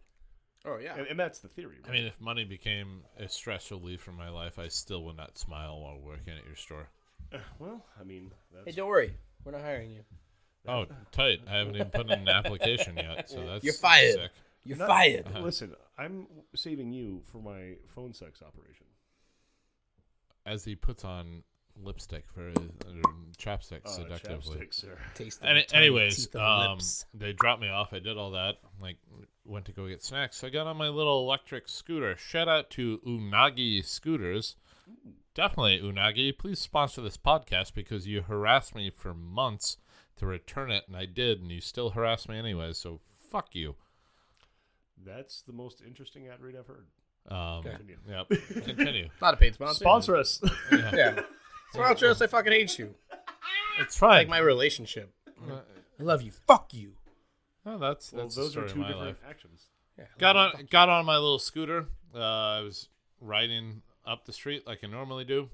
oh 0.67 0.79
yeah, 0.83 0.97
and, 0.97 1.07
and 1.07 1.19
that's 1.21 1.39
the 1.39 1.49
theory. 1.49 1.77
I 1.89 1.93
mean, 1.93 2.05
if 2.07 2.21
money 2.21 2.45
became 2.45 3.03
a 3.19 3.29
stress 3.29 3.71
relief 3.71 4.01
from 4.01 4.17
my 4.17 4.29
life, 4.29 4.59
I 4.59 4.69
still 4.69 5.05
would 5.05 5.17
not 5.17 5.39
smile 5.39 5.81
while 5.81 5.99
working 6.01 6.35
at 6.37 6.45
your 6.45 6.57
store. 6.57 6.89
Uh, 7.33 7.39
Well, 7.61 7.85
I 8.01 8.05
mean, 8.05 8.33
hey, 8.65 8.73
don't 8.73 8.89
worry, 8.89 9.15
we're 9.45 9.53
not 9.53 9.61
hiring 9.63 9.91
you. 9.93 10.01
Oh, 10.69 10.87
tight! 11.13 11.39
I 11.49 11.59
haven't 11.59 11.77
even 11.77 11.91
put 11.91 12.07
in 12.11 12.19
an 12.19 12.29
application 12.29 12.97
yet, 12.97 13.31
so 13.31 13.47
that's 13.47 13.65
You're 13.65 13.75
fired. 13.75 14.15
Sick. 14.15 14.31
You're 14.65 14.79
Not- 14.79 14.89
fired. 14.89 15.27
listen. 15.41 15.73
I'm 15.97 16.27
saving 16.57 16.93
you 16.93 17.23
for 17.31 17.39
my 17.41 17.77
phone 17.87 18.13
sex 18.13 18.43
operation. 18.43 18.87
As 20.47 20.65
he 20.65 20.75
puts 20.77 21.05
on 21.05 21.43
lipstick 21.83 22.25
for 22.33 22.47
his, 22.49 22.57
or 22.57 23.03
chapstick 23.37 23.85
Uh, 23.85 23.89
seductively. 23.91 24.57
chapstick, 24.59 24.73
sir. 24.73 24.97
Taste 25.15 25.41
the 25.43 25.49
Any, 25.49 25.67
anyways, 25.75 26.29
teeth 26.29 26.37
um, 26.37 26.79
they 27.13 27.33
dropped 27.35 27.61
me 27.61 27.69
off. 27.69 27.93
I 27.93 27.99
did 27.99 28.17
all 28.17 28.31
that. 28.31 28.57
Like, 28.81 28.97
went 29.45 29.67
to 29.67 29.73
go 29.73 29.87
get 29.89 30.03
snacks. 30.03 30.43
I 30.43 30.49
got 30.49 30.67
on 30.67 30.77
my 30.79 30.89
little 30.89 31.21
electric 31.21 31.69
scooter. 31.69 32.17
Shout 32.17 32.49
out 32.49 32.71
to 32.71 32.99
Unagi 33.07 33.85
Scooters. 33.85 34.57
Definitely, 35.35 35.81
Unagi. 35.81 36.37
Please 36.39 36.61
sponsor 36.61 37.03
this 37.03 37.19
podcast 37.19 37.75
because 37.75 38.07
you 38.07 38.23
harassed 38.23 38.75
me 38.75 38.89
for 38.89 39.13
months 39.13 39.77
to 40.17 40.27
return 40.27 40.71
it, 40.71 40.85
and 40.87 40.97
I 40.97 41.05
did, 41.05 41.43
and 41.43 41.51
you 41.51 41.61
still 41.61 41.91
harass 41.91 42.27
me 42.29 42.39
anyway. 42.39 42.73
So 42.73 43.01
fuck 43.31 43.55
you. 43.55 43.75
That's 44.97 45.43
the 45.43 45.53
most 45.53 45.83
interesting 45.87 46.29
ad 46.29 46.41
read 46.41 46.57
I've 46.57 46.69
heard. 46.69 46.87
Um, 47.29 47.63
Continue. 47.63 47.97
Yep. 48.09 48.29
Continue. 48.65 49.09
Not 49.21 49.35
a 49.35 49.37
paid 49.37 49.55
sponsor. 49.55 49.75
Sponsor 49.85 50.17
us. 50.17 50.41
Yeah. 50.71 50.91
Yeah. 50.95 51.21
Sponsor 51.73 52.11
us. 52.11 52.23
I 52.23 52.27
fucking 52.27 52.53
hate 52.53 52.79
you. 52.79 52.95
It's 53.81 53.97
fine. 53.99 54.11
Like 54.11 54.29
my 54.29 54.39
relationship. 54.39 55.13
Uh, 55.29 55.61
I 55.99 56.03
love 56.03 56.23
you. 56.23 56.31
Fuck 56.47 56.73
you. 56.73 56.93
oh, 57.67 57.79
that's 57.79 58.13
well, 58.13 58.23
that's 58.23 58.37
those 58.37 58.51
story 58.53 58.67
are 58.67 58.69
two 58.69 58.79
different 58.85 59.01
life. 59.01 59.17
actions. 59.29 59.67
Yeah. 59.99 60.05
Got 60.19 60.37
on 60.37 60.53
got 60.71 60.89
on 60.89 61.05
my 61.05 61.17
little 61.17 61.39
scooter. 61.39 61.87
Uh, 62.15 62.19
I 62.19 62.61
was 62.61 62.89
riding 63.21 63.83
up 64.07 64.25
the 64.25 64.33
street 64.33 64.67
like 64.67 64.85
I 64.85 64.87
normally 64.87 65.25
do. 65.25 65.51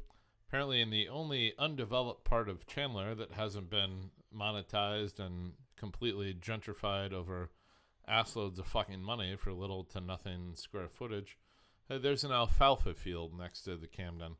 Apparently, 0.48 0.80
in 0.82 0.90
the 0.90 1.08
only 1.08 1.54
undeveloped 1.58 2.24
part 2.24 2.48
of 2.48 2.66
Chandler 2.66 3.14
that 3.14 3.32
hasn't 3.32 3.70
been 3.70 4.10
monetized 4.36 5.18
and 5.18 5.52
completely 5.76 6.34
gentrified 6.34 7.12
over 7.12 7.50
assloads 8.08 8.58
of 8.58 8.66
fucking 8.66 9.02
money 9.02 9.36
for 9.36 9.52
little 9.52 9.84
to 9.84 10.00
nothing 10.00 10.52
square 10.54 10.88
footage, 10.88 11.38
uh, 11.94 11.98
there's 11.98 12.24
an 12.24 12.32
alfalfa 12.32 12.94
field 12.94 13.36
next 13.38 13.62
to 13.62 13.76
the 13.76 13.86
Camden. 13.86 14.36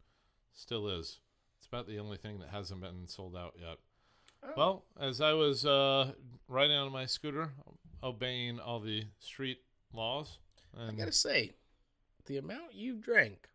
Still 0.53 0.89
is. 0.89 1.21
It's 1.59 1.67
about 1.67 1.87
the 1.87 1.99
only 1.99 2.17
thing 2.17 2.39
that 2.41 2.49
hasn't 2.51 2.81
been 2.81 3.07
sold 3.07 3.37
out 3.37 3.55
yet. 3.59 3.77
Well, 4.57 4.85
as 5.01 5.21
I 5.21 5.33
was 5.35 5.65
uh, 5.65 6.13
riding 6.49 6.77
on 6.77 6.91
my 6.91 7.07
scooter, 7.07 7.53
obeying 8.03 8.59
all 8.59 8.81
the 8.81 9.05
street 9.21 9.59
laws, 9.93 10.39
I 10.77 10.91
gotta 10.93 11.13
say, 11.13 11.53
the 12.27 12.39
amount 12.39 12.75
you 12.75 12.97
drank 12.97 13.49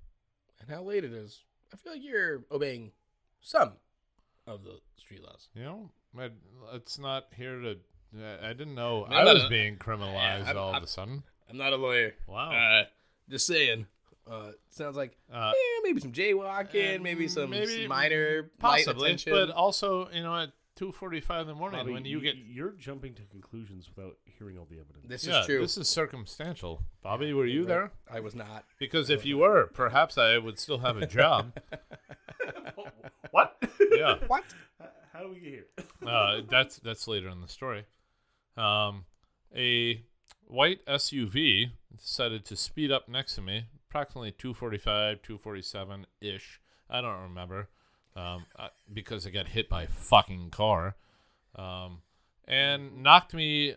and 0.62 0.70
how 0.70 0.84
late 0.84 1.04
it 1.04 1.12
is, 1.12 1.44
I 1.74 1.76
feel 1.76 1.92
like 1.94 2.04
you're 2.04 2.46
obeying 2.52 2.92
some 3.42 3.74
of 4.48 4.64
the 4.64 4.80
street 4.96 5.24
laws. 5.24 5.50
you 5.54 5.64
know, 5.64 5.90
I, 6.18 6.30
it's 6.74 6.98
not 6.98 7.26
here 7.36 7.60
to. 7.60 7.78
I 8.42 8.54
didn't 8.54 8.76
know 8.76 9.06
I 9.10 9.26
was 9.26 9.44
a- 9.44 9.50
being 9.50 9.76
criminalized 9.76 10.46
I'm- 10.46 10.58
all 10.58 10.70
I'm- 10.70 10.78
of 10.78 10.84
a 10.84 10.88
sudden. 10.88 11.24
I'm 11.50 11.58
not 11.58 11.74
a 11.74 11.78
lawyer. 11.78 12.14
Wow. 12.28 12.52
Uh, 12.52 12.84
just 13.30 13.48
saying. 13.48 13.86
Uh, 14.30 14.52
sounds 14.70 14.98
like 14.98 15.18
Uh, 15.32 15.52
eh, 15.56 15.80
maybe 15.84 16.02
some 16.02 16.12
jaywalking, 16.12 17.02
maybe 17.02 17.28
some, 17.30 17.50
maybe- 17.50 17.82
some 17.82 17.88
minor 17.88 18.42
light 18.42 18.60
possibly, 18.60 19.08
attention. 19.12 19.32
but 19.32 19.50
also, 19.52 20.10
you 20.12 20.22
know, 20.22 20.36
at 20.36 20.50
two 20.76 20.92
forty-five 20.92 21.42
in 21.42 21.48
the 21.48 21.56
morning 21.56 21.80
Bobby, 21.80 21.94
when 21.94 22.04
you 22.06 22.20
get. 22.20 22.36
you're 22.36 22.72
jumping 22.74 23.14
to 23.14 23.22
conclusions 23.32 23.90
without 23.96 24.18
hearing 24.26 24.58
all 24.58 24.66
the 24.70 24.80
evidence. 24.80 25.06
this 25.08 25.26
yeah, 25.26 25.40
is 25.40 25.46
true. 25.46 25.62
this 25.62 25.78
is 25.78 25.88
circumstantial. 25.88 26.84
Bobby, 27.02 27.32
were 27.34 27.46
you 27.46 27.64
there? 27.66 27.92
I 28.12 28.20
was 28.20 28.36
not. 28.36 28.66
Because 28.80 29.10
if 29.10 29.26
you 29.26 29.38
were, 29.38 29.68
perhaps 29.68 30.18
I 30.18 30.38
would 30.38 30.60
still 30.60 30.80
have 30.80 30.98
a 30.98 31.08
job. 31.08 31.54
what? 33.32 33.64
yeah. 33.92 34.16
What? 34.28 34.44
How 35.14 35.24
do 35.24 35.30
we 35.30 35.40
get 35.40 35.50
here? 35.50 35.66
uh, 36.08 36.42
that's 36.50 36.78
that's 36.80 37.08
later 37.08 37.30
in 37.30 37.42
the 37.42 37.48
story. 37.48 37.86
Um, 38.56 39.06
a 39.56 40.04
white 40.48 40.86
SUV 40.86 41.72
decided 41.98 42.46
to 42.46 42.56
speed 42.56 42.92
up 42.92 43.08
next 43.08 43.36
to 43.36 43.42
me, 43.42 43.66
approximately 43.90 44.32
245, 44.32 45.22
247 45.22 46.06
ish. 46.22 46.60
I 46.90 47.02
don't 47.02 47.22
remember 47.22 47.70
um, 48.16 48.46
because 48.92 49.28
I 49.28 49.30
got 49.30 49.48
hit 49.48 49.70
by 49.70 49.84
a 49.84 49.88
fucking 49.88 50.50
car, 50.50 50.96
um, 51.56 52.02
and 52.48 53.04
knocked 53.04 53.34
me 53.34 53.76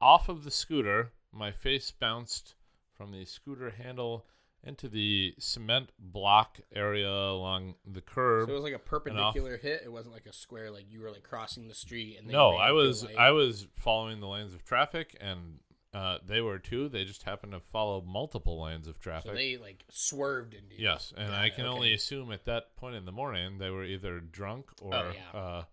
off 0.00 0.28
of 0.28 0.44
the 0.44 0.50
scooter. 0.50 1.12
My 1.32 1.50
face 1.50 1.90
bounced 1.90 2.54
from 2.96 3.12
the 3.12 3.24
scooter 3.24 3.70
handle 3.70 4.24
into 4.64 4.88
the 4.88 5.34
cement 5.38 5.90
block 5.98 6.58
area 6.74 7.08
along 7.08 7.74
the 7.86 8.00
curb. 8.00 8.48
So 8.48 8.52
it 8.52 8.54
was 8.54 8.64
like 8.64 8.74
a 8.74 8.78
perpendicular 8.78 9.56
hit. 9.56 9.82
It 9.84 9.92
wasn't 9.92 10.14
like 10.14 10.26
a 10.26 10.32
square. 10.32 10.70
Like 10.70 10.86
you 10.90 11.00
were 11.00 11.10
like 11.10 11.22
crossing 11.22 11.68
the 11.68 11.74
street 11.74 12.16
and 12.18 12.26
No, 12.28 12.52
I 12.52 12.72
was. 12.72 13.06
I 13.18 13.30
was 13.30 13.66
following 13.74 14.20
the 14.20 14.28
lanes 14.28 14.54
of 14.54 14.64
traffic, 14.64 15.16
and 15.20 15.58
uh, 15.98 16.18
they 16.26 16.40
were 16.40 16.58
too. 16.58 16.88
They 16.88 17.04
just 17.04 17.22
happened 17.24 17.52
to 17.52 17.60
follow 17.60 18.00
multiple 18.00 18.62
lanes 18.62 18.86
of 18.86 18.98
traffic. 19.00 19.30
So 19.30 19.34
they 19.36 19.56
like 19.56 19.84
swerved 19.88 20.54
into 20.54 20.74
you. 20.76 20.84
yes, 20.84 21.12
and 21.16 21.28
Got 21.30 21.38
I 21.42 21.46
it, 21.46 21.54
can 21.56 21.64
okay. 21.66 21.74
only 21.74 21.92
assume 21.94 22.30
at 22.32 22.44
that 22.44 22.76
point 22.76 22.94
in 22.96 23.04
the 23.04 23.12
morning 23.12 23.58
they 23.58 23.70
were 23.70 23.84
either 23.84 24.20
drunk 24.20 24.66
or 24.80 24.94
Oh, 24.94 25.12
yeah. 25.14 25.38
uh, 25.40 25.64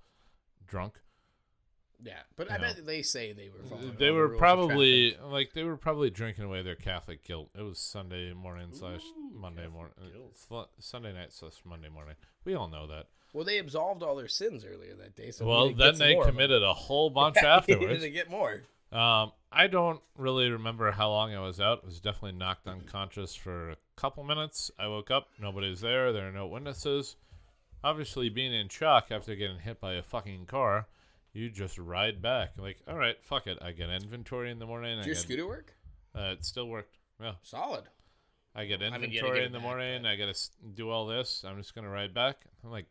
drunk. 0.67 0.99
Yeah, 2.03 2.19
but 2.35 2.51
I 2.51 2.55
You 2.55 2.61
know. 2.61 2.67
bet 2.73 2.85
they 2.85 3.01
say 3.01 3.31
they 3.33 3.49
were. 3.49 3.63
following 3.69 3.95
They 3.97 4.07
all 4.09 4.13
the 4.13 4.19
were 4.19 4.21
rules 4.27 4.33
of 4.33 4.39
probably 4.39 5.11
traffic. 5.11 5.31
like 5.31 5.53
they 5.53 5.63
were 5.63 5.77
probably 5.77 6.09
drinking 6.09 6.43
away 6.43 6.61
their 6.61 6.75
Catholic 6.75 7.23
guilt. 7.23 7.49
It 7.57 7.61
was 7.61 7.79
Sunday 7.79 8.33
morning 8.33 8.69
slash 8.73 9.01
Monday 9.33 9.67
morning, 9.67 9.93
guilt. 10.11 10.37
Sunday 10.79 11.13
night 11.13 11.31
slash 11.31 11.53
Monday 11.63 11.89
morning. 11.89 12.15
We 12.43 12.53
all 12.53 12.67
know 12.67 12.85
that. 12.87 13.07
Well, 13.33 13.43
they 13.45 13.57
absolved 13.59 14.03
all 14.03 14.15
their 14.15 14.27
sins 14.27 14.63
earlier 14.65 14.93
that 14.95 15.15
day. 15.15 15.31
So 15.31 15.45
we 15.45 15.51
well, 15.51 15.65
need 15.67 15.77
to 15.77 15.83
then 15.83 15.95
some 15.95 16.07
they 16.07 16.13
more 16.13 16.23
of 16.23 16.27
them. 16.27 16.35
committed 16.35 16.63
a 16.63 16.73
whole 16.73 17.09
bunch 17.21 17.35
Yeah, 17.41 17.61
we 17.67 17.73
needed 17.75 17.83
afterwards. 17.83 18.03
to 18.03 18.09
get 18.09 18.29
more. 18.29 18.61
Um, 18.95 19.31
I 19.51 19.67
don't 19.67 20.01
really 20.17 20.49
remember 20.49 20.91
how 20.91 21.09
long 21.09 21.33
I 21.35 21.41
was 21.41 21.59
out. 21.59 21.81
I 21.83 21.85
was 21.85 21.99
definitely 21.99 22.37
knocked 22.37 22.67
unconscious 22.67 23.35
for 23.35 23.71
a 23.71 23.77
couple 23.97 24.23
minutes. 24.23 24.71
I 24.79 24.87
woke 24.87 25.11
up, 25.11 25.27
nobody's 25.39 25.81
there, 25.81 26.13
there 26.13 26.29
are 26.29 26.31
no 26.31 26.47
witnesses. 26.47 27.17
Obviously, 27.83 28.29
being 28.29 28.53
in 28.53 28.69
shock 28.69 29.07
after 29.11 29.35
getting 29.35 29.59
hit 29.59 29.79
by 29.81 29.93
a 29.93 30.01
fucking 30.01 30.45
car, 30.45 30.87
you 31.33 31.49
just 31.49 31.77
ride 31.77 32.21
back. 32.21 32.51
Like, 32.57 32.77
all 32.87 32.95
right, 32.95 33.15
fuck 33.21 33.47
it. 33.47 33.57
I 33.61 33.73
get 33.73 33.89
inventory 33.89 34.49
in 34.49 34.59
the 34.59 34.65
morning. 34.65 34.95
Did 34.97 35.03
I 35.03 35.05
your 35.07 35.15
get, 35.15 35.21
scooter 35.21 35.47
work? 35.47 35.73
Uh, 36.17 36.31
it 36.31 36.45
still 36.45 36.67
worked. 36.67 36.97
Yeah, 37.21 37.33
Solid. 37.41 37.83
I 38.55 38.65
get 38.65 38.81
I 38.81 38.97
mean, 38.97 39.11
you 39.11 39.19
gotta 39.21 39.33
inventory 39.33 39.45
in 39.45 39.51
the 39.51 39.59
back, 39.59 39.67
morning. 39.67 40.01
but- 40.03 40.09
I 40.09 40.15
gotta 40.15 40.37
do 40.73 40.89
all 40.89 41.05
this. 41.05 41.43
I'm 41.45 41.57
just 41.57 41.75
gonna 41.75 41.89
ride 41.89 42.13
back. 42.13 42.37
I'm 42.63 42.71
like, 42.71 42.85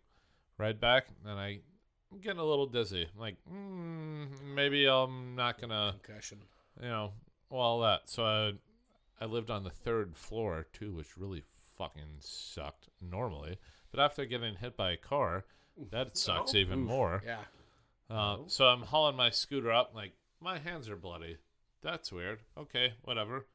ride 0.59 0.81
back, 0.81 1.07
and 1.25 1.39
I. 1.41 1.61
I'm 2.15 2.21
getting 2.21 2.39
a 2.39 2.45
little 2.45 2.67
dizzy. 2.67 3.09
I'm 3.13 3.21
like, 3.21 3.37
mm, 3.53 4.29
maybe 4.55 4.87
I'm 4.87 5.35
not 5.35 5.61
gonna 5.61 5.97
Concussion. 6.03 6.39
you 6.81 6.89
know, 6.89 7.13
all 7.51 7.81
that. 7.81 8.03
So 8.09 8.25
I, 8.25 8.53
I 9.21 9.27
lived 9.27 9.51
on 9.51 9.65
the 9.65 9.71
third 9.71 10.17
floor 10.17 10.67
too, 10.73 10.93
which 10.93 11.19
really 11.19 11.43
fucking 11.77 12.19
sucked 12.21 12.89
normally. 13.01 13.59
But 13.91 14.01
after 14.01 14.25
getting 14.25 14.57
hit 14.57 14.77
by 14.77 14.93
a 14.93 14.97
car, 14.97 15.45
that 15.91 16.17
sucks 16.17 16.55
even 16.55 16.81
oof. 16.81 16.89
more. 16.89 17.23
Yeah. 17.27 17.41
Uh, 18.09 18.39
so 18.47 18.67
I'm 18.67 18.83
hauling 18.83 19.17
my 19.17 19.31
scooter 19.31 19.73
up, 19.73 19.93
like 19.95 20.13
my 20.41 20.59
hands 20.59 20.89
are 20.89 20.97
bloody. 20.97 21.39
That's 21.83 22.13
weird. 22.13 22.41
Okay, 22.57 22.95
whatever. 23.03 23.47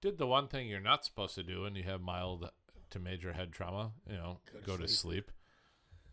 Did 0.00 0.18
the 0.18 0.26
one 0.26 0.48
thing 0.48 0.68
you're 0.68 0.80
not 0.80 1.04
supposed 1.04 1.36
to 1.36 1.42
do 1.42 1.62
when 1.62 1.76
you 1.76 1.84
have 1.84 2.00
mild 2.00 2.50
to 2.92 2.98
major 2.98 3.32
head 3.32 3.52
trauma. 3.52 3.92
You 4.08 4.16
know, 4.16 4.38
go 4.64 4.76
to 4.76 4.86
sleep. 4.86 5.30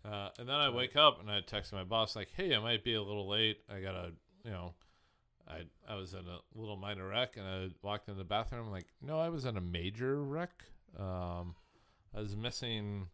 Uh, 0.05 0.29
and 0.39 0.47
then 0.47 0.55
I 0.55 0.69
wake 0.69 0.95
up 0.95 1.19
and 1.19 1.29
I 1.29 1.41
text 1.41 1.73
my 1.73 1.83
boss 1.83 2.15
like, 2.15 2.29
"Hey, 2.35 2.55
I 2.55 2.59
might 2.59 2.83
be 2.83 2.93
a 2.93 3.01
little 3.01 3.27
late. 3.27 3.59
I 3.69 3.79
gotta, 3.81 4.13
you 4.45 4.51
know, 4.51 4.73
I 5.47 5.63
I 5.87 5.95
was 5.95 6.13
in 6.13 6.25
a 6.27 6.39
little 6.55 6.77
minor 6.77 7.07
wreck 7.07 7.35
and 7.37 7.45
I 7.45 7.67
walked 7.81 8.07
in 8.07 8.17
the 8.17 8.23
bathroom. 8.23 8.65
I'm 8.67 8.71
like, 8.71 8.87
no, 9.01 9.19
I 9.19 9.29
was 9.29 9.45
in 9.45 9.57
a 9.57 9.61
major 9.61 10.21
wreck. 10.23 10.63
Um, 10.97 11.55
I 12.15 12.19
was 12.21 12.35
missing 12.35 13.07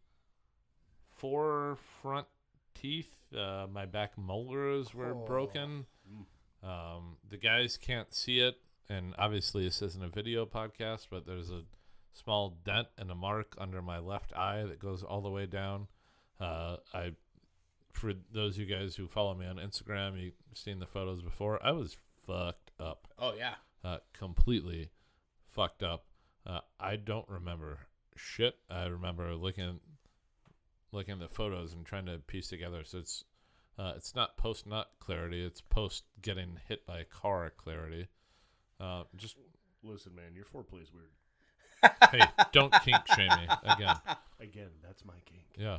four 1.18 1.78
front 2.02 2.28
teeth. 2.74 3.14
Uh, 3.36 3.68
my 3.72 3.86
back 3.86 4.18
molars 4.18 4.94
were 4.94 5.16
Oh. 5.16 5.26
broken. 5.26 5.86
Um, 6.64 7.18
the 7.28 7.38
guys 7.38 7.78
can't 7.78 8.14
see 8.14 8.40
it, 8.40 8.56
and 8.90 9.14
obviously 9.18 9.64
this 9.66 9.82
isn't 9.82 10.04
a 10.04 10.08
video 10.10 10.46
podcast, 10.46 11.08
but 11.12 11.26
there's 11.26 11.52
a 11.52 11.64
small 12.14 12.52
dent 12.64 12.88
and 12.98 13.12
a 13.12 13.16
mark 13.16 13.56
under 13.58 13.82
my 13.82 14.00
left 14.00 14.34
eye 14.34 14.64
that 14.64 14.80
goes 14.80 15.04
all 15.04 15.22
the 15.22 15.30
way 15.30 15.46
down. 15.46 15.88
Uh, 16.40 16.78
I, 16.94 17.12
for 17.94 18.14
those 18.34 18.56
of 18.56 18.62
you 18.68 18.76
guys 18.76 18.96
who 18.96 19.08
follow 19.08 19.34
me 19.34 19.46
on 19.46 19.56
Instagram, 19.58 20.22
you've 20.22 20.34
seen 20.54 20.80
the 20.80 20.86
photos 20.86 21.22
before. 21.22 21.64
I 21.66 21.72
was 21.72 21.98
fucked 22.28 22.72
up, 22.80 23.08
Oh 23.20 23.34
yeah. 23.38 23.56
uh, 23.84 23.98
completely 24.14 24.90
fucked 25.52 25.84
up. 25.84 26.06
Uh, 26.46 26.60
I 26.80 26.96
don't 26.98 27.28
remember 27.30 27.80
shit. 28.16 28.56
I 28.70 28.86
remember 28.86 29.34
looking, 29.36 29.80
looking 30.92 31.14
at 31.14 31.20
the 31.20 31.28
photos 31.28 31.74
and 31.74 31.86
trying 31.86 32.06
to 32.08 32.18
piece 32.18 32.48
together. 32.50 32.84
So 32.84 33.00
it's, 33.00 33.24
uh, 33.80 33.94
it's 33.96 34.16
not 34.16 34.38
post 34.38 34.68
nut 34.68 34.90
clarity. 35.00 35.44
It's 35.44 35.62
post 35.62 36.04
getting 36.22 36.60
hit 36.68 36.86
by 36.86 37.00
a 37.00 37.04
car 37.06 37.52
clarity. 37.56 38.08
Uh, 38.80 39.04
just 39.16 39.36
Listen, 39.84 40.16
man, 40.16 40.34
your 40.34 40.46
foreplay 40.46 40.82
is 40.82 40.92
weird. 40.92 41.94
hey, 42.12 42.22
don't 42.52 42.74
kink 42.84 42.98
shame 43.16 43.30
me 43.30 43.48
again. 43.64 43.96
Again, 44.42 44.70
that's 44.84 45.06
my 45.06 45.14
kink. 45.26 45.44
Yeah. 45.58 45.78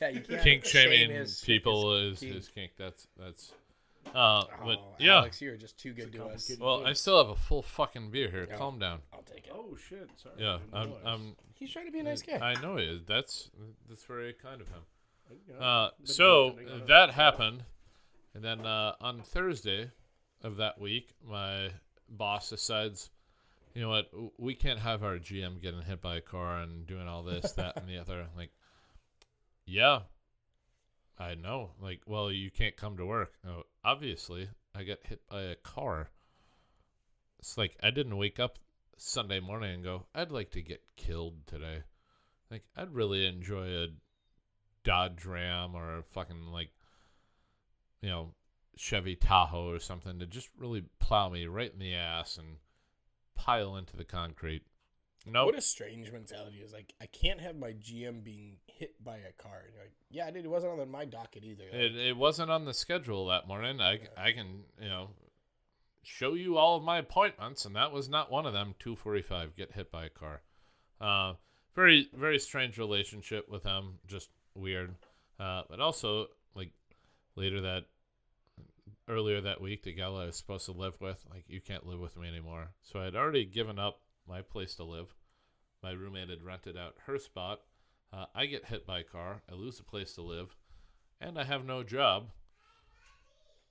Yeah. 0.00 0.08
You 0.10 0.20
can't 0.20 0.42
kink 0.42 0.64
shaming 0.64 1.10
his- 1.10 1.40
people 1.42 1.94
his 1.94 2.14
is 2.14 2.20
kink. 2.20 2.36
is 2.36 2.48
kink. 2.48 2.72
That's 2.78 3.06
that's. 3.18 3.52
Uh, 4.14 4.44
but 4.64 4.78
Oh, 4.78 4.94
yeah. 5.00 5.16
Alex, 5.18 5.40
you're 5.40 5.56
just 5.56 5.78
too 5.80 5.92
good 5.92 6.12
to 6.12 6.18
us. 6.26 6.46
complicated- 6.46 6.60
Well, 6.60 6.86
I 6.86 6.92
still 6.92 7.18
have 7.18 7.28
a 7.30 7.34
full 7.36 7.62
fucking 7.62 8.10
beer 8.12 8.30
here. 8.30 8.46
Yeah. 8.48 8.56
Calm 8.56 8.78
down. 8.78 9.00
I'll 9.12 9.22
take 9.22 9.46
it. 9.46 9.52
Oh 9.52 9.76
shit! 9.76 10.08
Sorry. 10.22 10.34
Yeah, 10.38 10.58
didn't 10.72 10.74
I'm. 10.74 10.92
I'm 11.06 11.36
He's 11.54 11.70
trying 11.72 11.86
to 11.86 11.92
be 11.92 11.98
a 12.00 12.02
nice 12.04 12.22
guy. 12.22 12.36
I 12.38 12.54
know 12.60 12.76
he 12.76 12.84
is. 12.84 13.04
That's 13.06 13.50
that's 13.88 14.04
very 14.04 14.32
kind 14.34 14.60
of 14.60 14.68
him. 14.68 14.82
Uh, 15.60 15.88
so 16.04 16.50
pretending 16.50 16.74
I 16.74 16.78
don't- 16.78 16.88
that 16.88 17.10
happened, 17.14 17.64
and 18.34 18.44
then 18.44 18.64
uh, 18.64 18.94
on 19.00 19.22
Thursday 19.22 19.90
of 20.42 20.58
that 20.58 20.78
week, 20.80 21.14
my 21.26 21.70
boss 22.08 22.50
decides, 22.50 23.10
you 23.74 23.80
know 23.82 23.88
what, 23.88 24.08
we 24.38 24.54
can't 24.54 24.78
have 24.78 25.02
our 25.02 25.18
GM 25.18 25.60
getting 25.60 25.82
hit 25.82 26.00
by 26.00 26.16
a 26.16 26.20
car 26.20 26.58
and 26.60 26.86
doing 26.86 27.08
all 27.08 27.24
this, 27.24 27.50
that, 27.52 27.76
and 27.76 27.88
the 27.88 27.98
other. 27.98 28.28
Like, 28.36 28.50
yeah, 29.66 30.00
I 31.18 31.34
know. 31.34 31.70
Like, 31.80 32.00
well, 32.06 32.30
you 32.30 32.50
can't 32.50 32.76
come 32.76 32.96
to 32.96 33.06
work. 33.06 33.32
No, 33.44 33.64
obviously, 33.84 34.48
I 34.74 34.84
got 34.84 34.98
hit 35.02 35.20
by 35.28 35.42
a 35.42 35.56
car. 35.56 36.10
it's 37.38 37.58
like 37.58 37.76
I 37.82 37.90
didn't 37.90 38.16
wake 38.16 38.38
up 38.38 38.58
Sunday 38.96 39.40
morning 39.40 39.74
and 39.74 39.84
go, 39.84 40.06
I'd 40.14 40.30
like 40.30 40.50
to 40.52 40.62
get 40.62 40.82
killed 40.96 41.46
today. 41.46 41.82
Like 42.50 42.64
I'd 42.76 42.94
really 42.94 43.26
enjoy 43.26 43.68
a 43.68 43.88
Dodge 44.84 45.24
Ram 45.24 45.74
or 45.74 45.98
a 45.98 46.02
fucking 46.02 46.46
like 46.52 46.70
you 48.00 48.08
know 48.08 48.34
Chevy 48.76 49.16
Tahoe 49.16 49.72
or 49.72 49.80
something 49.80 50.18
to 50.18 50.26
just 50.26 50.48
really 50.56 50.84
plow 51.00 51.28
me 51.28 51.46
right 51.46 51.72
in 51.72 51.78
the 51.78 51.94
ass 51.94 52.38
and 52.38 52.58
pile 53.34 53.76
into 53.76 53.96
the 53.96 54.04
concrete. 54.04 54.62
Nope. 55.26 55.46
What 55.46 55.58
a 55.58 55.60
strange 55.60 56.10
mentality 56.12 56.58
is 56.58 56.72
like 56.72 56.94
I 57.00 57.06
can't 57.06 57.40
have 57.40 57.56
my 57.56 57.72
GM 57.72 58.22
being 58.22 58.58
hit 58.66 59.02
by 59.02 59.16
a 59.16 59.32
car. 59.42 59.62
And 59.64 59.74
you're 59.74 59.82
like, 59.82 59.92
yeah, 60.10 60.30
dude, 60.30 60.44
it 60.44 60.48
wasn't 60.48 60.78
on 60.78 60.90
my 60.90 61.04
docket 61.04 61.44
either. 61.44 61.64
Like, 61.64 61.80
It, 61.80 61.96
it 61.96 62.16
wasn't 62.16 62.50
on 62.50 62.64
the 62.64 62.74
schedule 62.74 63.26
that 63.26 63.48
morning. 63.48 63.80
I, 63.80 64.00
I 64.16 64.32
can, 64.32 64.62
you 64.80 64.88
know, 64.88 65.10
show 66.02 66.34
you 66.34 66.56
all 66.56 66.76
of 66.76 66.84
my 66.84 66.98
appointments, 66.98 67.64
and 67.64 67.74
that 67.76 67.92
was 67.92 68.08
not 68.08 68.30
one 68.30 68.46
of 68.46 68.52
them. 68.52 68.74
245, 68.78 69.56
get 69.56 69.72
hit 69.72 69.90
by 69.90 70.04
a 70.04 70.08
car. 70.08 70.42
Uh, 71.00 71.34
very, 71.74 72.08
very 72.14 72.38
strange 72.38 72.78
relationship 72.78 73.48
with 73.48 73.64
him. 73.64 73.98
Just 74.06 74.30
weird. 74.54 74.94
Uh, 75.40 75.62
but 75.68 75.80
also, 75.80 76.28
like, 76.54 76.70
later 77.34 77.60
that, 77.62 77.84
earlier 79.08 79.40
that 79.40 79.60
week, 79.60 79.82
the 79.82 79.92
gal 79.92 80.16
I 80.16 80.26
was 80.26 80.36
supposed 80.36 80.66
to 80.66 80.72
live 80.72 81.00
with, 81.00 81.24
like, 81.30 81.44
you 81.48 81.60
can't 81.60 81.86
live 81.86 81.98
with 81.98 82.16
me 82.16 82.28
anymore. 82.28 82.68
So 82.82 83.00
I 83.00 83.04
had 83.04 83.16
already 83.16 83.44
given 83.44 83.78
up 83.78 84.00
my 84.28 84.42
place 84.42 84.74
to 84.76 84.84
live. 84.84 85.14
My 85.82 85.92
roommate 85.92 86.30
had 86.30 86.42
rented 86.42 86.76
out 86.76 86.96
her 87.06 87.18
spot. 87.18 87.60
Uh, 88.12 88.26
I 88.34 88.46
get 88.46 88.66
hit 88.66 88.86
by 88.86 89.00
a 89.00 89.04
car. 89.04 89.42
I 89.50 89.54
lose 89.54 89.78
a 89.78 89.84
place 89.84 90.14
to 90.14 90.22
live 90.22 90.56
and 91.20 91.38
I 91.38 91.44
have 91.44 91.64
no 91.64 91.82
job. 91.82 92.28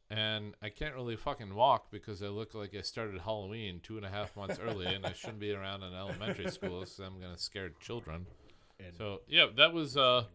And 0.10 0.54
I 0.62 0.70
can't 0.70 0.94
really 0.94 1.16
fucking 1.16 1.56
walk 1.56 1.92
because 1.92 2.22
I 2.22 2.28
look 2.28 2.54
like 2.54 2.76
I 2.76 2.82
started 2.82 3.20
Halloween 3.22 3.80
two 3.82 3.98
and 3.98 4.06
a 4.06 4.10
half 4.10 4.36
months 4.36 4.60
early, 4.62 4.86
and 4.86 5.04
I 5.04 5.14
shouldn't 5.14 5.40
be 5.40 5.52
around 5.52 5.82
in 5.82 5.94
elementary 5.96 6.52
school 6.52 6.82
because 6.82 7.00
I'm 7.00 7.20
gonna 7.20 7.38
scare 7.38 7.70
children. 7.80 8.28
And 8.80 8.96
So 8.96 9.22
yeah, 9.28 9.48
that 9.58 9.74
was. 9.74 9.98
Uh, 9.98 10.26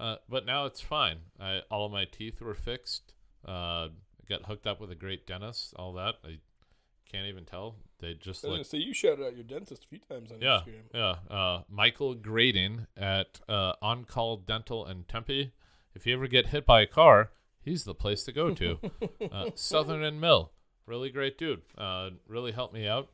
uh, 0.00 0.16
but 0.30 0.46
now 0.46 0.64
it's 0.64 0.80
fine. 0.80 1.18
I 1.38 1.60
all 1.70 1.84
of 1.84 1.92
my 1.92 2.06
teeth 2.06 2.40
were 2.40 2.54
fixed. 2.54 3.12
Uh, 3.44 3.88
got 4.26 4.46
hooked 4.46 4.66
up 4.66 4.80
with 4.80 4.90
a 4.90 4.94
great 4.94 5.26
dentist. 5.26 5.74
All 5.76 5.92
that 5.94 6.14
I 6.24 6.38
can't 7.12 7.26
even 7.26 7.44
tell. 7.44 7.76
They 8.00 8.14
just 8.14 8.42
look 8.42 8.64
so 8.64 8.76
you 8.76 8.92
shouted 8.92 9.24
out 9.24 9.36
your 9.36 9.44
dentist 9.44 9.84
a 9.84 9.86
few 9.86 9.98
times 9.98 10.32
on 10.32 10.40
yeah, 10.40 10.60
yeah. 10.92 11.16
Uh, 11.30 11.62
Michael 11.68 12.14
Grading 12.14 12.86
at 12.96 13.40
uh, 13.48 13.74
On 13.80 14.04
Call 14.04 14.38
Dental 14.38 14.86
in 14.86 15.04
Tempe. 15.04 15.52
If 15.94 16.06
you 16.06 16.14
ever 16.14 16.26
get 16.26 16.48
hit 16.48 16.66
by 16.66 16.80
a 16.80 16.86
car, 16.86 17.30
he's 17.60 17.84
the 17.84 17.94
place 17.94 18.24
to 18.24 18.32
go 18.32 18.52
to. 18.54 18.78
uh, 19.30 19.50
Southern 19.54 20.02
and 20.02 20.20
Mill, 20.20 20.52
really 20.86 21.10
great 21.10 21.38
dude. 21.38 21.62
Uh, 21.78 22.10
really 22.26 22.50
helped 22.50 22.74
me 22.74 22.88
out, 22.88 23.10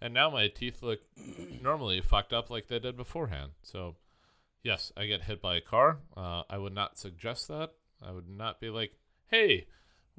and 0.00 0.14
now 0.14 0.30
my 0.30 0.48
teeth 0.48 0.82
look 0.82 1.00
normally 1.60 2.00
fucked 2.00 2.32
up 2.32 2.48
like 2.48 2.68
they 2.68 2.78
did 2.78 2.96
beforehand. 2.96 3.50
So, 3.62 3.96
yes, 4.62 4.92
I 4.96 5.06
get 5.06 5.24
hit 5.24 5.42
by 5.42 5.56
a 5.56 5.60
car. 5.60 5.98
Uh, 6.16 6.44
I 6.48 6.56
would 6.56 6.74
not 6.74 6.98
suggest 6.98 7.48
that. 7.48 7.70
I 8.00 8.12
would 8.12 8.28
not 8.28 8.60
be 8.60 8.70
like, 8.70 8.92
hey. 9.26 9.66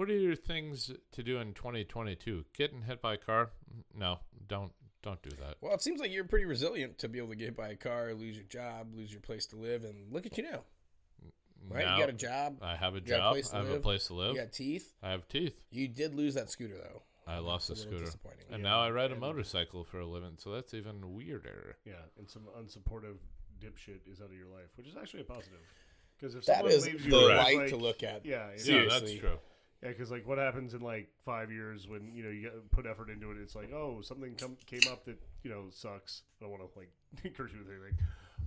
What 0.01 0.09
are 0.09 0.17
your 0.17 0.35
things 0.35 0.89
to 1.11 1.21
do 1.21 1.37
in 1.37 1.53
2022? 1.53 2.43
Getting 2.57 2.81
hit 2.81 3.03
by 3.03 3.13
a 3.13 3.17
car? 3.17 3.51
No, 3.95 4.17
don't 4.47 4.71
don't 5.03 5.21
do 5.21 5.29
that. 5.39 5.57
Well, 5.61 5.75
it 5.75 5.83
seems 5.83 5.99
like 6.01 6.11
you're 6.11 6.23
pretty 6.23 6.45
resilient 6.45 6.97
to 6.99 7.07
be 7.07 7.19
able 7.19 7.29
to 7.29 7.35
get 7.35 7.45
hit 7.45 7.55
by 7.55 7.67
a 7.69 7.75
car, 7.75 8.11
lose 8.15 8.35
your 8.35 8.45
job, 8.45 8.95
lose 8.95 9.11
your 9.11 9.21
place 9.21 9.45
to 9.47 9.57
live, 9.57 9.83
and 9.83 10.11
look 10.11 10.25
at 10.25 10.35
you 10.39 10.43
now. 10.43 10.63
Right? 11.69 11.85
Now- 11.85 11.97
you 11.97 12.01
got 12.01 12.09
a 12.09 12.13
job. 12.13 12.57
I 12.63 12.75
have 12.75 12.95
a 12.95 12.97
You 12.97 13.01
got 13.05 13.13
a 13.13 13.17
job. 13.19 13.31
place 13.33 13.49
to 13.49 13.55
I 13.57 13.59
have 13.59 13.69
a 13.69 13.79
place 13.79 14.07
to 14.07 14.15
live. 14.15 14.33
You 14.33 14.41
got 14.41 14.51
teeth. 14.51 14.91
I 15.03 15.11
have 15.11 15.27
teeth. 15.27 15.53
You 15.69 15.87
did 15.87 16.15
lose 16.15 16.33
that 16.33 16.49
scooter 16.49 16.77
though. 16.79 17.03
I 17.27 17.37
lost 17.37 17.67
the 17.67 17.73
a 17.73 17.77
scooter. 17.77 18.03
disappointing. 18.03 18.45
And 18.51 18.63
Yeah, 18.63 18.69
now 18.71 18.81
I 18.81 18.89
ride 18.89 19.11
a 19.11 19.15
motorcycle 19.15 19.83
for 19.83 19.99
a 19.99 20.07
living, 20.07 20.33
so 20.39 20.49
that's 20.51 20.73
even 20.73 21.13
weirder. 21.13 21.77
yeah, 21.85 21.93
and 22.17 22.27
some 22.27 22.47
unsupportive 22.57 23.17
dipshit 23.59 24.11
is 24.11 24.19
out 24.19 24.31
of 24.31 24.33
your 24.33 24.47
life, 24.47 24.75
which 24.77 24.87
is 24.87 24.97
actually 24.97 25.21
a 25.21 25.25
positive. 25.25 25.59
Because 26.17 26.33
if 26.33 26.45
That 26.45 26.55
someone 26.57 26.71
is 26.73 26.85
leaves 26.87 27.03
the 27.03 27.09
you, 27.11 27.27
it's 27.29 27.37
light 27.37 27.57
like- 27.57 27.69
to 27.69 27.75
look 27.77 28.01
at. 28.01 28.25
Yeah, 28.25 28.45
Yeah, 28.45 28.47
that's 28.49 28.63
Seriously. 28.65 29.19
true. 29.19 29.39
Yeah, 29.83 29.89
because 29.89 30.11
like 30.11 30.27
what 30.27 30.37
happens 30.37 30.73
in 30.73 30.81
like 30.81 31.09
five 31.25 31.51
years 31.51 31.87
when 31.87 32.13
you 32.13 32.23
know 32.23 32.29
you 32.29 32.51
put 32.71 32.85
effort 32.85 33.09
into 33.09 33.31
it? 33.31 33.37
It's 33.41 33.55
like 33.55 33.71
oh 33.73 34.01
something 34.01 34.35
come, 34.35 34.57
came 34.67 34.81
up 34.91 35.05
that 35.05 35.17
you 35.43 35.49
know 35.49 35.65
sucks. 35.71 36.21
I 36.39 36.43
don't 36.45 36.51
want 36.51 36.71
to 36.71 36.79
like 36.79 36.89
encourage 37.23 37.53
you 37.53 37.59
with 37.59 37.69
anything. 37.69 37.97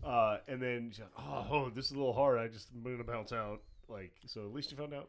Uh, 0.04 0.38
and 0.48 0.60
then 0.62 0.90
she's 0.92 1.00
like, 1.00 1.10
oh, 1.18 1.46
oh 1.50 1.70
this 1.70 1.86
is 1.86 1.92
a 1.92 1.96
little 1.96 2.12
hard. 2.12 2.38
I 2.38 2.48
just 2.48 2.68
I'm 2.74 2.82
gonna 2.82 3.02
bounce 3.04 3.32
out. 3.32 3.62
Like 3.88 4.12
so, 4.26 4.42
at 4.42 4.52
least 4.54 4.70
you 4.70 4.76
found 4.76 4.94
out 4.94 5.08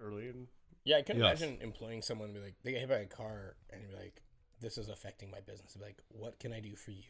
early. 0.00 0.28
And 0.28 0.46
Yeah, 0.84 0.98
I 0.98 1.02
can't 1.02 1.18
Yes. 1.18 1.40
imagine 1.40 1.58
employing 1.62 2.02
someone 2.02 2.26
and 2.30 2.34
be 2.36 2.40
like, 2.44 2.54
they 2.62 2.70
get 2.72 2.80
hit 2.80 2.88
by 2.88 2.96
a 2.96 3.06
car 3.06 3.56
and 3.70 3.82
be 3.88 3.96
like, 3.96 4.22
this 4.60 4.78
is 4.78 4.88
affecting 4.88 5.30
my 5.30 5.40
business. 5.40 5.74
Be 5.76 5.84
like, 5.84 5.98
what 6.08 6.38
can 6.38 6.52
I 6.52 6.60
do 6.60 6.74
for 6.76 6.90
you? 6.92 7.02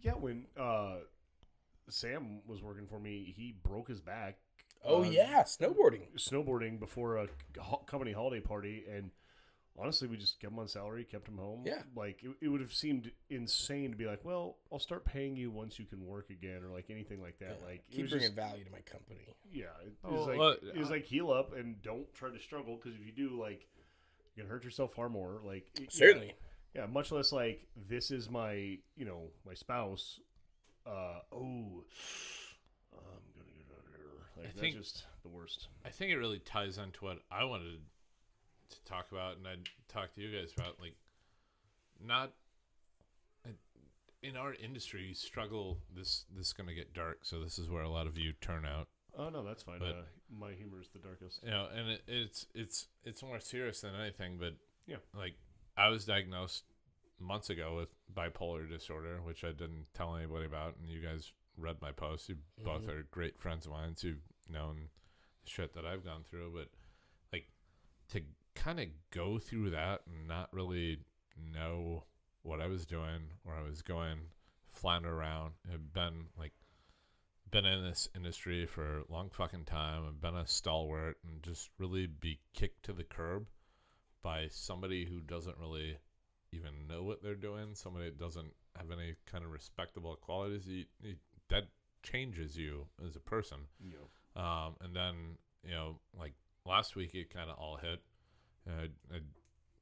yeah, 0.00 0.12
when 0.12 0.46
uh, 0.58 0.96
Sam 1.88 2.40
was 2.46 2.62
working 2.62 2.86
for 2.86 2.98
me, 2.98 3.32
he 3.36 3.54
broke 3.62 3.88
his 3.88 4.00
back. 4.00 4.38
Oh 4.84 5.02
uh, 5.02 5.10
yeah, 5.10 5.42
snowboarding. 5.42 6.02
snowboarding 6.16 6.78
before 6.78 7.16
a 7.18 7.26
company 7.86 8.12
holiday 8.12 8.40
party 8.40 8.84
and 8.90 9.10
honestly 9.78 10.08
we 10.08 10.16
just 10.16 10.40
kept 10.40 10.52
him 10.52 10.58
on 10.58 10.66
salary 10.68 11.04
kept 11.04 11.28
him 11.28 11.36
home 11.36 11.62
Yeah. 11.66 11.82
like 11.94 12.22
it, 12.22 12.30
it 12.40 12.48
would 12.48 12.62
have 12.62 12.72
seemed 12.72 13.10
insane 13.28 13.90
to 13.90 13.96
be 13.96 14.06
like 14.06 14.24
well 14.24 14.56
i'll 14.72 14.78
start 14.78 15.04
paying 15.04 15.36
you 15.36 15.50
once 15.50 15.78
you 15.78 15.84
can 15.84 16.06
work 16.06 16.30
again 16.30 16.62
or 16.64 16.70
like 16.72 16.86
anything 16.88 17.20
like 17.20 17.38
that 17.40 17.60
like 17.62 17.82
it 17.90 17.94
Keep 17.96 18.02
was 18.04 18.10
bringing 18.12 18.28
just, 18.28 18.36
value 18.36 18.64
to 18.64 18.70
my 18.70 18.78
company. 18.80 19.20
yeah 19.52 19.64
it, 19.84 19.92
Oh, 20.02 20.14
was 20.14 20.26
like 20.28 20.38
well, 20.38 20.56
it 20.74 20.78
was 20.78 20.88
like 20.88 21.04
heal 21.04 21.30
up 21.30 21.54
and 21.54 21.82
don't 21.82 22.10
try 22.14 22.30
to 22.30 22.40
struggle 22.40 22.76
because 22.82 22.98
if 22.98 23.04
you 23.04 23.12
do 23.12 23.38
like 23.38 23.66
you 24.34 24.42
can 24.42 24.50
hurt 24.50 24.64
yourself 24.64 24.94
far 24.94 25.10
more 25.10 25.40
like 25.44 25.66
it- 25.78 25.92
Certainly. 25.92 26.32
yeah, 26.74 26.86
much 26.86 27.12
less 27.12 27.30
like 27.30 27.66
this 27.88 28.10
is 28.10 28.30
my 28.30 28.78
you 28.96 29.04
know 29.04 29.24
my 29.46 29.52
spouse 29.52 30.20
uh 30.86 31.18
oh 31.32 31.84
i'm 32.94 33.22
gonna 33.34 33.52
get 33.52 33.66
out 33.72 33.84
of 33.84 33.94
here 33.94 34.25
like 34.36 34.46
I 34.46 34.48
that's 34.48 34.60
think- 34.60 34.76
just 34.76 35.04
the 35.22 35.28
worst 35.28 35.68
I 35.84 35.88
think 35.90 36.10
it 36.12 36.16
really 36.18 36.38
ties 36.40 36.78
into 36.78 37.04
what 37.04 37.18
I 37.30 37.44
wanted 37.44 37.80
to 38.70 38.84
talk 38.84 39.10
about, 39.12 39.36
and 39.36 39.46
I'd 39.46 39.68
talk 39.88 40.14
to 40.14 40.20
you 40.20 40.36
guys 40.38 40.52
about. 40.56 40.80
Like, 40.80 40.96
not 42.04 42.32
in 44.22 44.36
our 44.36 44.54
industry, 44.54 45.02
you 45.06 45.14
struggle. 45.14 45.78
This 45.94 46.24
this 46.36 46.48
is 46.48 46.52
going 46.52 46.68
to 46.68 46.74
get 46.74 46.92
dark, 46.94 47.18
so 47.22 47.40
this 47.40 47.58
is 47.58 47.68
where 47.68 47.82
a 47.82 47.88
lot 47.88 48.06
of 48.06 48.18
you 48.18 48.32
turn 48.40 48.64
out. 48.66 48.88
Oh 49.16 49.28
no, 49.28 49.44
that's 49.44 49.62
fine. 49.62 49.78
But- 49.78 49.88
uh, 49.88 50.02
my 50.40 50.50
humor 50.52 50.80
is 50.80 50.88
the 50.88 50.98
darkest. 50.98 51.40
you 51.44 51.50
know, 51.50 51.68
and 51.72 51.88
it, 51.90 52.02
it's 52.08 52.46
it's 52.54 52.88
it's 53.04 53.22
more 53.22 53.38
serious 53.38 53.80
than 53.80 53.94
anything. 53.94 54.38
But 54.38 54.54
Yeah. 54.86 54.96
like 55.14 55.34
I 55.76 55.88
was 55.88 56.04
diagnosed 56.04 56.64
months 57.20 57.48
ago 57.48 57.76
with 57.76 57.88
bipolar 58.12 58.68
disorder, 58.68 59.20
which 59.22 59.44
I 59.44 59.52
didn't 59.52 59.86
tell 59.94 60.16
anybody 60.16 60.44
about, 60.46 60.76
and 60.78 60.88
you 60.88 61.00
guys 61.00 61.32
read 61.56 61.80
my 61.80 61.92
post. 61.92 62.28
You 62.28 62.36
both 62.58 62.82
Mhm. 62.82 62.88
are 62.88 63.02
great 63.04 63.38
friends 63.38 63.66
of 63.66 63.72
mine 63.72 63.94
who've 64.00 64.22
known 64.48 64.90
the 65.42 65.50
shit 65.50 65.72
that 65.74 65.86
I've 65.86 66.04
gone 66.04 66.24
through, 66.24 66.52
but 66.52 66.70
like 67.32 67.50
to 68.08 68.22
kind 68.54 68.80
of 68.80 68.88
go 69.10 69.38
through 69.38 69.70
that 69.70 70.06
and 70.06 70.26
not 70.26 70.52
really 70.52 71.04
know 71.36 72.06
what 72.42 72.60
I 72.60 72.66
was 72.66 72.86
doing, 72.86 73.38
where 73.42 73.56
I 73.56 73.62
was 73.62 73.82
going, 73.82 74.30
flounder 74.70 75.12
around. 75.12 75.54
I've 75.72 75.92
been 75.92 76.28
like 76.36 76.52
been 77.50 77.64
in 77.64 77.82
this 77.84 78.08
industry 78.14 78.66
for 78.66 78.98
a 78.98 79.12
long 79.12 79.30
fucking 79.30 79.64
time. 79.64 80.04
I've 80.06 80.20
been 80.20 80.34
a 80.36 80.46
stalwart 80.46 81.18
and 81.24 81.42
just 81.42 81.70
really 81.78 82.06
be 82.06 82.40
kicked 82.52 82.82
to 82.84 82.92
the 82.92 83.04
curb 83.04 83.48
by 84.20 84.48
somebody 84.48 85.04
who 85.06 85.20
doesn't 85.20 85.56
really 85.58 85.98
even 86.52 86.86
know 86.88 87.04
what 87.04 87.22
they're 87.22 87.36
doing, 87.36 87.74
somebody 87.74 88.06
that 88.06 88.18
doesn't 88.18 88.52
have 88.76 88.90
any 88.90 89.14
kind 89.26 89.44
of 89.44 89.52
respectable 89.52 90.16
qualities. 90.16 90.66
You, 90.66 90.84
you, 91.00 91.16
that 91.48 91.64
changes 92.02 92.56
you 92.56 92.86
as 93.04 93.16
a 93.16 93.20
person. 93.20 93.58
Know, 93.80 94.40
Um, 94.40 94.76
and 94.80 94.94
then 94.94 95.38
you 95.64 95.72
know, 95.72 95.98
like 96.18 96.34
last 96.64 96.96
week, 96.96 97.14
it 97.14 97.32
kind 97.32 97.50
of 97.50 97.56
all 97.58 97.76
hit. 97.76 98.00
Uh, 98.68 98.86
I 99.12 99.18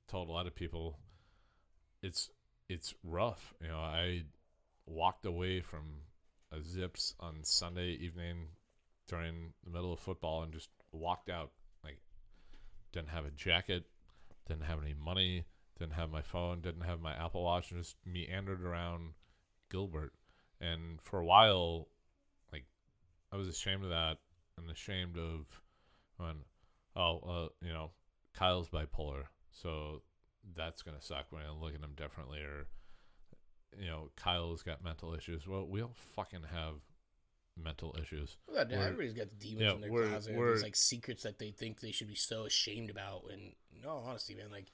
told 0.09 0.29
a 0.29 0.33
lot 0.33 0.47
of 0.47 0.55
people, 0.55 0.99
it's 2.03 2.31
it's 2.69 2.95
rough. 3.03 3.55
You 3.61 3.69
know, 3.69 3.79
I 3.79 4.25
walked 4.87 5.27
away 5.27 5.61
from 5.61 6.03
a 6.53 6.59
Zipps 6.59 7.15
on 7.21 7.43
Sunday 7.43 7.91
evening 7.93 8.49
during 9.09 9.53
the 9.65 9.71
middle 9.71 9.93
of 9.93 10.01
football 10.01 10.43
and 10.43 10.53
just 10.53 10.71
walked 10.93 11.29
out. 11.29 11.51
Like, 11.83 11.99
didn't 12.93 13.11
have 13.11 13.27
a 13.27 13.31
jacket, 13.31 13.85
didn't 14.47 14.65
have 14.65 14.83
any 14.83 14.95
money, 14.95 15.45
didn't 15.79 15.95
have 15.95 16.11
my 16.11 16.23
phone, 16.23 16.61
didn't 16.61 16.83
have 16.85 17.01
my 17.01 17.13
Apple 17.15 17.43
Watch, 17.43 17.71
and 17.71 17.83
just 17.83 17.97
meandered 18.07 18.63
around 18.63 19.15
Gilbert. 19.71 20.13
And 20.73 21.01
for 21.03 21.19
a 21.21 21.25
while, 21.25 21.89
like, 22.53 22.65
I 23.33 23.37
was 23.37 23.49
ashamed 23.49 23.85
of 23.85 23.91
that 23.91 24.19
and 24.57 24.71
ashamed 24.71 25.19
of 25.19 25.61
when, 26.17 26.37
oh, 26.97 27.19
uh, 27.19 27.49
you 27.61 27.73
know, 27.73 27.91
Kyle's 28.35 28.69
bipolar, 28.69 29.25
so 29.53 30.03
that's 30.57 30.83
gonna 30.83 31.01
suck 31.01 31.27
when 31.31 31.43
I 31.43 31.51
look 31.51 31.75
at 31.75 31.81
him 31.81 31.95
differently, 31.97 32.41
or 32.41 32.67
you 33.79 33.87
know, 33.87 34.11
Kyle's 34.17 34.63
got 34.63 34.85
mental 34.85 35.15
issues. 35.15 35.47
Well, 35.47 35.67
we 35.67 35.83
all 35.83 35.95
fucking 36.15 36.45
have 36.53 36.77
mental 37.57 37.97
issues. 38.01 38.37
Well, 38.49 38.67
everybody's 38.71 39.15
got 39.15 39.39
demons 39.39 39.63
yeah, 39.63 39.73
in 39.75 39.81
their 39.81 39.91
we're- 39.91 40.09
closet. 40.09 40.37
we're- 40.37 40.55
These 40.55 40.63
like 40.63 40.77
secrets 40.77 41.23
that 41.25 41.39
they 41.39 41.51
think 41.51 41.81
they 41.81 41.93
should 41.93 42.09
be 42.09 42.15
so 42.15 42.45
ashamed 42.45 42.91
about. 42.91 43.25
And 43.33 43.55
no, 43.83 43.99
honestly, 43.99 44.35
man, 44.35 44.51
like, 44.51 44.71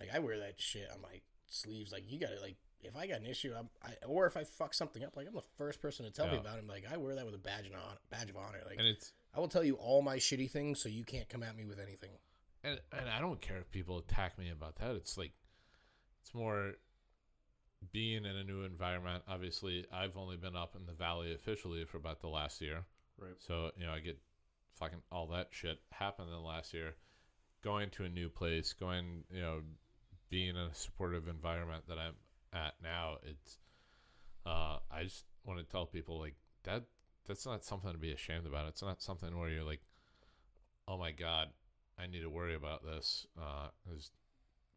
like 0.00 0.10
I 0.12 0.18
wear 0.18 0.38
that 0.40 0.60
shit 0.60 0.90
on 0.90 1.00
my 1.00 1.20
sleeves. 1.48 1.92
Like 1.92 2.04
you 2.06 2.18
got 2.18 2.30
to 2.30 2.40
like 2.40 2.56
if 2.86 2.96
I 2.96 3.06
got 3.06 3.20
an 3.20 3.26
issue, 3.26 3.52
I'm, 3.56 3.68
I, 3.82 3.92
or 4.06 4.26
if 4.26 4.36
I 4.36 4.44
fuck 4.44 4.74
something 4.74 5.04
up, 5.04 5.16
like 5.16 5.26
I'm 5.26 5.34
the 5.34 5.42
first 5.56 5.80
person 5.80 6.04
to 6.04 6.12
tell 6.12 6.28
me 6.28 6.36
about 6.36 6.58
it. 6.58 6.66
Like 6.66 6.84
I 6.90 6.96
wear 6.96 7.14
that 7.14 7.24
with 7.24 7.34
a 7.34 7.38
badge 7.38 7.66
of 7.66 7.72
honor. 7.72 7.98
Badge 8.10 8.30
of 8.30 8.36
honor. 8.36 8.60
Like 8.66 8.78
and 8.78 8.86
it's 8.86 9.12
I 9.34 9.40
will 9.40 9.48
tell 9.48 9.64
you 9.64 9.74
all 9.74 10.02
my 10.02 10.16
shitty 10.16 10.50
things, 10.50 10.80
so 10.80 10.88
you 10.88 11.04
can't 11.04 11.28
come 11.28 11.42
at 11.42 11.56
me 11.56 11.64
with 11.64 11.78
anything. 11.78 12.10
and 12.62 12.80
and 12.92 13.08
I 13.08 13.20
don't 13.20 13.40
care 13.40 13.58
if 13.58 13.70
people 13.70 13.98
attack 13.98 14.38
me 14.38 14.50
about 14.50 14.76
that. 14.76 14.94
It's 14.96 15.18
like 15.18 15.32
it's 16.22 16.34
more 16.34 16.74
being 17.92 18.24
in 18.24 18.36
a 18.36 18.44
new 18.44 18.62
environment. 18.62 19.22
Obviously, 19.28 19.86
I've 19.92 20.16
only 20.16 20.36
been 20.36 20.56
up 20.56 20.74
in 20.76 20.86
the 20.86 20.92
valley 20.92 21.34
officially 21.34 21.84
for 21.84 21.96
about 21.96 22.20
the 22.20 22.28
last 22.28 22.60
year. 22.60 22.84
Right. 23.18 23.34
So, 23.38 23.70
you 23.76 23.86
know, 23.86 23.92
I 23.92 24.00
get 24.00 24.18
fucking 24.78 25.02
all 25.12 25.26
that 25.28 25.48
shit 25.50 25.78
happened 25.92 26.28
in 26.28 26.34
the 26.34 26.40
last 26.40 26.74
year. 26.74 26.94
Going 27.62 27.90
to 27.90 28.04
a 28.04 28.08
new 28.08 28.28
place, 28.28 28.72
going, 28.72 29.24
you 29.30 29.40
know, 29.40 29.60
being 30.30 30.50
in 30.50 30.56
a 30.56 30.74
supportive 30.74 31.28
environment 31.28 31.84
that 31.88 31.98
I'm 31.98 32.14
at 32.54 32.74
now, 32.82 33.16
it's 33.22 33.58
uh 34.46 34.78
I 34.90 35.02
just 35.04 35.24
want 35.44 35.58
to 35.58 35.64
tell 35.64 35.86
people 35.86 36.18
like 36.20 36.34
that 36.64 36.84
that's 37.26 37.46
not 37.46 37.64
something 37.64 37.92
to 37.92 37.98
be 37.98 38.12
ashamed 38.12 38.46
about. 38.46 38.68
It's 38.68 38.82
not 38.82 39.02
something 39.02 39.38
where 39.38 39.48
you're 39.48 39.64
like, 39.64 39.80
"Oh 40.86 40.98
my 40.98 41.10
god, 41.12 41.48
I 41.98 42.06
need 42.06 42.20
to 42.20 42.30
worry 42.30 42.54
about 42.54 42.84
this 42.84 43.26
uh 43.40 43.68
cuz 43.88 44.10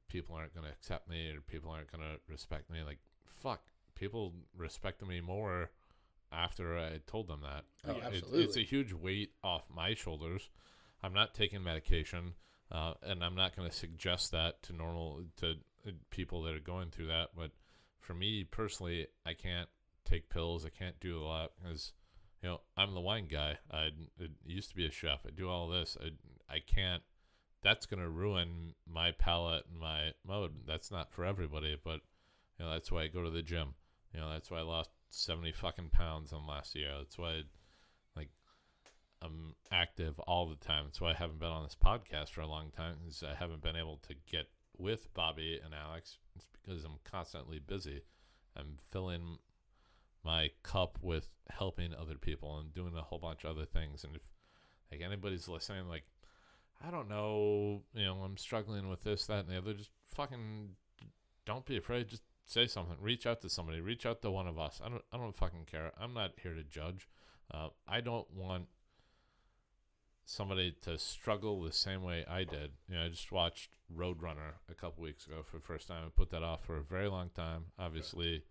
people 0.08 0.36
aren't 0.36 0.54
going 0.54 0.66
to 0.66 0.72
accept 0.72 1.10
me 1.10 1.30
or 1.32 1.42
people 1.42 1.70
aren't 1.70 1.92
going 1.92 2.04
to 2.04 2.20
respect 2.28 2.70
me." 2.70 2.82
Like, 2.84 3.00
fuck, 3.26 3.62
people 3.96 4.34
respected 4.56 5.08
me 5.08 5.20
more 5.22 5.72
after 6.32 6.78
I 6.78 7.00
told 7.08 7.28
them 7.28 7.42
that. 7.42 7.66
Oh, 7.86 7.98
It- 7.98 8.04
absolutely. 8.04 8.44
it's 8.44 8.58
a 8.58 8.62
huge 8.64 8.94
weight 8.94 9.34
off 9.44 9.70
my 9.70 9.94
shoulders. 9.94 10.50
I'm 11.04 11.14
not 11.14 11.34
taking 11.36 11.64
medication, 11.64 12.36
uh, 12.72 12.96
and 13.02 13.24
I'm 13.24 13.36
not 13.36 13.56
going 13.56 13.70
to 13.70 13.76
suggest 13.76 14.32
that 14.32 14.62
to 14.64 14.74
normal 14.74 15.24
to 15.38 15.58
uh, 15.86 15.92
people 16.10 16.42
that 16.44 16.54
are 16.56 16.60
going 16.60 16.90
through 16.92 17.08
that. 17.08 17.30
But 17.36 17.52
for 18.00 18.14
me 18.14 18.44
personally, 18.44 19.08
I 19.26 19.34
can't 19.34 19.70
take 20.06 20.30
pills. 20.30 20.66
I 20.66 20.70
can't 20.70 21.00
do 21.00 21.20
a 21.20 21.26
lot 21.26 21.52
because 21.62 21.94
you 22.42 22.50
know 22.50 22.62
I'm 22.76 22.94
the 22.94 23.02
wine 23.02 23.28
guy. 23.30 23.58
I, 23.72 23.90
used 24.46 24.70
to 24.70 24.76
be 24.76 24.86
a 24.86 24.92
chef. 24.92 25.20
I 25.26 25.32
do 25.32 25.50
all 25.50 25.68
this. 25.68 25.98
I 26.02 26.10
I 26.54 26.60
can't. 26.60 27.04
That's 27.64 27.86
going 27.86 28.02
to 28.02 28.10
ruin 28.10 28.76
my 28.88 29.12
palate 29.12 29.66
and 29.70 29.80
my 29.80 30.12
mode. 30.26 30.52
That's 30.66 30.92
not 30.92 31.12
for 31.12 31.26
everybody. 31.26 31.78
But 31.84 32.02
you 32.58 32.66
know 32.66 32.72
that's 32.72 32.92
why 32.92 33.04
I 33.04 33.08
go 33.08 33.24
to 33.24 33.30
the 33.30 33.42
gym. 33.42 33.74
You 34.14 34.22
know 34.22 34.32
that's 34.32 34.50
why 34.50 34.60
I 34.60 34.64
lost 34.64 34.92
seventy 35.10 35.52
fucking 35.52 35.90
pounds 35.92 36.32
in 36.32 36.46
last 36.48 36.76
year. 36.76 36.92
That's 36.98 37.18
why. 37.18 37.30
I, 37.30 37.42
like 38.16 38.30
I'm 39.22 39.56
active 39.72 40.20
all 40.22 40.48
the 40.48 40.56
time. 40.56 40.86
That's 40.86 41.02
why 41.02 41.12
I 41.12 41.16
haven't 41.16 41.40
been 41.40 41.50
on 41.50 41.64
this 41.64 41.78
podcast 41.82 42.30
for 42.30 42.42
a 42.42 42.48
long 42.48 42.72
time. 42.76 42.96
because 43.04 43.24
I 43.24 43.36
haven't 43.36 43.62
been 43.62 43.76
able 43.76 44.00
to 44.08 44.16
get 44.30 44.48
with 44.78 45.14
Bobby 45.14 45.60
and 45.64 45.74
Alex. 45.74 46.18
It's 46.36 46.48
because 46.62 46.84
I'm 46.84 47.00
constantly 47.04 47.60
busy. 47.60 48.04
I'm 48.56 48.78
filling 48.92 49.38
my 50.24 50.52
cup 50.64 50.98
with 51.02 51.30
helping 51.50 51.94
other 51.94 52.16
people 52.16 52.58
and 52.58 52.74
doing 52.74 52.96
a 52.98 53.02
whole 53.02 53.20
bunch 53.20 53.44
of 53.44 53.52
other 53.52 53.66
things. 53.66 54.04
And 54.04 54.16
if 54.16 54.22
like 54.92 55.02
anybody's 55.02 55.48
listening, 55.48 55.88
like 55.88 56.04
I 56.86 56.92
don't 56.92 57.10
know, 57.10 57.84
you 57.94 58.06
know, 58.06 58.18
I'm 58.18 58.38
struggling 58.38 58.90
with 58.90 59.04
this, 59.04 59.26
that, 59.28 59.46
and 59.46 59.50
the 59.50 59.58
other. 59.58 59.74
Just 59.74 59.92
fucking 60.14 60.76
don't 61.46 61.66
be 61.66 61.78
afraid. 61.78 62.08
Just 62.08 62.24
say 62.46 62.68
something. 62.68 62.98
Reach 63.02 63.26
out 63.26 63.42
to 63.42 63.50
somebody. 63.50 63.82
Reach 63.82 64.06
out 64.06 64.22
to 64.22 64.32
one 64.32 64.48
of 64.48 64.60
us. 64.60 64.82
I 64.84 64.90
don't. 64.90 65.04
I 65.12 65.18
don't 65.18 65.36
fucking 65.36 65.66
care. 65.66 65.92
I'm 66.00 66.14
not 66.14 66.34
here 66.42 66.54
to 66.54 66.64
judge. 66.64 67.08
Uh, 67.52 67.70
I 67.88 68.02
don't 68.02 68.30
want 68.34 68.68
somebody 70.28 70.76
to 70.82 70.98
struggle 70.98 71.62
the 71.62 71.72
same 71.72 72.04
way 72.04 72.26
I 72.30 72.44
did. 72.44 72.72
You 72.90 72.96
know, 72.96 73.06
I 73.06 73.08
just 73.08 73.32
watched 73.32 73.70
Roadrunner 73.96 74.56
a 74.70 74.76
couple 74.76 75.02
weeks 75.02 75.26
ago 75.26 75.38
for 75.50 75.56
the 75.56 75.64
first 75.64 75.88
time. 75.88 76.04
I 76.06 76.10
put 76.14 76.32
that 76.32 76.44
off 76.44 76.66
for 76.66 76.76
a 76.76 76.84
very 76.84 77.08
long 77.08 77.30
time. 77.34 77.68
Obviously, 77.80 78.44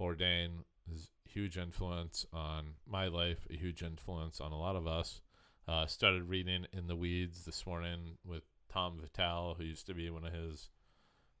Bourdain 0.00 0.64
is 0.92 1.10
huge 1.24 1.56
influence 1.58 2.26
on 2.32 2.74
my 2.88 3.06
life, 3.06 3.46
a 3.48 3.56
huge 3.56 3.84
influence 3.84 4.40
on 4.40 4.50
a 4.50 4.58
lot 4.58 4.74
of 4.74 4.88
us. 4.88 5.20
Uh, 5.68 5.86
started 5.86 6.28
reading 6.28 6.66
In 6.72 6.88
the 6.88 6.96
Weeds 6.96 7.44
this 7.44 7.64
morning 7.64 8.18
with 8.24 8.42
Tom 8.68 8.98
Vitale, 9.00 9.54
who 9.56 9.64
used 9.64 9.86
to 9.86 9.94
be 9.94 10.10
one 10.10 10.24
of 10.24 10.32
his 10.32 10.70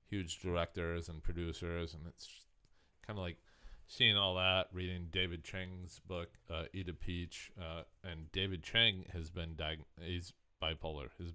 huge 0.08 0.38
directors 0.38 1.08
and 1.08 1.24
producers, 1.24 1.92
and 1.92 2.04
it's 2.06 2.28
kind 3.04 3.18
of 3.18 3.22
like 3.24 3.38
seeing 3.86 4.16
all 4.16 4.34
that, 4.34 4.68
reading 4.72 5.08
David 5.10 5.44
Chang's 5.44 6.00
book, 6.06 6.28
uh, 6.50 6.64
Eat 6.72 6.88
a 6.88 6.92
Peach, 6.92 7.52
uh, 7.60 7.82
and 8.04 8.30
David 8.32 8.62
Chang 8.62 9.06
has 9.12 9.30
been 9.30 9.54
diag- 9.54 9.84
he's 10.00 10.32
bipolar. 10.62 11.08
Has 11.18 11.32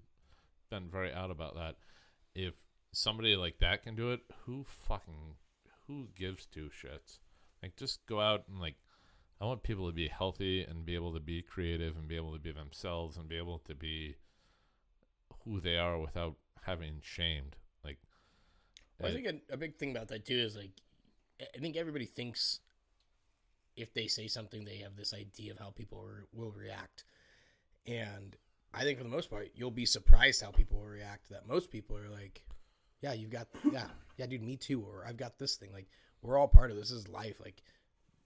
been 0.70 0.90
very 0.90 1.14
out 1.14 1.32
about 1.32 1.56
that. 1.56 1.76
If 2.36 2.54
somebody 2.92 3.36
like 3.36 3.60
that 3.60 3.84
can 3.84 3.96
do 3.96 4.12
it, 4.12 4.22
who 4.46 4.66
fucking 4.88 5.36
who 5.88 6.08
gives 6.16 6.46
two 6.46 6.70
shits? 6.70 7.20
Like, 7.62 7.76
just 7.76 8.06
go 8.06 8.20
out 8.20 8.44
and 8.48 8.60
like. 8.60 8.76
I 9.40 9.46
want 9.46 9.64
people 9.64 9.88
to 9.88 9.94
be 9.94 10.08
healthy 10.08 10.62
and 10.62 10.86
be 10.86 10.94
able 10.94 11.16
to 11.16 11.20
be 11.20 11.42
creative 11.42 11.98
and 11.98 12.08
be 12.08 12.16
able 12.16 12.34
to 12.34 12.40
be 12.40 12.52
themselves 12.52 13.18
and 13.18 13.28
be 13.28 13.38
able 13.38 13.58
to 13.66 13.74
be 13.74 14.16
who 15.44 15.60
they 15.60 15.78
are 15.78 15.98
without 15.98 16.36
having 16.62 17.00
shamed. 17.02 17.56
Like, 17.84 17.98
Well, 19.00 19.10
I 19.10 19.12
uh, 19.12 19.16
think 19.16 19.28
a, 19.50 19.54
a 19.54 19.58
big 19.58 19.78
thing 19.78 19.90
about 19.90 20.10
that 20.10 20.28
too 20.28 20.36
is 20.36 20.56
like, 20.56 20.70
I- 21.56 21.60
think 21.60 21.76
everybody 21.78 22.06
thinks 22.06 22.60
if 23.76 23.94
they 23.94 24.08
say 24.08 24.28
something, 24.28 24.66
they 24.66 24.78
have 24.78 24.96
this 24.96 25.14
idea 25.14 25.52
of 25.54 25.60
how 25.60 25.70
people 25.72 26.04
re- 26.04 26.24
will 26.34 26.52
react, 26.52 27.04
and 27.86 28.36
I 28.74 28.84
think 28.84 28.98
for 28.98 29.04
the 29.04 29.10
most 29.10 29.30
part, 29.30 29.50
you'll 29.56 29.72
be 29.72 29.86
surprised 29.86 30.42
how 30.42 30.52
people 30.52 30.80
will 30.80 30.88
react. 30.88 31.30
That 31.30 31.48
most 31.48 31.72
people 31.72 31.98
are 31.98 32.10
like, 32.10 32.44
"Yeah, 33.02 33.14
you've 33.14 33.30
got, 33.32 33.48
yeah, 33.72 33.88
yeah, 34.18 34.28
dude, 34.28 34.42
me 34.44 34.58
too," 34.58 34.82
or 34.82 35.06
"I've 35.06 35.18
got 35.18 35.38
this 35.40 35.56
thing." 35.56 35.72
Like, 35.74 35.88
we're 36.22 36.38
all 36.38 36.48
part 36.48 36.72
of 36.72 36.78
this. 36.78 36.90
This 36.90 37.00
is 37.00 37.08
life. 37.08 37.40
Like, 37.40 37.64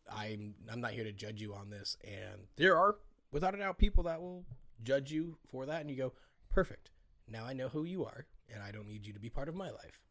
I'm, 0.10 0.56
I'm 0.70 0.82
not 0.82 0.92
here 0.92 1.04
to 1.04 1.12
judge 1.12 1.42
you 1.42 1.54
on 1.56 1.70
this, 1.70 1.98
and 2.04 2.48
there 2.58 2.78
are, 2.78 2.98
without 3.32 3.56
a 3.56 3.58
doubt, 3.58 3.78
people 3.78 4.04
that 4.04 4.22
will 4.22 4.46
judge 4.84 5.12
you 5.12 5.38
for 5.48 5.66
that, 5.66 5.82
and 5.82 5.90
you 5.90 5.96
go, 5.96 6.14
"Perfect. 6.50 6.92
Now 7.28 7.46
I 7.46 7.54
know 7.54 7.70
who 7.70 7.84
you 7.86 8.06
are, 8.06 8.26
and 8.54 8.62
I 8.62 8.72
don't 8.72 8.88
need 8.88 9.06
you 9.08 9.14
to 9.14 9.20
be 9.20 9.30
part 9.30 9.50
of 9.50 9.56
my 9.56 9.70
life." 9.72 10.02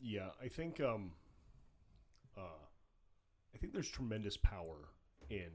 Yeah, 0.00 0.30
I 0.42 0.48
think 0.48 0.80
um, 0.80 1.12
uh, 2.36 2.64
I 3.54 3.58
think 3.58 3.72
there's 3.72 3.88
tremendous 3.88 4.36
power 4.36 4.88
in 5.30 5.50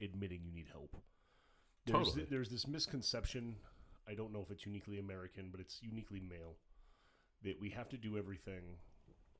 admitting 0.00 0.42
you 0.44 0.52
need 0.52 0.66
help. 0.70 0.96
There's, 1.86 2.08
Totally. 2.08 2.26
there's 2.28 2.48
this 2.50 2.66
misconception. 2.66 3.56
I 4.08 4.14
don't 4.14 4.32
know 4.32 4.40
if 4.40 4.50
it's 4.50 4.66
uniquely 4.66 4.98
American, 4.98 5.48
but 5.50 5.60
it's 5.60 5.80
uniquely 5.82 6.20
male 6.20 6.56
that 7.42 7.60
we 7.60 7.70
have 7.70 7.88
to 7.90 7.96
do 7.96 8.18
everything 8.18 8.62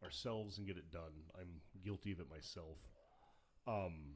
ourselves 0.04 0.58
and 0.58 0.66
get 0.66 0.76
it 0.76 0.90
done. 0.90 1.24
I'm 1.38 1.60
guilty 1.84 2.12
of 2.12 2.20
it 2.20 2.30
myself. 2.30 2.78
Um, 3.66 4.14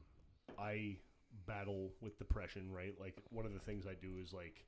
I 0.57 0.97
battle 1.45 1.91
with 2.01 2.17
depression, 2.17 2.71
right? 2.71 2.93
Like 2.99 3.17
one 3.29 3.45
of 3.45 3.53
the 3.53 3.59
things 3.59 3.85
I 3.85 3.95
do 4.01 4.19
is 4.23 4.31
like, 4.33 4.65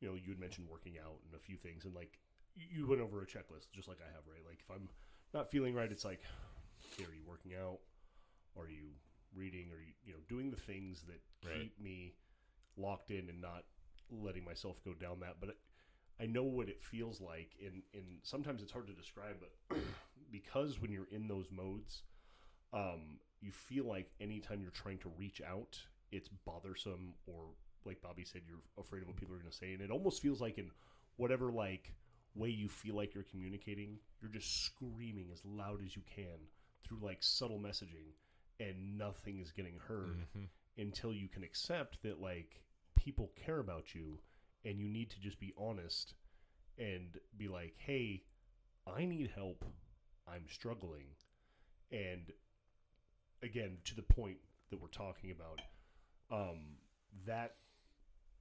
you 0.00 0.08
know, 0.08 0.14
you 0.14 0.30
had 0.30 0.40
mentioned 0.40 0.66
working 0.68 0.94
out 0.98 1.18
and 1.26 1.34
a 1.34 1.42
few 1.42 1.56
things, 1.56 1.84
and 1.84 1.94
like 1.94 2.18
you 2.54 2.88
went 2.88 3.00
over 3.00 3.22
a 3.22 3.26
checklist 3.26 3.70
just 3.72 3.88
like 3.88 3.98
I 4.00 4.10
have, 4.12 4.22
right? 4.26 4.42
Like 4.46 4.58
if 4.60 4.70
I'm 4.74 4.88
not 5.34 5.50
feeling 5.50 5.74
right, 5.74 5.90
it's 5.90 6.04
like, 6.04 6.20
okay, 6.98 7.10
are 7.10 7.14
you 7.14 7.22
working 7.26 7.52
out? 7.54 7.78
Are 8.58 8.68
you 8.68 8.88
reading? 9.34 9.70
Are 9.72 9.80
you, 9.80 9.92
you 10.04 10.12
know, 10.12 10.18
doing 10.28 10.50
the 10.50 10.56
things 10.56 11.02
that 11.02 11.20
Right. 11.46 11.62
keep 11.62 11.80
me 11.80 12.14
locked 12.76 13.10
in 13.10 13.28
and 13.28 13.40
not 13.40 13.64
letting 14.10 14.44
myself 14.44 14.82
go 14.84 14.94
down 14.94 15.20
that? 15.20 15.36
But 15.40 15.56
I 16.20 16.26
know 16.26 16.42
what 16.42 16.68
it 16.68 16.82
feels 16.82 17.20
like, 17.20 17.54
and 17.64 17.82
and 17.94 18.18
sometimes 18.22 18.62
it's 18.62 18.72
hard 18.72 18.86
to 18.88 18.92
describe, 18.92 19.36
but 19.40 19.78
because 20.30 20.80
when 20.80 20.90
you're 20.90 21.08
in 21.10 21.28
those 21.28 21.50
modes, 21.50 22.02
um, 22.72 23.20
you 23.40 23.52
feel 23.52 23.84
like 23.86 24.10
anytime 24.20 24.60
you're 24.60 24.70
trying 24.70 24.98
to 24.98 25.10
reach 25.16 25.40
out, 25.40 25.78
it's 26.10 26.28
bothersome 26.28 27.14
or 27.26 27.50
like 27.84 28.02
Bobby 28.02 28.24
said, 28.24 28.42
you're 28.46 28.58
afraid 28.76 29.02
of 29.02 29.08
what 29.08 29.16
people 29.16 29.34
are 29.34 29.38
going 29.38 29.50
to 29.50 29.56
say, 29.56 29.72
and 29.72 29.80
it 29.80 29.90
almost 29.90 30.20
feels 30.20 30.40
like 30.40 30.58
in 30.58 30.70
whatever 31.16 31.52
like 31.52 31.94
way 32.34 32.48
you 32.48 32.68
feel 32.68 32.94
like 32.94 33.14
you're 33.14 33.24
communicating, 33.24 33.98
you're 34.20 34.30
just 34.30 34.64
screaming 34.64 35.30
as 35.32 35.40
loud 35.44 35.82
as 35.84 35.96
you 35.96 36.02
can 36.14 36.38
through 36.84 36.98
like 37.02 37.22
subtle 37.22 37.58
messaging, 37.58 38.12
and 38.60 38.98
nothing 38.98 39.40
is 39.40 39.52
getting 39.52 39.78
heard 39.86 40.26
mhm. 40.36 40.48
until 40.76 41.12
you 41.12 41.28
can 41.28 41.42
accept 41.42 42.02
that 42.02 42.20
like 42.20 42.62
people 42.96 43.32
care 43.36 43.58
about 43.58 43.94
you, 43.94 44.18
and 44.64 44.78
you 44.78 44.88
need 44.88 45.10
to 45.10 45.20
just 45.20 45.38
be 45.40 45.54
honest 45.58 46.14
and 46.78 47.18
be 47.36 47.48
like, 47.48 47.74
hey, 47.78 48.22
I 48.86 49.04
need 49.04 49.30
help. 49.34 49.64
I'm 50.26 50.44
struggling, 50.48 51.06
and 51.90 52.30
again 53.42 53.78
to 53.84 53.94
the 53.94 54.02
point 54.02 54.36
that 54.70 54.80
we're 54.80 54.88
talking 54.88 55.30
about 55.30 55.60
um, 56.30 56.60
that 57.26 57.56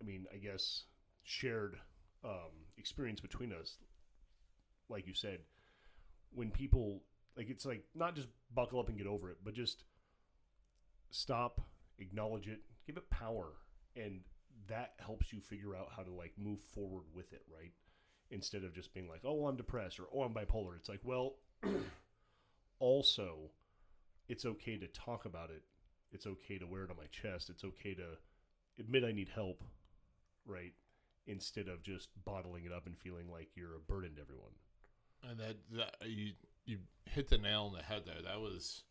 i 0.01 0.05
mean 0.05 0.25
i 0.33 0.37
guess 0.37 0.83
shared 1.23 1.77
um, 2.23 2.51
experience 2.77 3.19
between 3.19 3.53
us 3.53 3.77
like 4.89 5.07
you 5.07 5.13
said 5.13 5.39
when 6.33 6.49
people 6.49 7.01
like 7.37 7.49
it's 7.49 7.65
like 7.65 7.83
not 7.95 8.15
just 8.15 8.27
buckle 8.53 8.79
up 8.79 8.89
and 8.89 8.97
get 8.97 9.07
over 9.07 9.29
it 9.29 9.37
but 9.43 9.53
just 9.53 9.83
stop 11.09 11.61
acknowledge 11.99 12.47
it 12.47 12.61
give 12.85 12.97
it 12.97 13.09
power 13.09 13.53
and 13.95 14.21
that 14.67 14.93
helps 14.99 15.31
you 15.31 15.39
figure 15.39 15.75
out 15.75 15.89
how 15.95 16.03
to 16.03 16.11
like 16.11 16.33
move 16.37 16.59
forward 16.59 17.05
with 17.13 17.31
it 17.31 17.43
right 17.53 17.71
instead 18.31 18.63
of 18.63 18.73
just 18.73 18.93
being 18.93 19.07
like 19.07 19.21
oh 19.23 19.45
i'm 19.47 19.55
depressed 19.55 19.99
or 19.99 20.05
oh 20.13 20.23
i'm 20.23 20.33
bipolar 20.33 20.75
it's 20.75 20.89
like 20.89 20.99
well 21.03 21.35
also 22.79 23.49
it's 24.27 24.45
okay 24.45 24.77
to 24.77 24.87
talk 24.87 25.25
about 25.25 25.49
it. 25.49 25.63
It's 26.11 26.25
okay 26.25 26.57
to 26.57 26.67
wear 26.67 26.83
it 26.83 26.89
on 26.89 26.97
my 26.97 27.07
chest. 27.11 27.49
It's 27.49 27.63
okay 27.63 27.93
to 27.95 28.17
admit 28.79 29.03
I 29.03 29.11
need 29.11 29.29
help, 29.33 29.63
right? 30.45 30.73
Instead 31.27 31.67
of 31.67 31.83
just 31.83 32.09
bottling 32.25 32.65
it 32.65 32.71
up 32.71 32.85
and 32.85 32.97
feeling 32.97 33.29
like 33.31 33.49
you're 33.55 33.75
a 33.75 33.79
burden 33.79 34.15
to 34.15 34.21
everyone. 34.21 34.51
And 35.29 35.39
that, 35.39 35.57
that 35.75 36.09
you 36.09 36.33
you 36.67 36.77
hit 37.05 37.29
the 37.29 37.37
nail 37.37 37.71
on 37.71 37.73
the 37.73 37.81
head 37.81 38.03
there. 38.05 38.21
That 38.23 38.39
was 38.39 38.83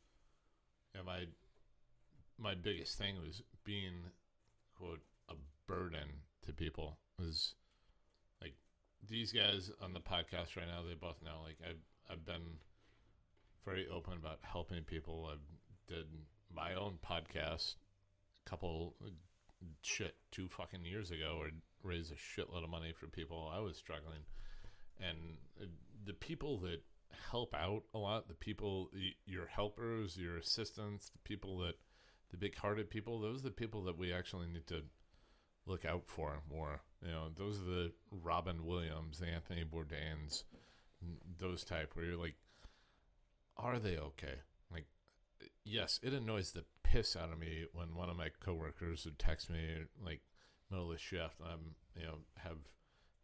you 0.93 1.01
know, 1.01 1.07
my 1.07 1.27
my 2.39 2.55
biggest 2.55 2.99
thing 2.99 3.17
was 3.25 3.43
being 3.65 3.93
quote 4.77 5.03
a 5.29 5.35
burden 5.69 6.09
to 6.45 6.53
people. 6.53 6.99
it 7.19 7.23
Was 7.23 7.55
like 8.41 8.55
these 9.09 9.31
guys 9.31 9.71
on 9.81 9.93
the 9.93 10.01
podcast 10.01 10.57
right 10.57 10.67
now. 10.67 10.83
They 10.87 10.95
both 10.95 11.23
know 11.23 11.43
like 11.45 11.59
I've 11.65 11.85
I've 12.11 12.27
been 12.27 12.59
very 13.65 13.87
open 13.89 14.15
about 14.15 14.41
helping 14.43 14.83
people. 14.83 15.29
I 15.31 15.37
did 15.93 16.07
my 16.53 16.75
own 16.75 16.99
podcast 17.07 17.75
a 18.47 18.51
couple 18.51 18.95
shit 19.83 20.15
two 20.31 20.49
fucking 20.49 20.85
years 20.85 21.11
ago 21.11 21.39
or 21.39 21.51
raised 21.83 22.13
a 22.13 22.15
shitload 22.15 22.65
of 22.65 22.71
money 22.71 22.93
for 22.99 23.07
people 23.07 23.51
I 23.53 23.61
was 23.61 23.77
struggling 23.77 24.21
and 25.01 25.17
uh, 25.61 25.67
the 26.05 26.13
people 26.13 26.59
that 26.59 26.83
help 27.31 27.55
out 27.55 27.83
a 27.95 27.99
lot. 27.99 28.29
The 28.29 28.35
people 28.35 28.91
your 29.25 29.47
helpers 29.47 30.17
your 30.17 30.37
assistants 30.37 31.11
the 31.11 31.19
people 31.19 31.59
that 31.59 31.75
the 32.31 32.37
big 32.37 32.57
hearted 32.57 32.91
people 32.91 33.21
those 33.21 33.41
are 33.41 33.45
the 33.45 33.51
people 33.51 33.83
that 33.85 33.99
we 33.99 34.13
actually 34.13 34.47
need 34.47 34.67
to 34.69 34.83
look 35.67 35.85
out 35.85 36.05
for 36.07 36.41
more. 36.51 36.81
You 37.05 37.11
know 37.11 37.29
those 37.35 37.61
are 37.61 37.65
the 37.65 37.93
robin 38.11 38.65
williams 38.65 39.21
anthony 39.21 39.65
bourdains 39.65 40.45
those 41.39 41.65
type 41.65 41.93
where 41.95 42.07
you're 42.07 42.17
like 42.17 42.37
are 43.57 43.79
they 43.79 43.97
okay? 43.97 44.35
Like 44.73 44.87
yes 45.65 46.01
it 46.03 46.13
annoys 46.13 46.53
the 46.53 46.65
piss 46.83 47.17
out 47.17 47.33
of 47.33 47.39
me 47.39 47.65
when 47.73 47.95
one 47.95 48.09
of 48.09 48.17
my 48.17 48.29
coworkers 48.41 49.05
would 49.05 49.19
text 49.19 49.51
me 49.51 49.59
like 50.05 50.21
middle 50.71 50.87
of 50.87 50.93
the 50.93 50.99
shift 50.99 51.41
and 51.41 51.49
i'm 51.49 51.75
you 51.97 52.07
know 52.07 52.19
have 52.37 52.59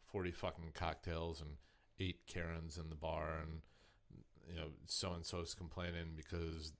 40 0.07 0.33
fucking 0.33 0.71
cocktails 0.75 1.41
and 1.41 1.51
eight 2.01 2.27
karens 2.27 2.77
in 2.77 2.89
the 2.89 2.97
bar 2.97 3.39
and 3.41 3.61
you 4.49 4.57
know 4.57 4.69
so 4.87 5.13
and 5.13 5.25
so's 5.25 5.55
complaining 5.55 6.13
because 6.17 6.73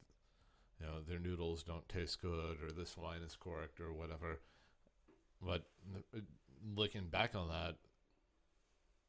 you 0.81 0.87
know 0.87 1.01
their 1.07 1.19
noodles 1.19 1.63
don't 1.63 1.89
taste 1.89 2.21
good 2.21 2.59
or 2.63 2.73
this 2.73 2.97
wine 2.97 3.23
is 3.25 3.37
corked 3.37 3.81
or 3.81 3.93
whatever. 3.93 4.41
But 5.41 5.65
uh, 6.15 6.21
looking 6.77 7.09
back 7.09 7.35
on 7.35 7.49
that 7.49 7.77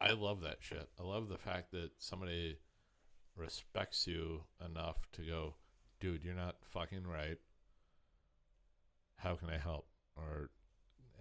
i 0.03 0.11
love 0.11 0.41
that 0.41 0.57
shit. 0.59 0.89
I 0.99 1.03
love 1.03 1.30
the 1.30 1.38
fact 1.38 1.71
that 1.71 1.91
somebody 1.97 2.57
respects 3.35 4.05
you 4.05 4.43
enough 4.63 5.07
to 5.13 5.21
go 5.21 5.55
dude 5.99 6.23
you're 6.23 6.35
not 6.35 6.57
fucking 6.61 7.07
right. 7.07 7.38
How 9.15 9.35
can 9.35 9.49
i 9.49 9.57
help? 9.57 9.88
Or 10.15 10.49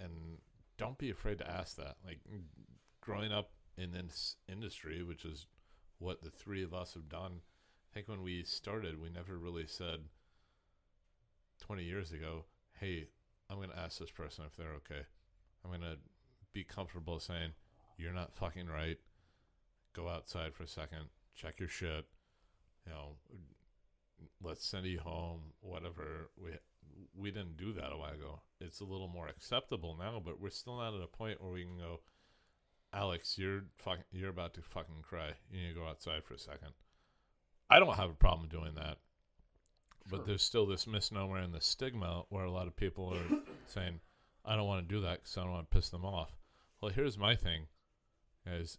and 0.02 0.38
don't 0.76 0.98
be 0.98 1.10
afraid 1.10 1.38
to 1.38 1.48
ask 1.48 1.76
that. 1.76 1.96
Like 2.04 2.20
growing 3.00 3.32
up 3.32 3.50
in 3.78 3.92
this 3.92 4.36
industry 4.48 5.02
which 5.02 5.24
is 5.24 5.46
what 6.02 6.22
the 6.22 6.30
three 6.30 6.64
of 6.64 6.74
us 6.74 6.94
have 6.94 7.08
done. 7.08 7.40
I 7.90 7.94
think 7.94 8.08
when 8.08 8.22
we 8.22 8.42
started 8.42 9.00
we 9.00 9.08
never 9.08 9.38
really 9.38 9.66
said 9.66 10.00
20 11.60 11.84
years 11.84 12.10
ago 12.10 12.44
hey 12.80 13.06
i'm 13.48 13.56
going 13.58 13.70
to 13.70 13.78
ask 13.78 13.98
this 13.98 14.10
person 14.10 14.44
if 14.46 14.56
they're 14.56 14.74
okay. 14.74 15.06
I'm 15.64 15.70
going 15.70 15.82
to 15.82 15.98
be 16.52 16.64
comfortable 16.64 17.20
saying 17.20 17.50
you're 17.96 18.12
not 18.12 18.34
fucking 18.34 18.66
right. 18.66 18.98
Go 19.94 20.08
outside 20.08 20.54
for 20.54 20.64
a 20.64 20.68
second 20.68 21.06
check 21.34 21.60
your 21.60 21.68
shit 21.68 22.06
you 22.86 22.92
know 22.92 23.16
let's 24.42 24.66
send 24.66 24.86
you 24.86 25.00
home 25.00 25.40
whatever. 25.60 26.30
We 26.42 26.50
we 27.16 27.30
didn't 27.30 27.56
do 27.56 27.72
that 27.74 27.92
a 27.92 27.96
while 27.96 28.12
ago. 28.12 28.40
It's 28.60 28.80
a 28.80 28.84
little 28.84 29.08
more 29.08 29.28
acceptable 29.28 29.96
now 29.98 30.20
but 30.24 30.40
we're 30.40 30.50
still 30.50 30.78
not 30.78 30.94
at 30.94 31.02
a 31.02 31.06
point 31.06 31.42
where 31.42 31.52
we 31.52 31.62
can 31.62 31.78
go 31.78 32.00
alex 32.94 33.38
you're 33.38 33.62
fucking 33.78 34.04
you're 34.12 34.30
about 34.30 34.54
to 34.54 34.62
fucking 34.62 35.02
cry. 35.02 35.30
You 35.50 35.62
need 35.62 35.68
to 35.74 35.80
go 35.80 35.86
outside 35.86 36.24
for 36.24 36.34
a 36.34 36.38
second. 36.38 36.72
I 37.70 37.78
don't 37.78 37.94
have 37.96 38.10
a 38.10 38.14
problem 38.14 38.48
doing 38.48 38.74
that 38.74 38.98
Sure. 40.08 40.18
but 40.18 40.26
there's 40.26 40.42
still 40.42 40.66
this 40.66 40.86
misnomer 40.86 41.38
and 41.38 41.54
the 41.54 41.60
stigma 41.60 42.24
where 42.28 42.44
a 42.44 42.50
lot 42.50 42.66
of 42.66 42.74
people 42.76 43.14
are 43.14 43.38
saying 43.66 44.00
i 44.44 44.56
don't 44.56 44.66
want 44.66 44.86
to 44.86 44.94
do 44.94 45.00
that 45.00 45.20
because 45.22 45.36
i 45.36 45.42
don't 45.42 45.52
want 45.52 45.70
to 45.70 45.76
piss 45.76 45.88
them 45.90 46.04
off. 46.04 46.32
Well 46.80 46.90
here's 46.90 47.16
my 47.16 47.36
thing 47.36 47.66
is 48.46 48.78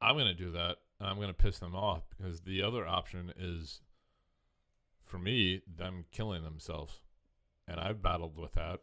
i'm 0.00 0.14
going 0.14 0.26
to 0.28 0.34
do 0.34 0.52
that 0.52 0.76
and 1.00 1.08
i'm 1.08 1.16
going 1.16 1.26
to 1.28 1.34
piss 1.34 1.58
them 1.58 1.74
off 1.74 2.04
because 2.16 2.40
the 2.42 2.62
other 2.62 2.86
option 2.86 3.32
is 3.36 3.80
for 5.04 5.18
me 5.18 5.62
them 5.66 6.04
killing 6.12 6.42
themselves. 6.44 7.00
And 7.68 7.80
i've 7.80 8.00
battled 8.00 8.38
with 8.38 8.52
that. 8.54 8.80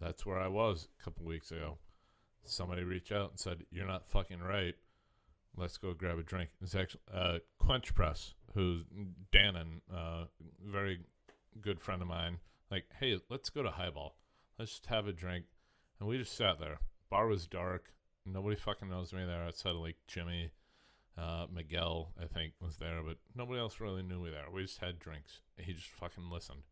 That's 0.00 0.26
where 0.26 0.40
i 0.40 0.48
was 0.48 0.88
a 1.00 1.04
couple 1.04 1.24
weeks 1.24 1.50
ago 1.52 1.78
somebody 2.48 2.82
reached 2.82 3.12
out 3.12 3.30
and 3.30 3.38
said 3.38 3.64
you're 3.70 3.86
not 3.86 4.06
fucking 4.06 4.40
right 4.40 4.74
let's 5.56 5.76
go 5.76 5.94
grab 5.94 6.18
a 6.18 6.22
drink 6.22 6.50
it's 6.62 6.74
actually 6.74 7.00
uh, 7.12 7.38
quench 7.58 7.94
press 7.94 8.34
who's 8.54 8.84
dannon 9.32 9.80
uh, 9.94 10.24
very 10.64 11.00
good 11.60 11.80
friend 11.80 12.02
of 12.02 12.08
mine 12.08 12.38
like 12.70 12.84
hey 13.00 13.18
let's 13.30 13.50
go 13.50 13.62
to 13.62 13.70
highball 13.70 14.16
let's 14.58 14.72
just 14.72 14.86
have 14.86 15.06
a 15.06 15.12
drink 15.12 15.44
and 15.98 16.08
we 16.08 16.18
just 16.18 16.36
sat 16.36 16.58
there 16.60 16.78
bar 17.10 17.26
was 17.26 17.46
dark 17.46 17.92
nobody 18.24 18.56
fucking 18.56 18.88
knows 18.88 19.12
me 19.12 19.24
there 19.24 19.44
outside 19.44 19.70
of 19.70 19.76
like 19.76 19.96
jimmy 20.06 20.50
uh, 21.18 21.46
Miguel, 21.52 22.12
I 22.20 22.26
think, 22.26 22.52
was 22.60 22.76
there, 22.76 23.00
but 23.02 23.16
nobody 23.34 23.58
else 23.58 23.80
really 23.80 24.02
knew 24.02 24.20
me 24.20 24.30
there. 24.30 24.44
We 24.52 24.62
just 24.62 24.78
had 24.78 24.98
drinks. 24.98 25.40
He 25.56 25.72
just 25.72 25.88
fucking 25.88 26.30
listened. 26.30 26.64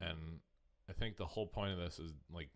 And 0.00 0.40
I 0.88 0.92
think 0.92 1.16
the 1.16 1.26
whole 1.26 1.46
point 1.46 1.72
of 1.72 1.78
this 1.78 1.98
is 1.98 2.12
like, 2.32 2.50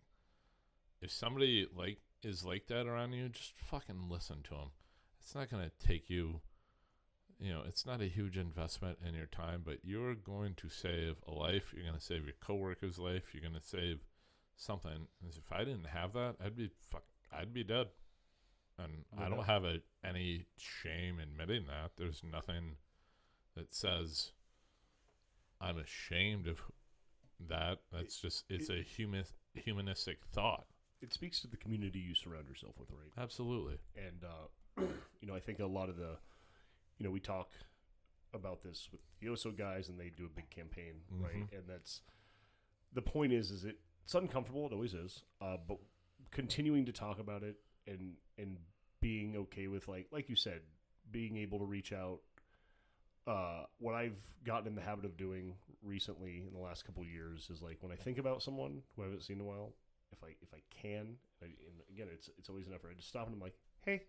if 1.01 1.11
somebody 1.11 1.67
like 1.75 1.97
is 2.25 2.43
like 2.43 2.67
that 2.67 2.87
around 2.87 3.13
you, 3.13 3.29
just 3.29 3.53
fucking 3.57 4.09
listen 4.09 4.41
to 4.43 4.51
them. 4.51 4.71
It's 5.19 5.35
not 5.35 5.49
gonna 5.49 5.71
take 5.79 6.09
you, 6.09 6.41
you 7.39 7.51
know, 7.51 7.63
it's 7.67 7.85
not 7.85 8.01
a 8.01 8.05
huge 8.05 8.37
investment 8.37 8.99
in 9.07 9.13
your 9.13 9.25
time, 9.25 9.61
but 9.65 9.79
you're 9.83 10.15
going 10.15 10.55
to 10.55 10.69
save 10.69 11.15
a 11.27 11.31
life. 11.31 11.73
You're 11.75 11.85
gonna 11.85 11.99
save 11.99 12.25
your 12.25 12.35
coworker's 12.41 12.99
life. 12.99 13.33
You're 13.33 13.43
gonna 13.43 13.61
save 13.61 13.99
something. 14.55 15.07
And 15.21 15.31
if 15.35 15.51
I 15.51 15.63
didn't 15.63 15.87
have 15.87 16.13
that, 16.13 16.35
I'd 16.43 16.55
be 16.55 16.69
fuck. 16.89 17.03
I'd 17.31 17.53
be 17.53 17.63
dead. 17.63 17.87
And 18.77 19.05
I 19.19 19.29
don't 19.29 19.45
have 19.45 19.65
a, 19.65 19.81
any 20.03 20.47
shame 20.57 21.19
admitting 21.19 21.67
that. 21.67 21.91
There's 21.95 22.23
nothing 22.23 22.77
that 23.55 23.73
says 23.73 24.31
I'm 25.61 25.77
ashamed 25.77 26.47
of 26.47 26.61
that. 27.47 27.79
That's 27.91 28.19
just 28.19 28.43
it's 28.49 28.69
a 28.69 28.81
human 28.81 29.23
humanistic 29.53 30.19
thought. 30.33 30.65
It 31.03 31.13
speaks 31.13 31.41
to 31.41 31.47
the 31.47 31.57
community 31.57 31.99
you 31.99 32.15
surround 32.15 32.47
yourself 32.47 32.75
with, 32.79 32.89
right? 32.91 33.11
Absolutely. 33.21 33.77
and 33.97 34.23
uh, 34.23 34.81
you 35.21 35.27
know, 35.27 35.35
I 35.35 35.39
think 35.41 35.59
a 35.59 35.65
lot 35.65 35.89
of 35.89 35.97
the, 35.97 36.17
you 36.97 37.05
know, 37.05 37.11
we 37.11 37.19
talk 37.19 37.49
about 38.33 38.63
this 38.63 38.87
with 38.91 39.01
the 39.19 39.27
OSO 39.27 39.51
guys, 39.55 39.89
and 39.89 39.99
they 39.99 40.09
do 40.15 40.25
a 40.25 40.29
big 40.29 40.49
campaign, 40.49 41.01
right? 41.11 41.35
Mhm. 41.35 41.57
And 41.57 41.63
that's 41.67 42.01
the 42.93 43.01
point 43.01 43.33
is, 43.33 43.51
is 43.51 43.65
it, 43.65 43.79
it's 44.05 44.15
uncomfortable. 44.15 44.65
It 44.65 44.73
always 44.73 44.93
is, 44.93 45.23
uh, 45.41 45.57
but 45.67 45.77
continuing 46.31 46.85
to 46.85 46.91
talk 46.91 47.19
about 47.19 47.43
it 47.43 47.57
and 47.85 48.13
and 48.37 48.57
being 49.01 49.35
okay 49.35 49.67
with 49.67 49.87
like 49.87 50.07
like 50.11 50.29
you 50.29 50.35
said, 50.35 50.61
being 51.11 51.37
able 51.37 51.59
to 51.59 51.65
reach 51.65 51.91
out. 51.93 52.19
Uh, 53.25 53.63
what 53.79 53.95
I've 53.95 54.17
gotten 54.43 54.67
in 54.67 54.75
the 54.75 54.81
habit 54.81 55.05
of 55.05 55.15
doing 55.15 55.55
recently 55.81 56.43
in 56.45 56.53
the 56.53 56.59
last 56.59 56.85
couple 56.85 57.03
of 57.03 57.09
years 57.09 57.49
is 57.49 57.61
like 57.61 57.77
when 57.81 57.91
I 57.91 57.95
think 57.95 58.17
about 58.17 58.41
someone 58.43 58.81
who 58.95 59.01
I 59.03 59.05
haven't 59.05 59.23
seen 59.23 59.37
in 59.37 59.41
a 59.41 59.45
while, 59.45 59.73
if 60.13 60.23
I 60.23 60.35
if 60.41 60.53
I 60.53 60.61
can, 60.69 61.15
I, 61.41 61.45
and 61.45 61.81
again, 61.89 62.07
it's 62.13 62.29
it's 62.37 62.49
always 62.49 62.67
an 62.67 62.73
effort. 62.73 62.89
I 62.91 62.95
just 62.95 63.09
stop 63.09 63.27
and 63.27 63.35
I'm 63.35 63.41
like, 63.41 63.55
hey, 63.85 64.03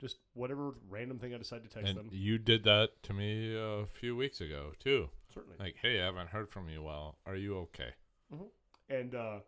just 0.00 0.18
whatever 0.34 0.74
random 0.88 1.18
thing 1.18 1.34
I 1.34 1.38
decide 1.38 1.62
to 1.62 1.68
text 1.68 1.90
and 1.90 1.98
them. 1.98 2.08
you 2.10 2.38
did 2.38 2.64
that 2.64 3.02
to 3.04 3.12
me 3.12 3.56
a 3.56 3.86
few 3.86 4.16
weeks 4.16 4.40
ago 4.40 4.72
too. 4.78 5.10
Certainly. 5.34 5.56
Like, 5.58 5.76
hey, 5.80 6.00
I 6.00 6.06
haven't 6.06 6.28
heard 6.28 6.50
from 6.50 6.68
you. 6.68 6.82
Well, 6.82 7.16
are 7.26 7.36
you 7.36 7.56
okay? 7.58 7.90
And 8.88 9.14
uh, 9.14 9.38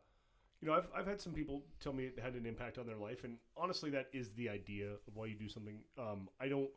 you 0.60 0.69
know, 0.69 0.74
I've 0.74 0.86
I've 0.94 1.06
had 1.06 1.20
some 1.20 1.32
people 1.32 1.64
tell 1.81 1.93
me 1.93 2.05
it 2.05 2.19
had 2.23 2.35
an 2.35 2.47
impact 2.47 2.78
on 2.78 2.86
their 2.86 2.97
life, 2.97 3.24
and 3.24 3.36
honestly, 3.56 3.90
that 3.90 4.06
is 4.12 4.31
the 4.32 4.48
idea 4.48 4.90
of 4.90 5.14
why 5.14 5.27
you 5.27 5.35
do 5.35 5.48
something. 5.48 5.81
Um, 5.98 6.28
I 6.40 6.48
don't 6.48 6.70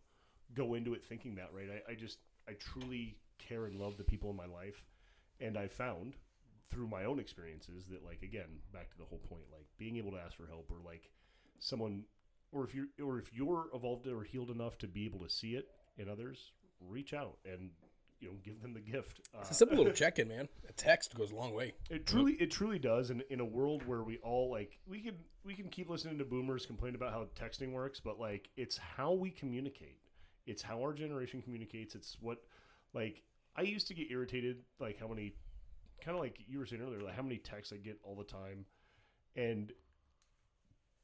go 0.53 0.73
into 0.73 0.93
it 0.93 1.03
thinking 1.03 1.35
that, 1.35 1.49
right? 1.53 1.67
I, 1.87 1.91
I 1.91 1.95
just 1.95 2.19
I 2.47 2.53
truly 2.53 3.17
care 3.37 3.65
and 3.65 3.75
love 3.75 3.97
the 3.97 4.03
people 4.03 4.29
in 4.29 4.35
my 4.35 4.45
life, 4.45 4.83
and 5.39 5.57
I 5.57 5.67
found 5.67 6.15
through 6.71 6.87
my 6.87 7.05
own 7.05 7.19
experiences 7.19 7.85
that, 7.91 8.03
like, 8.03 8.21
again, 8.21 8.59
back 8.73 8.89
to 8.91 8.97
the 8.97 9.05
whole 9.05 9.19
point, 9.29 9.43
like 9.51 9.65
being 9.77 9.97
able 9.97 10.11
to 10.11 10.17
ask 10.17 10.35
for 10.35 10.47
help 10.47 10.69
or 10.71 10.77
like 10.85 11.09
someone, 11.59 12.03
or 12.51 12.63
if 12.63 12.73
you're 12.75 12.87
or 13.03 13.19
if 13.19 13.33
you're 13.33 13.67
evolved 13.73 14.07
or 14.07 14.23
healed 14.23 14.49
enough 14.49 14.77
to 14.79 14.87
be 14.87 15.05
able 15.05 15.19
to 15.19 15.29
see 15.29 15.55
it 15.55 15.65
in 15.97 16.09
others, 16.09 16.51
reach 16.81 17.13
out 17.13 17.37
and 17.45 17.69
you 18.19 18.29
know 18.29 18.35
give 18.43 18.61
them 18.61 18.73
the 18.73 18.79
gift. 18.79 19.21
Uh, 19.33 19.39
It's 19.41 19.51
a 19.51 19.53
simple 19.53 19.77
little 19.77 19.93
check-in, 20.03 20.27
man. 20.27 20.47
A 20.67 20.73
text 20.73 21.15
goes 21.15 21.31
a 21.31 21.35
long 21.35 21.53
way. 21.53 21.73
It 21.89 22.05
truly, 22.05 22.33
it 22.33 22.51
truly 22.51 22.79
does. 22.79 23.09
And 23.09 23.23
in 23.29 23.39
a 23.39 23.45
world 23.45 23.85
where 23.85 24.03
we 24.03 24.17
all 24.19 24.49
like, 24.51 24.79
we 24.87 25.01
can 25.01 25.15
we 25.43 25.53
can 25.53 25.69
keep 25.69 25.89
listening 25.89 26.17
to 26.17 26.25
boomers 26.25 26.65
complain 26.65 26.95
about 26.95 27.11
how 27.11 27.27
texting 27.39 27.71
works, 27.73 27.99
but 27.99 28.19
like, 28.19 28.49
it's 28.57 28.77
how 28.77 29.13
we 29.13 29.29
communicate. 29.29 29.97
It's 30.47 30.61
how 30.61 30.79
our 30.81 30.93
generation 30.93 31.41
communicates. 31.41 31.95
It's 31.95 32.17
what, 32.21 32.37
Like 32.93 33.21
I 33.55 33.61
used 33.63 33.87
to 33.87 33.93
get 33.93 34.11
irritated, 34.11 34.57
like 34.79 34.99
how 34.99 35.07
many, 35.07 35.35
kind 36.03 36.15
of 36.15 36.23
like 36.23 36.39
you 36.47 36.59
were 36.59 36.65
saying 36.65 36.81
earlier, 36.81 37.01
like 37.01 37.15
how 37.15 37.23
many 37.23 37.37
texts 37.37 37.73
I 37.73 37.77
get 37.77 37.99
all 38.03 38.15
the 38.15 38.23
time, 38.23 38.65
and. 39.35 39.71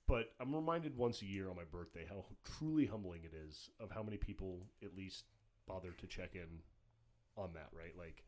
But 0.08 0.34
I'm 0.42 0.54
reminded 0.54 0.98
once 0.98 1.22
a 1.22 1.26
year 1.26 1.50
on 1.50 1.56
my 1.56 1.64
birthday 1.72 2.06
how 2.10 2.26
truly 2.58 2.86
humbling 2.86 3.22
it 3.24 3.32
is 3.34 3.70
of 3.80 3.92
how 3.92 4.04
many 4.04 4.18
people 4.18 4.58
at 4.84 4.98
least 4.98 5.24
bother 5.66 5.92
to 5.92 6.08
check 6.08 6.32
in 6.36 6.60
on 7.38 7.54
that, 7.54 7.70
right? 7.72 7.94
Like, 7.98 8.24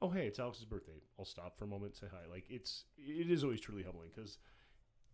oh 0.00 0.10
hey, 0.10 0.26
it's 0.26 0.40
Alex's 0.40 0.64
birthday. 0.64 1.00
I'll 1.18 1.24
stop 1.24 1.56
for 1.56 1.64
a 1.64 1.68
moment, 1.68 1.96
say 1.96 2.06
hi. 2.10 2.28
Like 2.28 2.44
it's 2.48 2.84
it 2.98 3.30
is 3.30 3.44
always 3.44 3.60
truly 3.60 3.84
humbling 3.84 4.08
because 4.14 4.38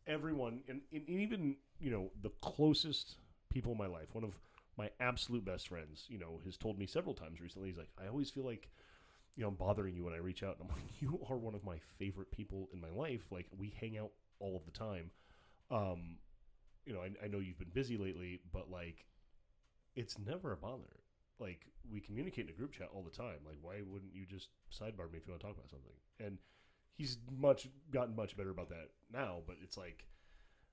everyone 0.06 0.60
and, 0.68 0.80
and 0.92 1.08
even 1.08 1.56
you 1.78 1.90
know 1.90 2.10
the 2.22 2.30
closest 2.40 3.16
people 3.50 3.72
in 3.72 3.78
my 3.78 3.86
life, 3.86 4.14
one 4.14 4.24
of 4.24 4.38
my 4.76 4.90
absolute 5.00 5.44
best 5.44 5.68
friends, 5.68 6.04
you 6.08 6.18
know, 6.18 6.40
has 6.44 6.56
told 6.56 6.78
me 6.78 6.86
several 6.86 7.14
times 7.14 7.40
recently. 7.40 7.68
He's 7.68 7.78
like, 7.78 7.90
I 8.02 8.08
always 8.08 8.30
feel 8.30 8.44
like 8.44 8.70
you 9.38 9.44
know 9.44 9.48
I'm 9.48 9.54
bothering 9.54 9.94
you 9.94 10.04
when 10.04 10.14
I 10.14 10.18
reach 10.18 10.42
out. 10.42 10.56
And 10.58 10.68
I'm 10.68 10.76
like, 10.76 10.92
you 11.00 11.20
are 11.30 11.36
one 11.36 11.54
of 11.54 11.64
my 11.64 11.78
favorite 11.98 12.32
people 12.32 12.68
in 12.72 12.80
my 12.80 12.90
life. 12.90 13.22
Like 13.30 13.46
we 13.56 13.72
hang 13.80 13.96
out 13.96 14.10
all 14.40 14.56
of 14.56 14.64
the 14.64 14.76
time. 14.76 15.10
Um, 15.70 16.16
you 16.84 16.92
know, 16.92 17.00
I, 17.00 17.10
I 17.24 17.28
know 17.28 17.38
you've 17.38 17.58
been 17.58 17.70
busy 17.72 17.96
lately, 17.96 18.40
but 18.52 18.70
like, 18.70 19.06
it's 19.94 20.18
never 20.18 20.52
a 20.52 20.56
bother 20.56 21.04
like 21.38 21.66
we 21.92 22.00
communicate 22.00 22.46
in 22.46 22.50
a 22.50 22.56
group 22.56 22.72
chat 22.72 22.88
all 22.92 23.02
the 23.02 23.16
time. 23.16 23.36
Like, 23.46 23.58
why 23.62 23.76
wouldn't 23.86 24.12
you 24.12 24.26
just 24.26 24.48
sidebar 24.72 25.10
me 25.10 25.18
if 25.18 25.26
you 25.26 25.32
want 25.32 25.40
to 25.40 25.46
talk 25.46 25.56
about 25.56 25.70
something? 25.70 25.92
And 26.18 26.38
he's 26.96 27.18
much 27.38 27.68
gotten 27.92 28.16
much 28.16 28.36
better 28.36 28.50
about 28.50 28.70
that 28.70 28.88
now. 29.12 29.38
But 29.46 29.56
it's 29.62 29.76
like, 29.76 30.04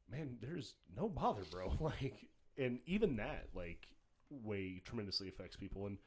man, 0.10 0.38
there's 0.42 0.74
no 0.98 1.08
bother, 1.08 1.44
bro. 1.52 1.74
like, 1.80 2.16
and 2.58 2.80
even 2.88 3.18
that 3.18 3.50
like 3.54 3.88
way 4.30 4.82
tremendously 4.84 5.28
affects 5.28 5.56
people. 5.56 5.86
And 5.86 5.98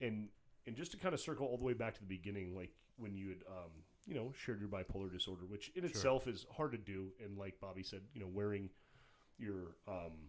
and 0.00 0.28
and 0.66 0.76
just 0.76 0.92
to 0.92 0.96
kind 0.96 1.14
of 1.14 1.20
circle 1.20 1.46
all 1.46 1.56
the 1.56 1.64
way 1.64 1.74
back 1.74 1.94
to 1.94 2.00
the 2.00 2.06
beginning, 2.06 2.54
like 2.54 2.70
when 2.96 3.14
you 3.14 3.28
had 3.30 3.38
um, 3.48 3.70
you 4.06 4.14
know 4.14 4.32
shared 4.36 4.60
your 4.60 4.68
bipolar 4.68 5.10
disorder, 5.10 5.42
which 5.46 5.70
in 5.74 5.84
itself 5.84 6.26
is 6.28 6.46
hard 6.56 6.72
to 6.72 6.78
do. 6.78 7.08
And 7.22 7.38
like 7.38 7.60
Bobby 7.60 7.82
said, 7.82 8.00
you 8.14 8.20
know, 8.20 8.28
wearing 8.32 8.70
your 9.38 9.76
um 9.88 10.28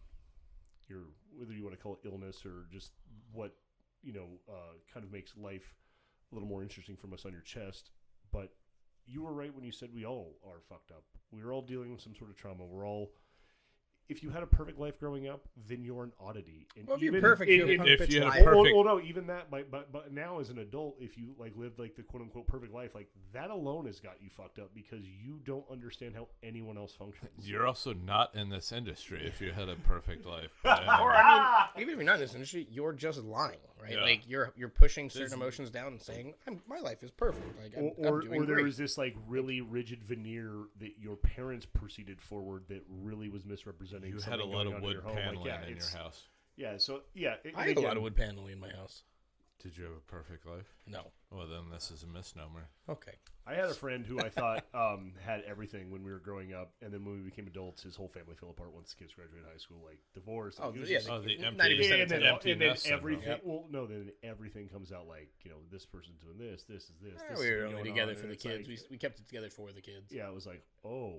your 0.87 1.01
whether 1.37 1.53
you 1.53 1.63
want 1.63 1.75
to 1.75 1.81
call 1.81 1.93
it 1.93 2.07
illness 2.07 2.45
or 2.45 2.65
just 2.71 2.91
what 3.31 3.55
you 4.01 4.13
know 4.13 4.27
uh, 4.49 4.75
kind 4.93 5.05
of 5.05 5.11
makes 5.11 5.35
life 5.37 5.75
a 6.31 6.35
little 6.35 6.47
more 6.47 6.61
interesting 6.61 6.95
from 6.95 7.13
us 7.13 7.25
on 7.25 7.31
your 7.31 7.41
chest. 7.41 7.91
But 8.31 8.53
you 9.05 9.23
were 9.23 9.33
right 9.33 9.53
when 9.53 9.63
you 9.63 9.71
said 9.71 9.89
we 9.93 10.05
all 10.05 10.37
are 10.45 10.61
fucked 10.69 10.91
up. 10.91 11.03
We're 11.31 11.53
all 11.53 11.61
dealing 11.61 11.91
with 11.91 12.01
some 12.01 12.15
sort 12.15 12.29
of 12.29 12.35
trauma. 12.35 12.65
We're 12.65 12.87
all. 12.87 13.11
If 14.09 14.21
you 14.21 14.29
had 14.31 14.43
a 14.43 14.47
perfect 14.47 14.77
life 14.79 14.99
growing 14.99 15.27
up, 15.27 15.47
then 15.67 15.81
you're 15.81 16.03
an 16.03 16.11
oddity. 16.19 16.67
And 16.77 16.85
Well, 16.87 16.97
if 16.97 17.01
you're 17.03 17.19
perfect, 17.21 17.49
and- 17.49 17.57
you're 17.57 17.67
a 17.67 17.71
and- 17.71 17.79
punk 17.79 17.89
if 18.01 18.11
you 18.13 18.19
had 18.21 18.27
a 18.27 18.29
liar. 18.29 18.43
well, 18.43 18.53
perfect- 18.63 18.75
well, 18.75 18.83
no, 18.83 19.01
even 19.01 19.27
that, 19.27 19.49
but, 19.49 19.71
but 19.71 19.91
but 19.91 20.11
now 20.11 20.39
as 20.39 20.49
an 20.49 20.59
adult, 20.59 20.97
if 20.99 21.17
you 21.17 21.33
like 21.37 21.55
lived 21.55 21.79
like 21.79 21.95
the 21.95 22.03
quote 22.03 22.21
unquote 22.21 22.45
perfect 22.47 22.73
life, 22.73 22.93
like 22.95 23.07
that 23.31 23.49
alone 23.49 23.85
has 23.85 23.99
got 24.01 24.21
you 24.21 24.29
fucked 24.29 24.59
up 24.59 24.71
because 24.75 25.05
you 25.07 25.39
don't 25.45 25.65
understand 25.71 26.15
how 26.15 26.27
anyone 26.43 26.77
else 26.77 26.93
functions. 26.93 27.31
You're 27.49 27.65
also 27.65 27.93
not 27.93 28.35
in 28.35 28.49
this 28.49 28.71
industry 28.71 29.25
if 29.25 29.39
you 29.41 29.51
had 29.51 29.69
a 29.69 29.75
perfect 29.77 30.25
life. 30.25 30.51
Or 30.65 30.69
I 30.71 31.69
mean, 31.75 31.81
even 31.83 31.93
if 31.93 31.97
you're 31.97 32.05
not 32.05 32.15
in 32.15 32.21
this 32.21 32.33
industry, 32.35 32.67
you're 32.69 32.93
just 32.93 33.19
lying, 33.23 33.57
right? 33.81 33.93
Yeah. 33.93 34.01
Like 34.01 34.27
you're 34.27 34.51
you're 34.57 34.69
pushing 34.69 35.09
certain 35.09 35.25
This- 35.29 35.33
emotions 35.33 35.69
down 35.71 35.87
and 35.93 36.01
saying, 36.01 36.33
I'm, 36.45 36.61
"My 36.67 36.79
life 36.79 37.03
is 37.03 37.11
perfect." 37.11 37.45
Like 37.61 37.73
I'm, 37.77 37.83
or 37.85 37.93
I'm 38.07 38.13
or, 38.13 38.21
doing 38.21 38.41
or 38.41 38.45
there 38.45 38.55
great. 38.55 38.65
was 38.65 38.77
this 38.77 38.97
like 38.97 39.15
really 39.27 39.61
rigid 39.61 40.03
veneer 40.03 40.65
that 40.79 40.99
your 40.99 41.15
parents 41.15 41.65
proceeded 41.65 42.21
forward 42.21 42.65
that 42.67 42.83
really 42.89 43.29
was 43.29 43.45
misrepresenting. 44.01 44.13
you 44.13 44.31
had 44.31 44.39
a 44.39 44.45
lot 44.45 44.67
of 44.67 44.81
wood 44.81 45.01
paneling 45.13 45.39
Like, 45.39 45.45
yeah, 45.45 45.67
in 45.67 45.77
your 45.77 45.87
house. 45.89 46.23
Yeah, 46.55 46.77
so 46.77 47.01
yeah, 47.13 47.35
and 47.43 47.55
I 47.55 47.67
have 47.67 47.77
a 47.77 47.81
lot 47.81 47.97
of 47.97 48.03
wood 48.03 48.15
paneling 48.15 48.53
in 48.53 48.59
my 48.59 48.69
house. 48.69 49.03
Did 49.63 49.77
you 49.77 49.85
have 49.85 49.93
a 49.93 50.11
perfect 50.11 50.45
life? 50.45 50.67
No. 50.91 50.99
Well, 51.31 51.47
then 51.47 51.71
this 51.71 51.89
is 51.89 52.03
a 52.03 52.07
misnomer. 52.07 52.67
Okay. 52.89 53.13
I 53.47 53.53
had 53.53 53.65
a 53.65 53.73
friend 53.73 54.05
who 54.05 54.19
I 54.19 54.27
thought 54.27 54.65
um, 54.73 55.13
had 55.25 55.41
everything 55.47 55.89
when 55.89 56.03
we 56.03 56.11
were 56.11 56.19
growing 56.19 56.53
up, 56.53 56.73
and 56.81 56.93
then 56.93 57.05
when 57.05 57.15
we 57.15 57.21
became 57.21 57.47
adults, 57.47 57.81
his 57.83 57.95
whole 57.95 58.09
family 58.09 58.35
fell 58.35 58.49
apart 58.49 58.73
once 58.73 58.93
the 58.93 58.97
kids 59.01 59.13
graduated 59.13 59.45
high 59.49 59.57
school, 59.57 59.77
like 59.85 59.99
divorced. 60.13 60.59
Oh, 60.61 60.67
like, 60.67 60.75
it 60.75 60.79
was 60.81 60.89
yeah. 60.89 60.97
just- 60.97 61.09
Oh, 61.09 61.21
the 61.21 61.37
Ninety 61.37 61.45
empty, 61.45 61.77
percent 61.77 61.93
and 61.93 62.01
of 62.01 62.09
then, 62.09 62.23
empty 62.23 62.51
and 62.51 62.61
then 62.61 62.75
everything. 62.87 63.27
Yep. 63.29 63.41
Well, 63.45 63.65
no, 63.71 63.87
then 63.87 64.11
everything 64.21 64.67
comes 64.67 64.91
out 64.91 65.07
like 65.07 65.31
you 65.45 65.51
know 65.51 65.57
this 65.71 65.85
person's 65.85 66.19
doing 66.21 66.37
this, 66.37 66.63
this 66.63 66.83
is 66.83 66.91
this. 67.01 67.21
Eh, 67.21 67.25
this 67.31 67.39
we 67.39 67.45
is 67.45 67.51
were 67.61 67.65
only 67.67 67.83
together 67.89 68.11
and 68.11 68.19
for 68.19 68.27
the 68.27 68.35
kids. 68.35 68.67
like- 68.67 68.67
we, 68.67 68.77
we 68.91 68.97
kept 68.97 69.17
it 69.19 69.25
together 69.27 69.49
for 69.49 69.71
the 69.71 69.81
kids. 69.81 70.11
yeah, 70.11 70.27
it 70.27 70.33
was 70.33 70.45
like, 70.45 70.61
oh 70.85 71.15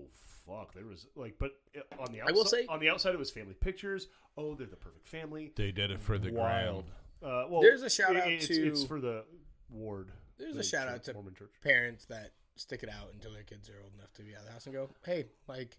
fuck, 0.46 0.74
there 0.74 0.84
was 0.84 1.06
like, 1.16 1.36
but 1.38 1.52
uh, 1.76 2.02
on 2.02 2.12
the 2.12 2.20
I 2.20 2.24
outside, 2.24 2.34
will 2.36 2.44
say- 2.44 2.66
on 2.68 2.78
the 2.80 2.90
outside, 2.90 3.14
it 3.14 3.18
was 3.18 3.30
family 3.30 3.54
pictures. 3.54 4.08
Oh, 4.36 4.54
they're 4.54 4.66
the 4.66 4.76
perfect 4.76 5.06
family. 5.06 5.52
They 5.56 5.72
did 5.72 5.90
it 5.90 6.00
for 6.00 6.18
the 6.18 6.30
Wild. 6.30 6.84
gram. 6.84 6.94
Uh, 7.24 7.46
well, 7.48 7.62
There's 7.62 7.82
a 7.82 7.88
shout 7.90 8.16
out 8.16 8.28
it's, 8.28 8.46
to- 8.48 8.66
it's 8.68 8.84
for 8.84 9.00
the 9.00 9.24
ward. 9.70 10.10
There's 10.38 10.54
the 10.54 10.60
a 10.60 10.64
shout 10.64 10.86
church- 10.88 10.94
out 10.94 11.04
to 11.04 11.14
Mormon 11.14 11.34
church. 11.34 11.50
parents 11.62 12.04
that 12.06 12.32
stick 12.56 12.82
it 12.82 12.88
out 12.90 13.10
until 13.14 13.32
their 13.32 13.42
kids 13.44 13.68
are 13.70 13.80
old 13.82 13.92
enough 13.98 14.12
to 14.14 14.22
be 14.22 14.34
out 14.34 14.40
of 14.40 14.46
the 14.46 14.52
house 14.52 14.66
and 14.66 14.74
go, 14.74 14.90
hey, 15.04 15.24
like, 15.48 15.78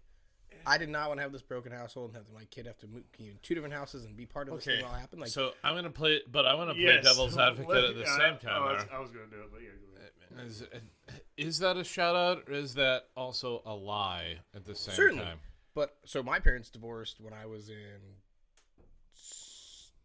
I 0.66 0.78
did 0.78 0.88
not 0.88 1.08
want 1.08 1.18
to 1.18 1.22
have 1.22 1.32
this 1.32 1.42
broken 1.42 1.70
household 1.72 2.08
and 2.10 2.16
have 2.16 2.26
my 2.34 2.44
kid 2.46 2.66
have 2.66 2.78
to 2.78 2.86
move 2.86 3.04
be 3.16 3.28
in 3.28 3.38
two 3.42 3.54
different 3.54 3.74
houses 3.74 4.04
and 4.04 4.16
be 4.16 4.26
part 4.26 4.48
of 4.48 4.54
this 4.54 4.66
Okay, 4.66 4.76
thing 4.78 4.84
while 4.86 4.94
it 4.96 5.00
happened. 5.00 5.20
Like, 5.20 5.30
so 5.30 5.52
I'm 5.62 5.74
gonna 5.74 5.90
play, 5.90 6.20
but 6.30 6.46
I 6.46 6.54
want 6.54 6.70
to 6.70 6.74
play 6.74 6.82
Yes. 6.84 7.04
devil's 7.04 7.36
advocate 7.38 7.68
Let- 7.68 7.84
at 7.84 7.94
the 7.94 8.00
yeah, 8.00 8.16
same 8.16 8.34
I- 8.34 8.36
time. 8.38 8.62
oh, 8.62 8.66
I 8.66 8.72
was. 8.72 8.84
I 8.94 8.98
was 8.98 9.10
going 9.10 9.28
to 9.30 9.36
do 9.36 9.42
it, 9.42 9.50
but 9.52 9.60
yeah. 9.62 10.42
Is, 10.44 10.64
is 11.36 11.58
that 11.60 11.76
a 11.76 11.84
shout 11.84 12.14
out 12.16 12.44
or 12.48 12.52
is 12.54 12.74
that 12.74 13.04
also 13.16 13.62
a 13.64 13.72
lie 13.74 14.38
at 14.54 14.64
the 14.64 14.74
same 14.74 14.94
Certainly. 14.94 15.24
time? 15.24 15.38
but 15.74 15.96
so 16.04 16.22
my 16.22 16.38
parents 16.40 16.68
divorced 16.70 17.20
when 17.20 17.32
I 17.32 17.46
was 17.46 17.68
in 17.70 17.76
s- 17.76 18.22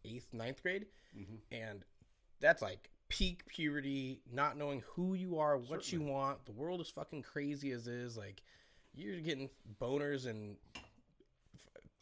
eighth, 0.04 0.32
ninth 0.32 0.62
grade, 0.62 0.86
Mhm. 1.16 1.40
and 1.50 1.84
that's 2.40 2.62
like 2.62 2.90
peak 3.08 3.46
puberty, 3.46 4.22
not 4.30 4.56
knowing 4.56 4.80
who 4.80 5.14
you 5.14 5.38
are, 5.38 5.56
what 5.58 5.84
Certainly. 5.84 6.06
you 6.06 6.10
want. 6.12 6.44
The 6.46 6.52
world 6.52 6.80
is 6.80 6.88
fucking 6.88 7.22
crazy 7.22 7.70
as 7.72 7.86
is. 7.86 8.16
Like, 8.16 8.42
you're 8.94 9.20
getting 9.20 9.50
boners 9.80 10.26
and 10.26 10.56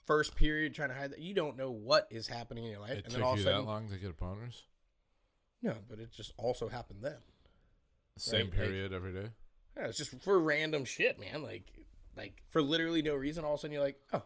first 0.07 0.35
period 0.35 0.75
trying 0.75 0.89
to 0.89 0.95
hide 0.95 1.11
that. 1.13 1.19
You 1.21 1.35
don't 1.35 1.57
know 1.57 1.71
what 1.71 2.07
is 2.11 2.27
happening 2.27 2.65
in 2.65 2.71
your 2.71 2.81
life, 2.81 2.91
It 2.93 2.97
and 2.97 3.05
took 3.07 3.13
then 3.15 3.23
all 3.23 3.35
you 3.37 3.43
a 3.43 3.45
that 3.45 3.51
sudden, 3.53 3.67
long 3.67 3.89
to 3.91 3.97
get 3.99 4.17
boners? 4.19 4.63
no, 5.63 5.77
but 5.89 5.99
it 6.01 6.11
just 6.13 6.33
also 6.37 6.69
happened 6.69 7.03
then. 7.03 7.19
Same 8.17 8.47
Right, 8.51 8.59
like- 8.59 8.69
period 8.69 8.93
every 8.93 9.13
day. 9.13 9.31
Yeah, 9.77 9.87
it's 9.87 9.99
just 9.99 10.21
for 10.23 10.39
random 10.41 10.85
shit, 10.85 11.19
man. 11.19 11.43
Like, 11.43 11.71
like 12.17 12.43
for 12.49 12.61
literally 12.61 13.03
no 13.03 13.15
reason. 13.15 13.45
All 13.45 13.55
of 13.55 13.59
a 13.59 13.63
sudden, 13.63 13.73
you're 13.73 13.83
like, 13.83 14.01
oh, 14.13 14.25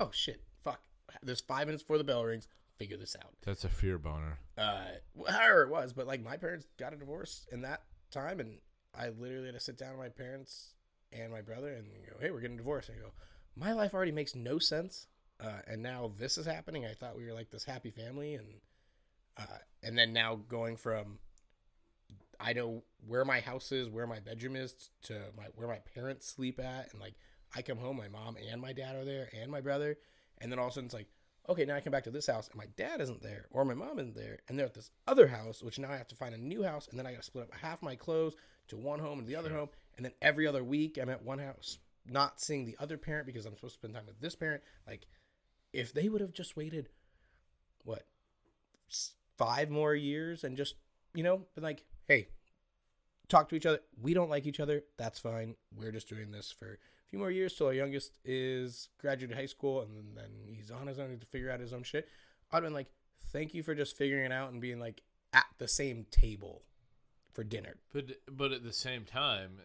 oh 0.00 0.10
shit, 0.12 0.42
fuck. 0.62 0.82
There's 1.22 1.40
five 1.40 1.66
minutes 1.66 1.82
before 1.82 1.98
the 1.98 2.04
bell 2.04 2.24
rings. 2.24 2.48
Figure 2.82 2.96
this 2.96 3.14
out. 3.22 3.30
That's 3.46 3.62
a 3.62 3.68
fear 3.68 3.96
boner. 3.96 4.40
Uh, 4.58 4.86
however 5.28 5.62
it 5.62 5.68
was, 5.68 5.92
but 5.92 6.08
like 6.08 6.20
my 6.20 6.36
parents 6.36 6.66
got 6.80 6.92
a 6.92 6.96
divorce 6.96 7.46
in 7.52 7.62
that 7.62 7.82
time, 8.10 8.40
and 8.40 8.58
I 8.92 9.10
literally 9.10 9.46
had 9.46 9.54
to 9.54 9.60
sit 9.60 9.78
down 9.78 9.90
with 9.90 10.00
my 10.00 10.08
parents 10.08 10.74
and 11.12 11.30
my 11.30 11.42
brother 11.42 11.68
and 11.68 11.86
go, 12.10 12.16
hey, 12.20 12.32
we're 12.32 12.40
getting 12.40 12.56
divorced. 12.56 12.88
And 12.88 12.98
I 12.98 13.02
go, 13.02 13.12
my 13.54 13.72
life 13.72 13.94
already 13.94 14.10
makes 14.10 14.34
no 14.34 14.58
sense, 14.58 15.06
uh, 15.38 15.60
and 15.68 15.80
now 15.80 16.10
this 16.18 16.36
is 16.36 16.44
happening. 16.44 16.84
I 16.84 16.94
thought 16.94 17.16
we 17.16 17.24
were 17.24 17.32
like 17.32 17.52
this 17.52 17.62
happy 17.62 17.92
family, 17.92 18.34
and 18.34 18.48
uh, 19.38 19.58
and 19.84 19.96
then 19.96 20.12
now 20.12 20.40
going 20.48 20.76
from 20.76 21.20
I 22.40 22.52
know 22.52 22.82
where 23.06 23.24
my 23.24 23.38
house 23.38 23.70
is, 23.70 23.88
where 23.88 24.08
my 24.08 24.18
bedroom 24.18 24.56
is, 24.56 24.90
to 25.04 25.20
my 25.36 25.44
where 25.54 25.68
my 25.68 25.78
parents 25.94 26.26
sleep 26.26 26.58
at, 26.58 26.90
and 26.90 27.00
like 27.00 27.14
I 27.54 27.62
come 27.62 27.78
home, 27.78 27.96
my 27.96 28.08
mom 28.08 28.36
and 28.50 28.60
my 28.60 28.72
dad 28.72 28.96
are 28.96 29.04
there, 29.04 29.28
and 29.40 29.52
my 29.52 29.60
brother, 29.60 29.98
and 30.38 30.50
then 30.50 30.58
all 30.58 30.66
of 30.66 30.72
a 30.72 30.74
sudden 30.74 30.86
it's 30.86 30.94
like, 30.94 31.06
okay, 31.48 31.64
now 31.64 31.74
I 31.74 31.80
come 31.80 31.90
back 31.90 32.04
to 32.04 32.10
this 32.10 32.26
house, 32.26 32.48
and 32.48 32.58
my 32.58 32.66
dad 32.76 33.00
isn't 33.00 33.22
there, 33.22 33.46
or 33.50 33.64
my 33.64 33.74
mom 33.74 33.98
isn't 33.98 34.14
there, 34.14 34.38
and 34.48 34.58
they're 34.58 34.66
at 34.66 34.74
this 34.74 34.90
other 35.06 35.26
house, 35.28 35.62
which 35.62 35.78
now 35.78 35.90
I 35.90 35.96
have 35.96 36.08
to 36.08 36.16
find 36.16 36.34
a 36.34 36.38
new 36.38 36.62
house, 36.62 36.88
and 36.88 36.98
then 36.98 37.06
I 37.06 37.12
got 37.12 37.20
to 37.20 37.26
split 37.26 37.44
up 37.44 37.54
half 37.60 37.82
my 37.82 37.96
clothes 37.96 38.34
to 38.68 38.76
one 38.76 39.00
home 39.00 39.18
and 39.18 39.26
the 39.26 39.36
other 39.36 39.52
home, 39.52 39.68
and 39.96 40.04
then 40.04 40.12
every 40.22 40.46
other 40.46 40.62
week 40.62 40.98
I'm 40.98 41.10
at 41.10 41.24
one 41.24 41.38
house, 41.38 41.78
not 42.06 42.40
seeing 42.40 42.64
the 42.64 42.76
other 42.78 42.96
parent 42.96 43.26
because 43.26 43.46
I'm 43.46 43.54
supposed 43.56 43.74
to 43.74 43.80
spend 43.80 43.94
time 43.94 44.06
with 44.06 44.20
this 44.20 44.36
parent. 44.36 44.62
Like, 44.86 45.06
if 45.72 45.92
they 45.92 46.08
would 46.08 46.20
have 46.20 46.32
just 46.32 46.56
waited, 46.56 46.88
what, 47.84 48.06
five 49.38 49.70
more 49.70 49.94
years 49.94 50.44
and 50.44 50.56
just 50.56 50.76
you 51.14 51.22
know 51.22 51.42
been 51.54 51.64
like, 51.64 51.84
hey, 52.06 52.28
talk 53.28 53.48
to 53.48 53.56
each 53.56 53.66
other. 53.66 53.80
We 54.00 54.14
don't 54.14 54.30
like 54.30 54.46
each 54.46 54.60
other. 54.60 54.84
That's 54.98 55.18
fine. 55.18 55.56
We're 55.74 55.92
just 55.92 56.08
doing 56.08 56.30
this 56.30 56.52
for 56.52 56.78
few 57.12 57.18
more 57.18 57.30
years 57.30 57.52
till 57.52 57.66
our 57.66 57.74
youngest 57.74 58.18
is 58.24 58.88
graduated 58.98 59.36
high 59.36 59.44
school 59.44 59.82
and 59.82 60.16
then 60.16 60.30
he's 60.46 60.70
on 60.70 60.86
his 60.86 60.98
own 60.98 61.18
to 61.18 61.26
figure 61.26 61.50
out 61.50 61.60
his 61.60 61.74
own 61.74 61.82
shit. 61.82 62.08
I'd 62.50 62.62
been 62.62 62.72
like, 62.72 62.86
thank 63.34 63.52
you 63.52 63.62
for 63.62 63.74
just 63.74 63.98
figuring 63.98 64.24
it 64.24 64.32
out 64.32 64.50
and 64.50 64.62
being 64.62 64.80
like 64.80 65.02
at 65.34 65.44
the 65.58 65.68
same 65.68 66.06
table 66.10 66.62
for 67.34 67.44
dinner. 67.44 67.74
But 67.92 68.04
but 68.30 68.52
at 68.52 68.62
the 68.64 68.72
same 68.72 69.04
time, 69.04 69.58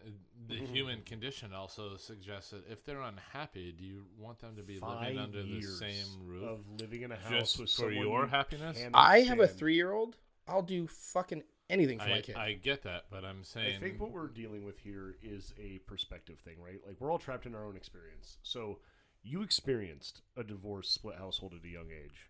the 0.46 0.56
Mm-hmm. 0.56 0.74
human 0.74 1.00
condition 1.02 1.54
also 1.54 1.96
suggests 1.96 2.50
that 2.50 2.70
if 2.70 2.84
they're 2.84 3.00
unhappy, 3.00 3.72
do 3.72 3.82
you 3.82 4.04
want 4.18 4.40
them 4.40 4.54
to 4.56 4.62
be 4.62 4.78
Five 4.78 5.00
living 5.00 5.18
under 5.18 5.42
the 5.42 5.62
same 5.62 6.06
roof 6.26 6.44
of 6.44 6.60
living 6.78 7.00
in 7.02 7.12
a 7.12 7.16
house 7.16 7.30
just 7.30 7.60
with 7.60 7.70
for 7.70 7.90
your 7.90 8.26
happiness? 8.26 8.78
I 8.92 9.20
have 9.20 9.40
a 9.40 9.48
three 9.48 9.74
year 9.74 9.92
old. 9.92 10.16
I'll 10.46 10.60
do 10.62 10.86
fucking 10.86 11.44
anything 11.70 11.98
for 11.98 12.08
my 12.08 12.18
I, 12.18 12.20
kid. 12.20 12.36
I 12.36 12.52
get 12.54 12.82
that, 12.84 13.04
but 13.10 13.24
I'm 13.24 13.44
saying 13.44 13.76
I 13.76 13.80
think 13.80 14.00
what 14.00 14.10
we're 14.10 14.28
dealing 14.28 14.64
with 14.64 14.78
here 14.78 15.16
is 15.22 15.52
a 15.60 15.78
perspective 15.80 16.38
thing, 16.40 16.56
right? 16.64 16.80
Like 16.86 16.96
we're 17.00 17.10
all 17.10 17.18
trapped 17.18 17.46
in 17.46 17.54
our 17.54 17.64
own 17.64 17.76
experience. 17.76 18.38
So 18.42 18.78
you 19.22 19.42
experienced 19.42 20.22
a 20.36 20.44
divorce 20.44 20.88
split 20.90 21.16
household 21.18 21.54
at 21.58 21.64
a 21.64 21.68
young 21.68 21.90
age. 21.90 22.28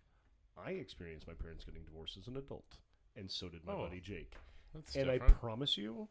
I 0.57 0.71
experienced 0.71 1.27
my 1.27 1.33
parents 1.33 1.63
getting 1.63 1.83
divorced 1.85 2.17
as 2.17 2.27
an 2.27 2.37
adult. 2.37 2.77
and 3.15 3.29
so 3.31 3.49
did 3.49 3.65
my 3.65 3.73
Oh, 3.73 3.83
buddy 3.83 3.99
Jake. 4.01 4.33
That's 4.73 4.95
and 4.95 5.05
different. 5.09 5.31
I 5.31 5.39
promise 5.39 5.77
you, 5.77 6.07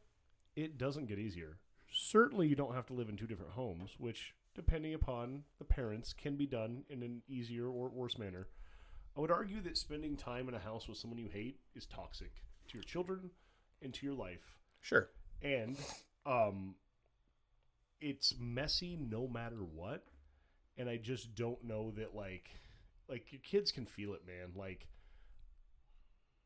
it 0.57 0.79
doesn't 0.79 1.07
get 1.07 1.19
easier. 1.19 1.59
Certainly, 1.91 2.49
you 2.49 2.57
don't 2.57 2.75
have 2.75 2.87
to 2.87 2.93
live 2.93 3.09
in 3.09 3.17
two 3.17 3.27
different 3.27 3.53
homes, 3.53 3.93
which, 3.99 4.35
depending 4.55 4.95
upon 4.95 5.45
the 5.59 5.65
parents, 5.65 6.13
can 6.13 6.37
be 6.37 6.47
done 6.47 6.85
in 6.91 7.03
an 7.03 7.23
easier 7.29 7.67
or 7.67 7.89
worse 7.89 8.19
manner. 8.19 8.49
I 9.17 9.21
would 9.21 9.31
argue 9.31 9.61
that 9.63 9.79
spending 9.79 10.17
time 10.17 10.49
in 10.49 10.55
a 10.55 10.59
house 10.59 10.87
with 10.89 10.99
someone 10.99 11.19
you 11.19 11.29
hate 11.29 11.61
is 11.75 11.87
toxic 11.87 12.43
to 12.69 12.79
your 12.79 12.85
children 12.85 13.31
and 13.83 13.93
to 13.95 14.07
your 14.07 14.15
life. 14.15 14.57
Sure. 14.81 15.09
And 15.43 15.77
um, 16.27 16.75
it's 18.01 18.35
messy 18.39 18.97
no 19.01 19.27
matter 19.27 19.57
what. 19.57 20.05
And 20.77 20.89
I 20.89 20.97
just 20.97 21.35
don't 21.35 21.63
know 21.65 21.93
that, 21.97 22.15
like, 22.15 22.51
like 23.09 23.33
your 23.33 23.41
kids 23.41 23.73
can 23.73 23.85
feel 23.85 24.15
it, 24.15 24.23
man. 24.27 24.53
Like, 24.55 24.87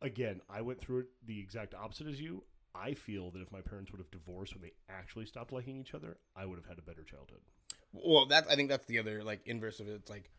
again, 0.01 0.41
I 0.49 0.63
went 0.63 0.81
through 0.81 1.01
it 1.01 1.07
the 1.27 1.39
exact 1.39 1.75
opposite 1.75 2.07
as 2.07 2.21
you. 2.21 2.43
I 2.75 2.95
feel 2.95 3.31
that 3.33 3.43
if 3.43 3.53
my 3.53 3.61
parents 3.61 3.93
would 3.93 3.99
have 3.99 4.11
divorced 4.11 4.55
when 4.55 4.63
they 4.63 4.73
actually 4.89 5.27
stopped 5.27 5.53
liking 5.53 5.79
each 5.79 5.93
other, 5.93 6.17
I 6.35 6.47
would 6.47 6.57
have 6.57 6.67
had 6.67 6.79
a 6.79 6.83
better 6.83 7.05
childhood. 7.05 7.41
Well, 7.93 8.25
that's 8.25 8.51
I 8.51 8.57
think 8.57 8.71
that's 8.71 8.87
the 8.87 8.99
other 8.99 9.23
like 9.23 9.43
inverse 9.45 9.81
of 9.81 9.89
it. 9.89 9.93
It's 9.93 10.09
like 10.09 10.31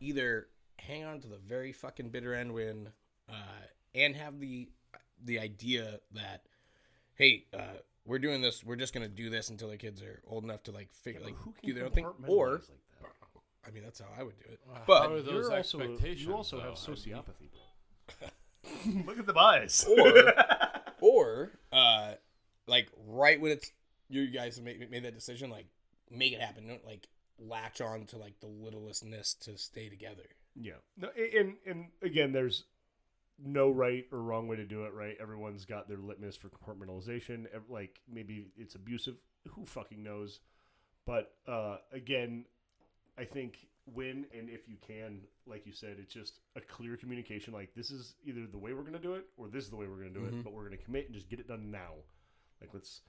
either 0.00 0.48
hang 0.78 1.04
on 1.04 1.20
to 1.20 1.28
the 1.28 1.38
very 1.38 1.72
fucking 1.72 2.10
bitter 2.10 2.34
end 2.34 2.52
when, 2.52 2.90
uh, 3.30 3.64
and 3.96 4.14
have 4.14 4.38
the 4.38 4.68
the 5.24 5.40
idea 5.40 6.00
that, 6.12 6.42
hey, 7.14 7.46
uh, 7.54 7.78
we're 8.04 8.18
doing 8.18 8.42
this. 8.42 8.62
We're 8.62 8.76
just 8.76 8.94
gonna 8.94 9.08
do 9.08 9.30
this 9.30 9.50
until 9.50 9.70
the 9.70 9.76
kids 9.76 10.02
are 10.02 10.22
old 10.26 10.44
enough 10.44 10.62
to 10.64 10.72
like 10.72 10.92
figure 10.92 11.20
like 11.22 11.36
who 11.36 11.52
can 11.52 11.68
do 11.68 11.74
their 11.74 11.84
own 11.86 11.90
thing. 11.90 12.04
compartmentalize 12.04 12.28
Or 12.28 12.52
like 12.52 12.62
that? 12.62 12.76
I 13.66 13.70
mean, 13.72 13.82
that's 13.82 13.98
how 13.98 14.06
I 14.18 14.22
would 14.22 14.38
do 14.38 14.44
it. 14.52 14.60
Wow, 14.68 14.82
But 14.86 15.02
how 15.02 15.12
are 15.14 15.22
those 15.22 15.48
You're 15.48 15.56
also, 15.56 15.78
you 15.80 16.34
also 16.34 16.60
have 16.60 16.76
though? 16.76 16.92
I 16.92 16.94
mean, 16.94 16.96
sociopathy, 16.96 17.50
bro. 18.20 19.02
Look 19.06 19.18
at 19.18 19.26
the 19.26 19.36
eyes. 19.36 19.84
Or 19.88 20.32
or 21.00 21.50
uh, 21.72 22.12
like 22.66 22.88
right 23.06 23.40
when 23.40 23.52
it's 23.52 23.72
you 24.08 24.28
guys 24.28 24.60
made, 24.60 24.88
made 24.90 25.04
that 25.04 25.14
decision, 25.14 25.50
like 25.50 25.66
make 26.10 26.32
it 26.32 26.40
happen. 26.40 26.68
Don't 26.68 26.86
like 26.86 27.08
latch 27.38 27.80
on 27.80 28.04
to 28.06 28.18
like 28.18 28.38
the 28.40 28.46
littlestness 28.46 29.38
to 29.40 29.58
stay 29.58 29.88
together. 29.88 30.22
Yeah. 30.54 30.74
No, 30.96 31.08
and 31.34 31.54
and 31.66 31.86
again, 32.02 32.32
there's 32.32 32.64
no 33.44 33.70
right 33.70 34.04
or 34.12 34.20
wrong 34.22 34.48
way 34.48 34.56
to 34.56 34.64
do 34.64 34.84
it. 34.84 34.92
Right. 34.94 35.16
Everyone's 35.20 35.64
got 35.64 35.88
their 35.88 35.98
litmus 35.98 36.36
for 36.36 36.48
compartmentalization. 36.48 37.46
Like 37.68 38.00
maybe 38.12 38.46
it's 38.56 38.74
abusive. 38.74 39.16
Who 39.50 39.64
fucking 39.64 40.02
knows? 40.02 40.40
But 41.06 41.32
uh, 41.46 41.76
again, 41.92 42.44
I 43.18 43.24
think 43.24 43.58
when 43.92 44.26
and 44.36 44.48
if 44.50 44.68
you 44.68 44.76
can, 44.84 45.20
like 45.46 45.64
you 45.66 45.72
said, 45.72 45.96
it's 46.00 46.12
just 46.12 46.40
a 46.56 46.60
clear 46.60 46.96
communication. 46.96 47.52
Like 47.52 47.74
this 47.74 47.90
is 47.90 48.14
either 48.24 48.46
the 48.50 48.58
way 48.58 48.72
we're 48.72 48.80
going 48.80 48.92
to 48.94 48.98
do 48.98 49.14
it, 49.14 49.26
or 49.36 49.48
this 49.48 49.64
is 49.64 49.70
the 49.70 49.76
way 49.76 49.86
we're 49.86 50.00
going 50.00 50.12
to 50.14 50.18
do 50.20 50.26
Mhm. 50.26 50.40
it. 50.40 50.44
But 50.44 50.52
we're 50.52 50.66
going 50.66 50.76
to 50.78 50.84
commit 50.84 51.06
and 51.06 51.14
just 51.14 51.28
get 51.28 51.38
it 51.38 51.46
done 51.48 51.70
now. 51.70 51.92
Like 52.60 52.70
let's 52.74 53.02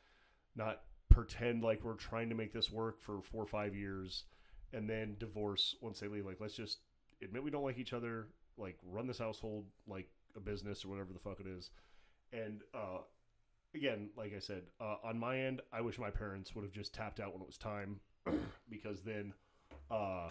not 0.56 0.82
pretend 1.10 1.64
like 1.64 1.84
we're 1.84 1.94
trying 1.95 2.30
to 2.30 2.36
make 2.36 2.54
this 2.54 2.70
work 2.70 3.02
for 3.02 3.22
four 3.22 3.41
or 3.44 3.48
five 3.48 3.74
years 3.76 4.26
and 4.74 4.90
then 4.90 5.16
divorce 5.20 5.76
once 5.82 5.99
they 5.99 6.08
leave. 6.08 6.26
Like 6.26 6.40
let's 6.41 6.56
just 6.56 6.80
admit 7.24 7.44
we 7.44 7.49
don't 7.49 7.64
like 7.64 7.80
each 7.80 7.94
other. 7.94 8.28
Like 8.58 8.78
run 8.84 9.08
this 9.08 9.18
household 9.20 9.66
like 9.88 10.10
a 10.38 10.40
business 10.40 10.86
or 10.86 10.90
whatever 10.90 11.12
the 11.14 11.20
fuck 11.20 11.40
it 11.40 11.48
is. 11.48 11.70
And 12.32 12.62
uh, 12.74 13.00
again, 13.76 14.10
like 14.16 14.34
I 14.36 14.40
said, 14.40 14.64
uh, 14.80 14.96
on 15.04 15.18
my 15.20 15.40
end, 15.40 15.62
I 15.74 15.82
wish 15.82 15.98
my 16.00 16.10
parents 16.10 16.56
would 16.56 16.64
have 16.64 16.72
just 16.74 16.94
tapped 16.94 17.20
out 17.20 17.34
when 17.34 17.42
it 17.42 17.48
was 17.48 17.58
time, 17.58 18.00
because 18.70 19.02
then 19.02 19.34
uh, 19.92 20.30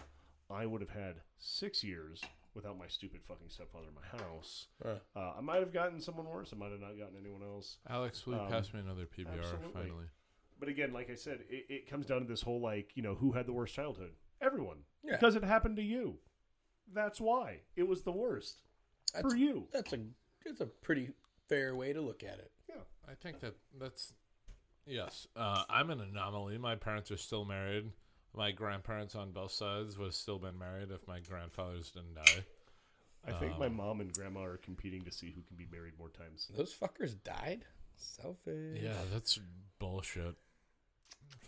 I 0.49 0.65
would 0.65 0.81
have 0.81 0.89
had 0.89 1.15
six 1.37 1.83
years 1.83 2.21
without 2.53 2.77
my 2.77 2.87
stupid 2.87 3.21
fucking 3.27 3.49
stepfather 3.49 3.85
in 3.87 3.93
my 3.93 4.23
house. 4.25 4.67
Huh. 4.83 4.95
Uh, 5.15 5.33
I 5.37 5.41
might 5.41 5.59
have 5.59 5.73
gotten 5.73 5.99
someone 6.01 6.25
worse. 6.27 6.51
I 6.53 6.57
might 6.57 6.71
have 6.71 6.79
not 6.81 6.97
gotten 6.97 7.15
anyone 7.19 7.43
else. 7.43 7.77
Alex, 7.89 8.25
will 8.25 8.35
you 8.35 8.39
Um, 8.41 8.49
pass 8.49 8.73
me 8.73 8.79
another 8.79 9.05
PBR 9.05 9.37
absolutely. 9.39 9.71
finally? 9.73 10.05
But 10.59 10.69
again, 10.69 10.91
like 10.91 11.11
I 11.11 11.15
said, 11.15 11.39
it, 11.49 11.65
it 11.69 11.89
comes 11.89 12.07
down 12.07 12.21
to 12.21 12.27
this 12.27 12.41
whole 12.41 12.59
like, 12.59 12.91
you 12.95 13.03
know, 13.03 13.13
who 13.13 13.31
had 13.33 13.45
the 13.45 13.53
worst 13.53 13.75
childhood? 13.75 14.11
Everyone. 14.41 14.77
Yeah. 15.03 15.13
Because 15.13 15.35
it 15.35 15.43
happened 15.43 15.75
to 15.77 15.83
you. 15.83 16.15
That's 16.91 17.21
why. 17.21 17.59
It 17.75 17.87
was 17.87 18.01
the 18.03 18.11
worst. 18.11 18.61
That's, 19.21 19.33
for 19.33 19.37
you. 19.37 19.67
that's 19.71 19.93
a 19.93 19.99
that's 20.45 20.61
a 20.61 20.65
pretty 20.65 21.11
fair 21.49 21.75
way 21.75 21.93
to 21.93 22.01
look 22.01 22.23
at 22.23 22.39
it. 22.39 22.51
Yeah. 22.69 22.75
I 23.09 23.13
think 23.15 23.39
that 23.41 23.55
that's 23.79 24.13
yes. 24.85 25.27
Uh, 25.35 25.63
I'm 25.69 25.89
an 25.89 26.01
anomaly. 26.01 26.57
My 26.57 26.75
parents 26.75 27.11
are 27.11 27.17
still 27.17 27.45
married. 27.45 27.91
My 28.35 28.51
grandparents 28.51 29.15
on 29.15 29.31
both 29.31 29.51
sides 29.51 29.97
would 29.97 30.05
have 30.05 30.13
still 30.15 30.37
been 30.37 30.57
married 30.57 30.91
if 30.91 31.07
my 31.07 31.19
grandfathers 31.19 31.91
didn't 31.91 32.15
die. 32.15 32.43
I 33.27 33.31
think 33.33 33.57
my 33.57 33.65
Um, 33.65 33.75
mom 33.77 33.99
and 33.99 34.13
grandma 34.13 34.43
are 34.43 34.57
competing 34.57 35.01
to 35.03 35.11
see 35.11 35.31
who 35.31 35.41
can 35.41 35.57
be 35.57 35.67
married 35.71 35.93
more 35.97 36.09
times. 36.09 36.47
Those 36.55 36.73
fuckers 36.73 37.15
died. 37.23 37.65
Selfish. 37.97 38.79
Yeah, 38.81 38.93
that's 39.11 39.39
bullshit. 39.79 40.35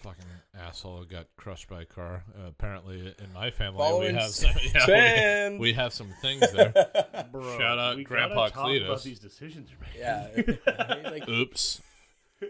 Fucking 0.01 0.23
asshole 0.57 1.03
got 1.03 1.27
crushed 1.35 1.68
by 1.68 1.81
a 1.81 1.85
car. 1.85 2.23
Uh, 2.34 2.47
apparently, 2.47 3.14
in 3.19 3.34
my 3.34 3.51
family, 3.51 3.80
Following 3.80 4.15
we 4.15 4.22
have 4.22 4.31
some, 4.31 4.51
yeah, 4.88 5.49
we- 5.49 5.57
we, 5.57 5.73
have 5.73 5.91
some 5.93 6.10
things 6.22 6.49
there. 6.53 6.72
Bro, 7.34 7.57
Shout 7.57 7.77
out 7.77 7.97
we 7.97 8.06
Grandpa 8.06 8.35
gotta 8.47 8.53
talk 8.53 8.65
Cletus. 8.68 8.85
about 8.85 9.03
these 9.03 9.19
decisions 9.19 9.69
you're 9.69 9.80
made. 9.81 10.60
yeah. 10.65 11.10
like, 11.11 11.27
Oops. 11.27 11.81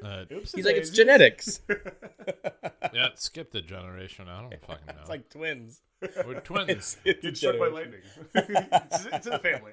Uh, 0.03 0.25
Oops, 0.31 0.51
he's 0.53 0.65
like 0.65 0.75
it's 0.75 0.91
genetics. 0.91 1.61
yeah, 2.93 3.07
skip 3.15 3.51
the 3.51 3.61
generation. 3.63 4.27
I 4.29 4.41
don't 4.41 4.51
fucking 4.67 4.85
know. 4.85 4.93
It's 5.01 5.09
like 5.09 5.27
twins. 5.29 5.81
We're 6.27 6.41
twins. 6.41 6.69
It's, 6.69 6.97
it's 7.03 7.21
Get 7.23 7.37
struck 7.37 7.57
by 7.57 7.67
lightning. 7.69 8.01
it's, 8.35 9.05
it's 9.11 9.25
in 9.25 9.31
the 9.33 9.39
family. 9.39 9.71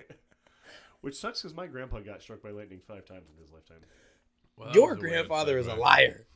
Which 1.03 1.17
sucks 1.17 1.43
because 1.43 1.55
my 1.55 1.67
grandpa 1.67 2.01
got 2.01 2.23
struck 2.23 2.43
by 2.43 2.51
lightning 2.51 2.81
five 2.89 3.05
times 3.05 3.29
in 3.31 3.39
his 3.41 3.53
lifetime. 3.53 3.81
Well, 4.57 4.73
Your 4.73 4.95
was 4.95 4.99
a 4.99 5.01
weird 5.03 5.13
grandfather 5.13 5.59
is 5.59 5.67
a 5.67 5.75
liar. 5.75 6.27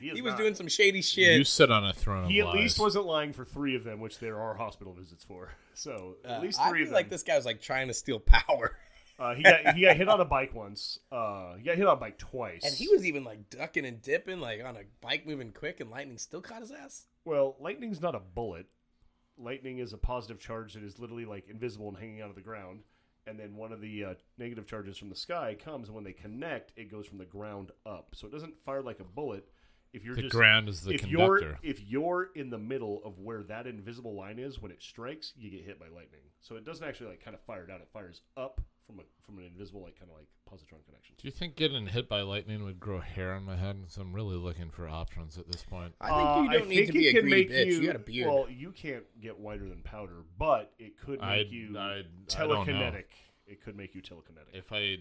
He, 0.00 0.10
He 0.10 0.22
was 0.22 0.32
not. 0.32 0.38
doing 0.38 0.54
some 0.54 0.66
shady 0.68 1.02
shit. 1.02 1.36
You 1.38 1.44
sit 1.44 1.70
on 1.70 1.84
a 1.86 1.92
throne 1.92 2.24
of 2.24 2.30
He 2.30 2.40
at 2.40 2.46
lies. 2.46 2.54
least 2.56 2.78
wasn't 2.80 3.06
lying 3.06 3.32
for 3.32 3.44
three 3.44 3.74
of 3.76 3.84
them, 3.84 4.00
which 4.00 4.18
there 4.18 4.40
are 4.40 4.54
hospital 4.54 4.92
visits 4.94 5.24
for. 5.24 5.50
So 5.74 6.16
at 6.26 6.38
Uh, 6.38 6.42
least 6.42 6.60
I 6.60 6.68
three 6.68 6.80
feel 6.80 6.82
of 6.84 6.88
them. 6.90 6.94
like 6.96 7.08
this 7.10 7.22
guy 7.22 7.36
was 7.36 7.46
like 7.46 7.60
trying 7.62 7.88
to 7.88 7.94
steal 7.94 8.18
power, 8.20 8.76
Uh, 9.18 9.34
he 9.34 9.42
got 9.42 9.74
he 9.74 9.82
got 9.82 9.96
hit 9.98 10.08
on 10.08 10.20
a 10.20 10.24
bike 10.26 10.54
once. 10.54 10.98
Uh, 11.12 11.54
he 11.56 11.62
got 11.62 11.76
hit 11.76 11.86
on 11.86 11.94
a 11.94 12.00
bike 12.00 12.18
twice. 12.18 12.64
and 12.64 12.74
he 12.74 12.88
was 12.88 13.06
even 13.06 13.24
like 13.24 13.48
ducking 13.50 13.86
and 13.86 14.02
dipping, 14.02 14.40
like 14.40 14.62
on 14.64 14.76
a 14.76 14.82
bike 15.00 15.26
moving 15.26 15.52
quick, 15.52 15.80
and 15.80 15.90
lightning 15.90 16.18
still 16.18 16.40
caught 16.42 16.60
his 16.60 16.70
ass. 16.72 17.06
Well, 17.24 17.56
lightning's 17.60 18.00
not 18.02 18.14
a 18.14 18.18
bullet. 18.20 18.66
Lightning 19.38 19.78
is 19.78 19.92
a 19.94 19.98
positive 19.98 20.38
charge 20.38 20.74
that 20.74 20.82
is 20.82 20.98
literally 20.98 21.24
like 21.24 21.48
invisible 21.48 21.88
and 21.88 21.96
hanging 21.96 22.20
out 22.20 22.28
of 22.28 22.34
the 22.34 22.42
ground. 22.42 22.80
And 23.26 23.38
then 23.38 23.56
one 23.56 23.72
of 23.72 23.80
the 23.80 24.04
uh, 24.04 24.14
negative 24.38 24.66
charges 24.66 24.98
from 24.98 25.08
the 25.08 25.14
sky 25.16 25.56
comes, 25.62 25.88
and 25.88 25.94
when 25.94 26.04
they 26.04 26.12
connect, 26.12 26.72
it 26.76 26.90
goes 26.90 27.06
from 27.06 27.18
the 27.18 27.24
ground 27.26 27.70
up. 27.86 28.08
So 28.14 28.26
it 28.26 28.32
doesn't 28.32 28.62
fire 28.64 28.82
like 28.82 29.00
a 29.00 29.04
bullet. 29.04 29.46
If 29.92 30.04
you're 30.04 30.14
the 30.14 30.22
just 30.22 30.34
ground 30.34 30.68
is 30.68 30.82
the 30.82 30.92
if 30.94 31.00
conductor. 31.02 31.40
you're 31.40 31.58
if 31.62 31.80
you're 31.82 32.28
in 32.34 32.50
the 32.50 32.58
middle 32.58 33.02
of 33.04 33.18
where 33.18 33.42
that 33.44 33.66
invisible 33.66 34.14
line 34.14 34.38
is, 34.38 34.60
when 34.60 34.70
it 34.70 34.80
strikes, 34.82 35.32
you 35.36 35.50
get 35.50 35.64
hit 35.64 35.80
by 35.80 35.86
lightning. 35.86 36.20
So 36.40 36.56
it 36.56 36.64
doesn't 36.64 36.86
actually 36.86 37.10
like 37.10 37.24
kind 37.24 37.34
of 37.34 37.40
fire 37.42 37.66
down; 37.66 37.80
it 37.80 37.88
fires 37.92 38.22
up 38.36 38.60
from 38.86 39.00
a 39.00 39.02
from 39.26 39.38
an 39.38 39.44
invisible 39.46 39.82
like 39.82 39.98
kind 39.98 40.10
of 40.10 40.16
like 40.16 40.28
positron 40.48 40.84
connection. 40.84 41.16
Do 41.18 41.26
you 41.26 41.32
think 41.32 41.56
getting 41.56 41.86
hit 41.88 42.08
by 42.08 42.22
lightning 42.22 42.62
would 42.64 42.78
grow 42.78 43.00
hair 43.00 43.32
on 43.34 43.44
my 43.44 43.56
head? 43.56 43.76
So 43.88 44.00
I'm 44.02 44.12
really 44.12 44.36
looking 44.36 44.70
for 44.70 44.88
options 44.88 45.38
at 45.38 45.50
this 45.50 45.62
point. 45.64 45.94
I 46.00 46.08
think 46.08 46.20
Uh, 46.20 46.42
you 46.42 46.58
don't 46.58 46.68
need 46.68 46.86
to 46.86 46.92
be 46.92 47.06
it 47.06 47.10
a 47.10 47.12
can 47.14 47.22
greedy 47.22 47.48
make 47.48 47.50
bitch. 47.50 47.66
You, 47.66 47.80
You, 47.80 47.86
got 47.88 47.96
a 47.96 47.98
beard. 48.00 48.28
Well, 48.28 48.46
you 48.48 48.70
can't 48.72 49.04
get 49.20 49.38
whiter 49.38 49.68
than 49.68 49.82
powder, 49.82 50.22
but 50.38 50.72
it 50.78 50.98
could 50.98 51.20
make 51.20 51.22
I, 51.22 51.36
you 51.50 51.76
I, 51.78 51.82
I 51.82 52.02
don't 52.28 52.48
know. 52.48 52.72
telekinetic. 52.72 53.04
It 53.46 53.60
could 53.64 53.76
make 53.76 53.94
you 53.96 54.02
telekinetic. 54.02 54.54
If 54.54 54.70
I, 54.72 54.98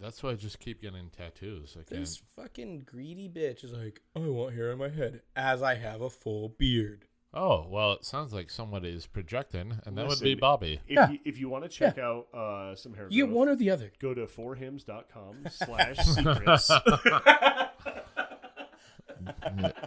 that's 0.00 0.22
why 0.22 0.30
I 0.30 0.34
just 0.34 0.60
keep 0.60 0.82
getting 0.82 1.10
tattoos. 1.10 1.76
I 1.78 1.82
can't. 1.84 2.00
this 2.00 2.22
fucking 2.36 2.82
greedy 2.86 3.28
bitch 3.28 3.64
is 3.64 3.72
like, 3.72 4.00
I 4.14 4.20
want 4.20 4.54
hair 4.54 4.72
on 4.72 4.78
my 4.78 4.88
head 4.88 5.20
as 5.34 5.62
I 5.62 5.74
have 5.76 6.00
a 6.00 6.10
full 6.10 6.50
beard. 6.50 7.06
Oh 7.34 7.66
well, 7.68 7.92
it 7.92 8.04
sounds 8.04 8.32
like 8.32 8.48
somebody 8.48 8.88
is 8.90 9.06
projecting, 9.06 9.78
and 9.84 9.98
that 9.98 10.06
would 10.08 10.20
be 10.20 10.34
Bobby. 10.34 10.80
if 10.86 10.94
Yeah. 10.96 11.10
you, 11.10 11.18
if 11.24 11.38
you 11.38 11.48
want 11.50 11.64
to 11.64 11.68
check 11.68 11.98
out 11.98 12.28
uh, 12.32 12.74
some 12.76 12.94
hair 12.94 13.08
You 13.10 13.26
get 13.26 13.34
one 13.34 13.48
or 13.48 13.56
the 13.56 13.70
other. 13.70 13.92
go 14.00 14.14
to 14.14 14.26
forhims.com 14.26 15.44
slash 15.50 15.96
secrets. 15.98 16.70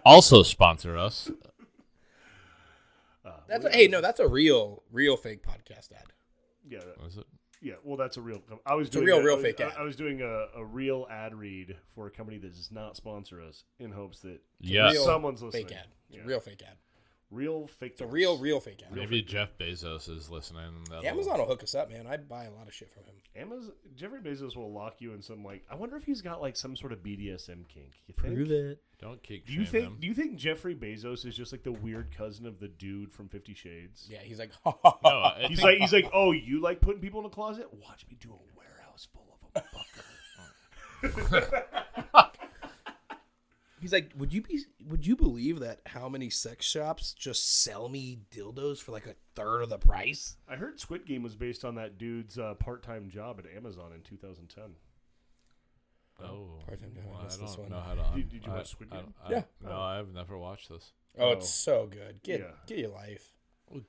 also 0.05 0.43
sponsor 0.43 0.97
us. 0.97 1.31
Uh, 3.25 3.31
That's 3.47 3.65
a, 3.65 3.71
hey, 3.71 3.87
no, 3.87 4.01
that's 4.01 4.19
a 4.19 4.27
real, 4.27 4.83
real 4.91 5.17
fake 5.17 5.43
podcast 5.43 5.91
ad. 5.91 6.13
yeah, 6.67 6.79
that- 6.79 7.03
Was 7.03 7.17
it? 7.17 7.25
Yeah. 7.61 7.73
Well, 7.83 7.97
that's 7.97 8.17
a 8.17 8.21
real. 8.21 8.41
I 8.65 8.75
was 8.75 8.87
a 8.87 8.91
doing 8.91 9.05
real- 9.05 9.21
real 9.21 9.33
I 9.33 9.35
was- 9.35 9.43
fake 9.43 9.61
I, 9.61 9.65
ad. 9.65 9.73
I 9.79 9.83
was 9.83 9.95
doing 9.95 10.21
a, 10.21 10.45
a 10.55 10.63
real 10.65 11.07
ad 11.09 11.33
read 11.35 11.75
for 11.95 12.07
a 12.07 12.11
company 12.11 12.37
that 12.39 12.53
does 12.53 12.71
not 12.71 12.95
sponsor 12.95 13.41
us, 13.41 13.63
in 13.79 13.91
hopes 13.91 14.19
that 14.21 14.39
Yes. 14.59 14.93
real 14.93 15.05
someone's 15.05 15.41
listening. 15.41 15.67
Fake 15.67 15.77
ad. 15.77 15.87
It's 16.09 16.17
Yeah. 16.17 16.23
a 16.23 16.27
real 16.27 16.39
fake 16.39 16.61
ad. 16.67 16.77
Real 17.31 17.67
fake. 17.67 17.91
It's 17.93 18.01
a 18.01 18.07
real, 18.07 18.37
real 18.37 18.59
fake 18.59 18.81
ad. 18.85 18.95
Maybe 18.95 19.21
Jeff 19.21 19.57
Bezos 19.57 20.09
is 20.09 20.29
listening. 20.29 20.83
that'll- 20.89 21.05
Amazon 21.05 21.39
will 21.39 21.45
hook 21.47 21.63
us 21.63 21.75
up, 21.75 21.89
man. 21.91 22.07
I 22.07 22.17
buy 22.17 22.45
a 22.45 22.51
lot 22.51 22.67
of 22.67 22.73
shit 22.73 22.91
from 22.93 23.03
him. 23.03 23.15
Amazon. 23.35 23.71
Jeffrey 23.95 24.19
Bezos 24.21 24.55
will 24.55 24.71
lock 24.73 24.95
you 24.99 25.13
in 25.13 25.21
some 25.21 25.43
like. 25.43 25.63
I 25.69 25.75
wonder 25.75 25.95
if 25.95 26.03
he's 26.03 26.21
got 26.21 26.41
like 26.41 26.55
some 26.57 26.75
sort 26.75 26.91
of 26.91 26.99
BDSM 27.03 27.67
kink. 27.67 27.93
You 28.07 28.13
think? 28.45 28.49
it. 28.49 28.81
Don't 28.99 29.21
kick 29.23 29.45
Do 29.45 29.53
you 29.53 29.65
think? 29.65 29.85
him. 29.85 29.97
Do 30.01 30.07
you 30.07 30.13
think 30.13 30.35
Jeffrey 30.35 30.75
Bezos 30.75 31.25
is 31.25 31.35
just 31.35 31.51
like 31.53 31.63
the 31.63 31.71
weird 31.71 32.13
cousin 32.15 32.45
of 32.45 32.59
the 32.59 32.67
dude 32.67 33.13
from 33.13 33.29
Fifty 33.29 33.53
Shades? 33.53 34.07
Yeah, 34.09 34.19
he's 34.23 34.39
like, 34.39 34.51
No, 34.65 35.31
He's 35.47 35.61
like 35.61 35.77
he's 35.77 35.93
like, 35.93 36.09
oh, 36.13 36.31
you 36.31 36.59
like 36.61 36.81
putting 36.81 37.01
people 37.01 37.19
in 37.21 37.25
a 37.27 37.29
closet? 37.29 37.67
Watch 37.71 38.05
me 38.09 38.17
do 38.19 38.31
a 38.33 38.57
warehouse 38.57 39.07
full 39.13 39.37
of 39.45 39.53
them, 39.53 39.63
fucker. 39.73 40.03
He's 43.81 43.93
like, 43.93 44.11
would 44.17 44.33
you 44.33 44.41
be? 44.41 44.59
Would 44.87 45.05
you 45.07 45.15
believe 45.15 45.59
that 45.59 45.81
how 45.85 46.09
many 46.09 46.29
sex 46.29 46.65
shops 46.65 47.13
just 47.13 47.61
sell 47.63 47.87
me 47.89 48.19
dildos 48.31 48.79
for 48.81 48.91
like 48.91 49.05
a 49.07 49.15
third 49.35 49.61
of 49.61 49.69
the 49.69 49.77
price? 49.77 50.35
I 50.47 50.55
heard 50.55 50.79
Squid 50.79 51.05
Game 51.05 51.23
was 51.23 51.35
based 51.35 51.63
on 51.65 51.75
that 51.75 51.97
dude's 51.97 52.37
uh, 52.37 52.55
part-time 52.55 53.09
job 53.09 53.39
at 53.39 53.45
Amazon 53.55 53.91
in 53.93 54.01
2010. 54.01 54.63
Oh, 56.21 56.59
Part-time 56.67 56.93
job, 56.93 57.03
I 57.05 57.09
well, 57.11 57.19
I 57.21 57.23
missed 57.23 57.39
this 57.39 57.51
don't 57.55 57.59
one. 57.61 57.69
know 57.71 57.79
how 57.79 57.93
to. 57.95 58.15
Did- 58.15 58.29
did 58.29 58.45
you 58.45 58.51
I- 58.51 58.55
watch 58.57 58.67
Squid 58.71 58.89
I 58.91 58.95
Game? 58.97 59.05
don't- 59.05 59.15
I- 59.25 59.31
Yeah. 59.37 59.43
No, 59.63 59.79
I've 59.81 60.13
never 60.13 60.37
watched 60.37 60.67
this. 60.69 60.91
Oh, 61.17 61.29
Oh. 61.29 61.31
it's 61.31 61.49
so 61.49 61.87
good. 61.87 62.21
Get 62.23 62.41
Yeah. 62.41 62.51
get 62.65 62.77
your 62.77 62.89
life. 62.89 63.33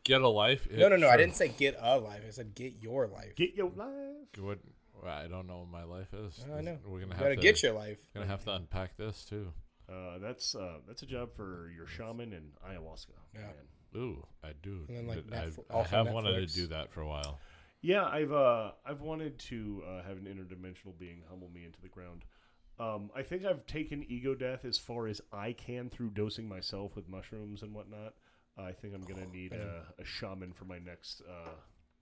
Get 0.04 0.20
a 0.20 0.28
life. 0.28 0.70
No, 0.70 0.88
no, 0.88 0.96
no. 0.96 1.08
I 1.08 1.16
didn't 1.16 1.34
say 1.36 1.48
get 1.48 1.74
a 1.80 1.98
life. 1.98 2.22
I 2.26 2.30
said 2.30 2.54
get 2.54 2.74
your 2.80 3.06
life. 3.08 3.34
Get 3.34 3.54
your 3.54 3.70
life. 3.70 4.28
What? 4.38 4.58
well, 5.02 5.10
I 5.12 5.26
don't 5.26 5.46
know 5.46 5.60
what 5.60 5.68
my 5.70 5.84
life 5.84 6.12
is. 6.14 6.44
I 6.54 6.60
know. 6.60 6.78
We're 6.84 7.00
gonna 7.00 7.06
You 7.06 7.10
have 7.12 7.18
gotta 7.20 7.36
to 7.36 7.40
get 7.40 7.62
your 7.62 7.72
life. 7.72 7.98
Gonna 8.14 8.26
have 8.26 8.44
to 8.44 8.52
unpack 8.54 8.96
this 8.96 9.24
too. 9.24 9.52
Uh, 9.90 10.18
that's 10.18 10.54
uh, 10.54 10.78
that's 10.86 11.02
a 11.02 11.06
job 11.06 11.34
for 11.34 11.70
your 11.76 11.86
shaman 11.86 12.32
and 12.32 12.52
ayahuasca. 12.66 13.08
Yeah. 13.34 13.40
man. 13.40 13.54
Ooh, 13.96 14.24
I 14.44 14.50
do. 14.62 14.84
And 14.88 14.96
then, 14.98 15.06
like, 15.08 15.24
But 15.28 15.38
I've- 15.38 15.50
Netflix- 15.52 15.64
I 15.70 15.74
also 15.74 15.96
have 15.96 16.10
wanted 16.12 16.48
to 16.48 16.54
do 16.54 16.66
that 16.68 16.92
for 16.92 17.00
a 17.00 17.08
while. 17.08 17.40
Yeah, 17.82 18.04
I've 18.04 18.30
uh, 18.32 18.72
I've 18.86 19.00
wanted 19.00 19.38
to 19.40 19.82
uh, 19.88 20.02
have 20.02 20.16
an 20.18 20.24
interdimensional 20.26 20.96
being 20.98 21.22
humble 21.28 21.48
me 21.48 21.64
into 21.64 21.80
the 21.80 21.88
ground. 21.88 22.24
Um, 22.78 23.10
I 23.16 23.22
think 23.22 23.44
I've 23.44 23.66
taken 23.66 24.04
ego 24.08 24.34
death 24.34 24.64
as 24.64 24.78
far 24.78 25.06
as 25.06 25.20
I 25.32 25.52
can 25.52 25.90
through 25.90 26.10
dosing 26.10 26.48
myself 26.48 26.94
with 26.94 27.08
mushrooms 27.08 27.62
and 27.62 27.74
whatnot. 27.74 28.14
I 28.56 28.72
think 28.72 28.94
I'm 28.94 29.02
gonna 29.02 29.26
need 29.26 29.52
a, 29.52 29.84
a 29.98 30.04
shaman 30.04 30.52
for 30.52 30.66
my 30.66 30.78
next 30.78 31.22
uh, 31.28 31.50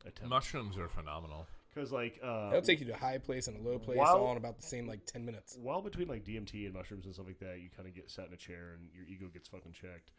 attempt. 0.04 0.28
Mushrooms 0.28 0.76
are 0.76 0.88
phenomenal. 0.88 1.46
Because 1.74 1.92
like 1.92 2.18
uh, 2.22 2.50
They'll 2.50 2.62
take 2.62 2.80
you 2.80 2.86
to 2.86 2.94
a 2.94 2.96
high 2.96 3.18
place 3.18 3.46
and 3.46 3.56
a 3.56 3.68
low 3.68 3.78
place 3.78 3.98
While- 3.98 4.16
all 4.16 4.30
in 4.32 4.36
about 4.36 4.56
the 4.56 4.66
same 4.66 4.86
like 4.86 5.04
ten 5.06 5.24
minutes. 5.24 5.56
while 5.60 5.82
between 5.82 6.08
like 6.08 6.24
DMT 6.24 6.64
and 6.66 6.74
mushrooms 6.74 7.04
and 7.04 7.14
stuff 7.14 7.26
like 7.26 7.38
that, 7.40 7.60
you 7.60 7.68
kind 7.76 7.88
of 7.88 7.94
get 7.94 8.10
sat 8.10 8.26
in 8.28 8.32
a 8.32 8.36
chair 8.36 8.74
and 8.78 8.88
your 8.94 9.04
ego 9.06 9.26
gets 9.32 9.48
fucking 9.48 9.72
checked. 9.72 10.10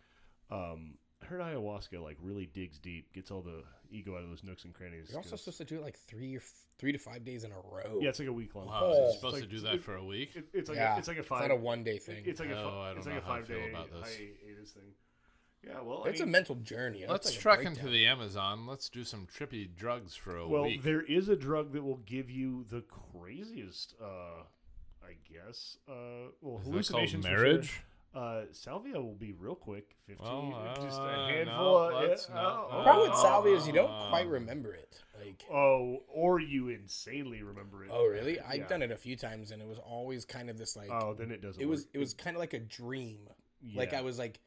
Um, 0.51 0.95
I 1.21 1.25
heard 1.25 1.41
ayahuasca 1.41 2.01
like 2.01 2.17
really 2.21 2.45
digs 2.45 2.79
deep, 2.79 3.11
gets 3.13 3.29
all 3.29 3.41
the 3.41 3.63
ego 3.91 4.15
out 4.15 4.23
of 4.23 4.29
those 4.29 4.43
nooks 4.43 4.63
and 4.63 4.73
crannies. 4.73 5.07
You're 5.09 5.17
also 5.17 5.35
supposed 5.35 5.57
to 5.57 5.65
do 5.65 5.75
it 5.77 5.81
like 5.83 5.97
three 5.97 6.35
or 6.35 6.39
f- 6.39 6.53
three 6.77 6.91
to 6.93 6.97
five 6.97 7.25
days 7.25 7.43
in 7.43 7.51
a 7.51 7.55
row. 7.55 7.99
yeah, 7.99 8.09
it's 8.09 8.19
like 8.19 8.29
a 8.29 8.33
week 8.33 8.55
long. 8.55 8.67
Wow, 8.67 8.79
Oh. 8.83 8.91
is 9.09 9.09
it 9.15 9.17
supposed 9.17 9.33
like- 9.35 9.43
to 9.43 9.49
do 9.49 9.59
that 9.61 9.75
it- 9.75 9.83
for 9.83 9.95
a 9.95 10.03
week? 10.05 10.35
It, 10.35 10.45
it's 10.53 10.69
like 10.69 10.77
yeah, 10.77 10.95
a, 10.95 10.99
it's 10.99 11.07
like 11.09 11.17
a 11.17 11.23
five. 11.23 11.41
not 11.41 11.51
a 11.51 11.55
one 11.55 11.83
day 11.83 11.97
thing. 11.97 12.23
It's 12.25 12.39
like 12.39 12.49
a 12.49 12.57
Oh, 12.59 12.69
fi- 12.69 12.69
I 12.69 12.89
don't 12.89 12.97
it's 12.99 13.07
know 13.07 13.13
like 13.15 13.21
a 13.23 13.25
how 13.25 13.33
I 13.33 13.37
five 13.37 13.47
feel 13.47 13.57
day 13.57 13.69
about 13.69 13.91
this. 13.91 14.15
hiatus 14.15 14.71
thing. 14.71 14.83
Yeah, 15.65 15.81
well, 15.81 16.05
it's 16.05 16.21
I 16.21 16.23
a 16.23 16.25
mean, 16.25 16.31
mental 16.31 16.55
journey. 16.55 17.01
That's 17.01 17.11
Let's 17.11 17.25
like 17.31 17.37
a 17.37 17.41
trek 17.41 17.65
into 17.65 17.89
the 17.89 18.05
Amazon. 18.07 18.65
Let's 18.65 18.87
do 18.89 19.03
some 19.03 19.27
trippy 19.27 19.67
drugs 19.75 20.15
for 20.15 20.37
a 20.37 20.47
well, 20.47 20.63
week. 20.63 20.77
Well, 20.83 20.93
there 20.93 21.01
is 21.01 21.27
a 21.29 21.35
drug 21.35 21.73
that 21.73 21.83
will 21.83 21.97
give 22.05 22.29
you 22.29 22.65
the 22.69 22.81
craziest. 22.81 23.95
Uh, 24.01 24.43
I 25.03 25.15
guess. 25.31 25.77
Uh, 25.87 26.31
well, 26.41 26.59
Is 26.61 26.67
hallucinations. 26.67 27.25
for 27.25 27.31
marriage? 27.31 27.67
Sure. 27.71 27.83
Uh, 28.15 28.41
salvia 28.51 28.99
will 28.99 29.13
be 29.15 29.33
real 29.33 29.53
quick. 29.53 29.95
Fifteen, 30.07 30.51
Well, 30.51 30.75
just 30.81 30.99
uh, 30.99 31.03
a 31.03 31.27
handful. 31.31 31.55
no, 31.57 31.75
of, 31.77 32.09
let's 32.09 32.27
yeah, 32.27 32.35
not- 32.35 32.67
oh, 32.71 32.77
The 32.77 32.83
problem 32.83 33.09
with 33.09 33.17
Oh. 33.19 33.21
salvia 33.21 33.55
is 33.55 33.67
you 33.67 33.73
don't 33.73 33.91
Uh, 33.91 34.09
quite 34.09 34.27
remember 34.27 34.73
it. 34.73 35.01
Like, 35.23 35.43
Oh, 35.51 36.03
or 36.07 36.39
you 36.39 36.69
insanely 36.69 37.43
remember 37.43 37.83
it. 37.83 37.91
oh 37.93 38.05
really? 38.07 38.39
I've 38.39 38.67
done 38.67 38.81
it 38.81 38.91
a 38.91 38.97
few 38.97 39.15
times, 39.15 39.51
and 39.51 39.61
it 39.61 39.67
was 39.67 39.77
always 39.77 40.25
kind 40.25 40.49
of 40.49 40.57
this 40.57 40.75
like. 40.75 40.89
Oh, 40.89 41.13
then 41.13 41.29
it 41.31 41.41
doesn't. 41.41 41.61
it 41.61 41.67
was 41.67 41.87
it 41.93 41.97
was 41.99 42.13
kind 42.13 42.35
of 42.35 42.39
like 42.39 42.53
a 42.53 42.59
dream. 42.59 43.27
Like 43.75 43.93
I 43.93 44.01
was 44.01 44.17
like 44.17 44.39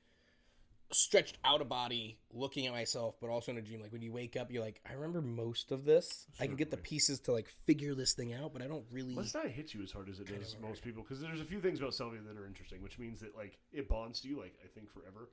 stretched 0.95 1.39
out 1.45 1.61
of 1.61 1.69
body, 1.69 2.19
looking 2.33 2.67
at 2.67 2.73
myself, 2.73 3.17
but 3.21 3.31
also 3.31 3.53
in 3.53 3.59
a 3.59 3.63
dream. 3.63 3.81
Like 3.81 3.93
when 3.93 4.03
you 4.03 4.13
wake 4.13 4.37
up, 4.37 4.51
you're 4.51 4.63
like, 4.63 4.81
I 4.89 4.95
remember 4.95 5.23
most 5.23 5.73
of 5.73 5.85
this. 5.85 6.27
I 6.41 6.47
can 6.47 6.57
get 6.57 6.71
the 6.71 6.77
pieces 6.77 7.21
to 7.21 7.33
like 7.33 7.49
figure 7.67 7.95
this 7.95 8.13
thing 8.15 8.35
out, 8.35 8.53
but 8.53 8.63
I 8.63 8.67
don't 8.67 8.85
really. 8.93 9.15
Let's 9.15 9.35
not 9.35 9.47
hit 9.47 9.75
you 9.75 9.83
as 9.83 9.93
hard 9.93 10.09
as 10.09 10.21
it 10.21 10.27
does 10.27 10.57
most 10.61 10.83
people, 10.83 11.03
because 11.03 11.21
there's 11.21 11.41
a 11.41 11.45
few 11.45 11.61
things 11.61 11.79
about 11.79 11.95
salvia 11.95 12.21
that 12.27 12.37
are 12.37 12.47
interesting, 12.47 12.83
which 12.83 12.99
means 12.99 13.21
that 13.21 13.37
like 13.37 13.59
it 13.73 13.89
bonds 13.89 14.21
to 14.21 14.29
you, 14.29 14.39
like 14.39 14.55
I 14.65 14.69
think 14.69 14.91
forever, 14.91 15.31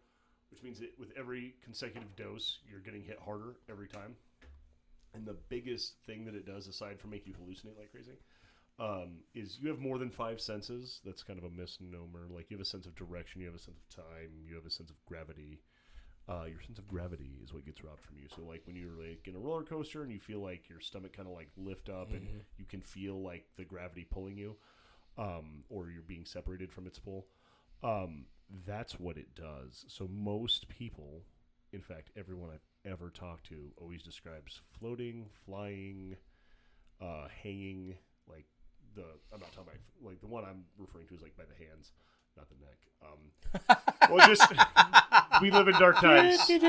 which 0.51 0.63
means 0.63 0.79
that 0.79 0.91
with 0.97 1.11
every 1.17 1.55
consecutive 1.63 2.15
dose, 2.15 2.59
you're 2.69 2.79
getting 2.81 3.03
hit 3.03 3.19
harder 3.23 3.55
every 3.69 3.87
time. 3.87 4.15
And 5.15 5.25
the 5.25 5.37
biggest 5.49 5.95
thing 6.05 6.25
that 6.25 6.35
it 6.35 6.45
does, 6.45 6.67
aside 6.67 6.99
from 6.99 7.09
make 7.09 7.25
you 7.25 7.33
hallucinate 7.33 7.77
like 7.77 7.91
crazy, 7.91 8.11
um, 8.79 9.19
is 9.33 9.57
you 9.59 9.69
have 9.69 9.79
more 9.79 9.97
than 9.97 10.09
five 10.09 10.39
senses. 10.39 11.01
That's 11.03 11.23
kind 11.23 11.37
of 11.37 11.45
a 11.45 11.49
misnomer. 11.49 12.27
Like 12.29 12.49
you 12.49 12.57
have 12.57 12.61
a 12.61 12.69
sense 12.69 12.85
of 12.85 12.95
direction, 12.95 13.41
you 13.41 13.47
have 13.47 13.55
a 13.55 13.59
sense 13.59 13.77
of 13.77 13.95
time, 13.95 14.31
you 14.47 14.55
have 14.55 14.65
a 14.65 14.71
sense 14.71 14.89
of 14.89 14.95
gravity. 15.05 15.61
Uh, 16.27 16.45
your 16.45 16.61
sense 16.61 16.77
of 16.77 16.87
gravity 16.87 17.39
is 17.43 17.51
what 17.53 17.65
gets 17.65 17.83
robbed 17.83 18.03
from 18.03 18.17
you. 18.17 18.27
So, 18.35 18.43
like 18.43 18.61
when 18.67 18.75
you're 18.75 18.91
like 18.91 19.27
in 19.27 19.35
a 19.35 19.39
roller 19.39 19.63
coaster 19.63 20.03
and 20.03 20.11
you 20.11 20.19
feel 20.19 20.39
like 20.39 20.69
your 20.69 20.79
stomach 20.79 21.13
kind 21.13 21.27
of 21.27 21.33
like 21.33 21.49
lift 21.57 21.89
up 21.89 22.11
and 22.11 22.27
you 22.57 22.65
can 22.65 22.81
feel 22.81 23.19
like 23.21 23.45
the 23.57 23.65
gravity 23.65 24.05
pulling 24.09 24.37
you, 24.37 24.55
um, 25.17 25.63
or 25.69 25.89
you're 25.89 26.03
being 26.03 26.25
separated 26.25 26.71
from 26.71 26.85
its 26.85 26.99
pull. 26.99 27.25
Um, 27.83 28.25
that's 28.65 28.99
what 28.99 29.17
it 29.17 29.35
does. 29.35 29.85
So 29.87 30.07
most 30.07 30.69
people, 30.69 31.23
in 31.73 31.81
fact, 31.81 32.11
everyone 32.15 32.49
I've 32.53 32.91
ever 32.91 33.09
talked 33.09 33.47
to, 33.47 33.71
always 33.77 34.03
describes 34.03 34.61
floating, 34.79 35.25
flying, 35.45 36.15
uh, 37.01 37.27
hanging. 37.43 37.95
Like 38.95 39.05
the 39.05 39.11
I'm 39.33 39.39
not 39.39 39.51
talking 39.51 39.69
about 39.73 39.79
like 40.09 40.19
the 40.21 40.27
one 40.27 40.43
I'm 40.45 40.63
referring 40.77 41.07
to 41.07 41.15
is 41.15 41.21
like 41.21 41.35
by 41.37 41.43
the 41.43 41.55
hands, 41.65 41.91
not 42.37 42.47
the 42.49 42.55
neck. 42.65 42.77
Um, 43.01 43.17
well, 44.17 44.27
just 44.27 44.51
we 45.41 45.51
live 45.51 45.67
in 45.67 45.73
dark 45.75 45.97
times. 45.97 46.39
we 46.49 46.59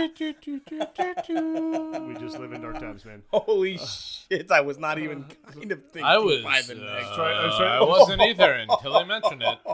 just 2.14 2.38
live 2.38 2.52
in 2.52 2.60
dark 2.62 2.78
times, 2.78 3.04
man. 3.04 3.22
Holy 3.32 3.78
shit! 3.78 4.50
I 4.50 4.60
was 4.60 4.78
not 4.78 4.98
even 4.98 5.24
kind 5.52 5.72
of 5.72 5.82
thinking 5.84 6.04
I 6.04 6.18
was. 6.18 6.42
by 6.42 6.62
the 6.62 6.74
uh, 6.74 6.94
neck. 6.94 7.14
try- 7.14 7.32
I 7.32 7.46
was 7.46 7.56
trying- 7.56 7.82
I 7.82 7.84
wasn't 7.84 8.22
either 8.22 8.52
until 8.52 8.98
he 8.98 9.04
mentioned 9.06 9.42
it. 9.42 9.58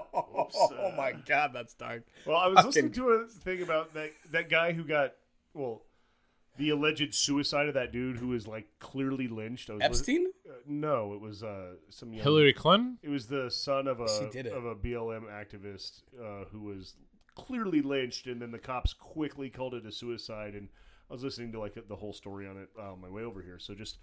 Oh 0.59 0.93
my 0.97 1.13
god, 1.13 1.51
that's 1.53 1.75
dark. 1.75 2.05
Well, 2.25 2.37
I 2.37 2.47
was 2.47 2.57
Fucking- 2.57 2.69
listening 2.69 2.93
to 2.93 3.09
a 3.11 3.27
thing 3.27 3.63
about 3.63 3.93
that 3.95 4.13
that 4.31 4.49
guy 4.49 4.73
who 4.73 4.85
got 4.85 5.15
well, 5.55 5.83
the 6.57 6.71
alleged 6.71 7.15
suicide 7.15 7.69
of 7.69 7.75
that 7.75 7.93
dude 7.93 8.17
who 8.17 8.29
was 8.29 8.47
like 8.47 8.67
clearly 8.79 9.29
lynched. 9.29 9.71
I 9.71 9.75
was 9.75 9.83
Epstein? 9.83 10.27
uh, 10.49 10.53
no, 10.67 11.13
it 11.15 11.21
was 11.21 11.43
uh, 11.43 11.75
some 11.91 12.13
young, 12.13 12.23
Hillary 12.23 12.53
Clinton. 12.53 12.99
It 13.03 13.09
was 13.09 13.27
the 13.27 13.51
son 13.51 13.87
of 13.87 14.01
a 14.01 14.09
She 14.09 14.29
did 14.31 14.47
it. 14.47 14.53
of 14.53 14.65
a 14.65 14.75
BLM 14.75 15.25
activist 15.25 16.03
uh, 16.21 16.45
who 16.51 16.61
was 16.63 16.95
clearly 17.35 17.83
lynched, 17.83 18.27
and 18.27 18.41
then 18.41 18.51
the 18.51 18.59
cops 18.59 18.93
quickly 18.95 19.51
called 19.51 19.75
it 19.75 19.85
a 19.87 19.93
suicide. 19.93 20.55
And 20.55 20.69
I 21.11 21.13
was 21.13 21.23
listening 21.23 21.53
to 21.53 21.61
like 21.61 21.77
the 21.89 21.97
whole 21.97 22.13
story 22.13 22.47
on 22.47 22.57
it 22.57 22.69
uh, 22.79 22.93
on 22.93 23.01
my 23.01 23.09
way 23.09 23.23
over 23.23 23.43
here. 23.43 23.59
So 23.59 23.75
just, 23.75 23.99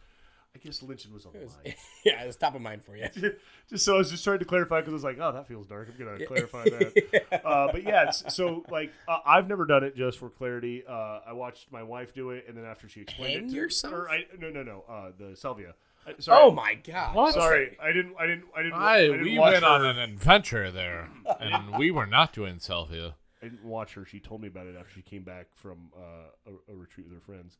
I 0.55 0.59
guess 0.59 0.83
lynching 0.83 1.11
was 1.11 1.25
on 1.25 1.33
the 1.33 1.39
line. 1.39 1.75
yeah, 2.05 2.23
it's 2.23 2.35
top 2.35 2.53
of 2.53 2.61
mind 2.61 2.83
for 2.83 2.95
you. 2.95 3.07
just 3.69 3.85
so 3.85 3.95
I 3.95 3.97
was 3.97 4.11
just 4.11 4.23
trying 4.23 4.39
to 4.39 4.45
clarify 4.45 4.81
because 4.81 4.93
I 4.93 4.95
was 4.95 5.03
like, 5.03 5.17
oh, 5.19 5.31
that 5.31 5.47
feels 5.47 5.65
dark. 5.65 5.89
I'm 5.89 6.05
gonna 6.05 6.25
clarify 6.25 6.65
that. 6.65 7.23
Uh, 7.43 7.67
but 7.71 7.83
yeah, 7.83 8.07
it's, 8.07 8.23
so 8.33 8.63
like 8.69 8.91
uh, 9.07 9.17
I've 9.25 9.47
never 9.47 9.65
done 9.65 9.83
it. 9.83 9.95
Just 9.95 10.19
for 10.19 10.29
clarity, 10.29 10.83
uh, 10.87 11.19
I 11.27 11.33
watched 11.33 11.71
my 11.71 11.83
wife 11.83 12.13
do 12.13 12.29
it, 12.29 12.45
and 12.47 12.55
then 12.55 12.65
after 12.65 12.87
she 12.87 13.01
explained 13.01 13.33
Hang 13.33 13.45
it 13.45 13.49
to 13.49 13.55
yourself? 13.55 13.93
or 13.93 14.09
I, 14.09 14.25
no, 14.39 14.49
no, 14.49 14.63
no, 14.63 14.83
uh, 14.87 15.11
the 15.17 15.35
salvia. 15.35 15.73
I, 16.05 16.13
sorry, 16.19 16.41
Oh 16.41 16.51
my 16.51 16.75
god! 16.75 17.15
What? 17.15 17.33
sorry, 17.33 17.77
I 17.81 17.91
didn't, 17.91 18.15
I 18.19 18.27
didn't, 18.27 18.45
I 18.55 18.63
didn't. 18.63 18.73
I, 18.73 18.93
I 18.93 19.01
didn't 19.01 19.23
we 19.23 19.39
watch 19.39 19.53
went 19.53 19.63
her. 19.65 19.69
on 19.69 19.85
an 19.85 19.97
adventure 19.97 20.71
there, 20.71 21.09
and 21.39 21.77
we 21.77 21.91
were 21.91 22.05
not 22.05 22.33
doing 22.33 22.59
salvia. 22.59 23.15
I 23.41 23.47
didn't 23.47 23.63
watch 23.65 23.93
her. 23.95 24.05
She 24.05 24.19
told 24.19 24.41
me 24.41 24.47
about 24.47 24.67
it 24.67 24.75
after 24.79 24.91
she 24.93 25.01
came 25.01 25.23
back 25.23 25.47
from 25.55 25.91
uh, 25.97 26.51
a, 26.69 26.73
a 26.73 26.75
retreat 26.75 27.07
with 27.07 27.15
her 27.15 27.25
friends, 27.25 27.57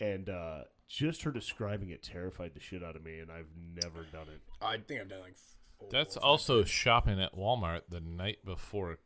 and 0.00 0.28
uh, 0.28 0.60
just 0.88 1.22
her 1.22 1.30
describing 1.30 1.90
it 1.90 2.02
terrified 2.02 2.54
the 2.54 2.60
shit 2.60 2.82
out 2.82 2.96
of 2.96 3.04
me. 3.04 3.18
And 3.18 3.30
I've 3.30 3.50
never 3.74 4.04
done 4.12 4.26
it. 4.34 4.40
I 4.60 4.78
think 4.78 5.00
I've 5.00 5.08
done 5.08 5.20
like. 5.20 5.36
four 5.78 5.88
That's 5.90 6.16
or 6.16 6.20
five 6.20 6.28
also 6.28 6.56
times. 6.58 6.70
shopping 6.70 7.20
at 7.20 7.34
Walmart 7.36 7.82
the 7.88 8.00
night 8.00 8.38
before, 8.44 8.98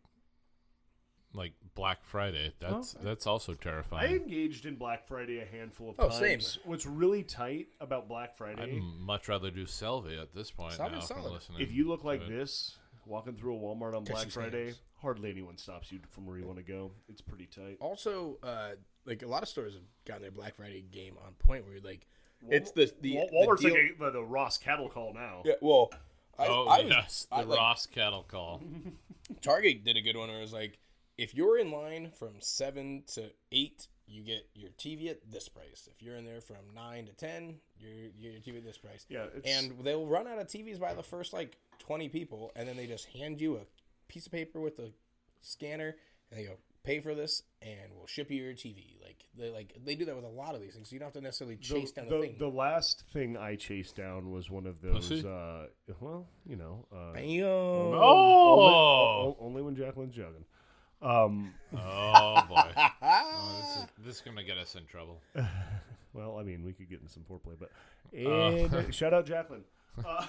like 1.32 1.52
Black 1.74 2.04
Friday. 2.04 2.52
That's 2.60 2.92
that's 2.94 3.26
also 3.26 3.54
terrifying. 3.54 4.08
I 4.12 4.16
engaged 4.16 4.66
in 4.66 4.76
Black 4.76 5.06
Friday 5.08 5.40
a 5.40 5.44
handful 5.46 5.90
of 5.90 5.96
Oh, 5.98 6.08
times. 6.08 6.18
same. 6.52 6.62
What's 6.64 6.86
really 6.86 7.22
tight 7.24 7.66
about 7.80 8.08
Black 8.08 8.36
Friday? 8.36 8.62
I'd 8.76 8.82
much 9.00 9.28
rather 9.28 9.50
do 9.50 9.66
salvia 9.66 10.22
at 10.22 10.34
this 10.34 10.50
point 10.50 10.74
Salvia's 10.74 11.10
now. 11.10 11.16
Solid. 11.16 11.32
listening 11.32 11.60
if 11.60 11.72
you 11.72 11.88
look 11.88 12.04
like 12.04 12.22
it. 12.22 12.28
this, 12.28 12.76
walking 13.04 13.34
through 13.34 13.56
a 13.56 13.58
Walmart 13.58 13.96
on 13.96 14.04
Black 14.04 14.28
Friday, 14.30 14.66
hands. 14.66 14.80
hardly 15.02 15.30
anyone 15.30 15.58
stops 15.58 15.90
you 15.90 15.98
from 16.10 16.24
where 16.26 16.38
you 16.38 16.46
want 16.46 16.58
to 16.58 16.64
go. 16.64 16.92
It's 17.08 17.20
pretty 17.20 17.46
tight. 17.46 17.78
Also, 17.80 18.38
uh, 18.42 18.70
like 19.06 19.22
a 19.22 19.26
lot 19.26 19.42
of 19.42 19.48
stores 19.48 19.74
have 19.74 19.82
gotten 20.04 20.22
their 20.22 20.30
Black 20.30 20.56
Friday 20.56 20.82
game 20.90 21.16
on 21.24 21.32
point. 21.34 21.64
Where 21.64 21.74
you're 21.74 21.82
like, 21.82 22.06
it's 22.48 22.70
the 22.72 22.92
the, 23.00 23.16
Wal- 23.16 23.28
the 23.30 23.36
Walmart's 23.36 23.60
deal- 23.62 23.74
like 23.74 23.96
a, 24.00 24.04
the, 24.04 24.10
the 24.12 24.24
Ross 24.24 24.58
cattle 24.58 24.88
call 24.88 25.12
now. 25.14 25.42
yeah. 25.44 25.54
Well, 25.60 25.90
I, 26.38 26.46
oh 26.46 26.66
I 26.66 26.82
was, 26.82 26.90
yes, 26.90 27.26
the 27.30 27.36
I, 27.36 27.42
like, 27.42 27.58
Ross 27.58 27.86
cattle 27.86 28.24
call. 28.26 28.60
Target 29.42 29.84
did 29.84 29.96
a 29.96 30.00
good 30.00 30.16
one 30.16 30.28
where 30.28 30.38
it 30.38 30.42
was 30.42 30.52
like, 30.52 30.78
if 31.16 31.34
you're 31.34 31.58
in 31.58 31.70
line 31.70 32.10
from 32.18 32.34
seven 32.40 33.04
to 33.14 33.30
eight, 33.52 33.86
you 34.06 34.22
get 34.22 34.48
your 34.54 34.70
TV 34.70 35.08
at 35.10 35.30
this 35.30 35.48
price. 35.48 35.88
If 35.90 36.02
you're 36.02 36.16
in 36.16 36.24
there 36.24 36.40
from 36.40 36.56
nine 36.74 37.06
to 37.06 37.12
ten, 37.12 37.56
you're 37.78 37.92
you 37.92 38.30
get 38.32 38.44
your 38.46 38.54
TV 38.54 38.58
at 38.58 38.64
this 38.64 38.78
price. 38.78 39.06
Yeah, 39.08 39.26
it's, 39.34 39.46
And 39.46 39.84
they'll 39.84 40.06
run 40.06 40.26
out 40.26 40.38
of 40.38 40.46
TVs 40.48 40.78
by 40.80 40.92
the 40.94 41.02
first 41.02 41.32
like 41.32 41.56
twenty 41.78 42.08
people, 42.08 42.52
and 42.56 42.68
then 42.68 42.76
they 42.76 42.86
just 42.86 43.06
hand 43.06 43.40
you 43.40 43.56
a 43.56 43.60
piece 44.08 44.26
of 44.26 44.32
paper 44.32 44.60
with 44.60 44.78
a 44.78 44.90
scanner, 45.40 45.96
and 46.30 46.40
they 46.40 46.44
go, 46.44 46.54
pay 46.84 47.00
for 47.00 47.14
this 47.14 47.42
and 47.62 47.90
we'll 47.96 48.06
ship 48.06 48.30
you 48.30 48.42
your 48.42 48.52
TV. 48.52 49.00
Like 49.02 49.24
they 49.36 49.50
like 49.50 49.74
they 49.84 49.94
do 49.94 50.04
that 50.04 50.14
with 50.14 50.24
a 50.24 50.28
lot 50.28 50.54
of 50.54 50.60
these 50.60 50.74
things. 50.74 50.88
So 50.90 50.94
you 50.94 51.00
don't 51.00 51.06
have 51.06 51.14
to 51.14 51.20
necessarily 51.20 51.56
chase 51.56 51.92
the, 51.92 52.02
down 52.02 52.10
the, 52.10 52.16
the, 52.16 52.22
thing. 52.22 52.36
the 52.38 52.48
last 52.48 53.04
thing 53.12 53.36
I 53.36 53.56
chased 53.56 53.96
down 53.96 54.30
was 54.30 54.50
one 54.50 54.66
of 54.66 54.80
those. 54.80 55.08
Pussy? 55.08 55.26
Uh, 55.26 55.66
well, 56.00 56.26
you 56.46 56.56
know, 56.56 56.86
uh, 56.92 57.12
Bam. 57.14 57.42
Oh! 57.44 59.22
only, 59.24 59.36
only 59.40 59.62
when 59.62 59.74
Jacqueline's 59.76 60.14
jogging. 60.14 60.44
Um, 61.02 61.54
Oh 61.76 62.42
boy. 62.48 62.70
Oh, 63.02 63.60
this, 63.60 63.76
is, 63.76 64.06
this 64.06 64.16
is 64.16 64.22
gonna 64.22 64.44
get 64.44 64.58
us 64.58 64.74
in 64.74 64.84
trouble. 64.86 65.20
well, 66.12 66.38
I 66.38 66.42
mean, 66.42 66.62
we 66.64 66.72
could 66.72 66.88
get 66.88 67.00
into 67.00 67.12
some 67.12 67.24
foreplay, 67.24 67.58
but 67.58 67.70
Oh. 68.26 68.76
and, 68.76 68.94
shout 68.94 69.12
out 69.12 69.26
Jacqueline. 69.26 69.64
Uh, 70.04 70.26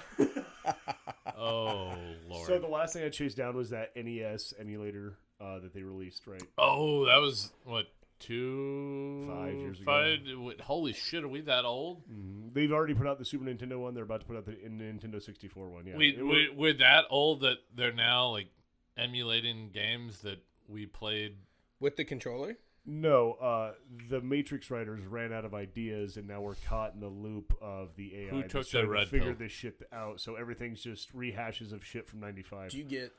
Oh 1.38 1.94
lord. 2.28 2.46
so 2.46 2.58
the 2.58 2.66
last 2.66 2.94
thing 2.94 3.04
I 3.04 3.08
chased 3.10 3.36
down 3.36 3.56
was 3.56 3.70
that 3.70 3.90
NES 3.96 4.54
emulator 4.58 5.18
uh, 5.40 5.58
that 5.60 5.72
they 5.74 5.82
released, 5.82 6.26
right? 6.26 6.42
oh, 6.58 7.04
that 7.06 7.18
was 7.20 7.52
what 7.64 7.86
two 8.18 9.24
Five 9.28 9.54
years 9.54 9.78
ago. 9.80 9.84
five, 9.84 10.18
what- 10.38 10.60
Holy 10.60 10.92
shit, 10.92 11.22
are 11.24 11.28
we 11.28 11.42
that 11.42 11.64
old? 11.64 12.02
Mhm. 12.08 12.54
They've 12.54 12.72
already 12.72 12.94
put 12.94 13.06
out 13.06 13.18
the 13.18 13.24
Super 13.24 13.44
Nintendo 13.44 13.78
one. 13.78 13.94
They're 13.94 14.04
about 14.04 14.20
to 14.20 14.26
put 14.26 14.36
out 14.36 14.46
the 14.46 14.52
Nintendo 14.52 15.22
64 15.22 15.68
one. 15.70 15.86
Yeah, 15.86 15.96
we, 15.96 16.08
It 16.16 16.22
we 16.24 16.48
we're 16.56 16.72
that 16.74 17.04
old 17.10 17.42
that 17.42 17.58
they're 17.74 17.92
now 17.92 18.30
like 18.30 18.48
emulating 18.96 19.70
games 19.70 20.22
that 20.22 20.38
we 20.68 20.86
played. 20.86 21.36
With 21.78 21.96
the 21.96 22.04
controller? 22.04 22.56
No, 22.88 23.32
uh, 23.32 23.74
the 24.08 24.20
Matrix 24.20 24.70
writers 24.70 25.04
ran 25.04 25.32
out 25.32 25.44
of 25.44 25.52
ideas, 25.52 26.16
and 26.16 26.28
now 26.28 26.40
we're 26.40 26.54
caught 26.54 26.94
in 26.94 27.00
the 27.00 27.08
loop 27.08 27.52
of 27.60 27.96
the 27.96 28.16
AI. 28.16 28.28
Who 28.28 28.42
took 28.44 28.64
the 28.64 28.70
trying 28.70 28.84
to 28.84 28.90
red 28.90 29.08
figure 29.08 29.34
pill? 29.34 29.38
this 29.40 29.52
shit 29.52 29.82
out? 29.92 30.20
So 30.20 30.36
everything's 30.36 30.82
just 30.82 31.14
rehashes 31.14 31.72
of 31.72 31.84
shit 31.84 32.08
from 32.08 32.20
'95. 32.20 32.70
Do 32.70 32.78
you 32.78 32.84
get 32.84 33.10
the, 33.10 33.16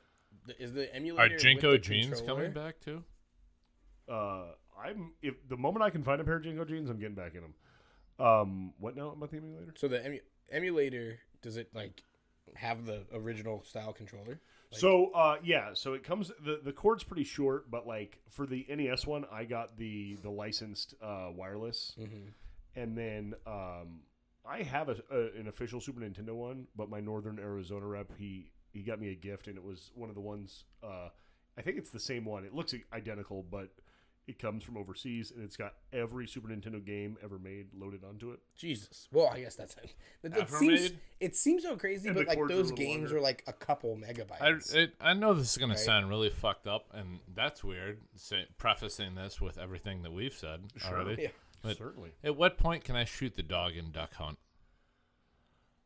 is 0.58 0.72
the 0.72 0.90
Are 0.90 0.94
emulator 0.96 1.34
with 1.34 1.42
JNCO 1.42 1.82
jeans 1.82 2.06
controller? 2.18 2.40
coming 2.40 2.52
back 2.52 2.80
too? 2.80 3.02
Uh, 4.08 4.52
I'm 4.82 5.12
if 5.22 5.34
the 5.48 5.56
moment 5.56 5.82
I 5.84 5.90
can 5.90 6.02
find 6.02 6.20
a 6.20 6.24
pair 6.24 6.36
of 6.36 6.42
JNCO 6.44 6.68
jeans, 6.68 6.90
I'm 6.90 6.98
getting 6.98 7.14
back 7.14 7.34
in 7.34 7.42
them. 7.42 7.54
Um, 8.24 8.72
what 8.78 8.96
now 8.96 9.10
about 9.10 9.30
the 9.30 9.36
emulator? 9.38 9.74
So 9.76 9.88
the 9.88 10.04
emu- 10.04 10.20
emulator 10.50 11.18
does 11.42 11.56
it 11.56 11.68
like 11.74 12.02
have 12.54 12.86
the 12.86 13.02
original 13.12 13.62
style 13.64 13.92
controller? 13.92 14.40
Like- 14.70 14.80
so 14.80 15.10
uh, 15.12 15.36
yeah, 15.42 15.70
so 15.74 15.94
it 15.94 16.04
comes 16.04 16.30
the 16.44 16.60
the 16.64 16.72
cord's 16.72 17.04
pretty 17.04 17.24
short, 17.24 17.70
but 17.70 17.86
like 17.86 18.18
for 18.30 18.46
the 18.46 18.66
NES 18.68 19.06
one, 19.06 19.24
I 19.32 19.44
got 19.44 19.76
the 19.76 20.16
the 20.22 20.30
licensed 20.30 20.94
uh, 21.02 21.28
wireless. 21.34 21.94
Mhm. 21.98 22.32
and 22.76 22.96
then 22.96 23.34
um, 23.46 24.00
I 24.48 24.62
have 24.62 24.88
a, 24.88 24.96
a, 25.10 25.38
an 25.38 25.48
official 25.48 25.80
Super 25.80 26.00
Nintendo 26.00 26.32
one, 26.34 26.66
but 26.76 26.88
my 26.88 27.00
Northern 27.00 27.38
Arizona 27.38 27.86
rep 27.86 28.12
he 28.16 28.50
he 28.72 28.82
got 28.82 29.00
me 29.00 29.10
a 29.10 29.14
gift, 29.14 29.46
and 29.46 29.56
it 29.56 29.64
was 29.64 29.90
one 29.94 30.08
of 30.08 30.14
the 30.14 30.20
ones. 30.20 30.64
Uh, 30.82 31.08
I 31.56 31.62
think 31.62 31.76
it's 31.78 31.90
the 31.90 32.00
same 32.00 32.24
one. 32.24 32.44
It 32.44 32.54
looks 32.54 32.74
identical, 32.92 33.44
but 33.50 33.70
it 34.28 34.38
comes 34.38 34.62
from 34.62 34.76
overseas, 34.76 35.30
and 35.34 35.42
it's 35.42 35.56
got 35.56 35.72
every 35.92 36.26
Super 36.28 36.48
Nintendo 36.48 36.84
game 36.84 37.16
ever 37.24 37.38
made 37.38 37.68
loaded 37.74 38.04
onto 38.04 38.30
it. 38.32 38.40
Jesus. 38.54 39.08
Well, 39.10 39.28
I 39.32 39.40
guess 39.40 39.54
that's 39.54 39.74
it. 39.82 39.94
It, 40.22 40.32
it 40.34 40.38
Ever 40.42 40.56
seems 40.58 40.80
made? 40.82 40.98
it 41.20 41.34
seems 41.34 41.62
so 41.62 41.76
crazy, 41.76 42.08
And 42.08 42.16
but 42.16 42.26
like 42.26 42.36
cords 42.36 42.52
are 42.52 42.54
a 42.54 42.58
those 42.58 42.72
games 42.72 43.04
longer. 43.04 43.16
are 43.16 43.20
like 43.22 43.42
a 43.46 43.54
couple 43.54 43.98
I, 44.06 44.12
megabytes. 44.12 44.74
it, 44.74 44.92
I 45.00 45.14
know 45.14 45.32
this 45.32 45.50
is 45.52 45.56
going 45.56 45.70
Right. 45.70 45.78
to 45.78 45.82
sound 45.84 46.10
really 46.10 46.28
fucked 46.30 46.66
up, 46.66 46.88
and 46.92 47.20
that's 47.34 47.64
weird. 47.64 48.00
Say, 48.16 48.44
prefacing 48.58 49.14
this 49.14 49.40
with 49.40 49.56
everything 49.56 50.02
that 50.02 50.12
we've 50.12 50.34
said 50.34 50.60
already. 50.84 51.22
Yeah. 51.22 51.28
But 51.62 51.78
Certainly. 51.78 52.10
at 52.22 52.36
what 52.36 52.56
point 52.58 52.84
can 52.84 52.94
I 52.96 53.04
shoot 53.04 53.34
the 53.34 53.42
dog 53.42 53.76
in 53.76 53.90
Duck 53.90 54.14
Hunt? 54.14 54.38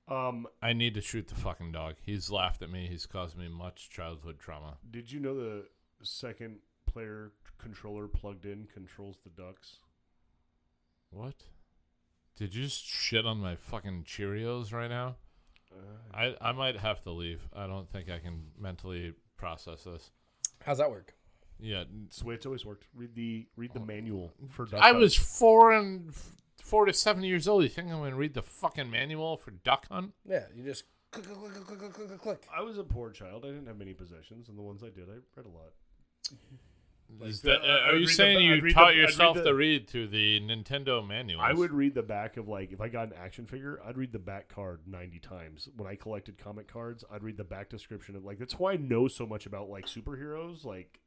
Um, 0.09 0.47
I 0.61 0.73
need 0.73 0.95
to 0.95 1.01
shoot 1.01 1.29
the 1.29 1.35
fucking 1.35 1.73
dog. 1.73 1.95
He's 2.05 2.31
laughed 2.31 2.61
at 2.62 2.70
me. 2.70 2.87
He's 2.89 3.07
caused 3.07 3.37
me 3.39 3.49
much 3.49 3.89
childhood 3.91 4.39
trauma. 4.39 4.77
did 4.91 5.11
you 5.11 5.20
know 5.20 5.35
the 5.35 5.65
second 6.03 6.57
player 6.87 7.33
controller 7.59 8.09
plugged 8.09 8.45
in 8.45 8.66
controls 8.74 9.16
the 9.24 9.31
ducks? 9.31 9.77
What? 11.11 11.35
Did 12.37 12.55
you 12.55 12.65
just 12.65 12.85
shit 12.85 13.27
on 13.27 13.39
my 13.39 13.57
fucking 13.57 14.05
Cheerios 14.05 14.73
right 14.73 14.89
now? 14.91 15.16
Uh, 15.70 16.16
I, 16.16 16.35
I 16.41 16.53
might 16.53 16.77
have 16.79 17.03
to 17.05 17.11
leave. 17.11 17.41
I 17.55 17.66
don't 17.66 17.89
think 17.91 18.11
I 18.11 18.19
can 18.19 18.47
mentally 18.59 19.15
process 19.37 19.85
this. 19.85 20.11
How's 20.65 20.79
that 20.79 20.91
work? 20.91 21.15
Yeah, 21.61 21.85
it's 22.07 22.19
the 22.19 22.27
way 22.27 22.35
it's 22.35 22.45
always 22.47 22.65
worked. 22.66 22.87
Read 22.95 23.15
the 23.15 23.47
read 23.57 23.73
the 23.73 23.81
manual 23.81 24.33
for 24.51 24.65
duck. 24.66 24.81
I 24.83 24.89
Hunt. 24.89 24.99
was 24.99 25.15
four 25.16 25.73
and 25.73 26.12
four 26.62 26.86
to 26.86 26.93
seven 26.93 27.22
years 27.24 27.47
old. 27.48 27.62
You 27.64 27.68
think 27.68 27.90
I'm 27.90 27.98
gonna 27.98 28.16
read 28.16 28.34
the 28.34 28.43
fucking 28.43 28.90
manual 28.90 29.36
for 29.36 29.51
duck 29.51 29.86
hunt? 29.89 30.12
Yeah, 30.24 30.44
you 30.55 30.64
just 30.64 30.84
click, 31.10 31.26
click, 31.26 31.39
click, 31.39 31.52
click, 31.52 31.78
click, 31.78 31.93
click, 31.93 32.09
click, 32.09 32.20
click. 32.20 32.43
I 32.56 32.62
was 32.62 32.78
a 32.78 32.84
poor 32.84 33.10
child. 33.10 33.44
I 33.44 33.48
didn't 33.48 33.66
have 33.66 33.76
many 33.78 33.93
possessions, 33.94 34.48
and 34.48 34.56
the 34.56 34.62
ones 34.62 34.82
I 34.82 34.89
did, 34.89 35.09
I 35.09 35.18
read 35.36 35.47
a 35.47 35.48
lot. 35.48 35.72
Is 37.20 37.44
Like, 37.44 37.60
that, 37.60 37.68
uh, 37.68 37.72
are 37.90 37.93
you 37.94 37.98
read 38.01 38.09
the 38.09 38.12
saying 38.14 38.40
you 38.40 38.60
taught 38.72 38.74
the- 38.74 38.80
I'd 38.80 38.89
read 38.89 38.97
yourself 38.97 39.36
the- 39.36 39.44
to 39.44 39.55
read 39.55 39.86
through 39.86 40.06
the 40.09 40.40
Nintendo 40.40 41.06
manuals? 41.06 41.44
I 41.47 41.52
would 41.52 41.70
read 41.72 41.94
the 41.94 42.02
back 42.02 42.39
of 42.39 42.48
like 42.48 42.72
if 42.72 42.80
I 42.80 42.89
got 42.89 43.09
an 43.09 43.14
action 43.14 43.44
figure, 43.44 43.82
I'd 43.84 43.98
read 43.98 44.12
the 44.12 44.18
back 44.18 44.48
card 44.48 44.86
ninety 44.86 45.18
times. 45.18 45.68
When 45.76 45.86
I 45.86 45.94
collected 45.94 46.39
comic 46.39 46.68
cards, 46.68 47.05
I'd 47.10 47.22
read 47.22 47.36
the 47.36 47.44
back 47.44 47.68
description 47.68 48.16
of 48.16 48.24
like 48.24 48.39
that's 48.39 48.59
why 48.59 48.72
I 48.72 48.76
know 48.76 49.09
so 49.09 49.26
much 49.26 49.44
about 49.44 49.68
like 49.68 49.84
superheroes 49.86 50.64
like 50.64 51.01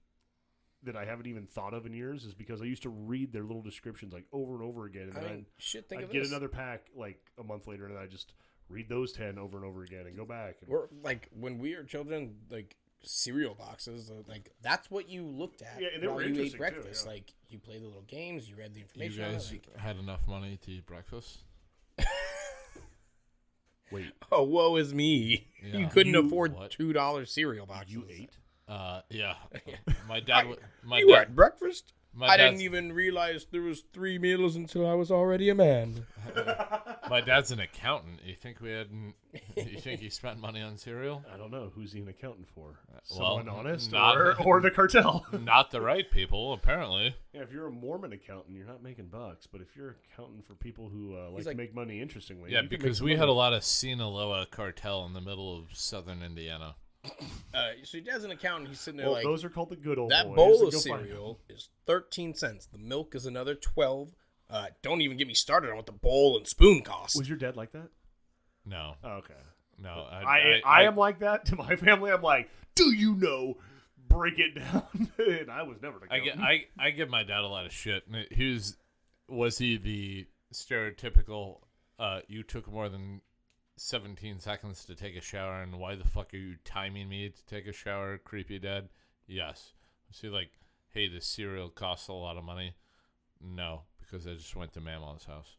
that 0.85 0.95
I 0.95 1.05
haven't 1.05 1.27
even 1.27 1.45
thought 1.47 1.73
of 1.73 1.85
in 1.85 1.93
years 1.93 2.23
is 2.25 2.33
because 2.33 2.61
I 2.61 2.65
used 2.65 2.83
to 2.83 2.89
read 2.89 3.31
their 3.33 3.43
little 3.43 3.61
descriptions 3.61 4.13
like 4.13 4.25
over 4.31 4.53
and 4.55 4.63
over 4.63 4.85
again, 4.85 5.09
and 5.09 5.17
I 5.17 5.21
then 5.21 5.31
mean, 5.31 5.45
shit. 5.57 5.87
Think 5.89 5.99
I'd 6.01 6.05
of 6.05 6.11
get 6.11 6.23
this. 6.23 6.31
another 6.31 6.47
pack 6.47 6.87
like 6.95 7.19
a 7.39 7.43
month 7.43 7.67
later, 7.67 7.85
and 7.85 7.97
I 7.97 8.07
just 8.07 8.33
read 8.69 8.89
those 8.89 9.11
ten 9.11 9.37
over 9.37 9.57
and 9.57 9.65
over 9.65 9.83
again 9.83 10.05
and 10.07 10.15
go 10.17 10.25
back. 10.25 10.55
And, 10.61 10.69
We're 10.69 10.87
like 11.03 11.29
when 11.37 11.57
we 11.59 11.75
were 11.75 11.83
children, 11.83 12.35
like 12.49 12.75
cereal 13.03 13.53
boxes, 13.53 14.09
uh, 14.09 14.21
like 14.27 14.51
that's 14.63 14.89
what 14.89 15.07
you 15.09 15.23
looked 15.23 15.61
at 15.61 15.79
Yeah, 15.79 15.89
and 15.93 16.01
they 16.01 16.07
while 16.07 16.15
were 16.15 16.21
you 16.23 16.27
ate 16.29 16.31
interesting, 16.31 16.51
too, 16.53 16.57
breakfast. 16.57 17.05
yeah. 17.05 17.11
Like 17.11 17.33
you 17.49 17.59
played 17.59 17.81
the 17.83 17.87
little 17.87 18.01
games, 18.03 18.49
you 18.49 18.55
read 18.55 18.73
the 18.73 18.79
You 18.79 18.85
information. 18.85 19.23
on 19.23 19.29
it, 19.29 19.33
guys 19.33 19.51
like, 19.51 19.77
had 19.77 19.97
enough 19.97 20.21
money 20.27 20.57
to 20.63 20.71
eat 20.71 20.85
breakfast. 20.87 21.43
Wait, 23.91 24.11
oh, 24.31 24.43
woe 24.43 24.75
is 24.77 24.93
me! 24.93 25.47
You 25.61 25.87
couldn't 25.87 26.13
You- 26.13 26.25
afford 26.25 26.55
what? 26.55 26.71
two 26.71 26.91
dollar 26.93 27.25
cereal 27.25 27.65
boxes. 27.67 27.93
you 27.93 28.05
ate? 28.09 28.31
Uh, 28.67 29.01
yeah. 29.09 29.35
My 30.07 30.19
dad. 30.19 30.47
wa- 30.49 30.55
My 30.83 30.99
you 30.99 31.07
were 31.07 31.13
dad. 31.15 31.21
at 31.23 31.35
breakfast. 31.35 31.93
My 32.17 32.27
I 32.27 32.37
didn't 32.37 32.61
even 32.61 32.93
realize 32.93 33.45
there 33.51 33.61
was 33.61 33.83
three 33.93 34.17
meals 34.17 34.55
until 34.55 34.87
I 34.87 34.93
was 34.93 35.11
already 35.11 35.49
a 35.49 35.55
man. 35.55 36.05
My 37.09 37.19
dad's 37.19 37.51
an 37.51 37.59
accountant. 37.59 38.21
You 38.25 38.35
think 38.35 38.61
we 38.61 38.71
had? 38.71 38.87
You 39.57 39.79
think 39.81 39.99
he 39.99 40.09
spent 40.09 40.39
money 40.39 40.61
on 40.61 40.77
cereal? 40.77 41.25
I 41.31 41.35
don't 41.35 41.51
know 41.51 41.73
who's 41.75 41.91
he 41.91 41.99
an 41.99 42.07
accountant 42.07 42.47
for. 42.55 42.79
well, 43.11 43.37
Someone 43.37 43.49
honest 43.49 43.91
not- 43.91 44.15
or, 44.17 44.41
or 44.45 44.61
the 44.61 44.71
cartel? 44.71 45.25
Not 45.43 45.71
the 45.71 45.81
right 45.81 46.09
people, 46.09 46.53
apparently. 46.53 47.15
Yeah, 47.33 47.41
if 47.41 47.51
you're 47.51 47.67
a 47.67 47.71
Mormon 47.71 48.13
accountant, 48.13 48.55
you're 48.55 48.65
not 48.65 48.81
making 48.81 49.07
bucks. 49.07 49.45
But 49.45 49.59
if 49.59 49.75
you're 49.75 49.97
accounting 50.13 50.41
for 50.41 50.55
people 50.55 50.87
who 50.87 51.17
uh, 51.17 51.31
like, 51.31 51.45
like- 51.45 51.57
to 51.57 51.61
make 51.63 51.75
money 51.75 52.01
interestingly, 52.01 52.49
Yeah, 52.51 52.61
you 52.61 52.69
can 52.69 52.75
make 52.75 52.79
because 52.81 52.97
some 52.99 53.05
we 53.07 53.17
had 53.17 53.27
a 53.27 53.33
lot 53.33 53.51
of 53.51 53.63
Sinaloa 53.65 54.47
cartel 54.49 55.05
in 55.05 55.11
the 55.13 55.21
middle 55.21 55.53
of 55.55 55.75
southern 55.77 56.23
Indiana. 56.23 56.75
Uh, 57.53 57.69
so 57.83 57.97
he 57.97 58.03
dad's 58.03 58.23
an 58.23 58.31
accountant. 58.31 58.69
He's 58.69 58.79
sitting 58.81 58.97
there 58.97 59.05
Well, 59.07 59.15
like 59.15 59.23
those 59.23 59.43
are 59.45 59.49
called 59.49 59.69
the 59.69 59.75
good 59.75 59.97
old 59.97 60.11
that 60.11 60.25
boys. 60.27 60.35
bowl 60.35 60.67
of 60.67 60.73
cereal 60.73 61.39
is 61.49 61.69
thirteen 61.85 62.33
cents. 62.33 62.65
The 62.65 62.77
milk 62.77 63.15
is 63.15 63.25
another 63.25 63.55
twelve. 63.55 64.13
Uh, 64.49 64.67
don't 64.81 65.01
even 65.01 65.17
get 65.17 65.27
me 65.27 65.33
started 65.33 65.69
on 65.69 65.75
what 65.77 65.85
the 65.85 65.91
bowl 65.91 66.37
and 66.37 66.45
spoon 66.47 66.81
cost. 66.81 67.17
Was 67.17 67.27
your 67.29 67.37
dad 67.37 67.55
like 67.55 67.71
that? 67.71 67.89
No, 68.65 68.95
Oh, 69.03 69.09
okay. 69.17 69.33
no. 69.79 69.89
I, 70.11 70.21
I, 70.23 70.61
I, 70.65 70.83
am 70.83 70.95
like 70.95 71.19
that 71.19 71.45
to 71.45 71.55
my 71.55 71.75
family. 71.75 72.11
I'm 72.11 72.21
like, 72.21 72.49
do 72.75 72.91
you 72.95 73.15
know? 73.15 73.57
Break 74.07 74.37
it 74.37 74.55
down. 74.55 74.83
and 75.17 75.49
I 75.49 75.63
was 75.63 75.77
never. 75.81 75.97
an 75.97 76.03
I, 76.11 76.19
get. 76.19 76.37
I 76.39 76.65
I 76.77 76.89
give 76.91 77.09
my 77.09 77.23
dad 77.23 77.39
a 77.41 77.47
lot 77.47 77.65
of 77.65 77.71
shit. 77.71 78.03
He 78.31 78.51
was 78.51 78.77
was 79.27 79.57
he 79.57 79.77
the 79.77 80.27
stereotypical? 80.53 81.59
Uh, 81.97 82.19
you 82.27 82.43
took 82.43 82.71
more 82.71 82.89
than 82.89 83.21
seventeen 83.77 84.39
seconds 84.39 84.85
to 84.85 84.95
take 84.95 85.15
a 85.15 85.21
shower, 85.21 85.61
and 85.61 85.79
why 85.79 85.95
the 85.95 86.03
fuck 86.07 86.33
are 86.33 86.37
you 86.37 86.55
timing 86.63 87.09
me 87.09 87.29
to 87.29 87.45
take 87.45 87.67
a 87.67 87.73
shower, 87.73 88.17
creepy 88.17 88.59
dad? 88.59 88.89
Yes. 89.27 89.73
see 90.11 90.29
like, 90.29 90.51
hey, 90.93 91.07
this 91.07 91.25
cereal 91.25 91.69
costs 91.69 92.07
a 92.07 92.13
lot 92.13 92.37
of 92.37 92.43
money? 92.43 92.75
No, 93.41 93.81
because 93.99 94.25
I 94.27 94.33
just 94.33 94.55
went 94.55 94.73
to 94.73 94.81
Mama's 94.81 95.25
house. 95.25 95.57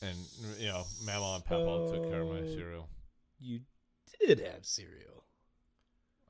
And 0.00 0.16
you 0.58 0.68
know, 0.68 0.84
Mama 1.04 1.34
and 1.36 1.44
Papa 1.44 1.88
took 1.92 2.08
care 2.10 2.20
of 2.20 2.28
my 2.28 2.46
cereal. 2.46 2.88
You 3.40 3.60
did 4.20 4.38
have 4.38 4.64
cereal. 4.64 5.24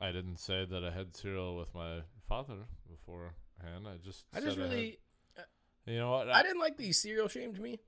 I 0.01 0.11
didn't 0.11 0.39
say 0.39 0.65
that 0.65 0.85
I 0.85 0.91
had 0.91 1.15
cereal 1.17 1.57
with 1.57 1.75
my 1.75 1.99
father 2.29 2.55
beforehand. 2.89 3.87
I 3.87 3.97
just 4.03 4.25
I 4.35 4.41
just 4.41 4.57
said 4.57 4.63
had- 4.65 4.71
really, 4.73 4.99
uh, 5.37 5.43
you 5.87 5.99
know 5.99 6.11
what? 6.13 6.31
I 6.31 6.43
didn't 6.43 6.61
like 6.61 6.77
that 6.79 6.87
you 6.87 6.93
cereal 6.95 7.29
shamed 7.29 7.61
me. 7.61 7.79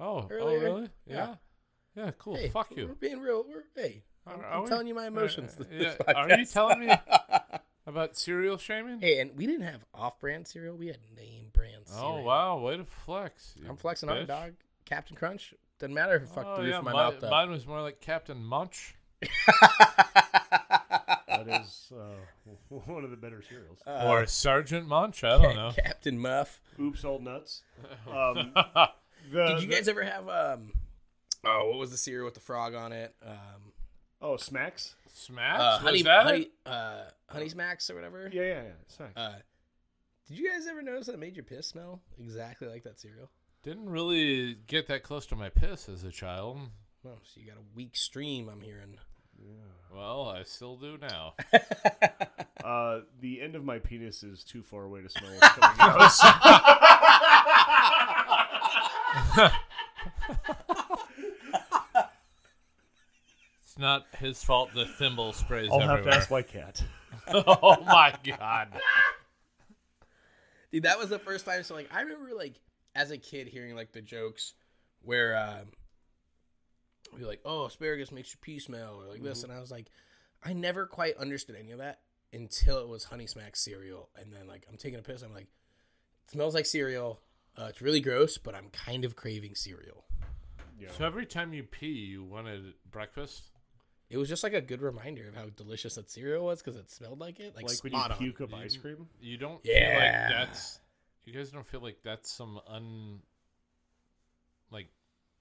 Oh, 0.00 0.04
oh, 0.22 0.26
really? 0.30 0.88
Yeah. 1.06 1.14
Yeah. 1.16 1.34
Yeah, 2.04 2.10
cool. 2.18 2.34
hey, 2.36 2.48
Fuck 2.48 2.76
you. 2.76 2.88
we're 2.88 2.94
being 2.94 3.20
real. 3.20 3.44
We're, 3.48 3.62
hey, 3.80 4.02
I'm, 4.26 4.40
Are- 4.40 4.46
I'm 4.46 4.62
we? 4.64 4.68
telling 4.68 4.86
you 4.88 4.94
my 4.94 5.06
emotions. 5.06 5.56
Uh, 5.58 5.64
this 5.70 5.96
yeah, 6.06 6.12
Are 6.16 6.28
you 6.38 6.44
telling 6.44 6.80
me 6.80 6.92
about 7.86 8.16
cereal 8.16 8.56
shaming? 8.58 9.00
hey, 9.00 9.20
and 9.20 9.36
we 9.36 9.46
didn't 9.46 9.62
have 9.66 9.84
off-brand 9.94 10.48
cereal. 10.48 10.74
We 10.76 10.88
had 10.88 10.98
name-brand 11.16 11.82
Cereal. 11.86 12.04
oh 12.04 12.20
wow, 12.22 12.58
way 12.58 12.76
to 12.78 12.84
flex. 12.84 13.54
I'm 13.68 13.76
flexing 13.76 14.08
on 14.08 14.16
it, 14.18 14.26
dog. 14.26 14.54
Captain 14.84 15.16
Crunch. 15.16 15.54
Doesn't 15.78 15.94
matter 15.94 16.16
if 16.16 16.22
it 16.24 16.28
fucked 16.30 16.46
Oh, 16.48 16.56
the 16.56 16.62
roof 16.62 16.70
yeah, 16.72 16.78
of 16.78 16.84
my 16.84 16.90
mi- 16.92 16.96
mouth 16.96 17.22
up. 17.22 17.30
mine 17.30 17.50
was 17.50 17.64
more 17.66 17.80
like 17.80 18.00
Captain 18.00 18.42
Munch. 18.44 18.96
That's 21.46 21.92
uh, 21.92 22.14
one 22.68 23.04
of 23.04 23.10
the 23.10 23.16
better 23.16 23.42
cereals. 23.48 23.78
Uh, 23.86 24.06
or 24.08 24.26
Sergeant 24.26 24.86
Munch. 24.88 25.22
I 25.24 25.40
don't 25.40 25.54
know. 25.56 25.72
Captain 25.76 26.18
Muff. 26.18 26.60
Oops, 26.80 27.04
old 27.04 27.22
nuts. 27.22 27.62
Um, 28.10 28.52
the, 29.32 29.46
Did 29.46 29.62
you 29.62 29.68
the- 29.68 29.74
guys 29.74 29.88
ever 29.88 30.02
have 30.04 30.28
um? 30.28 30.72
Oh, 31.44 31.68
what 31.70 31.78
was 31.78 31.90
the 31.90 31.96
cereal 31.98 32.24
with 32.24 32.34
the 32.34 32.40
frog 32.40 32.74
on 32.74 32.92
it? 32.92 33.14
Um, 33.24 33.72
Oh, 34.22 34.36
Smacks. 34.38 34.94
Smacks? 35.12 35.60
uh, 35.60 35.64
was 35.76 35.80
honey, 35.82 36.02
that 36.02 36.24
honey, 36.24 36.48
uh, 36.64 37.02
honey 37.28 37.48
smacks 37.50 37.90
or 37.90 37.94
whatever. 37.94 38.30
Yeah, 38.32 38.42
yeah, 38.42 38.62
yeah. 38.62 38.70
Smacks. 38.88 39.12
Uh, 39.16 39.34
did 40.26 40.38
you 40.38 40.50
guys 40.50 40.66
ever 40.66 40.80
notice 40.80 41.06
that 41.06 41.12
it 41.14 41.18
made 41.18 41.36
your 41.36 41.44
piss 41.44 41.66
smell 41.66 42.00
exactly 42.18 42.66
like 42.68 42.84
that 42.84 42.98
cereal? 42.98 43.28
Didn't 43.62 43.90
really 43.90 44.54
get 44.66 44.86
that 44.88 45.02
close 45.02 45.26
to 45.26 45.36
my 45.36 45.50
piss 45.50 45.88
as 45.90 46.04
a 46.04 46.10
child. 46.10 46.58
Well, 47.02 47.18
so 47.22 47.40
you 47.40 47.46
got 47.46 47.58
a 47.58 47.64
weak 47.74 47.96
stream. 47.96 48.48
I'm 48.48 48.62
hearing. 48.62 48.96
Well, 49.94 50.28
I 50.30 50.42
still 50.44 50.76
do 50.76 50.96
now. 50.98 51.34
Uh, 52.64 53.00
the 53.20 53.42
end 53.42 53.56
of 53.56 53.62
my 53.62 53.78
penis 53.78 54.22
is 54.22 54.42
too 54.42 54.62
far 54.62 54.84
away 54.84 55.02
to 55.02 55.08
smell 55.10 55.30
what's 55.38 55.54
coming 55.54 55.76
out. 55.80 56.62
It's 63.74 63.80
not 63.80 64.06
his 64.20 64.40
fault 64.40 64.72
the 64.72 64.86
thimble 64.86 65.32
sprays 65.32 65.68
I'll 65.72 65.80
have 65.80 65.88
to 65.88 65.94
everywhere. 65.94 66.14
ask 66.14 66.30
my 66.30 66.42
cat. 66.42 66.80
oh 67.26 67.82
my 67.84 68.14
god. 68.24 68.68
Dude, 70.70 70.84
that 70.84 70.96
was 70.96 71.08
the 71.08 71.18
first 71.18 71.44
time. 71.44 71.60
So 71.64 71.74
like, 71.74 71.92
I 71.92 72.02
remember 72.02 72.36
like 72.36 72.60
as 72.94 73.10
a 73.10 73.18
kid 73.18 73.48
hearing 73.48 73.74
like 73.74 73.90
the 73.90 74.00
jokes 74.00 74.54
where 75.02 75.36
um, 75.36 75.72
we'd 77.18 77.24
like, 77.24 77.40
"Oh, 77.44 77.64
asparagus 77.64 78.12
makes 78.12 78.30
you 78.30 78.38
pee 78.40 78.60
smell," 78.60 79.02
or 79.02 79.10
like 79.10 79.24
this, 79.24 79.42
and 79.42 79.52
I 79.52 79.58
was 79.58 79.72
like, 79.72 79.90
I 80.44 80.52
never 80.52 80.86
quite 80.86 81.16
understood 81.16 81.56
any 81.58 81.72
of 81.72 81.78
that 81.78 81.98
until 82.32 82.78
it 82.78 82.86
was 82.86 83.02
Honey 83.02 83.26
Smack 83.26 83.56
cereal, 83.56 84.08
and 84.16 84.32
then 84.32 84.46
like 84.46 84.68
I'm 84.70 84.76
taking 84.76 85.00
a 85.00 85.02
piss, 85.02 85.22
I'm 85.22 85.34
like, 85.34 85.48
it 86.26 86.30
smells 86.30 86.54
like 86.54 86.66
cereal. 86.66 87.22
Uh, 87.58 87.66
it's 87.70 87.82
really 87.82 88.00
gross, 88.00 88.38
but 88.38 88.54
I'm 88.54 88.68
kind 88.70 89.04
of 89.04 89.16
craving 89.16 89.56
cereal. 89.56 90.04
Yeah. 90.78 90.90
So 90.96 91.04
every 91.04 91.26
time 91.26 91.52
you 91.52 91.64
pee, 91.64 91.86
you 91.86 92.22
wanted 92.22 92.74
breakfast? 92.88 93.50
It 94.14 94.18
was 94.18 94.28
just 94.28 94.44
like 94.44 94.52
a 94.54 94.60
good 94.60 94.80
reminder 94.80 95.26
of 95.28 95.34
how 95.34 95.46
delicious 95.56 95.96
that 95.96 96.08
cereal 96.08 96.44
was 96.44 96.62
because 96.62 96.78
it 96.78 96.88
smelled 96.88 97.18
like 97.18 97.40
it, 97.40 97.56
like, 97.56 97.66
like 97.66 97.82
when 97.82 97.92
you 97.92 97.98
spot 97.98 98.12
on. 98.12 98.18
puke 98.18 98.40
up 98.42 98.54
ice 98.54 98.76
cream. 98.76 99.08
You 99.20 99.36
don't 99.36 99.58
Yeah. 99.64 99.88
feel 99.90 99.98
like 99.98 100.38
that's 100.38 100.78
you 101.24 101.32
guys 101.32 101.50
don't 101.50 101.66
feel 101.66 101.80
like 101.80 101.96
that's 102.04 102.30
some 102.30 102.60
un 102.68 103.18
like 104.70 104.86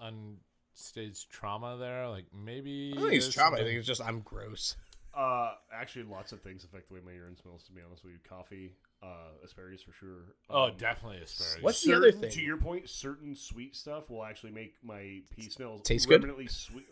unstaged 0.01 1.29
trauma 1.29 1.77
there? 1.77 2.07
Like 2.09 2.25
maybe 2.33 2.95
I 2.97 3.01
think 3.01 3.13
it's 3.13 3.25
there's 3.25 3.35
trauma. 3.35 3.57
I 3.57 3.59
think 3.59 3.77
it's 3.77 3.85
just 3.87 4.01
I'm 4.01 4.21
gross. 4.21 4.75
Uh, 5.15 5.51
actually, 5.71 6.05
lots 6.05 6.31
of 6.31 6.41
things 6.41 6.63
affect 6.63 6.87
the 6.87 6.95
way 6.95 6.99
my 7.05 7.11
urine 7.11 7.37
smells. 7.37 7.61
To 7.65 7.71
be 7.71 7.81
honest 7.85 8.03
with 8.03 8.13
you, 8.13 8.19
coffee, 8.27 8.73
uh, 9.03 9.29
asparagus 9.45 9.83
for 9.83 9.91
sure. 9.93 10.33
Oh, 10.49 10.69
Um, 10.69 10.71
definitely 10.79 11.19
asparagus. 11.19 11.61
What's 11.61 11.83
the 11.83 11.93
other 11.93 12.11
thing? 12.11 12.31
To 12.31 12.41
your 12.41 12.57
point, 12.57 12.89
certain 12.89 13.35
sweet 13.35 13.75
stuff 13.75 14.09
will 14.09 14.23
actually 14.25 14.53
make 14.53 14.73
my 14.83 15.21
pee 15.29 15.49
smell 15.51 15.77
Taste 15.83 16.09
good? 16.09 16.23
sweet, 16.49 16.87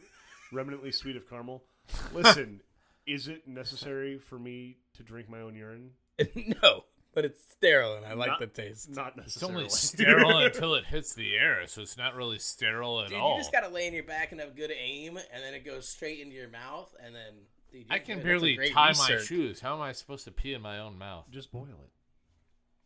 remnantly 0.52 0.92
sweet 0.92 1.16
of 1.16 1.30
caramel. 1.30 1.64
Listen, 2.14 2.62
is 3.08 3.28
it 3.28 3.48
necessary 3.48 4.18
for 4.20 4.38
me 4.40 4.78
to 4.96 5.04
drink 5.04 5.30
my 5.30 5.40
own 5.42 5.56
urine? 5.56 5.92
no, 6.64 6.84
but 7.14 7.26
it's 7.26 7.42
sterile 7.52 7.96
and 7.96 8.06
I 8.06 8.14
like 8.14 8.30
Not- 8.30 8.40
the 8.40 8.48
taste. 8.48 8.90
Not 8.90 9.10
It's 9.18 9.18
necessarily. 9.18 9.56
only 9.64 9.70
sterile 9.70 10.38
until 10.46 10.76
it 10.76 10.86
hits 10.86 11.14
the 11.16 11.36
air, 11.36 11.66
so 11.68 11.82
it's 11.82 11.98
not 11.98 12.16
really 12.16 12.40
sterile 12.40 13.02
at 13.02 13.10
Dude, 13.10 13.18
all. 13.18 13.36
you 13.36 13.40
just 13.42 13.52
gotta 13.52 13.70
lay 13.70 13.88
on 13.88 13.94
your 13.94 14.04
back 14.04 14.32
and 14.32 14.40
have 14.42 14.56
good 14.56 14.72
aim, 14.72 15.18
and 15.18 15.44
then 15.44 15.54
it 15.54 15.66
goes 15.66 15.88
straight 15.88 16.20
into 16.20 16.36
your 16.36 16.50
mouth, 16.50 16.94
and 17.04 17.16
then. 17.16 17.34
Dude, 17.72 17.86
I 17.90 17.96
you're 17.96 18.04
can 18.04 18.16
good. 18.18 18.18
That's 18.18 18.24
a 18.24 18.28
barely 18.28 18.56
great 18.56 18.74
tie 18.74 18.84
my 18.86 18.90
research. 18.90 19.28
shoes. 19.28 19.62
How 19.62 19.76
am 19.76 19.82
I 19.82 19.94
supposed 19.94 20.26
to 20.26 20.32
pee 20.32 20.54
in 20.54 20.62
my 20.62 20.80
own 20.80 20.98
mouth? 20.98 21.26
Just 21.32 21.52
boil 21.54 21.68
it. 21.84 21.90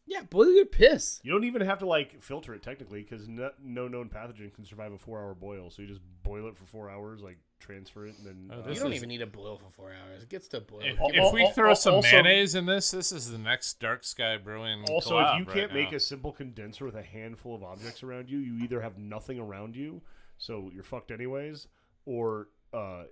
Yeah, 0.07 0.21
boil 0.21 0.51
your 0.53 0.67
piss. 0.67 1.19
You 1.23 1.31
don't 1.31 1.45
even 1.45 1.61
have 1.63 1.79
to 1.79 1.87
like 1.87 2.21
filter 2.21 2.53
it 2.53 2.61
technically, 2.61 3.01
because 3.01 3.27
no, 3.27 3.49
no 3.59 3.87
known 3.87 4.09
pathogen 4.09 4.53
can 4.53 4.63
survive 4.63 4.91
a 4.93 4.99
four-hour 4.99 5.33
boil. 5.33 5.71
So 5.71 5.81
you 5.81 5.87
just 5.87 6.01
boil 6.21 6.47
it 6.47 6.55
for 6.55 6.65
four 6.65 6.91
hours, 6.91 7.21
like 7.23 7.39
transfer 7.59 8.05
it, 8.05 8.15
and 8.19 8.25
then 8.27 8.49
Oh, 8.51 8.55
uh, 8.55 8.57
You 8.59 8.63
This 8.69 8.79
don't 8.79 8.91
is- 8.91 8.97
even 8.97 9.09
need 9.09 9.17
to 9.19 9.25
boil 9.27 9.57
for 9.57 9.69
four 9.71 9.89
hours. 9.91 10.23
It 10.23 10.29
gets 10.29 10.47
to 10.49 10.61
boil. 10.61 10.81
If, 10.83 10.99
Al- 10.99 11.09
if 11.13 11.33
we 11.33 11.49
throw 11.51 11.69
al- 11.69 11.75
some 11.75 11.95
also- 11.95 12.09
mayonnaise 12.11 12.53
in 12.55 12.65
this, 12.65 12.91
this 12.91 13.11
is 13.11 13.31
the 13.31 13.37
next 13.37 13.79
Dark 13.79 14.03
Sky 14.03 14.37
Brewing. 14.37 14.83
Also, 14.89 15.17
if 15.19 15.25
collab 15.25 15.39
you 15.39 15.45
right 15.45 15.53
can't 15.55 15.73
make 15.73 15.91
now. 15.91 15.97
a 15.97 15.99
simple 15.99 16.31
condenser 16.31 16.85
with 16.85 16.95
a 16.95 17.03
handful 17.03 17.55
of 17.55 17.63
objects 17.63 18.03
around 18.03 18.29
you, 18.29 18.37
you 18.39 18.63
either 18.63 18.81
have 18.81 18.97
nothing 18.97 19.39
around 19.39 19.75
you, 19.75 20.01
so 20.37 20.69
you're 20.73 20.83
fucked 20.83 21.11
anyways, 21.11 21.67
or 22.05 22.49
uh, 22.73 23.03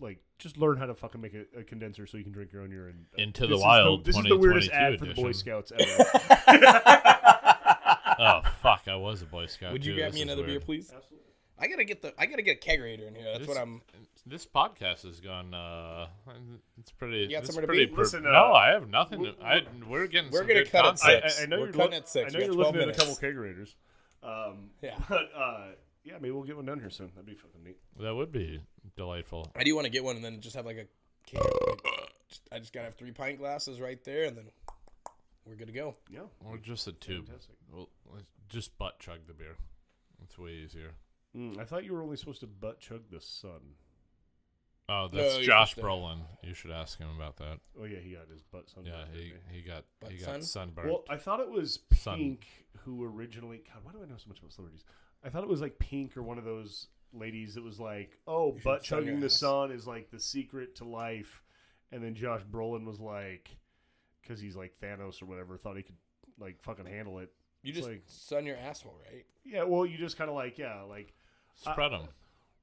like 0.00 0.18
just 0.38 0.58
learn 0.58 0.76
how 0.76 0.84
to 0.86 0.94
fucking 0.94 1.20
make 1.20 1.32
a, 1.34 1.44
a 1.60 1.64
condenser 1.64 2.06
so 2.06 2.18
you 2.18 2.24
can 2.24 2.32
drink 2.32 2.52
your 2.52 2.62
own 2.62 2.70
urine. 2.70 3.06
Into 3.16 3.42
This 3.42 3.48
the 3.50 3.56
is 3.56 3.62
Wild 3.62 4.04
this 4.04 4.16
is 4.16 4.24
the 4.24 4.36
weirdest 4.36 4.68
2022 4.70 4.94
ad 4.94 4.98
for 4.98 5.06
the 5.06 5.14
Boy 5.14 5.28
edition. 5.28 5.40
Scouts 5.40 5.72
ever. 5.78 7.02
oh 8.18 8.40
fuck! 8.62 8.82
I 8.88 8.96
was 8.96 9.22
a 9.22 9.26
Boy 9.26 9.46
Scout. 9.46 9.72
Would 9.72 9.84
you 9.86 9.92
too. 9.92 9.98
grab 9.98 10.12
This 10.12 10.14
me 10.16 10.20
is 10.22 10.26
another 10.26 10.42
beer, 10.42 10.52
weird. 10.54 10.64
please? 10.66 10.92
Absolutely. 10.94 11.25
I 11.58 11.68
gotta 11.68 11.84
get 11.84 12.02
the. 12.02 12.12
I 12.20 12.26
gotta 12.26 12.42
get 12.42 12.58
a 12.62 12.68
kegerator 12.68 13.06
in 13.08 13.14
here. 13.14 13.24
That's 13.24 13.38
This- 13.40 13.48
what 13.48 13.56
I'm. 13.58 13.80
This 14.28 14.44
podcast 14.44 15.02
has 15.02 15.20
gone. 15.20 15.54
Uh, 15.54 16.08
it's 16.78 16.90
pretty. 16.90 17.18
You 17.18 17.30
got 17.30 17.44
it's 17.44 17.54
somewhere 17.54 17.66
to 17.66 17.72
be? 17.72 17.86
per- 17.86 17.98
Listen, 18.02 18.26
uh, 18.26 18.30
no, 18.32 18.52
I 18.52 18.68
have 18.72 18.88
nothing. 18.88 19.20
we're- 19.20 19.32
to, 19.34 19.44
I, 19.44 19.62
we're 19.88 20.06
getting. 20.08 20.30
we're 20.32 20.38
some 20.38 20.46
gonna 20.48 20.62
good 20.64 20.72
cut 20.72 20.84
it 20.84 20.98
content. 21.00 21.24
I, 21.24 21.28
Six. 21.28 21.40
I, 21.40 21.42
I 21.42 21.46
know 21.46 21.56
We're 21.58 21.64
you're 21.66 21.72
cutting 21.72 21.90
look- 21.92 22.00
at 22.02 22.08
six. 22.08 22.26
I 22.26 22.32
know 22.32 22.38
We 22.40 22.44
you're 22.46 22.54
looking 22.54 22.72
12 22.74 22.88
at 22.88 22.94
a 22.94 22.98
couple 22.98 23.18
minutes. 23.22 23.74
kegerators. 24.22 24.48
Um, 24.52 24.70
Yeah. 24.82 24.98
But 25.08 25.30
uh, 25.36 25.66
yeah, 26.04 26.14
maybe 26.14 26.30
we'll 26.32 26.42
get 26.42 26.56
one 26.56 26.66
done 26.66 26.80
here 26.80 26.90
soon. 26.90 27.08
That'd 27.14 27.24
be 27.26 27.34
fucking 27.34 27.62
neat. 27.64 27.78
That 28.00 28.14
would 28.14 28.32
be 28.32 28.60
delightful. 28.96 29.50
I 29.56 29.62
do 29.64 29.74
want 29.74 29.84
to 29.86 29.90
get 29.90 30.02
one 30.04 30.16
and 30.16 30.24
then 30.24 30.40
just 30.40 30.56
have 30.56 30.66
like 30.66 30.76
a. 30.78 30.86
Keg, 31.30 31.40
just, 32.28 32.42
I 32.52 32.58
just 32.58 32.72
gotta 32.72 32.84
have 32.86 32.94
three 32.96 33.12
pint 33.12 33.38
glasses 33.38 33.80
right 33.80 34.02
there, 34.04 34.24
and 34.24 34.36
then 34.36 34.44
we're 35.46 35.54
good 35.56 35.66
to 35.68 35.72
go. 35.72 35.94
Yeah. 36.10 36.20
Or 36.44 36.56
just 36.58 36.86
a 36.88 36.92
tube. 36.92 37.26
Fantastic. 37.26 37.54
Well, 37.72 37.88
let's 38.12 38.26
just 38.48 38.76
butt 38.78 38.98
chug 38.98 39.20
the 39.26 39.32
beer. 39.34 39.56
It's 40.22 40.36
way 40.38 40.50
easier. 40.52 40.90
Mm, 41.36 41.58
I 41.58 41.64
thought 41.64 41.84
you 41.84 41.92
were 41.92 42.02
only 42.02 42.16
supposed 42.16 42.40
to 42.40 42.46
butt 42.46 42.80
chug 42.80 43.02
the 43.10 43.20
sun. 43.20 43.74
Oh, 44.88 45.08
No, 45.12 45.18
that's 45.20 45.34
you're 45.36 45.44
Josh 45.46 45.70
supposed 45.74 45.84
to- 45.84 45.90
Brolin. 45.92 46.18
You 46.42 46.54
should 46.54 46.70
ask 46.70 46.98
him 46.98 47.08
about 47.14 47.36
that. 47.38 47.58
Oh 47.78 47.84
yeah, 47.84 47.98
he 47.98 48.12
got 48.12 48.28
his 48.30 48.42
butt 48.42 48.70
sun. 48.70 48.84
Yeah, 48.86 49.04
he, 49.12 49.32
he 49.52 49.62
got 49.62 49.84
Butt 50.00 50.12
he 50.12 50.18
sun? 50.18 50.34
got 50.34 50.44
sunburned. 50.44 50.88
Well, 50.88 51.04
I 51.10 51.16
thought 51.16 51.40
it 51.40 51.50
was 51.50 51.80
Sun. 51.92 52.18
Pink 52.18 52.46
who 52.84 53.04
originally. 53.04 53.62
God, 53.66 53.82
why 53.84 53.92
do 53.92 53.98
I 54.02 54.06
know 54.06 54.16
so 54.16 54.28
much 54.28 54.38
about 54.38 54.52
celebrities? 54.52 54.84
I 55.24 55.28
thought 55.28 55.42
it 55.42 55.48
was 55.48 55.60
like 55.60 55.78
Pink 55.78 56.16
or 56.16 56.22
one 56.22 56.38
of 56.38 56.44
those 56.44 56.86
ladies 57.12 57.54
that 57.56 57.64
was 57.64 57.80
like, 57.80 58.16
"Oh, 58.28 58.54
should 58.54 58.62
butt 58.64 58.86
sun 58.86 58.98
your 58.98 59.06
chugging 59.06 59.20
the 59.20 59.26
ass. 59.26 59.38
sun 59.40 59.72
is 59.72 59.86
like 59.88 60.10
the 60.12 60.20
secret 60.20 60.76
to 60.76 60.84
life," 60.84 61.42
and 61.90 62.02
then 62.02 62.14
Josh 62.14 62.42
Brolin 62.44 62.84
was 62.86 63.00
like, 63.00 63.50
because 64.22 64.40
he's 64.40 64.54
like 64.54 64.74
Thanos 64.80 65.20
or 65.20 65.26
whatever, 65.26 65.56
thought 65.58 65.76
he 65.76 65.82
could 65.82 65.96
like 66.38 66.62
fucking 66.62 66.86
handle 66.86 67.18
it. 67.18 67.32
You 67.64 67.70
It's 67.70 67.78
just 67.78 67.88
like- 67.88 68.02
sun 68.06 68.46
your 68.46 68.56
asshole, 68.56 68.96
right? 69.10 69.26
Yeah, 69.44 69.64
well, 69.64 69.84
you 69.84 69.98
just 69.98 70.16
kind 70.16 70.30
of 70.30 70.36
like, 70.36 70.58
yeah, 70.58 70.82
like. 70.82 71.12
Spread 71.56 71.92
them. 71.92 72.08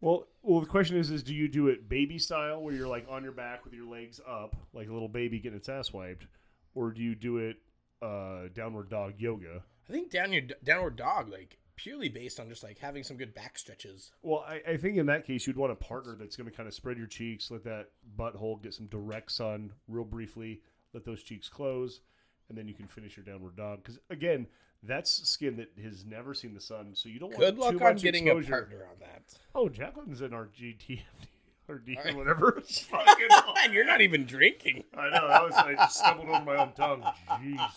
Well, 0.01 0.27
well, 0.41 0.59
the 0.59 0.67
question 0.67 0.97
is, 0.97 1.11
is 1.11 1.23
do 1.23 1.33
you 1.33 1.47
do 1.47 1.67
it 1.67 1.87
baby 1.87 2.19
style, 2.19 2.61
where 2.61 2.73
you're 2.73 2.87
like 2.87 3.05
on 3.09 3.23
your 3.23 3.31
back 3.31 3.63
with 3.63 3.73
your 3.73 3.89
legs 3.89 4.19
up, 4.27 4.55
like 4.73 4.89
a 4.89 4.93
little 4.93 5.07
baby 5.07 5.39
getting 5.39 5.57
its 5.57 5.69
ass 5.69 5.93
wiped, 5.93 6.27
or 6.75 6.91
do 6.91 7.01
you 7.01 7.15
do 7.15 7.37
it 7.37 7.57
uh, 8.01 8.49
downward 8.53 8.89
dog 8.89 9.13
yoga? 9.17 9.63
I 9.87 9.91
think 9.91 10.11
down 10.11 10.33
your 10.33 10.43
downward 10.63 10.97
dog, 10.97 11.29
like 11.29 11.57
purely 11.75 12.09
based 12.09 12.39
on 12.39 12.49
just 12.49 12.63
like 12.63 12.77
having 12.77 13.03
some 13.03 13.17
good 13.17 13.33
back 13.33 13.57
stretches. 13.57 14.11
Well, 14.21 14.45
I, 14.47 14.61
I 14.67 14.77
think 14.77 14.97
in 14.97 15.05
that 15.07 15.25
case 15.25 15.47
you'd 15.47 15.57
want 15.57 15.71
a 15.71 15.75
partner 15.75 16.15
that's 16.19 16.35
going 16.35 16.49
to 16.49 16.55
kind 16.55 16.67
of 16.67 16.73
spread 16.73 16.97
your 16.97 17.07
cheeks, 17.07 17.49
let 17.49 17.63
that 17.63 17.87
butthole 18.17 18.61
get 18.61 18.73
some 18.73 18.87
direct 18.87 19.31
sun 19.31 19.71
real 19.87 20.03
briefly, 20.03 20.61
let 20.93 21.05
those 21.05 21.23
cheeks 21.23 21.49
close, 21.49 22.01
and 22.49 22.57
then 22.57 22.67
you 22.67 22.73
can 22.73 22.87
finish 22.87 23.17
your 23.17 23.25
downward 23.25 23.55
dog. 23.55 23.83
Because 23.83 23.99
again, 24.09 24.47
that's 24.85 25.27
skin 25.29 25.57
that 25.57 25.71
has 25.83 26.05
never 26.05 26.33
seen 26.33 26.53
the 26.53 26.61
sun, 26.61 26.91
so 26.93 27.09
you 27.09 27.19
don't 27.19 27.35
Good 27.35 27.57
want 27.57 27.59
luck 27.59 27.71
too 27.71 27.85
on 27.85 27.93
much 27.93 28.01
getting 28.03 28.27
exposure. 28.27 28.53
a 28.53 28.57
partner 28.57 28.85
on 28.89 28.99
that. 28.99 29.23
Oh, 29.55 29.69
Jacqueline's 29.69 30.21
in 30.21 30.33
our 30.33 30.45
GT 30.47 31.01
or 31.69 31.79
D 31.79 31.95
All 31.97 32.03
right. 32.03 32.15
whatever. 32.15 32.61
Fucking 32.67 33.27
and 33.63 33.73
you're 33.73 33.85
not 33.85 34.01
even 34.01 34.25
drinking. 34.25 34.83
I 34.97 35.09
know. 35.09 35.27
That 35.27 35.43
was 35.43 35.53
I 35.55 35.73
just 35.75 35.97
stumbled 35.99 36.29
over 36.29 36.43
my 36.45 36.57
own 36.57 36.73
tongue. 36.73 37.03
Jeez. 37.29 37.71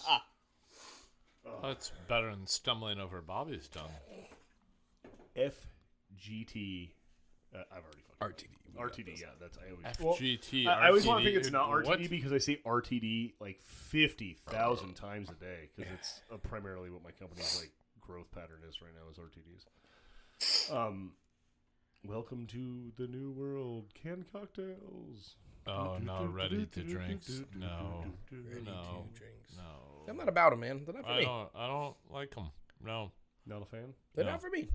That's 1.62 1.92
better 2.08 2.30
than 2.30 2.46
stumbling 2.46 2.98
over 2.98 3.20
Bobby's 3.22 3.68
tongue. 3.68 3.90
FGT. 5.36 6.90
Uh, 7.56 7.62
I've 7.72 7.82
already 7.84 8.02
fucking 8.20 8.48
RTD. 8.76 9.04
RTD. 9.06 9.20
Yeah, 9.20 9.26
that's 9.40 9.56
I 9.58 9.70
always. 9.70 9.98
well, 10.00 10.14
FGT. 10.14 10.66
I, 10.66 10.72
I 10.72 10.88
always 10.88 11.06
want 11.06 11.20
to 11.20 11.24
think 11.30 11.38
it's 11.38 11.50
not 11.50 11.70
RTD 11.70 11.86
what? 11.86 12.10
because 12.10 12.32
I 12.32 12.38
say 12.38 12.60
RTD 12.66 13.32
like 13.40 13.60
fifty 13.62 14.36
thousand 14.48 14.94
times 14.94 15.30
a 15.30 15.34
day 15.34 15.70
because 15.76 15.92
it's 15.94 16.20
uh, 16.32 16.36
primarily 16.36 16.90
what 16.90 17.02
my 17.02 17.10
company's 17.12 17.58
like 17.60 17.72
growth 18.00 18.30
pattern 18.32 18.60
is 18.68 18.80
right 18.82 18.90
now 18.94 19.10
is 19.10 19.18
RTDs. 19.18 20.74
Um, 20.74 21.12
welcome 22.04 22.46
to 22.48 22.92
the 22.98 23.06
new 23.10 23.30
world. 23.32 23.84
Canned 23.94 24.26
cocktails. 24.32 25.36
Oh 25.66 25.96
no, 26.02 26.26
ready 26.30 26.66
to 26.66 26.82
drinks. 26.82 27.42
No, 27.58 28.04
Ready 28.30 28.62
no, 28.64 29.06
to 29.14 29.18
drinks. 29.18 29.56
no. 29.56 30.04
I'm 30.08 30.16
not 30.16 30.28
about 30.28 30.50
them, 30.50 30.60
man. 30.60 30.82
They're 30.84 30.94
not 30.94 31.04
for 31.04 31.10
I 31.10 31.18
me. 31.20 31.24
don't. 31.24 31.48
I 31.56 31.66
don't 31.66 31.96
like 32.12 32.34
them. 32.34 32.50
No. 32.84 33.10
Not 33.46 33.62
a 33.62 33.64
fan. 33.64 33.94
They're 34.14 34.24
No. 34.24 34.32
not 34.32 34.40
for 34.42 34.50
me. 34.50 34.68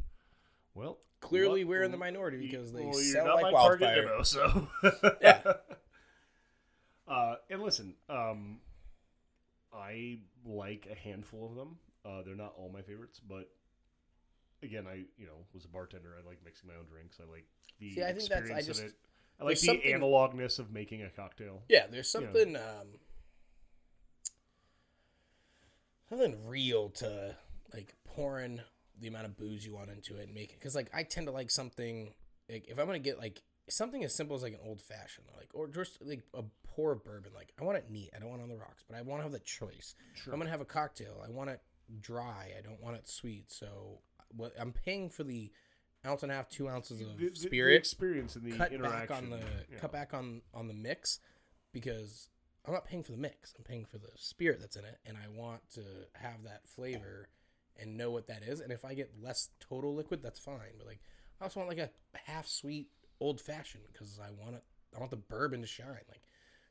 Well, 0.74 1.00
Clearly, 1.20 1.64
what- 1.64 1.70
we're 1.70 1.84
in 1.84 1.92
the 1.92 1.98
minority 1.98 2.38
because 2.40 2.72
they 2.72 2.84
well, 2.84 2.94
sell 2.94 3.36
like 3.42 3.54
wildfire. 3.54 4.06
demo, 4.06 4.24
so 4.24 4.68
Yeah. 5.22 5.42
Uh, 7.08 7.36
and 7.50 7.62
listen, 7.62 7.94
um, 8.10 8.60
I 9.74 10.20
like 10.46 10.88
a 10.90 10.96
handful 10.96 11.46
of 11.50 11.56
them. 11.56 11.78
Uh, 12.06 12.22
they're 12.22 12.38
not 12.38 12.54
all 12.58 12.70
my 12.74 12.82
favorites, 12.82 13.20
but 13.20 13.50
again, 14.64 14.86
I 14.88 15.04
you 15.18 15.26
know 15.26 15.34
was 15.54 15.66
a 15.66 15.68
bartender. 15.68 16.16
I 16.18 16.26
like 16.26 16.40
mixing 16.46 16.70
my 16.70 16.76
own 16.76 16.86
drinks. 16.86 17.18
I 17.22 17.30
like 17.30 17.46
the 17.80 17.92
See, 17.92 18.02
I 18.04 18.14
think 18.14 18.30
that's- 18.30 18.50
I 18.50 18.60
experience 18.60 18.68
just- 18.68 18.80
of 18.80 18.86
it. 18.88 18.94
I 19.42 19.44
like 19.44 19.60
the 19.60 19.92
analogness 19.94 20.58
of 20.58 20.72
making 20.72 21.02
a 21.02 21.10
cocktail. 21.10 21.64
Yeah, 21.68 21.88
there's 21.88 22.10
something 22.10 22.56
um 22.56 22.88
something 26.10 26.46
real 26.48 26.90
to 26.90 27.36
like 27.74 27.96
pouring 28.06 28.62
the 29.02 29.08
amount 29.08 29.26
of 29.26 29.36
booze 29.38 29.66
you 29.66 29.74
want 29.74 29.90
into 29.90 30.16
it 30.18 30.26
and 30.26 30.34
make 30.34 30.52
it 30.52 30.60
because 30.60 30.76
like 30.76 30.90
I 30.94 31.04
tend 31.04 31.28
to 31.28 31.34
like 31.34 31.52
something 31.52 32.14
like 32.50 32.68
if 32.70 32.80
I'm 32.80 32.86
gonna 32.86 33.00
get 33.00 33.18
like 33.20 33.42
something 33.70 34.04
as 34.04 34.14
simple 34.16 34.36
as 34.36 34.44
like 34.44 34.54
an 34.54 34.60
old 34.66 34.82
fashioned 34.82 35.28
like 35.38 35.50
or 35.54 35.68
just 35.68 35.98
like 36.06 36.24
a 36.34 36.44
pour 36.68 36.92
of 36.94 37.04
bourbon 37.04 37.32
like 37.36 37.52
I 37.60 37.64
want 37.64 37.78
it 37.78 37.86
neat 37.90 38.12
I 38.16 38.20
don't 38.20 38.30
want 38.30 38.42
it 38.42 38.44
on 38.44 38.50
the 38.50 38.58
rocks 38.58 38.84
but 38.88 38.98
I 38.98 39.02
want 39.02 39.20
to 39.20 39.24
have 39.24 39.32
the 39.32 39.40
choice 39.40 39.96
Sure. 40.14 40.34
I'm 40.34 40.40
gonna 40.40 40.50
have 40.52 40.62
a 40.62 40.66
cocktail 40.66 41.24
I 41.26 41.30
want 41.32 41.50
it 41.50 41.62
dry 42.00 42.52
I 42.58 42.62
don't 42.62 42.82
want 42.82 42.96
it 42.96 43.10
sweet 43.10 43.52
so 43.52 44.00
what 44.36 44.54
I'm 44.60 44.72
paying 44.72 45.10
for 45.10 45.24
the 45.24 45.52
ounce 46.06 46.24
and 46.24 46.32
a 46.32 46.36
half 46.36 46.50
two 46.50 46.70
ounces 46.70 47.02
of 47.02 47.18
The- 47.18 47.26
the- 47.26 47.30
the 47.32 47.36
spirit 47.36 47.76
experience 47.76 48.36
in 48.36 48.44
the 48.44 48.52
cut 48.58 48.72
interaction. 48.72 49.08
back 49.08 49.12
on 49.18 49.30
the 49.30 49.38
yeah. 49.72 49.78
cut 49.80 49.92
back 49.92 50.14
on 50.14 50.42
on 50.54 50.68
the 50.68 50.74
mix 50.74 51.20
because 51.74 52.30
I'm 52.66 52.74
not 52.74 52.86
paying 52.86 53.04
for 53.04 53.12
the 53.12 53.18
mix. 53.18 53.54
I'm 53.58 53.64
paying 53.64 53.86
for 53.86 53.98
the 53.98 54.10
spirit 54.16 54.60
that's 54.60 54.76
in 54.76 54.86
it, 54.86 55.00
and 55.06 55.18
I 55.18 55.28
want 55.36 55.68
to 55.72 55.82
have 56.14 56.44
that 56.44 56.68
flavor 56.68 57.28
and 57.82 57.98
know 57.98 58.12
what 58.12 58.28
that 58.28 58.44
is. 58.44 58.60
And 58.62 58.72
if 58.72 58.86
I 58.86 58.94
get 58.94 59.12
less 59.22 59.50
total 59.60 59.96
liquid, 59.96 60.22
that's 60.24 60.40
fine. 60.40 60.76
But 60.78 60.88
like, 60.88 61.00
I 61.40 61.46
also 61.46 61.60
want 61.60 61.70
like 61.70 61.80
a 61.80 61.90
half 62.26 62.48
sweet 62.48 62.88
old 63.20 63.42
fashioned 63.42 63.84
because 63.92 64.20
I 64.24 64.30
want 64.32 64.56
it. 64.56 64.64
I 64.96 65.00
want 65.00 65.12
the 65.12 65.18
bourbon 65.18 65.62
to 65.62 65.68
shine. 65.68 65.88
Like 66.10 66.22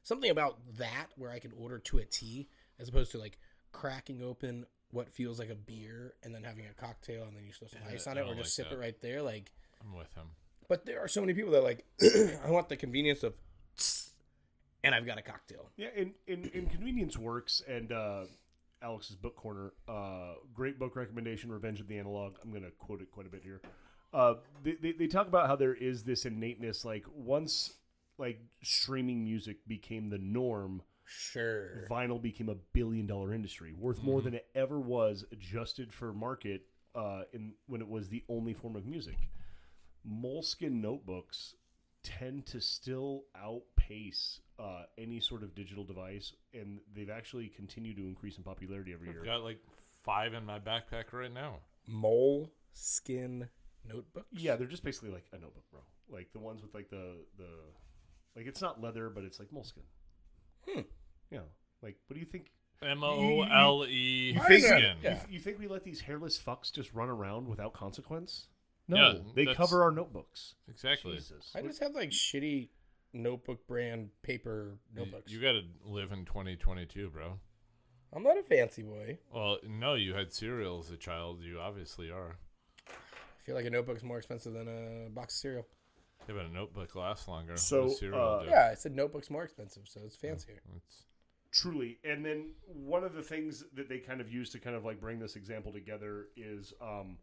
something 0.02 0.30
about 0.30 0.58
that 0.78 1.06
where 1.16 1.30
I 1.30 1.38
can 1.38 1.52
order 1.58 1.78
to 1.78 1.98
a 1.98 2.04
T 2.04 2.48
as 2.78 2.88
opposed 2.88 3.10
to 3.12 3.18
like 3.18 3.38
cracking 3.72 4.22
open 4.22 4.66
what 4.92 5.08
feels 5.08 5.38
like 5.38 5.50
a 5.50 5.54
beer 5.54 6.14
and 6.24 6.34
then 6.34 6.42
having 6.42 6.66
a 6.66 6.72
cocktail 6.74 7.22
and 7.24 7.36
then 7.36 7.44
you 7.44 7.52
throw 7.52 7.68
some 7.68 7.80
Yeah, 7.86 7.94
ice 7.94 8.06
on 8.06 8.16
it 8.18 8.22
or 8.22 8.24
don't 8.24 8.36
just 8.38 8.58
like 8.58 8.66
sip 8.66 8.68
that. 8.70 8.76
it 8.76 8.78
right 8.80 9.00
there. 9.00 9.22
Like 9.22 9.52
I'm 9.82 9.96
with 9.96 10.12
him. 10.14 10.26
but 10.68 10.84
there 10.86 11.00
are 11.00 11.08
so 11.08 11.20
many 11.20 11.32
people 11.34 11.52
that 11.52 11.62
like, 11.62 11.84
I 12.44 12.50
want 12.50 12.68
the 12.68 12.76
convenience 12.76 13.22
of, 13.22 13.34
and 14.84 14.94
I've 14.94 15.06
got 15.06 15.18
a 15.18 15.22
cocktail. 15.22 15.70
Yeah, 15.76 15.88
and, 15.96 16.12
and, 16.26 16.50
and 16.54 16.70
convenience 16.70 17.16
works. 17.16 17.62
And 17.68 17.92
uh, 17.92 18.22
Alex's 18.82 19.16
book 19.16 19.36
corner, 19.36 19.72
uh, 19.88 20.34
great 20.54 20.78
book 20.78 20.96
recommendation, 20.96 21.52
Revenge 21.52 21.80
of 21.80 21.88
the 21.88 21.98
Analog. 21.98 22.36
I'm 22.42 22.50
going 22.50 22.62
to 22.62 22.70
quote 22.72 23.00
it 23.02 23.10
quite 23.10 23.26
a 23.26 23.30
bit 23.30 23.42
here. 23.42 23.60
Uh, 24.12 24.34
they, 24.64 24.76
they, 24.80 24.92
they 24.92 25.06
talk 25.06 25.28
about 25.28 25.46
how 25.46 25.56
there 25.56 25.74
is 25.74 26.02
this 26.04 26.24
innateness, 26.26 26.84
like 26.84 27.04
once 27.14 27.74
like 28.18 28.40
streaming 28.62 29.24
music 29.24 29.58
became 29.66 30.10
the 30.10 30.18
norm, 30.18 30.82
Sure. 31.04 31.86
vinyl 31.90 32.20
became 32.20 32.48
a 32.48 32.54
billion 32.72 33.06
dollar 33.06 33.34
industry, 33.34 33.72
worth 33.76 34.02
more 34.02 34.20
than 34.20 34.34
it 34.34 34.46
ever 34.54 34.78
was, 34.78 35.24
adjusted 35.32 35.92
for 35.92 36.12
market 36.12 36.62
uh, 36.94 37.22
in 37.32 37.52
when 37.66 37.80
it 37.80 37.88
was 37.88 38.08
the 38.08 38.22
only 38.28 38.52
form 38.54 38.76
of 38.76 38.86
music. 38.86 39.16
Moleskin 40.04 40.80
notebooks 40.80 41.54
tend 42.02 42.46
to 42.46 42.60
still 42.60 43.24
outpace 43.36 44.40
uh, 44.58 44.82
any 44.98 45.20
sort 45.20 45.42
of 45.42 45.54
digital 45.54 45.84
device, 45.84 46.32
and 46.54 46.80
they've 46.94 47.10
actually 47.10 47.48
continued 47.48 47.96
to 47.96 48.06
increase 48.06 48.36
in 48.36 48.42
popularity 48.42 48.92
every 48.92 49.08
year. 49.08 49.20
I've 49.20 49.26
got 49.26 49.42
like 49.42 49.58
five 50.02 50.34
in 50.34 50.44
my 50.44 50.58
backpack 50.58 51.12
right 51.12 51.32
now. 51.32 51.56
Mole 51.86 52.50
skin 52.72 53.48
notebooks. 53.86 54.26
Yeah, 54.32 54.56
they're 54.56 54.66
just 54.66 54.84
basically 54.84 55.10
like 55.10 55.24
a 55.32 55.38
notebook, 55.38 55.64
bro. 55.70 55.80
Like 56.08 56.32
the 56.32 56.38
ones 56.38 56.62
with 56.62 56.74
like 56.74 56.90
the 56.90 57.16
the 57.36 57.48
like 58.36 58.46
it's 58.46 58.60
not 58.60 58.80
leather, 58.80 59.10
but 59.10 59.24
it's 59.24 59.38
like 59.38 59.52
moleskin. 59.52 59.82
Hmm. 60.68 60.80
Yeah. 61.30 61.40
Like, 61.82 61.96
what 62.06 62.14
do 62.14 62.20
you 62.20 62.26
think? 62.26 62.50
M 62.82 63.04
O 63.04 63.42
L 63.42 63.84
E 63.86 64.38
skin. 64.44 64.96
You, 65.02 65.16
you 65.28 65.38
think 65.38 65.58
we 65.58 65.68
let 65.68 65.84
these 65.84 66.00
hairless 66.00 66.38
fucks 66.38 66.72
just 66.72 66.94
run 66.94 67.10
around 67.10 67.46
without 67.46 67.74
consequence? 67.74 68.46
No, 68.90 68.96
Yeah, 69.12 69.18
they 69.34 69.44
that's- 69.44 69.56
cover 69.56 69.82
our 69.82 69.90
notebooks. 69.92 70.54
Exactly. 70.68 71.14
Jesus. 71.14 71.52
I 71.54 71.62
just 71.62 71.80
have 71.80 71.94
like 71.94 72.10
shitty 72.10 72.68
notebook 73.12 73.66
brand 73.66 74.10
paper 74.22 74.78
You- 74.92 75.00
notebooks. 75.00 75.32
You 75.32 75.40
got 75.40 75.52
to 75.52 75.62
live 75.84 76.12
in 76.12 76.24
2022, 76.24 77.10
bro. 77.10 77.38
I'm 78.12 78.22
not 78.24 78.36
a 78.36 78.42
fancy 78.42 78.82
boy. 78.82 79.18
Well, 79.32 79.58
no, 79.66 79.94
you 79.94 80.14
had 80.14 80.32
cereal 80.32 80.80
as 80.80 80.90
a 80.90 80.96
child. 80.96 81.42
You 81.42 81.60
obviously 81.60 82.10
are. 82.10 82.38
I 82.88 83.42
feel 83.44 83.54
like 83.54 83.64
a 83.66 83.70
notebook's 83.70 84.02
more 84.02 84.18
expensive 84.18 84.52
than 84.52 84.66
a 84.68 85.08
box 85.10 85.34
of 85.36 85.38
cereal. 85.40 85.66
Yeah, 86.28 86.34
but 86.34 86.46
a 86.46 86.48
notebook 86.52 86.94
lasts 86.96 87.28
longer. 87.28 87.56
So, 87.56 87.82
What 87.82 87.88
does 87.90 87.98
cereal 88.00 88.20
uh, 88.20 88.42
do? 88.42 88.50
Yeah, 88.50 88.68
I 88.70 88.74
said 88.74 88.94
notebook's 88.94 89.30
more 89.30 89.44
expensive, 89.44 89.84
so 89.88 90.00
it's 90.04 90.16
fancier. 90.16 90.60
It's- 90.76 91.04
Truly. 91.52 91.98
And 92.04 92.24
then 92.24 92.54
one 92.66 93.02
of 93.02 93.14
the 93.14 93.22
things 93.22 93.64
that 93.74 93.88
they 93.88 93.98
kind 93.98 94.20
of 94.20 94.28
use 94.30 94.50
to 94.50 94.60
kind 94.60 94.76
of 94.76 94.84
like 94.84 95.00
bring 95.00 95.18
this 95.18 95.34
example 95.34 95.72
together 95.72 96.28
is 96.36 96.72
um 96.80 97.18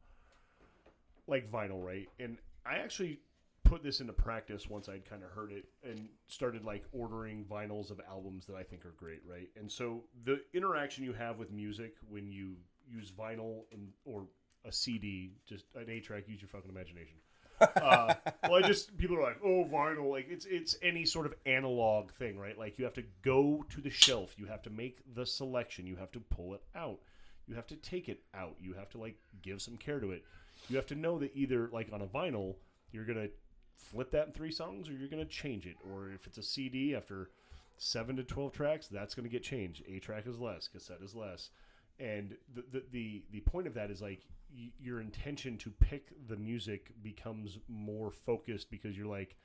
like 1.27 1.51
vinyl, 1.51 1.83
right? 1.83 2.07
And 2.19 2.37
I 2.65 2.77
actually 2.77 3.19
put 3.63 3.83
this 3.83 3.99
into 3.99 4.13
practice 4.13 4.69
once 4.69 4.87
I'd 4.87 5.07
kind 5.09 5.23
of 5.23 5.29
heard 5.29 5.51
it 5.51 5.65
and 5.83 6.07
started 6.27 6.63
like 6.63 6.85
ordering 6.93 7.43
vinyls 7.43 7.91
of 7.91 7.99
albums 8.09 8.45
that 8.45 8.55
I 8.55 8.63
think 8.63 8.85
are 8.85 8.95
great, 8.97 9.21
right? 9.29 9.49
And 9.57 9.69
so 9.69 10.03
the 10.23 10.41
interaction 10.53 11.03
you 11.03 11.13
have 11.13 11.37
with 11.37 11.51
music 11.51 11.95
when 12.09 12.31
you 12.31 12.55
use 12.89 13.11
vinyl 13.11 13.63
and 13.73 13.89
or 14.05 14.25
a 14.65 14.71
CD, 14.71 15.33
just 15.45 15.65
an 15.75 15.85
8-track, 15.85 16.27
use 16.27 16.41
your 16.41 16.49
fucking 16.49 16.69
imagination. 16.69 17.17
uh, 17.59 18.13
well, 18.43 18.63
I 18.63 18.67
just 18.67 18.95
people 18.97 19.17
are 19.17 19.23
like, 19.23 19.39
oh, 19.43 19.67
vinyl, 19.71 20.11
like 20.11 20.27
it's 20.29 20.45
it's 20.45 20.75
any 20.81 21.05
sort 21.05 21.25
of 21.25 21.33
analog 21.45 22.11
thing, 22.11 22.37
right? 22.37 22.57
Like 22.57 22.77
you 22.77 22.85
have 22.85 22.93
to 22.93 23.03
go 23.23 23.65
to 23.69 23.81
the 23.81 23.89
shelf, 23.89 24.35
you 24.37 24.45
have 24.45 24.61
to 24.63 24.69
make 24.69 25.01
the 25.15 25.25
selection, 25.25 25.87
you 25.87 25.95
have 25.95 26.11
to 26.11 26.19
pull 26.19 26.53
it 26.53 26.61
out, 26.75 26.99
you 27.47 27.55
have 27.55 27.67
to 27.67 27.75
take 27.75 28.09
it 28.09 28.21
out, 28.35 28.55
you 28.59 28.73
have 28.73 28.89
to 28.91 28.99
like 28.99 29.15
give 29.41 29.61
some 29.61 29.75
care 29.75 29.99
to 29.99 30.11
it. 30.11 30.23
You 30.69 30.75
have 30.75 30.85
to 30.87 30.95
know 30.95 31.17
that 31.19 31.31
either 31.35 31.69
like 31.71 31.89
on 31.93 32.01
a 32.01 32.07
vinyl, 32.07 32.55
you're 32.91 33.05
gonna 33.05 33.29
flip 33.75 34.11
that 34.11 34.27
in 34.27 34.33
three 34.33 34.51
songs, 34.51 34.89
or 34.89 34.93
you're 34.93 35.09
gonna 35.09 35.25
change 35.25 35.65
it, 35.65 35.77
or 35.91 36.11
if 36.11 36.27
it's 36.27 36.37
a 36.37 36.43
CD 36.43 36.95
after 36.95 37.29
seven 37.77 38.15
to 38.17 38.23
twelve 38.23 38.53
tracks, 38.53 38.87
that's 38.87 39.15
gonna 39.15 39.29
get 39.29 39.43
changed. 39.43 39.83
8-track 39.87 40.25
is 40.27 40.39
less, 40.39 40.67
cassette 40.67 41.01
is 41.03 41.15
less, 41.15 41.51
and 41.99 42.35
the 42.53 42.63
the 42.71 42.83
the, 42.91 43.23
the 43.31 43.41
point 43.41 43.67
of 43.67 43.73
that 43.75 43.91
is 43.91 44.01
like 44.01 44.21
y- 44.55 44.71
your 44.79 45.01
intention 45.01 45.57
to 45.57 45.69
pick 45.69 46.09
the 46.27 46.35
music 46.35 46.91
becomes 47.03 47.59
more 47.67 48.11
focused 48.11 48.69
because 48.69 48.97
you're 48.97 49.07
like 49.07 49.35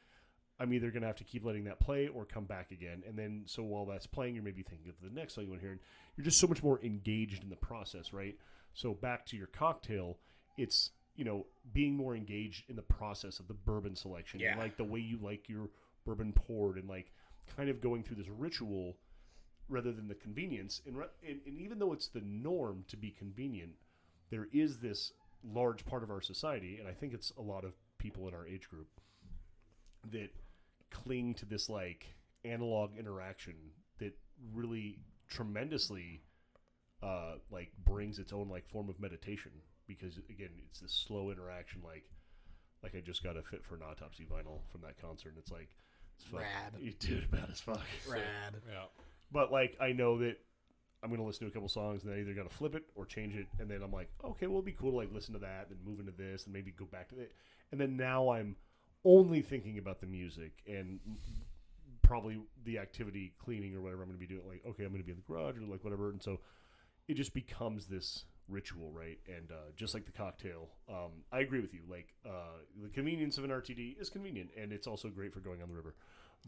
i'm 0.60 0.72
either 0.72 0.90
going 0.90 1.00
to 1.00 1.06
have 1.06 1.16
to 1.16 1.24
keep 1.24 1.44
letting 1.44 1.64
that 1.64 1.80
play 1.80 2.08
or 2.08 2.24
come 2.24 2.44
back 2.44 2.70
again. 2.70 3.02
And 3.06 3.18
then 3.18 3.42
so 3.46 3.62
while 3.62 3.86
that's 3.86 4.06
playing 4.06 4.34
you're 4.34 4.44
maybe 4.44 4.62
thinking 4.62 4.90
of 4.90 4.94
the 5.02 5.14
next 5.18 5.34
song 5.34 5.44
you 5.44 5.50
want 5.50 5.60
to 5.60 5.64
hear 5.64 5.72
and 5.72 5.80
you're 6.16 6.24
just 6.24 6.38
so 6.38 6.46
much 6.46 6.62
more 6.62 6.78
engaged 6.84 7.42
in 7.42 7.50
the 7.50 7.56
process 7.56 8.12
right? 8.12 8.36
So 8.74 8.94
back 8.94 9.26
to 9.26 9.36
your 9.36 9.48
cocktail 9.48 10.18
it's 10.56 10.90
you 11.16 11.24
know 11.24 11.46
being 11.72 11.94
more 11.94 12.16
engaged 12.16 12.64
in 12.68 12.76
the 12.76 12.82
process 12.82 13.38
of 13.38 13.48
the 13.48 13.54
bourbon 13.54 13.94
selection 13.94 14.40
and 14.52 14.60
like 14.60 14.76
the 14.76 14.84
way 14.84 15.00
you 15.00 15.18
like 15.22 15.48
your 15.48 15.68
bourbon 16.04 16.32
poured 16.32 16.76
and 16.76 16.88
like 16.88 17.12
kind 17.56 17.68
of 17.68 17.80
going 17.80 18.02
through 18.02 18.16
this 18.16 18.28
ritual 18.28 18.96
rather 19.68 19.92
than 19.92 20.08
the 20.08 20.14
convenience. 20.14 20.80
And, 20.86 20.96
and, 21.26 21.40
and 21.46 21.58
even 21.58 21.78
though 21.78 21.92
it's 21.92 22.08
the 22.08 22.20
norm 22.20 22.84
to 22.88 22.96
be 22.96 23.10
convenient, 23.10 23.72
there 24.30 24.48
is 24.52 24.78
this 24.78 25.12
large 25.44 25.84
part 25.84 26.02
of 26.02 26.10
our 26.10 26.20
society, 26.20 26.78
and 26.78 26.88
I 26.88 26.92
think 26.92 27.14
it's 27.14 27.32
a 27.38 27.42
lot 27.42 27.64
of 27.64 27.72
people 27.98 28.28
in 28.28 28.34
our 28.34 28.46
age 28.46 28.68
group 28.68 28.88
that 30.10 30.30
cling 30.90 31.34
to 31.34 31.46
this 31.46 31.68
like 31.68 32.06
analog 32.44 32.90
interaction 32.98 33.54
that 33.98 34.16
really 34.52 34.98
tremendously 35.28 36.22
uh, 37.02 37.34
like 37.50 37.70
brings 37.84 38.18
its 38.18 38.32
own 38.32 38.48
like 38.48 38.68
form 38.68 38.88
of 38.88 39.00
meditation 39.00 39.52
because 39.86 40.18
again 40.30 40.50
it's 40.68 40.80
this 40.80 40.92
slow 40.92 41.30
interaction 41.30 41.80
like 41.84 42.04
like 42.82 42.94
I 42.94 43.00
just 43.00 43.22
got 43.22 43.36
a 43.36 43.42
fit 43.42 43.64
for 43.64 43.76
an 43.76 43.82
autopsy 43.82 44.24
vinyl 44.30 44.60
from 44.70 44.80
that 44.82 45.00
concert 45.00 45.30
and 45.30 45.38
it's 45.38 45.50
like 45.50 45.68
it's 46.16 46.24
fuck, 46.28 46.40
Rad. 46.40 46.98
dude 46.98 47.30
bad 47.30 47.48
as 47.50 47.60
fuck 47.60 47.80
Rad. 48.08 48.56
yeah. 48.70 48.84
but 49.30 49.52
like 49.52 49.76
I 49.80 49.92
know 49.92 50.18
that 50.18 50.36
I'm 51.02 51.10
gonna 51.10 51.24
listen 51.24 51.46
to 51.46 51.50
a 51.50 51.52
couple 51.52 51.68
songs 51.68 52.02
and 52.02 52.12
then 52.12 52.18
I 52.18 52.22
either 52.22 52.34
gotta 52.34 52.48
flip 52.48 52.74
it 52.76 52.84
or 52.94 53.04
change 53.04 53.34
it, 53.34 53.48
and 53.58 53.68
then 53.68 53.82
I'm 53.82 53.90
like, 53.90 54.08
okay, 54.24 54.46
well, 54.46 54.58
it'd 54.58 54.66
be 54.66 54.72
cool 54.72 54.92
to 54.92 54.96
like 54.96 55.12
listen 55.12 55.34
to 55.34 55.40
that, 55.40 55.66
and 55.70 55.78
move 55.84 55.98
into 55.98 56.12
this, 56.12 56.44
and 56.44 56.52
maybe 56.52 56.70
go 56.70 56.84
back 56.84 57.08
to 57.08 57.18
it, 57.18 57.32
and 57.72 57.80
then 57.80 57.96
now 57.96 58.30
I'm 58.30 58.54
only 59.04 59.42
thinking 59.42 59.78
about 59.78 60.00
the 60.00 60.06
music 60.06 60.52
and 60.64 61.00
probably 62.02 62.38
the 62.64 62.78
activity 62.78 63.32
cleaning 63.44 63.74
or 63.74 63.80
whatever 63.80 64.02
I'm 64.02 64.10
gonna 64.10 64.18
be 64.20 64.28
doing. 64.28 64.42
Like, 64.48 64.62
okay, 64.64 64.84
I'm 64.84 64.92
gonna 64.92 65.02
be 65.02 65.10
in 65.10 65.16
the 65.16 65.32
garage 65.32 65.56
or 65.58 65.62
like 65.62 65.82
whatever, 65.82 66.10
and 66.10 66.22
so 66.22 66.38
it 67.08 67.14
just 67.14 67.34
becomes 67.34 67.86
this 67.86 68.24
ritual, 68.52 68.92
right? 68.92 69.18
And 69.26 69.50
uh, 69.50 69.70
just 69.76 69.94
like 69.94 70.04
the 70.06 70.12
cocktail, 70.12 70.68
um, 70.88 71.10
I 71.32 71.40
agree 71.40 71.60
with 71.60 71.74
you. 71.74 71.80
Like 71.88 72.14
uh, 72.26 72.58
the 72.82 72.88
convenience 72.90 73.38
of 73.38 73.44
an 73.44 73.50
RTD 73.50 74.00
is 74.00 74.08
convenient, 74.10 74.50
and 74.56 74.72
it's 74.72 74.86
also 74.86 75.08
great 75.08 75.32
for 75.32 75.40
going 75.40 75.62
on 75.62 75.68
the 75.68 75.74
river. 75.74 75.94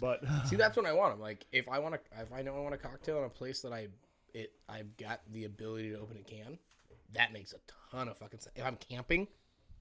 But 0.00 0.22
See, 0.46 0.56
that's 0.56 0.76
what 0.76 0.86
I 0.86 0.92
want. 0.92 1.14
I'm 1.14 1.20
like, 1.20 1.46
if 1.52 1.68
I 1.68 1.78
want 1.78 1.94
to, 1.94 2.00
if 2.20 2.32
I 2.32 2.42
know 2.42 2.56
I 2.56 2.60
want 2.60 2.74
a 2.74 2.78
cocktail 2.78 3.18
in 3.18 3.24
a 3.24 3.28
place 3.28 3.62
that 3.62 3.72
I, 3.72 3.88
it, 4.34 4.52
I've 4.68 4.96
got 4.96 5.20
the 5.32 5.44
ability 5.44 5.90
to 5.90 5.98
open 6.00 6.16
a 6.18 6.22
can, 6.22 6.58
that 7.14 7.32
makes 7.32 7.52
a 7.52 7.58
ton 7.90 8.08
of 8.08 8.18
fucking 8.18 8.40
sense. 8.40 8.54
If 8.56 8.64
I'm 8.64 8.76
camping, 8.76 9.28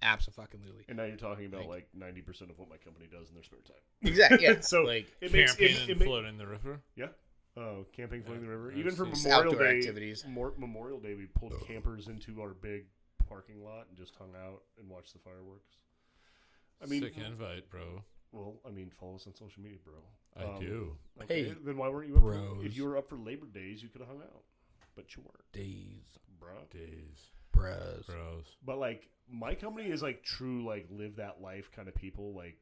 absolutely. 0.01 0.85
And 0.87 0.97
now 0.97 1.03
you're 1.05 1.15
talking 1.17 1.45
about 1.45 1.61
Like- 1.61 1.69
like 1.69 1.87
ninety 1.95 2.21
percent 2.21 2.51
of 2.51 2.59
what 2.59 2.69
my 2.69 2.77
company 2.77 3.07
does 3.11 3.29
in 3.29 3.33
their 3.35 3.43
spare 3.43 3.59
time. 3.67 3.77
Exactly. 4.03 4.43
Yeah. 4.43 4.55
So 4.61 4.81
like, 4.83 5.07
it 5.21 5.31
makes 5.33 5.55
Camping 5.55 5.75
it, 5.75 5.81
and 5.91 6.01
it 6.01 6.05
floating 6.05 6.29
in 6.29 6.37
the 6.37 6.47
river. 6.47 6.81
yeah. 6.95 7.07
Oh, 7.55 7.85
camping, 7.95 8.23
floating 8.23 8.43
the 8.43 8.49
river. 8.49 8.71
I've 8.71 8.77
Even 8.77 8.95
for 8.95 9.05
Just 9.05 9.23
Memorial 9.25 9.53
outdoor 9.53 9.67
Day, 9.67 9.77
activities. 9.77 10.25
Mor- 10.27 10.53
Memorial 10.57 10.99
Day, 10.99 11.13
we 11.13 11.27
pulled 11.27 11.53
campers 11.67 12.07
into 12.07 12.41
our 12.41 12.49
big 12.55 12.85
parking 13.29 13.63
lot 13.63 13.85
and 13.89 13.97
just 13.97 14.15
hung 14.15 14.31
out 14.35 14.63
and 14.79 14.89
watched 14.89 15.13
the 15.13 15.19
fireworks. 15.19 15.75
I 16.81 16.87
mean, 16.87 17.01
Sick 17.03 17.13
invite, 17.17 17.69
bro. 17.69 18.03
well, 18.31 18.55
I 18.67 18.71
mean, 18.71 18.89
follow 18.99 19.15
us 19.15 19.27
on 19.27 19.35
social 19.35 19.61
media, 19.61 19.77
bro. 19.85 19.93
I 20.35 20.55
Um, 20.55 20.59
do. 20.59 20.97
Okay, 21.21 21.43
Hey, 21.43 21.55
then 21.63 21.77
why 21.77 21.89
weren't 21.89 22.09
you 22.09 22.15
up? 22.15 22.21
For, 22.23 22.33
bros. 22.33 22.65
if 22.65 22.75
you 22.75 22.85
were 22.85 22.97
up 22.97 23.07
for 23.07 23.17
Labor 23.17 23.45
Days, 23.45 23.83
you 23.83 23.89
could 23.89 24.01
have 24.01 24.09
hung 24.09 24.21
out, 24.23 24.43
but 24.95 25.15
you 25.15 25.21
weren't, 25.21 25.51
Days, 25.51 26.17
bro. 26.39 26.53
Days, 26.71 27.29
bros. 27.51 28.05
bros. 28.07 28.57
But 28.65 28.79
like, 28.79 29.07
my 29.31 29.53
company 29.53 29.89
is 29.91 30.01
like 30.01 30.23
true, 30.23 30.65
like 30.65 30.87
live 30.89 31.17
that 31.17 31.39
life 31.39 31.69
kind 31.71 31.87
of 31.87 31.93
people. 31.93 32.33
Like, 32.33 32.57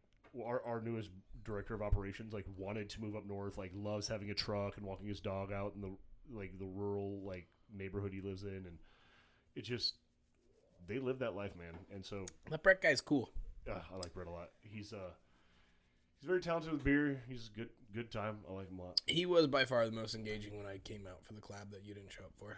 our 0.45 0.61
our 0.63 0.81
newest 0.81 1.09
director 1.43 1.73
of 1.73 1.81
operations 1.81 2.33
like 2.33 2.45
wanted 2.57 2.89
to 2.91 3.01
move 3.01 3.15
up 3.15 3.25
north. 3.25 3.57
Like, 3.57 3.71
loves 3.75 4.07
having 4.07 4.29
a 4.29 4.33
truck 4.33 4.77
and 4.77 4.85
walking 4.85 5.07
his 5.07 5.19
dog 5.19 5.51
out 5.51 5.73
in 5.75 5.81
the 5.81 5.91
like 6.33 6.57
the 6.59 6.65
rural 6.65 7.21
like 7.25 7.47
neighborhood 7.75 8.13
he 8.13 8.21
lives 8.21 8.43
in, 8.43 8.49
and 8.67 8.77
it 9.55 9.63
just 9.63 9.95
they 10.87 10.99
live 10.99 11.19
that 11.19 11.35
life, 11.35 11.51
man. 11.57 11.73
And 11.93 12.05
so 12.05 12.25
That 12.49 12.63
Brett 12.63 12.81
guy's 12.81 13.01
cool. 13.01 13.29
uh, 13.69 13.79
I 13.93 13.97
like 13.97 14.13
Brett 14.13 14.27
a 14.27 14.31
lot. 14.31 14.49
He's 14.61 14.93
uh 14.93 15.11
he's 16.19 16.27
very 16.27 16.41
talented 16.41 16.71
with 16.71 16.83
beer. 16.83 17.21
He's 17.27 17.49
a 17.53 17.57
good 17.57 17.69
good 17.93 18.11
time. 18.11 18.39
I 18.49 18.53
like 18.53 18.69
him 18.69 18.79
a 18.79 18.83
lot. 18.83 19.01
He 19.05 19.25
was 19.25 19.47
by 19.47 19.65
far 19.65 19.85
the 19.85 19.91
most 19.91 20.15
engaging 20.15 20.57
when 20.57 20.65
I 20.65 20.77
came 20.77 21.05
out 21.07 21.23
for 21.25 21.33
the 21.33 21.41
collab 21.41 21.71
that 21.71 21.85
you 21.85 21.93
didn't 21.93 22.11
show 22.11 22.23
up 22.23 22.33
for. 22.37 22.57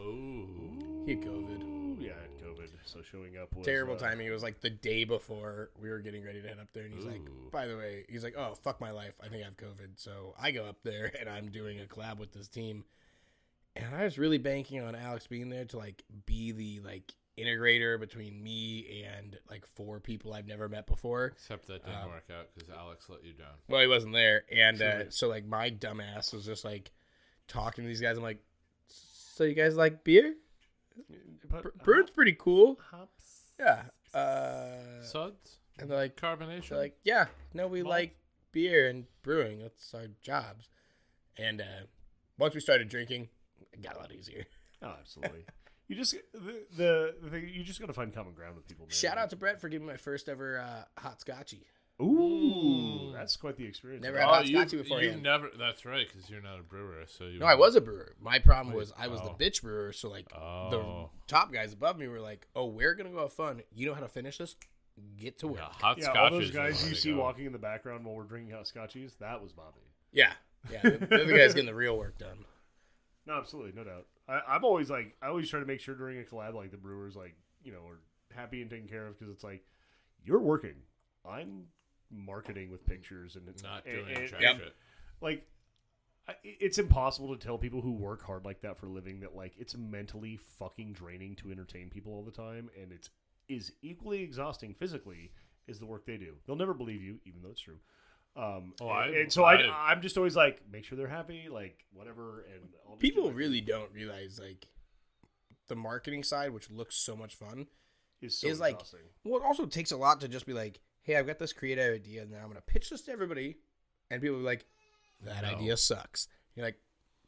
Ooh. 0.00 1.04
He 1.06 1.12
had 1.12 1.22
COVID. 1.22 1.96
Yeah, 2.00 2.12
I 2.18 2.22
had 2.22 2.38
COVID, 2.42 2.68
so 2.84 3.00
showing 3.02 3.36
up 3.36 3.54
was 3.54 3.64
Terrible 3.66 3.94
uh, 3.94 3.98
timing. 3.98 4.26
It 4.26 4.30
was 4.30 4.42
like 4.42 4.60
the 4.60 4.70
day 4.70 5.04
before 5.04 5.70
we 5.80 5.88
were 5.90 5.98
getting 6.00 6.24
ready 6.24 6.40
to 6.42 6.48
head 6.48 6.58
up 6.60 6.68
there, 6.72 6.84
and 6.84 6.94
he's 6.94 7.04
like, 7.04 7.20
Ooh. 7.20 7.50
"By 7.50 7.66
the 7.66 7.76
way, 7.76 8.04
he's 8.08 8.24
like, 8.24 8.34
oh 8.36 8.54
fuck 8.62 8.80
my 8.80 8.90
life. 8.90 9.14
I 9.22 9.28
think 9.28 9.42
I 9.42 9.44
have 9.46 9.56
COVID." 9.56 9.90
So 9.96 10.34
I 10.40 10.50
go 10.50 10.64
up 10.64 10.78
there 10.82 11.12
and 11.20 11.28
I'm 11.28 11.50
doing 11.50 11.80
a 11.80 11.84
collab 11.84 12.18
with 12.18 12.32
this 12.32 12.48
team, 12.48 12.84
and 13.76 13.94
I 13.94 14.04
was 14.04 14.18
really 14.18 14.38
banking 14.38 14.80
on 14.82 14.94
Alex 14.94 15.26
being 15.26 15.48
there 15.48 15.64
to 15.66 15.78
like 15.78 16.02
be 16.26 16.52
the 16.52 16.80
like 16.84 17.12
integrator 17.38 17.98
between 17.98 18.42
me 18.42 19.04
and 19.06 19.38
like 19.48 19.64
four 19.66 20.00
people 20.00 20.34
I've 20.34 20.46
never 20.46 20.68
met 20.68 20.86
before. 20.86 21.26
Except 21.26 21.66
that 21.68 21.84
didn't 21.84 22.00
Um, 22.02 22.08
work 22.10 22.28
out 22.36 22.48
because 22.54 22.68
Alex 22.70 23.08
let 23.08 23.24
you 23.24 23.32
down. 23.32 23.54
Well, 23.68 23.80
he 23.80 23.86
wasn't 23.86 24.14
there, 24.14 24.44
and 24.54 24.80
uh, 24.82 25.10
so 25.10 25.28
like 25.28 25.46
my 25.46 25.70
dumbass 25.70 26.32
was 26.34 26.44
just 26.44 26.64
like 26.64 26.90
talking 27.48 27.84
to 27.84 27.88
these 27.88 28.00
guys. 28.00 28.16
I'm 28.16 28.22
like, 28.22 28.42
"So 29.32 29.44
you 29.44 29.54
guys 29.54 29.76
like 29.76 30.04
beer? 30.04 30.34
But, 31.48 31.62
Br- 31.62 31.68
Brewing's 31.84 32.10
pretty 32.10 32.36
cool, 32.38 32.78
hops. 32.90 33.52
yeah." 33.58 33.84
Uh, 34.14 35.02
Suds? 35.02 35.58
and 35.78 35.88
they're 35.88 35.96
like, 35.96 36.16
Carbonation? 36.16 36.68
They're 36.70 36.78
like, 36.78 36.98
yeah, 37.02 37.26
no, 37.54 37.66
we 37.66 37.82
Malt? 37.82 37.90
like 37.90 38.16
beer 38.52 38.88
and 38.88 39.06
brewing. 39.22 39.58
That's 39.60 39.94
our 39.94 40.08
jobs. 40.22 40.68
And 41.38 41.62
uh, 41.62 41.86
once 42.38 42.54
we 42.54 42.60
started 42.60 42.90
drinking, 42.90 43.28
it 43.72 43.80
got 43.82 43.96
a 43.96 44.00
lot 44.00 44.12
easier. 44.12 44.44
Oh, 44.82 44.92
absolutely. 45.00 45.46
you 45.88 45.96
just 45.96 46.14
the, 46.34 46.64
the 46.76 47.14
the 47.22 47.30
thing 47.30 47.48
you 47.48 47.64
just 47.64 47.80
got 47.80 47.86
to 47.86 47.92
find 47.94 48.12
common 48.14 48.34
ground 48.34 48.56
with 48.56 48.68
people. 48.68 48.84
Man. 48.84 48.90
Shout 48.90 49.16
out 49.16 49.30
to 49.30 49.36
Brett 49.36 49.60
for 49.62 49.70
giving 49.70 49.86
me 49.86 49.94
my 49.94 49.96
first 49.96 50.28
ever 50.28 50.58
uh, 50.58 51.00
hot 51.00 51.20
scotchy. 51.20 51.64
Ooh, 52.02 53.12
that's 53.12 53.36
quite 53.36 53.56
the 53.56 53.64
experience. 53.64 54.02
Never 54.02 54.18
oh, 54.18 54.20
had 54.20 54.28
oh, 54.28 54.32
hot 54.32 54.48
you, 54.48 54.84
scotchy 54.84 55.04
you 55.06 55.16
never. 55.16 55.50
That's 55.58 55.84
right, 55.84 56.06
because 56.06 56.28
you're 56.28 56.42
not 56.42 56.58
a 56.58 56.62
brewer. 56.62 57.04
So 57.06 57.24
you. 57.24 57.38
No, 57.38 57.46
I 57.46 57.54
was 57.54 57.76
a 57.76 57.80
brewer. 57.80 58.14
My 58.20 58.38
problem 58.38 58.74
was 58.74 58.92
I 58.98 59.08
was 59.08 59.20
oh. 59.22 59.34
the 59.36 59.44
bitch 59.44 59.62
brewer. 59.62 59.92
So 59.92 60.10
like 60.10 60.26
Oh. 60.34 60.70
the 60.70 61.08
top 61.28 61.52
guys 61.52 61.72
above 61.72 61.98
me 61.98 62.08
were 62.08 62.20
like, 62.20 62.48
"Oh, 62.56 62.66
we're 62.66 62.94
gonna 62.94 63.10
go 63.10 63.20
have 63.20 63.32
fun. 63.32 63.62
You 63.72 63.86
know 63.86 63.94
how 63.94 64.00
to 64.00 64.08
finish 64.08 64.38
this? 64.38 64.56
Get 65.16 65.38
to 65.38 65.48
work." 65.48 65.58
Yeah, 65.58 65.68
hot 65.80 65.98
Yeah, 65.98 66.04
scotch 66.04 66.16
all 66.16 66.30
those 66.30 66.50
guys 66.50 66.88
you 66.88 66.94
see 66.96 67.12
go. 67.12 67.20
walking 67.20 67.46
in 67.46 67.52
the 67.52 67.58
background 67.58 68.04
while 68.04 68.16
we're 68.16 68.24
drinking 68.24 68.54
hot 68.54 68.64
scotchies, 68.64 69.16
that 69.18 69.40
was 69.40 69.52
Bobby. 69.52 69.80
Yeah, 70.12 70.32
yeah. 70.70 70.80
The, 70.82 70.90
the 70.90 71.22
other 71.22 71.36
guy's 71.36 71.54
getting 71.54 71.66
the 71.66 71.74
real 71.74 71.96
work 71.96 72.18
done. 72.18 72.38
No, 73.24 73.34
absolutely, 73.34 73.70
no 73.76 73.84
doubt. 73.84 74.06
I, 74.28 74.40
I'm 74.48 74.64
always 74.64 74.90
like, 74.90 75.14
I 75.22 75.28
always 75.28 75.48
try 75.48 75.60
to 75.60 75.64
make 75.64 75.78
sure 75.78 75.94
during 75.94 76.18
a 76.18 76.24
collab, 76.24 76.54
like 76.54 76.72
the 76.72 76.76
brewers, 76.76 77.14
like 77.14 77.36
you 77.62 77.70
know, 77.70 77.78
are 77.86 78.00
happy 78.34 78.62
and 78.62 78.68
taken 78.68 78.88
care 78.88 79.06
of 79.06 79.16
because 79.16 79.32
it's 79.32 79.44
like 79.44 79.64
you're 80.24 80.40
working. 80.40 80.74
I'm 81.24 81.66
marketing 82.12 82.70
with 82.70 82.84
pictures 82.86 83.36
and 83.36 83.46
Not 83.62 83.84
doing 83.84 84.16
and- 84.16 84.28
jack 84.28 84.40
Yep. 84.40 84.56
shit. 84.58 84.76
like 85.20 85.46
it's 86.44 86.78
impossible 86.78 87.36
to 87.36 87.44
tell 87.44 87.58
people 87.58 87.80
who 87.80 87.92
work 87.92 88.22
hard 88.22 88.44
like 88.44 88.60
that 88.60 88.78
for 88.78 88.86
a 88.86 88.88
living 88.90 89.20
that 89.20 89.34
like 89.34 89.54
it's 89.58 89.76
mentally 89.76 90.36
fucking 90.36 90.92
draining 90.92 91.34
to 91.34 91.50
entertain 91.50 91.90
people 91.90 92.12
all 92.12 92.22
the 92.22 92.30
time 92.30 92.70
and 92.80 92.92
it's 92.92 93.10
is 93.48 93.72
equally 93.82 94.22
exhausting 94.22 94.72
physically 94.72 95.32
is 95.66 95.80
the 95.80 95.86
work 95.86 96.06
they 96.06 96.16
do 96.16 96.36
they'll 96.46 96.54
never 96.54 96.74
believe 96.74 97.02
you 97.02 97.18
even 97.24 97.42
though 97.42 97.50
it's 97.50 97.60
true 97.60 97.80
um 98.36 98.72
Oh, 98.80 98.88
and, 98.88 98.92
I- 98.98 99.06
and 99.08 99.32
so 99.32 99.42
I, 99.44 99.54
I- 99.56 99.90
i'm 99.90 100.00
just 100.00 100.16
always 100.16 100.36
like 100.36 100.62
make 100.70 100.84
sure 100.84 100.96
they're 100.96 101.08
happy 101.08 101.48
like 101.50 101.84
whatever 101.92 102.44
and 102.54 102.68
I'll 102.86 102.92
just 102.96 103.00
do 103.00 103.08
People 103.08 103.32
really 103.32 103.60
don't 103.60 103.92
realize 103.92 104.38
like 104.40 104.68
the 105.68 105.74
marketing 105.76 106.22
side, 106.22 106.52
which 106.52 106.70
looks 106.70 106.96
so 106.96 107.16
much 107.16 107.34
fun. 107.34 107.66
is 108.20 108.36
so 108.38 108.46
is 108.48 108.60
like- 108.60 108.80
Well, 109.24 109.40
it 109.40 109.44
also 109.44 109.64
takes 109.66 109.90
a 109.90 109.96
lot 109.96 110.20
to 110.20 110.28
just 110.28 110.44
be 110.44 110.52
like, 110.52 110.80
"Hey, 111.02 111.16
I've 111.16 111.26
got 111.26 111.38
this 111.38 111.52
creative 111.52 111.94
idea, 111.94 112.22
and 112.22 112.30
now 112.30 112.38
I'm 112.38 112.44
going 112.44 112.56
to 112.56 112.62
pitch 112.62 112.90
this 112.90 113.02
to 113.02 113.12
everybody," 113.12 113.58
and 114.10 114.20
people 114.22 114.36
will 114.36 114.42
be 114.42 114.46
like, 114.46 114.66
"That 115.20 115.42
No. 115.42 115.50
idea 115.56 115.76
sucks." 115.76 116.28
You're 116.54 116.66
like, 116.66 116.80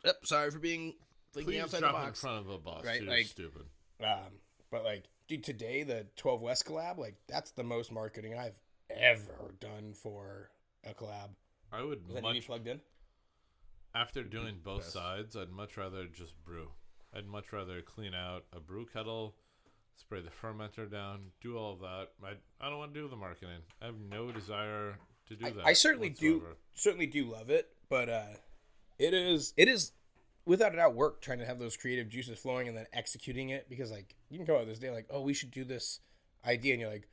"Yep, 0.04 0.26
sorry 0.26 0.50
for 0.50 0.58
being 0.58 0.94
thinking 1.32 1.52
Please 1.54 1.60
outside 1.62 1.82
the 1.82 1.90
jump 1.90 2.08
in 2.08 2.14
front 2.14 2.38
of 2.46 2.48
a 2.50 2.58
boss. 2.58 2.84
Right, 2.84 3.02
You're 3.02 3.10
like- 3.10 3.26
stupid. 3.26 3.66
Um, 4.00 4.40
but 4.70 4.84
like, 4.84 5.04
dude, 5.28 5.42
today 5.44 5.82
the 5.82 6.04
12 6.16 6.40
West 6.40 6.64
collab, 6.66 6.96
like, 6.98 7.16
that's 7.26 7.50
the 7.52 7.64
most 7.64 7.90
marketing 7.90 8.36
I've 8.38 8.58
ever 8.90 9.54
done 9.58 9.94
for 9.94 10.50
a 10.84 10.94
collab. 10.94 11.34
I 11.72 11.82
would 11.82 12.06
Is 12.08 12.14
that 12.14 12.22
much 12.22 12.46
plugged 12.46 12.68
in? 12.68 12.80
after 13.94 14.22
doing 14.22 14.60
both 14.60 14.82
Best. 14.82 14.92
sides. 14.92 15.36
I'd 15.36 15.50
much 15.50 15.76
rather 15.76 16.06
just 16.06 16.40
brew. 16.44 16.72
I'd 17.12 17.26
much 17.26 17.52
rather 17.52 17.80
clean 17.82 18.14
out 18.14 18.44
a 18.52 18.60
brew 18.60 18.86
kettle, 18.86 19.36
spray 19.96 20.20
the 20.20 20.30
fermenter 20.30 20.90
down, 20.90 21.30
do 21.40 21.56
all 21.56 21.72
of 21.74 21.80
that. 21.80 22.08
I 22.22 22.34
I 22.60 22.68
don't 22.68 22.78
want 22.78 22.94
to 22.94 23.00
do 23.00 23.08
the 23.08 23.16
marketing. 23.16 23.62
I 23.80 23.86
have 23.86 23.98
no 23.98 24.30
desire 24.32 24.98
to 25.28 25.36
do 25.36 25.46
I, 25.46 25.50
that. 25.50 25.66
I 25.66 25.72
certainly 25.72 26.10
do, 26.10 26.42
certainly 26.74 27.06
do 27.06 27.24
love 27.30 27.50
it, 27.50 27.68
but 27.88 28.08
uh, 28.08 28.34
it 28.98 29.14
is, 29.14 29.54
it 29.56 29.68
is 29.68 29.92
without 30.46 30.74
a 30.74 30.76
doubt 30.76 30.94
work 30.94 31.20
trying 31.22 31.38
to 31.38 31.46
have 31.46 31.58
those 31.58 31.76
creative 31.76 32.08
juices 32.08 32.38
flowing 32.38 32.68
and 32.68 32.76
then 32.76 32.86
executing 32.92 33.48
it 33.50 33.68
because 33.68 33.90
like 33.90 34.14
you 34.28 34.38
can 34.38 34.46
come 34.46 34.56
out 34.56 34.66
this 34.66 34.78
day 34.78 34.90
like, 34.90 35.06
oh, 35.10 35.22
we 35.22 35.34
should 35.34 35.50
do 35.50 35.64
this 35.64 36.00
idea, 36.46 36.74
and 36.74 36.80
you're 36.80 36.90
like, 36.90 37.08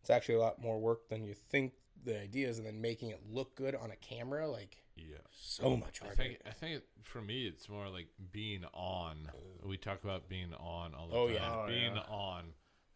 it's 0.00 0.10
actually 0.10 0.36
a 0.36 0.40
lot 0.40 0.60
more 0.60 0.78
work 0.78 1.08
than 1.08 1.24
you 1.24 1.34
think 1.34 1.72
the 2.04 2.20
ideas 2.20 2.58
and 2.58 2.66
then 2.66 2.80
making 2.80 3.10
it 3.10 3.20
look 3.28 3.54
good 3.56 3.74
on 3.74 3.90
a 3.90 3.96
camera, 3.96 4.48
like 4.48 4.76
Yeah. 4.96 5.16
so 5.32 5.76
much 5.76 6.00
I 6.02 6.06
harder. 6.06 6.22
think 6.22 6.38
I 6.46 6.50
think 6.50 6.76
it, 6.76 6.88
for 7.02 7.20
me 7.20 7.46
it's 7.46 7.68
more 7.68 7.88
like 7.88 8.08
being 8.32 8.64
on. 8.72 9.30
We 9.64 9.76
talk 9.76 10.04
about 10.04 10.28
being 10.28 10.52
on 10.54 10.94
all 10.94 11.08
the 11.08 11.16
Oh, 11.16 11.26
time. 11.26 11.34
yeah. 11.34 11.54
Oh, 11.54 11.66
being 11.66 11.94
yeah. 11.96 12.02
on. 12.08 12.44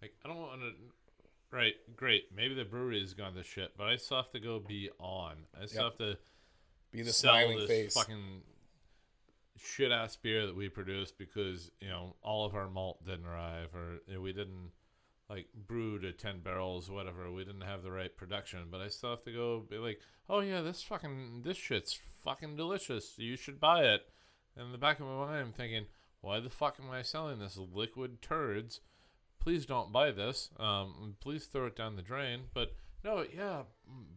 Like 0.00 0.14
I 0.24 0.28
don't 0.28 0.38
want 0.38 0.60
to. 0.60 0.72
Right, 1.52 1.74
great. 1.96 2.28
Maybe 2.34 2.54
the 2.54 2.64
brewery 2.64 3.00
has 3.00 3.12
gone 3.12 3.34
to 3.34 3.42
shit, 3.42 3.76
but 3.76 3.88
I 3.88 3.96
still 3.96 4.18
have 4.18 4.30
to 4.32 4.38
go 4.40 4.60
be 4.60 4.88
on. 5.00 5.46
I 5.60 5.66
still 5.66 5.82
Yep. 5.84 5.92
have 5.92 5.98
to 5.98 6.18
Be 6.92 7.02
the 7.02 7.12
sell 7.12 7.32
smiling 7.34 7.58
this 7.58 7.66
face. 7.68 7.94
fucking 7.94 8.42
shit 9.56 9.90
ass 9.92 10.16
beer 10.16 10.46
that 10.46 10.56
we 10.56 10.68
produced 10.68 11.18
because 11.18 11.70
you 11.80 11.88
know 11.88 12.14
all 12.22 12.46
of 12.46 12.54
our 12.54 12.68
malt 12.68 13.04
didn't 13.04 13.26
arrive 13.26 13.74
or 13.74 13.98
you 14.06 14.14
know, 14.14 14.20
we 14.20 14.32
didn't 14.32 14.70
like 15.30 15.46
brew 15.66 15.98
to 15.98 16.12
10 16.12 16.40
barrels 16.40 16.90
whatever 16.90 17.30
we 17.30 17.44
didn't 17.44 17.60
have 17.62 17.82
the 17.82 17.90
right 17.90 18.16
production 18.16 18.66
but 18.70 18.80
i 18.80 18.88
still 18.88 19.10
have 19.10 19.22
to 19.22 19.32
go 19.32 19.64
be 19.70 19.78
like 19.78 20.00
oh 20.28 20.40
yeah 20.40 20.60
this 20.60 20.82
fucking 20.82 21.40
this 21.44 21.56
shit's 21.56 21.98
fucking 22.24 22.56
delicious 22.56 23.14
you 23.16 23.36
should 23.36 23.60
buy 23.60 23.84
it 23.84 24.02
and 24.56 24.66
in 24.66 24.72
the 24.72 24.78
back 24.78 25.00
of 25.00 25.06
my 25.06 25.26
mind 25.26 25.46
i'm 25.46 25.52
thinking 25.52 25.86
why 26.20 26.40
the 26.40 26.50
fuck 26.50 26.76
am 26.82 26.90
i 26.90 27.00
selling 27.00 27.38
this 27.38 27.56
liquid 27.56 28.20
turds 28.20 28.80
please 29.38 29.64
don't 29.64 29.92
buy 29.92 30.10
this 30.10 30.50
um, 30.58 31.14
please 31.20 31.46
throw 31.46 31.66
it 31.66 31.76
down 31.76 31.96
the 31.96 32.02
drain 32.02 32.40
but 32.52 32.74
no 33.04 33.24
yeah 33.34 33.62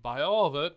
buy 0.02 0.22
all 0.22 0.48
of 0.48 0.56
it 0.56 0.76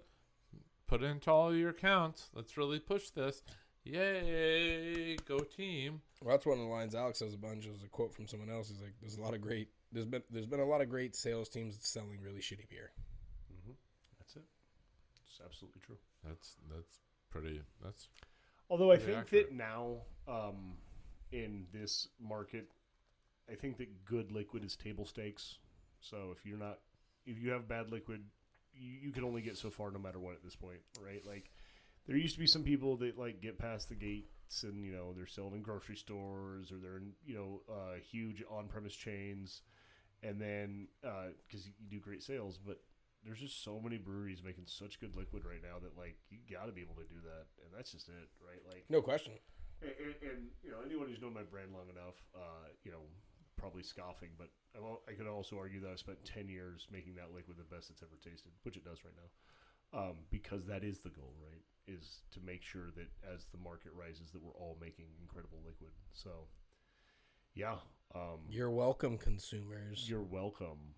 put 0.87 1.03
it 1.03 1.07
into 1.07 1.31
all 1.31 1.55
your 1.55 1.71
accounts. 1.71 2.29
Let's 2.35 2.57
really 2.57 2.79
push 2.79 3.11
this. 3.11 3.43
Yay, 3.85 5.17
go 5.29 5.39
team. 5.39 6.01
Well, 6.21 6.35
that's 6.35 6.47
one 6.47 6.59
of 6.59 6.65
the 6.65 6.71
lines 6.71 6.95
Alex 6.95 7.21
says 7.21 7.35
a 7.35 7.39
bunch. 7.39 7.67
Is 7.67 7.85
a 7.85 7.89
quote 7.89 8.13
from 8.13 8.27
someone 8.27 8.51
else. 8.51 8.69
He's 8.69 8.81
like, 8.81 8.95
"There's 9.01 9.17
a 9.17 9.23
lot 9.23 9.35
of 9.35 9.41
great. 9.41 9.71
There's 9.97 10.05
been 10.05 10.23
there's 10.31 10.45
been 10.45 10.61
a 10.61 10.67
lot 10.67 10.83
of 10.83 10.91
great 10.91 11.17
sales 11.17 11.49
teams 11.49 11.79
selling 11.81 12.21
really 12.23 12.41
shitty 12.41 12.69
beer." 12.69 12.93
that's 14.19 14.37
it 14.37 14.43
it's 15.27 15.41
absolutely 15.43 15.81
true 15.81 15.97
That's 16.23 16.57
that's 16.71 16.99
pretty. 17.31 17.63
That's 17.83 18.09
Although 18.69 18.93
I 18.93 18.99
think 18.99 19.19
accurate. 19.19 19.49
that 19.49 19.57
now, 19.57 20.03
um, 20.29 20.75
in 21.33 21.65
this 21.73 22.09
market, 22.21 22.69
I 23.51 23.55
think 23.55 23.79
that 23.79 24.05
good 24.05 24.33
liquid 24.33 24.65
is 24.65 24.77
table 24.77 25.07
stakes. 25.07 25.59
So 26.01 26.35
if 26.37 26.45
you're 26.45 26.59
not, 26.59 26.81
if 27.25 27.41
you 27.41 27.51
have 27.53 27.67
bad 27.67 27.91
liquid, 27.91 28.23
you, 28.75 28.99
you 29.05 29.13
can 29.13 29.25
only 29.25 29.41
get 29.41 29.57
so 29.57 29.71
far 29.71 29.91
no 29.91 29.99
matter 29.99 30.19
what 30.19 30.35
at 30.35 30.45
this 30.45 30.57
point, 30.57 30.81
right? 31.03 31.25
Like 31.27 31.51
there 32.07 32.17
used 32.17 32.35
to 32.35 32.41
be 32.41 32.47
some 32.47 32.65
people 32.65 32.97
that 32.99 33.17
like 33.19 33.41
get 33.41 33.59
past 33.59 33.89
the 33.89 33.95
gates 33.95 34.63
and 34.63 34.85
you 34.85 34.93
know 34.93 35.15
they're 35.17 35.27
selling 35.27 35.55
in 35.55 35.63
grocery 35.63 35.97
stores 35.97 36.71
or 36.71 36.77
they're 36.77 36.99
in 36.99 37.13
you 37.25 37.35
know 37.35 37.61
uh, 37.73 37.95
huge 38.11 38.43
on-premise 38.51 38.95
chains, 38.95 39.63
and 40.27 40.41
then 40.41 40.89
because 41.47 41.67
you 41.67 41.73
do 41.89 42.01
great 42.01 42.23
sales, 42.23 42.59
but 42.59 42.81
there's 43.25 43.41
just 43.41 43.63
so 43.65 43.81
many 43.81 43.99
breweries 43.99 44.43
making 44.45 44.65
such 44.67 45.01
good 45.01 45.15
liquid 45.17 45.45
right 45.45 45.63
now 45.63 45.79
that 45.83 45.97
like 45.99 46.17
you 46.31 46.39
got 46.51 46.67
to 46.67 46.73
be 46.73 46.83
able 46.83 46.95
to 46.95 47.07
do 47.09 47.21
that, 47.25 47.47
and 47.65 47.71
that's 47.77 47.93
just 47.93 48.09
it, 48.09 48.29
right? 48.43 48.63
Like, 48.69 48.85
No 48.89 49.03
question. 49.03 49.33
and, 49.83 49.91
and, 49.99 50.15
and 50.23 50.39
you 50.63 50.71
know, 50.71 50.79
anyone 50.85 51.09
who's 51.09 51.21
known 51.21 51.35
my 51.35 51.43
brand 51.43 51.73
long 51.75 51.89
enough, 51.91 52.17
uh, 52.35 52.71
you 52.85 52.91
know, 52.91 53.03
probably 53.57 53.83
scoffing, 53.83 54.31
but 54.39 54.51
I 55.09 55.13
could 55.17 55.27
also 55.27 55.57
argue 55.57 55.81
that 55.81 55.91
I 55.91 55.97
spent 55.97 56.23
ten 56.25 56.49
years 56.49 56.87
making 56.93 57.15
that 57.17 57.33
liquid 57.35 57.57
the 57.57 57.65
best 57.65 57.91
it's 57.91 58.03
ever 58.03 58.19
tasted, 58.23 58.53
which 58.63 58.77
it 58.77 58.85
does 58.85 59.01
right 59.05 59.17
now, 59.17 59.31
um, 59.99 60.17
because 60.31 60.67
that 60.67 60.85
is 60.85 61.01
the 61.01 61.09
goal, 61.11 61.33
right? 61.41 61.65
Is 61.89 62.21
to 62.35 62.41
make 62.45 62.63
sure 62.63 62.91
that 62.95 63.09
as 63.25 63.47
the 63.51 63.59
market 63.59 63.93
rises, 63.97 64.31
that 64.33 64.43
we're 64.43 64.55
all 64.59 64.77
making 64.81 65.07
incredible 65.23 65.59
liquid. 65.65 65.91
So, 66.13 66.47
yeah, 67.57 67.77
um, 68.15 68.39
You're 68.49 68.71
welcome, 68.71 69.19
consumers. 69.19 70.09
you're 70.09 70.23
welcome. 70.23 70.95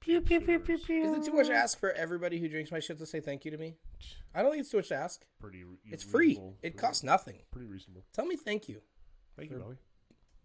Pew, 0.00 0.20
pew, 0.20 0.40
pew, 0.40 0.60
pew, 0.60 0.78
pew. 0.78 1.02
Is 1.12 1.18
it 1.18 1.24
too 1.30 1.36
much 1.36 1.48
to 1.48 1.54
ask 1.54 1.78
for 1.80 1.90
everybody 1.92 2.38
who 2.38 2.48
drinks 2.48 2.70
my 2.70 2.78
shit 2.78 2.98
to 2.98 3.06
say 3.06 3.18
thank 3.20 3.44
you 3.44 3.50
to 3.50 3.58
me? 3.58 3.74
I 4.34 4.42
don't 4.42 4.52
think 4.52 4.60
it's 4.60 4.70
too 4.70 4.76
much 4.78 4.88
to 4.88 4.94
ask. 4.94 5.24
Pretty. 5.40 5.64
re- 5.64 5.76
It's 5.86 6.04
free. 6.04 6.28
reasonable. 6.28 6.50
It 6.62 6.70
Pretty- 6.72 6.78
costs 6.78 7.02
nothing. 7.02 7.38
Pretty 7.50 7.66
reasonable. 7.66 8.04
Tell 8.12 8.24
me 8.24 8.36
thank 8.36 8.68
you. 8.68 8.80
Thank 9.36 9.50
you, 9.50 9.56
Sure. 9.56 9.64
Bobby. 9.64 9.76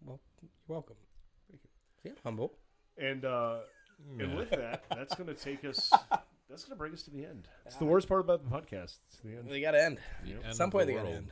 Well, 0.06 0.20
you're 0.41 0.49
welcome. 0.68 0.95
Thank 1.49 1.61
you. 1.64 1.70
See, 2.02 2.10
I'm 2.10 2.15
humble. 2.24 2.53
And 2.98 3.24
uh, 3.26 3.60
and 4.20 4.36
with 4.36 4.49
that, 4.52 4.84
that's 4.90 5.14
going 5.15 5.28
to 5.28 5.36
take 5.36 5.64
us. 5.65 5.91
That's 6.49 6.65
going 6.65 6.76
to 6.76 6.78
bring 6.78 6.94
us 6.94 7.02
to 7.03 7.10
the 7.10 7.26
end. 7.26 7.48
It's 7.65 7.78
the 7.78 7.86
worst 7.86 8.07
part 8.07 8.20
about 8.20 8.44
the 8.44 8.49
podcast. 8.56 8.99
It's 9.07 9.18
the 9.24 9.30
end. 9.38 9.49
They 9.49 9.60
gotta 9.61 9.82
end. 9.82 9.98
The 10.24 10.34
At 10.34 10.45
end 10.48 10.56
some 10.56 10.70
point, 10.70 10.86
the 10.86 10.94
they 10.94 10.99
gotta 10.99 11.15
end. 11.15 11.32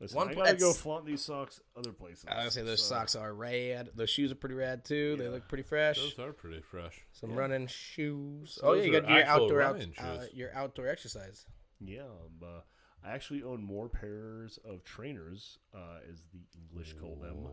Listen, 0.00 0.16
One 0.16 0.28
I 0.28 0.32
pl- 0.34 0.44
got 0.44 0.50
to 0.50 0.56
go 0.58 0.72
flaunt 0.72 1.06
these 1.06 1.24
socks 1.24 1.60
other 1.76 1.92
places. 1.92 2.24
I 2.28 2.44
would 2.44 2.52
say 2.52 2.62
those 2.62 2.80
So, 2.82 2.94
socks 2.94 3.16
are 3.16 3.34
rad. 3.34 3.90
Those 3.96 4.10
shoes 4.10 4.30
are 4.30 4.36
pretty 4.36 4.54
rad 4.54 4.84
too. 4.84 5.16
They 5.18 5.26
look 5.28 5.48
pretty 5.48 5.64
fresh. 5.64 5.96
Those 5.98 6.18
are 6.20 6.32
pretty 6.32 6.60
fresh. 6.60 7.00
Some 7.12 7.30
yeah. 7.30 7.36
running 7.36 7.66
shoes. 7.66 8.58
So 8.60 8.68
oh 8.68 8.72
yeah, 8.74 8.82
you 8.84 8.92
got 8.92 9.08
your 9.10 9.24
outdoor 9.24 9.60
out, 9.60 9.72
running 9.74 9.94
uh, 9.98 10.20
shoes. 10.20 10.30
your 10.34 10.54
outdoor 10.54 10.86
exercise. 10.88 11.46
Yeah, 11.80 12.02
um, 12.02 12.42
uh, 12.42 12.60
I 13.04 13.10
actually 13.12 13.42
own 13.42 13.62
more 13.64 13.88
pairs 13.88 14.58
of 14.64 14.84
trainers, 14.84 15.58
uh, 15.74 15.98
as 16.08 16.22
the 16.32 16.40
English 16.70 16.94
call 17.00 17.16
them, 17.16 17.46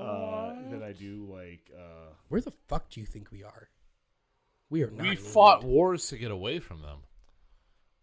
uh, 0.00 0.70
than 0.70 0.82
I 0.82 0.92
do 0.92 1.26
like. 1.30 1.70
Uh, 1.76 2.12
Where 2.28 2.40
the 2.40 2.52
fuck 2.68 2.88
do 2.90 3.00
you 3.00 3.06
think 3.06 3.30
we 3.30 3.42
are? 3.42 3.68
We 4.70 4.82
are 4.82 4.90
not. 4.90 5.02
we 5.02 5.16
fought 5.16 5.58
England. 5.58 5.74
wars 5.74 6.08
to 6.08 6.16
get 6.16 6.30
away 6.30 6.58
from 6.58 6.80
them. 6.82 7.00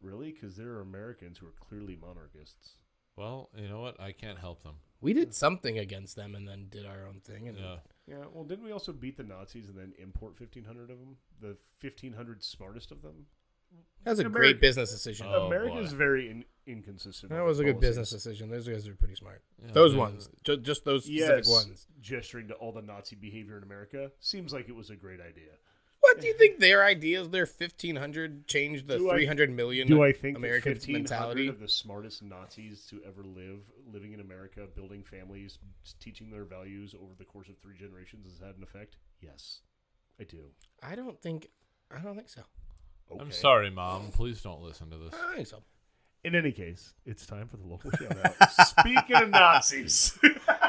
really, 0.01 0.31
because 0.31 0.57
there 0.57 0.69
are 0.73 0.81
Americans 0.81 1.37
who 1.39 1.47
are 1.47 1.53
clearly 1.59 1.95
monarchists. 1.99 2.77
Well, 3.15 3.49
you 3.55 3.67
know 3.67 3.79
what? 3.81 3.99
I 3.99 4.11
can't 4.11 4.39
help 4.39 4.63
them. 4.63 4.75
We 5.01 5.13
did 5.13 5.33
something 5.35 5.77
against 5.77 6.15
them 6.15 6.33
and 6.33 6.47
then 6.47 6.67
did 6.69 6.85
our 6.85 7.05
own 7.07 7.19
thing. 7.19 7.47
And 7.49 7.57
Yeah. 7.57 7.77
Yeah, 8.05 8.25
well, 8.33 8.43
didn't 8.43 8.65
we 8.65 8.71
also 8.71 8.91
beat 8.91 9.15
the 9.17 9.23
Nazis 9.23 9.69
and 9.69 9.77
then 9.77 9.93
import 9.97 10.37
fifteen 10.37 10.65
hundred 10.65 10.89
of 10.89 10.99
them? 10.99 11.17
The 11.39 11.55
fifteen 11.79 12.13
hundred 12.13 12.43
smartest 12.43 12.91
of 12.91 13.01
them. 13.01 13.27
that 14.03 14.11
was 14.11 14.19
a 14.19 14.23
America- 14.25 14.39
great 14.39 14.61
business 14.61 14.91
decision. 14.91 15.27
Oh, 15.29 15.47
America's 15.47 15.91
boy. 15.91 15.97
very 15.97 16.29
in- 16.29 16.45
inconsistent. 16.67 17.31
that 17.31 17.39
with 17.39 17.47
was 17.47 17.59
a 17.59 17.63
their 17.63 17.71
good 17.73 17.79
policies. 17.81 17.89
business 17.97 18.09
decision. 18.11 18.49
Those 18.49 18.67
guys 18.67 18.87
are 18.87 18.95
pretty 18.95 19.15
smart. 19.15 19.41
Yeah, 19.65 19.71
those 19.71 19.93
they- 19.93 19.97
ones, 19.99 20.29
Ju- 20.43 20.57
just 20.57 20.83
those 20.85 21.05
specific 21.05 21.45
Yes, 21.45 21.49
ones. 21.49 21.87
gesturing 22.01 22.47
to 22.49 22.55
all 22.55 22.71
the 22.73 22.81
Nazi 22.81 23.15
behavior 23.15 23.57
in 23.57 23.63
America 23.63 24.11
seems 24.19 24.51
like 24.53 24.67
it 24.69 24.75
was 24.75 24.89
a 24.89 24.95
great 24.97 25.19
idea. 25.21 25.53
What 26.03 26.19
do 26.21 26.27
you 26.27 26.33
think 26.33 26.59
their 26.59 26.83
ideas, 26.83 27.29
their 27.29 27.45
fifteen 27.45 27.95
hundred, 27.95 28.45
changed 28.47 28.87
the 28.87 28.97
Do 28.97 29.09
I- 29.09 29.13
three 29.15 29.25
hundred 29.25 29.49
million 29.51 29.87
Do 29.87 30.03
I 30.03 30.11
think 30.11 30.37
American 30.37 30.73
fifteen 30.73 30.95
hundred 30.95 31.09
mentality? 31.09 31.47
of 31.47 31.59
the 31.59 31.67
smartest 31.69 32.21
Nazis 32.21 32.85
to 32.89 33.01
ever 33.07 33.23
live, 33.23 33.59
living 33.91 34.11
in 34.13 34.19
America, 34.19 34.67
building 34.75 35.01
families, 35.03 35.57
teaching 35.99 36.29
their 36.29 36.43
values 36.43 36.93
over 36.93 37.13
the 37.17 37.23
course 37.25 37.47
of 37.47 37.57
three 37.59 37.75
generations, 37.79 38.27
has 38.29 38.45
had 38.45 38.57
an 38.57 38.63
effect? 38.63 38.97
Yes, 39.21 39.61
I 40.19 40.25
do. 40.25 40.39
I 40.83 40.95
don't 40.95 41.19
think. 41.21 41.47
I 41.89 41.99
don't 41.99 42.15
think 42.15 42.29
so. 42.29 42.41
Okay. 43.11 43.21
I'm 43.21 43.31
sorry, 43.31 43.69
Mom. 43.69 44.11
Please 44.11 44.41
don't 44.41 44.61
listen 44.61 44.89
to 44.91 44.97
this. 44.97 45.13
I 45.13 45.17
don't 45.17 45.35
think 45.35 45.47
so. 45.47 45.63
In 46.25 46.35
any 46.35 46.51
case, 46.51 46.93
it's 47.05 47.25
time 47.25 47.47
for 47.47 47.57
the 47.57 47.65
local 47.65 47.91
shout 47.91 48.17
out. 48.41 48.51
Speaking 48.67 49.15
of 49.15 49.29
Nazis, 49.29 50.17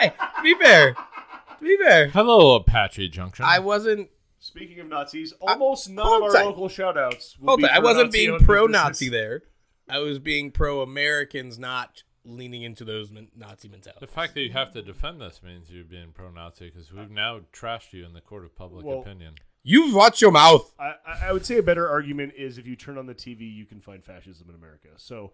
hey, 0.00 0.08
to 0.10 0.42
be 0.42 0.54
fair, 0.56 0.94
to 0.94 1.64
be 1.64 1.76
fair, 1.76 2.08
Hello, 2.08 2.54
Apache 2.56 3.08
Junction. 3.08 3.44
I 3.44 3.58
wasn't. 3.58 4.10
Speaking 4.44 4.78
of 4.80 4.88
Nazis, 4.88 5.32
almost 5.40 5.88
none 5.88 6.06
of 6.06 6.22
our 6.22 6.32
tight. 6.32 6.44
local 6.44 6.68
shoutouts. 6.68 7.36
Hold 7.44 7.64
on, 7.64 7.70
I 7.70 7.78
wasn't 7.78 8.12
being 8.12 8.38
pro-Nazi 8.40 9.08
there. 9.08 9.42
I 9.88 9.98
was 9.98 10.18
being 10.18 10.50
pro-Americans, 10.50 11.58
not 11.58 12.02
leaning 12.24 12.62
into 12.62 12.84
those 12.84 13.10
men- 13.10 13.28
Nazi 13.36 13.68
mentality. 13.68 14.04
the 14.04 14.10
fact 14.12 14.34
that 14.34 14.40
you 14.42 14.52
have 14.52 14.72
to 14.72 14.82
defend 14.82 15.20
this 15.20 15.42
means 15.42 15.70
you're 15.70 15.84
being 15.84 16.12
pro-Nazi 16.12 16.66
because 16.70 16.92
we've 16.92 17.10
now 17.10 17.40
trashed 17.52 17.92
you 17.92 18.04
in 18.04 18.12
the 18.12 18.20
court 18.20 18.44
of 18.44 18.54
public 18.56 18.84
Well- 18.84 19.00
opinion. 19.00 19.34
You 19.66 19.94
watch 19.94 20.20
your 20.20 20.30
mouth. 20.30 20.74
I, 20.78 20.94
I 21.06 21.28
I 21.28 21.32
would 21.32 21.46
say 21.46 21.56
a 21.56 21.62
better 21.62 21.88
argument 21.88 22.34
is 22.36 22.58
if 22.58 22.66
you 22.66 22.76
turn 22.76 22.98
on 22.98 23.06
the 23.06 23.14
TV, 23.14 23.40
you 23.50 23.64
can 23.64 23.80
find 23.80 24.04
fascism 24.04 24.50
in 24.50 24.54
America. 24.54 24.88
So 24.96 25.32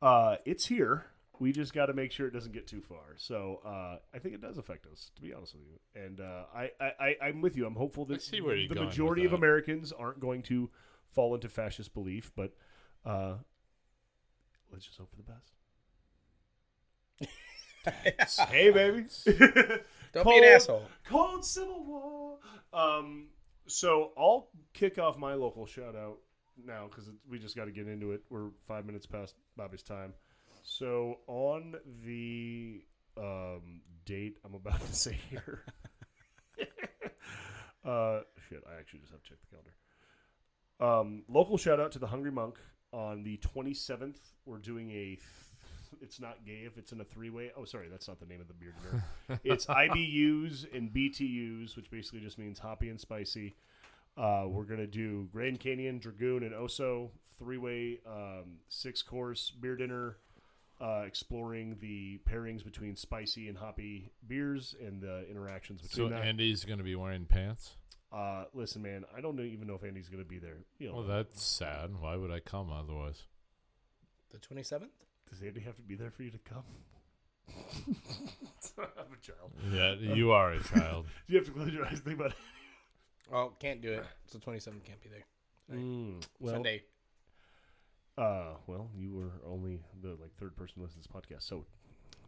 uh, 0.00 0.36
it's 0.46 0.66
here. 0.66 1.06
We 1.38 1.52
just 1.52 1.72
got 1.72 1.86
to 1.86 1.92
make 1.92 2.12
sure 2.12 2.26
it 2.26 2.32
doesn't 2.32 2.52
get 2.52 2.66
too 2.66 2.80
far. 2.80 3.14
So 3.16 3.60
uh, 3.64 3.98
I 4.14 4.18
think 4.18 4.34
it 4.34 4.40
does 4.40 4.58
affect 4.58 4.86
us, 4.86 5.10
to 5.16 5.22
be 5.22 5.32
honest 5.32 5.54
with 5.54 5.64
you. 5.64 6.02
And 6.02 6.20
uh, 6.20 6.44
I, 6.54 6.70
I, 6.80 6.92
I, 7.00 7.16
I'm 7.26 7.40
with 7.40 7.56
you. 7.56 7.66
I'm 7.66 7.74
hopeful 7.74 8.04
that 8.06 8.22
see 8.22 8.40
where 8.40 8.56
the 8.56 8.74
majority 8.74 9.24
of. 9.24 9.32
Americans 9.32 9.92
aren't 9.92 10.20
going 10.20 10.42
to 10.44 10.70
fall 11.12 11.34
into 11.34 11.48
fascist 11.48 11.94
belief. 11.94 12.30
But 12.36 12.52
uh, 13.04 13.34
let's 14.72 14.86
just 14.86 14.98
hope 14.98 15.10
for 15.10 15.16
the 15.16 15.22
best. 15.22 15.52
hey, 18.48 18.70
baby. 18.70 19.06
Don't 20.12 20.26
be 20.26 20.38
an 20.38 20.44
asshole. 20.44 20.82
Cold 21.04 21.44
Civil 21.44 21.84
War. 21.84 22.38
Um, 22.72 23.28
so 23.66 24.12
I'll 24.16 24.48
kick 24.72 24.98
off 24.98 25.18
my 25.18 25.34
local 25.34 25.66
shout 25.66 25.94
out 25.96 26.18
now 26.64 26.86
because 26.88 27.10
we 27.28 27.38
just 27.38 27.56
got 27.56 27.66
to 27.66 27.70
get 27.70 27.88
into 27.88 28.12
it. 28.12 28.22
We're 28.30 28.48
five 28.66 28.86
minutes 28.86 29.06
past 29.06 29.34
Bobby's 29.56 29.82
time. 29.82 30.14
So 30.68 31.18
on 31.28 31.76
the 32.04 32.82
um, 33.16 33.80
date 34.04 34.36
I'm 34.44 34.54
about 34.54 34.80
to 34.84 34.94
say 34.94 35.16
here, 35.30 35.62
uh, 37.84 38.20
shit, 38.48 38.64
I 38.68 38.78
actually 38.78 38.98
just 38.98 39.12
have 39.12 39.22
to 39.22 39.28
check 39.28 39.38
the 39.40 39.56
calendar. 39.56 39.72
Um, 40.78 41.22
local 41.28 41.56
shout 41.56 41.78
out 41.78 41.92
to 41.92 42.00
the 42.00 42.08
Hungry 42.08 42.32
Monk 42.32 42.58
on 42.92 43.22
the 43.22 43.38
27th. 43.38 44.18
We're 44.44 44.58
doing 44.58 44.90
a. 44.90 45.18
It's 46.02 46.20
not 46.20 46.44
gay 46.44 46.64
if 46.66 46.76
it's 46.76 46.90
in 46.90 47.00
a 47.00 47.04
three 47.04 47.30
way. 47.30 47.52
Oh, 47.56 47.64
sorry, 47.64 47.86
that's 47.88 48.08
not 48.08 48.18
the 48.18 48.26
name 48.26 48.40
of 48.40 48.48
the 48.48 48.54
beer 48.54 48.74
dinner. 48.82 49.40
it's 49.44 49.66
IBUs 49.66 50.66
and 50.76 50.92
BTUs, 50.92 51.76
which 51.76 51.90
basically 51.92 52.20
just 52.20 52.38
means 52.38 52.58
hoppy 52.58 52.90
and 52.90 53.00
spicy. 53.00 53.54
Uh, 54.16 54.46
we're 54.48 54.64
gonna 54.64 54.86
do 54.86 55.28
Grand 55.32 55.60
Canyon, 55.60 56.00
Dragoon, 56.00 56.42
and 56.42 56.52
Oso 56.52 57.10
three 57.38 57.56
way 57.56 58.00
um, 58.06 58.58
six 58.68 59.00
course 59.02 59.50
beer 59.50 59.76
dinner, 59.76 60.16
uh, 60.80 61.02
exploring 61.06 61.76
the 61.80 62.20
pairings 62.30 62.62
between 62.64 62.96
spicy 62.96 63.48
and 63.48 63.56
hoppy 63.56 64.10
beers 64.26 64.74
and 64.84 65.00
the 65.00 65.26
interactions 65.30 65.80
between 65.82 66.08
So 66.08 66.14
that. 66.14 66.22
Andy's 66.24 66.64
going 66.64 66.78
to 66.78 66.84
be 66.84 66.94
wearing 66.96 67.24
pants? 67.24 67.76
uh, 68.12 68.44
listen, 68.54 68.82
man, 68.82 69.04
I 69.16 69.20
don't 69.20 69.36
know, 69.36 69.42
even 69.42 69.66
know 69.66 69.74
if 69.74 69.82
Andy's 69.84 70.08
gonna 70.08 70.24
be 70.24 70.38
there. 70.38 70.58
You 70.78 70.88
know, 70.88 70.94
Well, 70.96 71.02
that's 71.06 71.42
sad. 71.42 71.90
Why 72.00 72.16
would 72.16 72.30
I 72.30 72.40
come 72.40 72.70
otherwise? 72.72 73.22
The 74.30 74.38
twenty 74.38 74.62
seventh. 74.62 74.92
does 75.28 75.42
Andy 75.42 75.60
have 75.60 75.76
to 75.76 75.82
be 75.82 75.96
there 75.96 76.10
for 76.10 76.22
you 76.22 76.30
to 76.30 76.38
come? 76.38 76.62
I'm 78.78 79.12
a 79.12 79.20
child. 79.22 79.52
Yeah, 79.72 79.94
you 80.14 80.30
are 80.32 80.52
a 80.52 80.62
child. 80.62 81.06
You 81.28 81.36
have 81.38 81.46
to 81.46 81.52
close 81.52 81.72
your 81.72 81.84
eyes 81.84 81.94
and 81.94 82.04
think 82.04 82.18
about 82.18 82.30
it. 82.32 82.36
Oh, 83.32 83.52
can't 83.58 83.82
do 83.82 83.92
it. 83.92 84.04
So 84.28 84.38
twenty 84.38 84.60
seven 84.60 84.80
can't 84.84 85.02
be 85.02 85.08
there. 85.08 85.24
Mm, 85.78 86.24
well, 86.38 86.54
Sunday. 86.54 86.82
Uh, 88.18 88.54
well, 88.66 88.88
you 88.96 89.12
were 89.14 89.32
only 89.46 89.80
the 90.02 90.10
like 90.20 90.34
third 90.38 90.56
person 90.56 90.76
to 90.76 90.82
listen 90.82 91.00
to 91.02 91.08
this 91.08 91.14
podcast, 91.14 91.42
so 91.46 91.64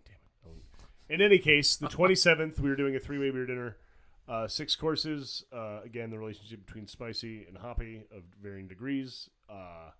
damn 0.04 0.52
it. 0.52 1.14
In 1.14 1.22
any 1.22 1.38
case, 1.38 1.76
the 1.76 1.88
twenty 1.98 2.14
seventh, 2.14 2.60
we 2.60 2.68
were 2.68 2.76
doing 2.76 2.94
a 2.94 3.00
three 3.00 3.18
way 3.18 3.30
beer 3.30 3.46
dinner, 3.46 3.76
uh, 4.28 4.46
six 4.48 4.76
courses. 4.76 5.44
Uh, 5.52 5.80
again, 5.84 6.10
the 6.10 6.18
relationship 6.18 6.66
between 6.66 6.86
spicy 6.86 7.44
and 7.48 7.56
hoppy 7.56 8.02
of 8.14 8.22
varying 8.42 8.68
degrees. 8.68 9.30
Uh, 9.48 9.90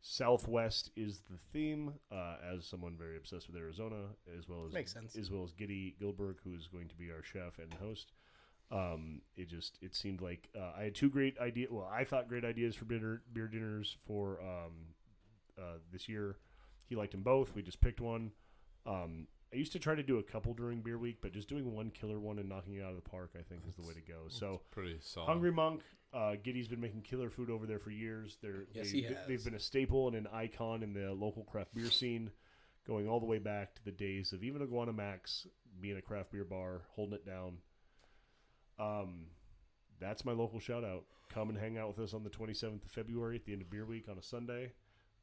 Southwest 0.00 0.90
is 0.96 1.20
the 1.28 1.36
theme. 1.52 1.94
Uh, 2.12 2.36
as 2.54 2.64
someone 2.64 2.94
very 2.96 3.16
obsessed 3.16 3.48
with 3.48 3.56
Arizona, 3.56 4.04
as 4.38 4.48
well 4.48 4.64
as 4.66 4.72
Makes 4.72 4.92
sense. 4.94 5.16
as 5.16 5.30
well 5.30 5.42
as 5.44 5.52
Giddy 5.52 5.96
Gilberg, 6.00 6.36
who 6.44 6.54
is 6.54 6.68
going 6.68 6.88
to 6.88 6.94
be 6.94 7.10
our 7.10 7.22
chef 7.22 7.58
and 7.58 7.74
host. 7.74 8.12
Um, 8.70 9.20
it 9.36 9.48
just 9.48 9.78
it 9.82 9.94
seemed 9.94 10.20
like 10.22 10.48
uh, 10.58 10.72
I 10.78 10.84
had 10.84 10.94
two 10.94 11.10
great 11.10 11.38
ideas. 11.38 11.68
Well, 11.70 11.90
I 11.92 12.04
thought 12.04 12.28
great 12.28 12.44
ideas 12.44 12.74
for 12.74 12.84
beer 12.84 13.20
beer 13.32 13.48
dinners 13.48 13.96
for 14.06 14.40
um, 14.40 14.94
uh, 15.58 15.78
this 15.92 16.08
year. 16.08 16.36
He 16.88 16.94
liked 16.94 17.12
them 17.12 17.22
both. 17.22 17.54
We 17.54 17.62
just 17.62 17.80
picked 17.80 18.00
one. 18.00 18.30
Um, 18.86 19.26
I 19.52 19.56
used 19.56 19.72
to 19.72 19.78
try 19.78 19.94
to 19.94 20.02
do 20.02 20.18
a 20.18 20.22
couple 20.22 20.54
during 20.54 20.80
beer 20.80 20.98
week, 20.98 21.18
but 21.20 21.32
just 21.32 21.48
doing 21.48 21.72
one 21.74 21.90
killer 21.90 22.18
one 22.18 22.38
and 22.38 22.48
knocking 22.48 22.74
it 22.74 22.82
out 22.82 22.90
of 22.90 22.96
the 22.96 23.08
park, 23.08 23.30
I 23.38 23.42
think, 23.42 23.62
is 23.68 23.74
the 23.74 23.82
way 23.82 23.94
to 23.94 24.00
go. 24.00 24.24
So, 24.28 24.60
Pretty 24.70 24.98
solid. 25.00 25.26
Hungry 25.26 25.52
Monk, 25.52 25.82
uh, 26.12 26.34
Giddy's 26.42 26.68
been 26.68 26.80
making 26.80 27.02
killer 27.02 27.30
food 27.30 27.50
over 27.50 27.66
there 27.66 27.78
for 27.78 27.90
years. 27.90 28.38
They're, 28.42 28.64
Yes, 28.72 28.90
they, 28.92 28.98
he 28.98 29.02
has. 29.04 29.16
They've 29.26 29.44
been 29.44 29.54
a 29.54 29.60
staple 29.60 30.08
and 30.08 30.16
an 30.16 30.26
icon 30.32 30.82
in 30.82 30.92
the 30.92 31.12
local 31.12 31.44
craft 31.44 31.74
beer 31.74 31.90
scene, 31.90 32.30
going 32.86 33.08
all 33.08 33.20
the 33.20 33.26
way 33.26 33.38
back 33.38 33.74
to 33.76 33.84
the 33.84 33.92
days 33.92 34.32
of 34.32 34.42
even 34.44 34.62
Iguana 34.62 34.92
Max 34.92 35.46
being 35.80 35.96
a 35.96 36.02
craft 36.02 36.32
beer 36.32 36.44
bar, 36.44 36.82
holding 36.94 37.14
it 37.14 37.26
down. 37.26 37.58
Um, 38.78 39.26
that's 40.00 40.24
my 40.24 40.32
local 40.32 40.60
shout 40.60 40.84
out. 40.84 41.04
Come 41.32 41.48
and 41.48 41.58
hang 41.58 41.78
out 41.78 41.88
with 41.88 41.98
us 41.98 42.14
on 42.14 42.24
the 42.24 42.30
27th 42.30 42.84
of 42.84 42.90
February 42.90 43.36
at 43.36 43.44
the 43.44 43.52
end 43.52 43.62
of 43.62 43.70
Beer 43.70 43.84
Week 43.86 44.06
on 44.10 44.18
a 44.18 44.22
Sunday. 44.22 44.72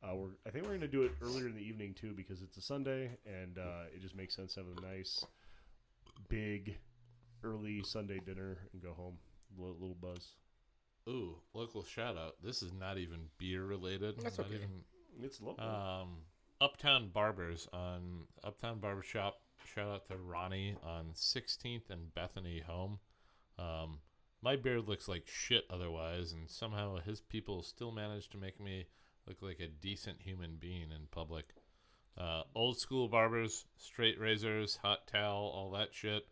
Uh, 0.04 0.16
we're 0.16 0.30
I 0.46 0.50
think 0.50 0.66
we're 0.66 0.72
going 0.72 0.82
to 0.82 0.88
do 0.88 1.04
it 1.04 1.14
earlier 1.22 1.48
in 1.48 1.56
the 1.56 1.62
evening 1.62 1.94
too 1.94 2.14
because 2.16 2.42
it's 2.42 2.58
a 2.58 2.62
Sunday 2.62 3.12
and 3.26 3.58
uh, 3.58 3.86
it 3.96 4.02
just 4.02 4.16
makes 4.16 4.36
sense 4.36 4.56
to 4.56 4.62
have 4.62 4.68
a 4.78 4.96
nice, 4.96 5.24
big, 6.28 6.78
early 7.44 7.84
Sunday 7.84 8.20
dinner 8.20 8.58
and 8.74 8.82
go 8.82 8.94
home. 8.94 9.18
Little, 9.58 9.76
little 9.80 9.98
buzz. 10.02 10.36
Ooh, 11.08 11.36
local 11.54 11.84
shout 11.84 12.18
out. 12.18 12.36
This 12.44 12.64
is 12.64 12.74
not 12.74 12.98
even 12.98 13.28
beer 13.38 13.64
related. 13.64 14.16
That's 14.22 14.38
not 14.38 14.48
okay. 14.48 14.56
even 14.56 14.70
It's 15.22 15.42
local. 15.42 15.64
Um, 15.64 16.10
Uptown 16.60 17.10
Barbers 17.14 17.68
on 17.72 18.26
Uptown 18.44 18.80
Barbershop. 18.80 19.40
Shout 19.74 19.88
out 19.88 20.08
to 20.08 20.18
Ronnie 20.18 20.76
on 20.84 21.12
16th 21.14 21.90
and 21.90 22.14
Bethany 22.14 22.62
Home. 22.66 23.00
Um, 23.60 24.00
my 24.42 24.56
beard 24.56 24.88
looks 24.88 25.08
like 25.08 25.24
shit 25.26 25.64
otherwise, 25.70 26.34
and 26.34 26.50
somehow 26.50 26.98
his 26.98 27.22
people 27.22 27.64
still 27.64 27.92
managed 27.92 28.32
to 28.32 28.38
make 28.38 28.60
me 28.60 28.88
look 29.28 29.42
like 29.42 29.60
a 29.60 29.68
decent 29.68 30.22
human 30.22 30.58
being 30.60 30.92
in 30.92 31.08
public. 31.12 31.54
Uh, 32.18 32.44
old 32.56 32.80
school 32.80 33.08
barbers, 33.08 33.66
straight 33.78 34.20
razors, 34.20 34.78
hot 34.84 35.08
towel, 35.08 35.52
all 35.56 35.72
that 35.72 35.94
shit. 35.94 36.24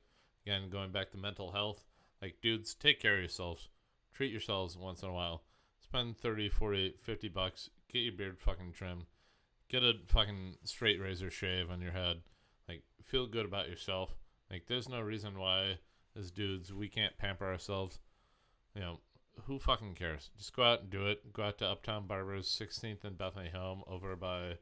Again, 0.45 0.69
going 0.69 0.91
back 0.91 1.11
to 1.11 1.18
mental 1.18 1.51
health. 1.51 1.85
Like, 2.22 2.35
dudes, 2.41 2.73
take 2.76 2.99
care 2.99 3.15
of 3.15 3.22
yourselves. 3.22 3.69
Treat 4.13 4.31
yourselves 4.31 4.77
once 4.77 5.01
in 5.01 5.09
a 5.09 5.13
while. 5.13 5.43
Spend 5.80 6.18
30, 6.18 6.49
40, 6.49 6.95
50 6.99 7.30
bucks. 7.30 7.69
Get 7.91 7.99
your 7.99 8.13
beard 8.13 8.39
fucking 8.39 8.73
trimmed. 8.73 9.05
Get 9.69 9.84
a 9.84 9.93
fucking 10.07 10.57
straight 10.63 11.01
razor 11.01 11.31
shave 11.31 11.72
on 11.72 11.81
your 11.81 11.93
head. 11.93 12.22
Like, 12.68 12.84
feel 13.03 13.26
good 13.26 13.45
about 13.45 13.69
yourself. 13.69 14.15
Like, 14.49 14.68
there's 14.68 14.89
no 14.89 15.01
reason 15.01 15.39
why, 15.39 15.80
as 16.18 16.30
dudes, 16.30 16.73
we 16.73 16.89
can't 16.89 17.18
pamper 17.18 17.49
ourselves. 17.49 17.99
You 18.76 18.81
know, 18.81 18.99
who 19.45 19.60
fucking 19.60 19.95
cares? 19.95 20.30
Just 20.38 20.56
go 20.56 20.64
out 20.64 20.82
and 20.82 20.90
do 20.90 21.08
it. 21.08 21.34
Go 21.34 21.44
out 21.44 21.58
to 21.60 21.66
Uptown 21.68 22.08
Barbers, 22.08 22.48
16th 22.48 23.03
and 23.03 23.18
Bethany 23.18 23.49
Home, 23.53 23.84
over 23.88 24.16
by 24.16 24.58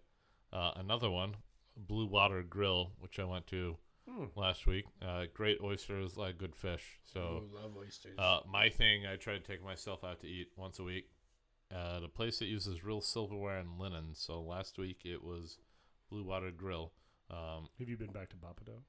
uh, 0.54 0.72
another 0.76 1.10
one, 1.10 1.36
Blue 1.76 2.06
Water 2.08 2.44
Grill, 2.44 2.92
which 3.00 3.20
I 3.20 3.24
went 3.26 3.48
to 3.48 3.78
Hmm. 4.10 4.26
last 4.36 4.66
week. 4.66 4.86
Uh, 5.06 5.26
great 5.34 5.60
oysters, 5.62 6.16
a 6.16 6.20
lot 6.20 6.30
of 6.32 6.38
good 6.40 6.56
fish. 6.56 7.00
So, 7.06 7.44
Ooh, 7.52 7.56
love 7.56 7.78
oysters. 7.78 8.18
uh, 8.18 8.40
my 8.52 8.70
thing, 8.70 9.06
I 9.06 9.18
try 9.18 9.34
to 9.34 9.40
take 9.40 9.64
myself 9.64 10.04
out 10.04 10.22
to 10.22 10.28
eat 10.28 10.48
once 10.56 10.80
a 10.80 10.84
week 10.84 11.10
at 11.70 12.04
a 12.04 12.08
place 12.08 12.40
that 12.40 12.48
uses 12.48 12.84
real 12.84 13.02
silverware 13.02 13.60
and 13.60 13.78
linen. 13.78 14.16
So 14.16 14.42
last 14.42 14.80
week 14.80 15.02
it 15.06 15.24
was 15.24 15.60
Blue 16.10 16.24
Water 16.24 16.50
Grill. 16.50 16.92
Um, 17.30 17.68
Have 17.78 17.88
you 17.88 17.98
been 17.98 18.12
back 18.12 18.30
to 18.30 18.36
Papado? 18.36 18.80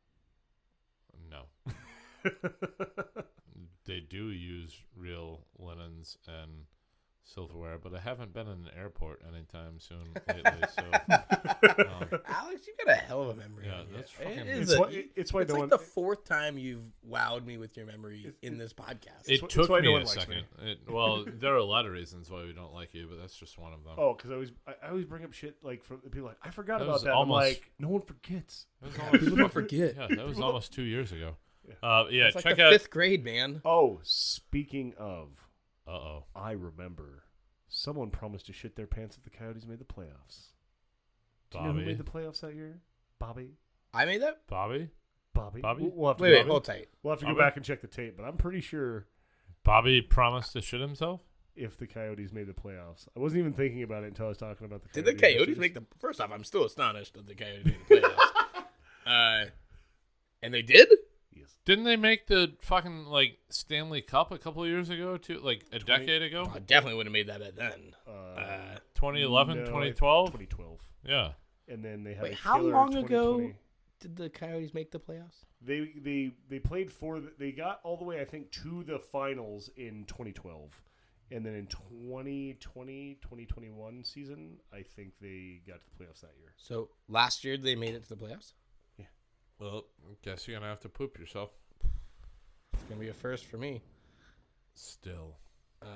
no, 1.30 1.42
they 3.86 4.00
do 4.00 4.30
use 4.30 4.74
real 4.96 5.40
linens 5.58 6.16
and 6.28 6.64
silverware, 7.22 7.78
but 7.78 7.94
I 7.94 8.00
haven't 8.00 8.32
been 8.32 8.46
in 8.48 8.52
an 8.52 8.70
airport 8.76 9.22
anytime 9.28 9.78
soon 9.78 10.02
lately. 10.26 10.68
So 10.74 10.82
um, 11.12 12.20
Alex, 12.26 12.66
you've 12.66 12.76
got 12.84 12.88
a 12.88 12.94
hell 12.94 13.22
of 13.22 13.28
a 13.30 13.34
memory. 13.40 13.66
Yeah, 13.66 13.82
that's 13.94 14.10
It 14.12 14.24
fucking- 14.24 14.46
is 14.48 14.60
it's, 14.70 14.72
a- 14.72 14.80
why, 14.80 15.04
it's 15.14 15.32
why 15.32 15.40
it's 15.42 15.48
no 15.50 15.54
like 15.54 15.60
one. 15.60 15.68
the 15.68 15.78
fourth 15.78 16.24
time 16.24 16.58
you've 16.58 16.82
wowed 17.08 17.44
me 17.44 17.56
with 17.56 17.76
your 17.76 17.86
memory 17.86 18.32
in 18.42 18.58
this 18.58 18.72
podcast. 18.72 19.28
it 19.28 19.40
wh- 19.40 19.44
it's 19.44 19.54
took 19.54 19.68
why 19.68 19.78
no 19.78 19.82
me 19.88 19.92
one 19.92 20.02
a 20.02 20.04
likes 20.06 20.14
second. 20.18 20.34
me. 20.62 20.72
It, 20.72 20.78
well, 20.88 21.24
there 21.24 21.52
are 21.54 21.58
a 21.58 21.64
lot 21.64 21.86
of 21.86 21.92
reasons 21.92 22.30
why 22.30 22.42
we 22.44 22.52
don't 22.52 22.74
like 22.74 22.94
you, 22.94 23.06
but 23.08 23.20
that's 23.20 23.36
just 23.36 23.56
one 23.58 23.72
of 23.74 23.84
them. 23.84 23.94
Oh, 23.96 24.14
because 24.14 24.30
I 24.30 24.34
always 24.34 24.50
I, 24.66 24.72
I 24.84 24.88
always 24.90 25.04
bring 25.04 25.22
up 25.24 25.32
shit 25.32 25.56
like 25.62 25.84
from 25.84 25.98
people 25.98 26.24
like 26.28 26.38
I 26.42 26.50
forgot 26.50 26.80
That 26.80 26.86
about 26.88 27.02
that. 27.04 27.12
almost- 27.12 27.36
I'm 27.44 27.48
like, 27.48 27.70
no 27.78 27.88
one 27.88 28.02
forgets. 28.02 28.66
That 28.82 28.90
was 28.90 28.98
almost- 28.98 29.20
people 29.22 29.36
don't 29.36 29.52
forget. 29.52 29.94
yeah, 29.96 30.08
that 30.16 30.26
was 30.26 30.40
almost 30.40 30.72
two 30.72 30.82
years 30.82 31.12
ago. 31.12 31.36
Yeah. 31.68 31.74
Uh, 31.82 32.04
yeah, 32.10 32.24
it's 32.26 32.34
like 32.36 32.44
check 32.44 32.56
the 32.56 32.64
out. 32.66 32.72
fifth 32.72 32.90
grade, 32.90 33.24
man. 33.24 33.60
Oh, 33.64 34.00
speaking 34.02 34.94
of, 34.98 35.46
Uh 35.86 35.90
oh. 35.92 36.24
I 36.34 36.52
remember 36.52 37.24
someone 37.68 38.10
promised 38.10 38.46
to 38.46 38.52
shit 38.52 38.76
their 38.76 38.86
pants 38.86 39.16
if 39.16 39.22
the 39.24 39.30
Coyotes 39.30 39.66
made 39.66 39.78
the 39.78 39.84
playoffs. 39.84 40.48
Do 41.50 41.58
you 41.58 41.64
know 41.64 41.70
who 41.72 41.78
Bobby. 41.80 41.86
made 41.86 41.98
the 41.98 42.04
playoffs 42.04 42.40
that 42.40 42.54
year? 42.54 42.80
Bobby. 43.18 43.50
I 43.92 44.04
made 44.04 44.22
that. 44.22 44.42
Bobby? 44.48 44.88
Bobby. 45.34 45.60
Bobby? 45.60 45.82
We'll, 45.82 45.92
we'll 45.92 46.08
have 46.10 46.16
to, 46.18 46.22
Wait, 46.22 46.32
wait, 46.32 46.46
hold 46.46 46.64
tight. 46.64 46.88
we'll 47.02 47.12
have 47.12 47.20
to 47.20 47.26
go 47.26 47.32
Bobby? 47.32 47.40
back 47.44 47.56
and 47.56 47.64
check 47.64 47.80
the 47.80 47.88
tape, 47.88 48.16
but 48.16 48.24
I'm 48.24 48.36
pretty 48.36 48.60
sure 48.60 49.06
Bobby 49.64 50.00
promised 50.00 50.52
to 50.54 50.62
shit 50.62 50.80
himself? 50.80 51.20
if 51.56 51.76
the 51.76 51.86
Coyotes 51.86 52.32
made 52.32 52.46
the 52.46 52.52
playoffs, 52.54 53.06
I 53.14 53.20
wasn't 53.20 53.40
even 53.40 53.52
thinking 53.52 53.82
about 53.82 54.04
it 54.04 54.06
until 54.06 54.26
I 54.26 54.28
was 54.30 54.38
talking 54.38 54.64
about 54.64 54.82
the. 54.82 54.88
Coyotes. 54.88 55.04
Did 55.04 55.04
the 55.04 55.20
Coyotes 55.20 55.36
Coyotes 55.46 55.58
make 55.58 55.74
the? 55.74 55.84
First 55.98 56.20
off, 56.20 56.30
I'm 56.32 56.44
still 56.44 56.64
astonished 56.64 57.14
that 57.14 57.26
the 57.26 57.34
Coyotes 57.34 57.66
made 57.66 57.76
the 57.88 57.96
playoffs. 57.96 59.44
uh, 59.46 59.50
and 60.42 60.54
they 60.54 60.62
did. 60.62 60.88
Yes. 61.50 61.56
Didn't 61.64 61.84
they 61.84 61.96
make 61.96 62.26
the 62.26 62.54
fucking 62.60 63.06
like 63.06 63.38
Stanley 63.48 64.00
Cup 64.00 64.32
a 64.32 64.38
couple 64.38 64.66
years 64.66 64.90
ago 64.90 65.16
too? 65.16 65.40
Like 65.40 65.64
a 65.72 65.78
20 65.78 66.06
decade 66.06 66.22
ago? 66.22 66.50
I 66.54 66.58
definitely 66.58 66.96
would 66.96 67.06
have 67.06 67.12
made 67.12 67.28
that 67.28 67.40
bet 67.40 67.56
then. 67.56 67.94
Uh, 68.06 68.10
Uh, 68.40 68.78
2011, 68.94 69.58
no, 69.58 69.64
2012? 69.66 70.26
2012. 70.26 70.80
Yeah. 71.04 71.32
And 71.68 71.84
then 71.84 72.02
they 72.04 72.14
had 72.14 72.24
Wait, 72.24 72.32
a 72.32 72.36
how 72.36 72.60
long 72.60 72.96
ago 72.96 73.52
did 74.00 74.16
the 74.16 74.28
Coyotes 74.28 74.74
make 74.74 74.90
the 74.90 74.98
playoffs? 74.98 75.44
They 75.62 75.92
they 75.96 76.32
they 76.48 76.58
played 76.58 76.90
for 76.90 77.20
they 77.38 77.52
got 77.52 77.80
all 77.84 77.96
the 77.96 78.04
way 78.04 78.20
I 78.20 78.24
think 78.24 78.50
to 78.52 78.82
the 78.82 78.98
finals 78.98 79.70
in 79.76 80.04
2012. 80.06 80.82
And 81.32 81.46
then 81.46 81.54
in 81.54 81.66
2020 81.66 83.18
2021 83.22 84.04
season, 84.04 84.56
I 84.72 84.82
think 84.82 85.12
they 85.20 85.60
got 85.66 85.80
to 85.80 85.86
the 85.86 86.04
playoffs 86.04 86.22
that 86.22 86.32
year. 86.38 86.52
So 86.56 86.88
last 87.08 87.44
year 87.44 87.56
they 87.56 87.76
made 87.76 87.94
it 87.94 88.02
to 88.02 88.08
the 88.08 88.16
playoffs. 88.16 88.52
Well, 89.60 89.84
guess 90.22 90.48
you're 90.48 90.58
gonna 90.58 90.70
have 90.70 90.80
to 90.80 90.88
poop 90.88 91.18
yourself. 91.18 91.50
It's 92.72 92.82
gonna 92.84 93.00
be 93.00 93.08
a 93.08 93.14
first 93.14 93.44
for 93.46 93.58
me. 93.58 93.82
Still. 94.74 95.36
Uh, 95.82 95.86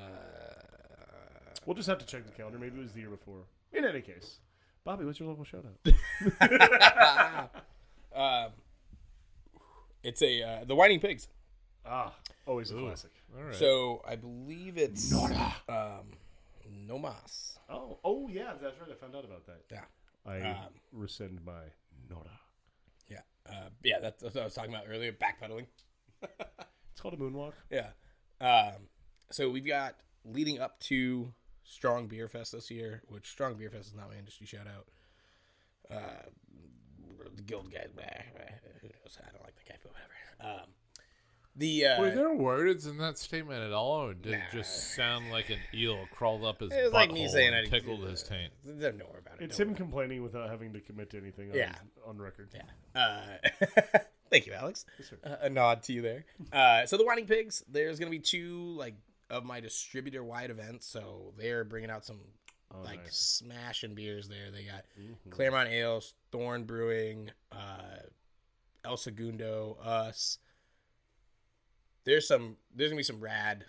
We'll 1.67 1.75
just 1.75 1.89
have 1.89 1.97
to 1.99 2.05
check 2.07 2.27
the 2.27 2.33
calendar. 2.33 2.59
Maybe 2.59 2.79
it 2.79 2.83
was 2.83 2.93
the 2.93 3.01
year 3.01 3.09
before. 3.09 3.45
In 3.73 3.87
any 3.87 4.03
case, 4.03 4.41
Bobby, 4.85 5.07
what's 5.07 5.19
your 5.19 5.31
local 5.31 5.45
shout 5.45 5.65
out? 5.65 7.51
um, 8.15 8.53
it's 10.03 10.21
a 10.21 10.43
uh, 10.43 10.65
the 10.67 10.75
Whining 10.75 11.01
Pigs. 11.01 11.27
ah, 11.87 12.13
always 12.47 12.71
a 12.71 12.77
Ooh. 12.77 12.85
classic. 12.87 13.13
All 13.35 13.45
right. 13.45 13.55
So 13.55 14.03
I 14.07 14.17
believe 14.17 14.77
it's 14.77 15.11
um, 15.15 16.05
no 16.87 16.99
mas. 16.99 17.59
Oh, 17.71 17.99
oh 18.05 18.29
yeah, 18.29 18.53
that's 18.61 18.79
right. 18.79 18.91
I 18.91 18.95
found 18.95 19.17
out 19.17 19.25
about 19.25 19.47
that. 19.47 19.63
Yeah, 19.73 19.85
I 20.31 20.41
Um, 20.51 20.57
rescind 20.93 21.41
my 21.47 21.63
Nora. 22.11 22.29
Yeah, 23.49 23.57
uh, 23.57 23.69
yeah. 23.83 23.99
That's, 24.01 24.23
that's 24.23 24.35
what 24.35 24.43
I 24.43 24.45
was 24.45 24.55
talking 24.55 24.75
about 24.75 24.87
earlier. 24.91 25.13
Backpedaling. 25.13 25.67
It's 26.93 27.01
called 27.01 27.15
a 27.15 27.17
moonwalk. 27.17 27.55
Yeah. 27.73 27.89
Um, 28.41 28.87
so 29.33 29.51
we've 29.51 29.67
got 29.67 29.97
leading 30.25 30.61
up 30.61 30.79
to 30.83 31.35
Strong 31.65 32.07
Beer 32.07 32.29
Fest 32.29 32.53
this 32.53 32.71
year, 32.71 33.03
which 33.09 33.29
Strong 33.29 33.55
Beer 33.55 33.69
Fest 33.69 33.89
is 33.89 33.95
not 33.97 34.11
my 34.11 34.17
industry 34.17 34.47
shout 34.47 34.69
out. 34.69 34.87
Uh, 35.91 36.29
the 37.35 37.43
guild 37.43 37.73
guys, 37.73 37.89
blah, 37.93 38.05
blah, 38.05 38.45
who 38.81 38.89
knows? 38.89 39.19
I 39.21 39.31
don't 39.33 39.43
like 39.43 39.57
that 39.57 39.69
guy, 39.69 39.77
but 39.83 39.93
whatever. 39.93 40.61
Um, 40.63 40.69
the 41.57 41.87
uh, 41.87 42.01
Were 42.01 42.11
there 42.11 42.33
words 42.35 42.87
in 42.87 42.99
that 42.99 43.17
statement 43.19 43.63
at 43.63 43.73
all, 43.73 44.07
or 44.09 44.15
did 44.15 44.33
Nah. 44.33 44.39
it 44.39 44.43
just 44.53 44.95
sound 44.95 45.31
like 45.31 45.51
an 45.51 45.59
eel 45.73 46.07
crawled 46.13 46.45
up 46.45 46.61
his 46.61 46.73
It 46.73 46.83
was 46.85 46.93
like 46.93 47.13
me 47.13 47.29
saying 47.29 47.55
and 47.55 47.67
I- 47.67 47.71
tickled 47.71 48.01
his 48.09 48.23
taint? 48.23 48.53
they 48.65 48.73
don't 48.89 48.99
know 48.99 49.07
about 49.19 49.41
it. 49.41 49.45
It's 49.45 49.59
him 49.61 49.75
complaining 49.75 50.23
without 50.23 50.51
having 50.51 50.73
to 50.73 50.81
commit 50.81 51.11
to 51.11 51.19
anything 51.19 51.51
on, 51.51 51.57
Yeah. 51.57 51.75
on 52.07 52.19
record. 52.19 52.51
Yeah. 52.55 53.01
Uh, 53.01 53.99
thank 54.31 54.47
you, 54.47 54.53
Alex. 54.53 54.85
Yes. 54.99 55.13
Uh, 55.23 55.37
a 55.43 55.49
nod 55.51 55.83
to 55.85 55.93
you 55.93 56.03
there. 56.03 56.25
Uh, 56.53 56.87
so 56.87 56.97
the 56.97 57.05
Whining 57.05 57.27
Pigs, 57.27 57.63
there's 57.69 57.99
gonna 57.99 58.11
be 58.11 58.19
two 58.19 58.75
like 58.77 58.95
of 59.31 59.45
my 59.45 59.61
distributor 59.61 60.23
wide 60.25 60.51
events. 60.51 60.87
So 60.87 61.33
they're 61.39 61.65
bringing 61.65 61.91
out 61.91 62.05
some 62.05 62.21
Oh, 62.77 62.81
like 62.83 63.05
nice. 63.05 63.17
smashing 63.17 63.95
beers 63.95 64.27
there. 64.29 64.51
They 64.51 64.65
got 64.65 64.85
Mhm. 64.99 65.31
Claremont 65.31 65.69
Ales, 65.69 66.15
Thorn 66.33 66.65
Brewing, 66.65 67.31
uh, 67.53 67.99
El 68.85 68.97
Segundo, 68.97 69.79
us. 69.81 70.39
There's 72.05 72.27
some. 72.29 72.57
There's 72.75 72.91
gonna 72.91 72.99
be 72.99 73.03
some 73.05 73.21
rad, 73.21 73.65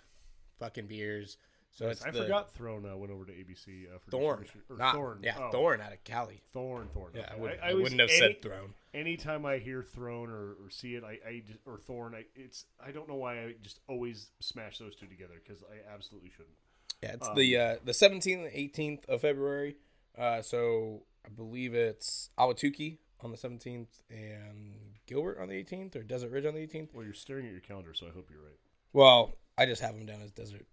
fucking 0.58 0.86
beers. 0.86 1.36
So 1.72 1.88
it's 1.90 2.02
I 2.02 2.10
the 2.10 2.22
forgot 2.22 2.54
Throne 2.54 2.86
uh, 2.90 2.96
went 2.96 3.12
over 3.12 3.26
to 3.26 3.32
ABC 3.32 3.84
uh, 3.94 3.98
for 3.98 4.10
Thorn, 4.10 4.40
distribution- 4.40 4.74
or 4.74 4.78
not 4.78 4.94
Thorn. 4.94 5.18
yeah, 5.22 5.34
Oh, 5.38 5.50
Thorn 5.50 5.80
out 5.82 5.92
of 5.92 6.02
Cali. 6.04 6.40
Thorn, 6.54 6.88
Thorn. 6.94 7.10
Yeah, 7.14 7.28
I, 7.30 7.36
would, 7.38 7.58
I, 7.62 7.68
I, 7.68 7.74
was- 7.74 7.82
wouldn't 7.82 8.00
have 8.00 8.08
any, 8.08 8.18
said 8.18 8.40
Throne. 8.40 8.72
Anytime 8.94 9.44
I 9.44 9.58
hear 9.58 9.82
Throne 9.82 10.30
or, 10.30 10.52
or 10.64 10.70
see 10.70 10.94
it, 10.94 11.04
I, 11.04 11.18
I 11.28 11.42
just, 11.46 11.58
or 11.66 11.76
Thorn, 11.78 12.14
I 12.14 12.24
it's 12.34 12.64
I 12.82 12.92
don't 12.92 13.06
know 13.08 13.16
why 13.16 13.40
I 13.44 13.54
just 13.62 13.80
always 13.88 14.30
smash 14.40 14.78
those 14.78 14.96
two 14.96 15.06
together 15.06 15.34
because 15.44 15.62
I 15.64 15.92
absolutely 15.94 16.30
shouldn't. 16.30 16.56
Yeah, 17.02 17.12
it's 17.12 17.28
Um, 17.28 17.36
the 17.36 17.56
uh, 17.58 17.76
the 17.84 17.92
17th 17.92 18.46
and 18.46 18.52
18th 18.72 19.04
of 19.10 19.20
February. 19.20 19.76
Uh, 20.16 20.40
so 20.40 21.02
I 21.26 21.28
believe 21.28 21.74
it's 21.74 22.30
Ahwatukee 22.38 22.96
on 23.20 23.30
the 23.30 23.36
17th 23.36 23.86
and 24.10 24.74
Gilbert 25.06 25.38
on 25.40 25.48
the 25.48 25.62
18th 25.62 25.96
or 25.96 26.02
Desert 26.02 26.30
Ridge 26.30 26.46
on 26.46 26.54
the 26.54 26.66
18th. 26.66 26.94
Well, 26.94 27.04
you're 27.04 27.14
staring 27.14 27.46
at 27.46 27.52
your 27.52 27.60
calendar, 27.60 27.94
so 27.94 28.06
I 28.06 28.10
hope 28.10 28.28
you're 28.30 28.42
right. 28.42 28.58
Well, 28.92 29.34
I 29.58 29.66
just 29.66 29.82
have 29.82 29.94
them 29.94 30.06
down 30.06 30.20
as 30.22 30.30
Desert 30.32 30.66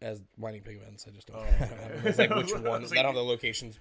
as 0.00 0.20
Whining 0.36 0.62
Pig 0.62 0.78
events. 0.80 1.06
I 1.06 1.10
just 1.10 1.26
don't. 1.26 1.36
Oh, 1.36 1.42
I 1.42 1.66
them 1.66 2.06
as, 2.06 2.18
like 2.18 2.30
okay. 2.30 2.40
which 2.40 2.52
I 2.66 2.68
ones. 2.68 2.90
like- 2.90 2.98
I 2.98 3.02
don't 3.02 3.14
have 3.14 3.22
the 3.22 3.28
locations. 3.28 3.78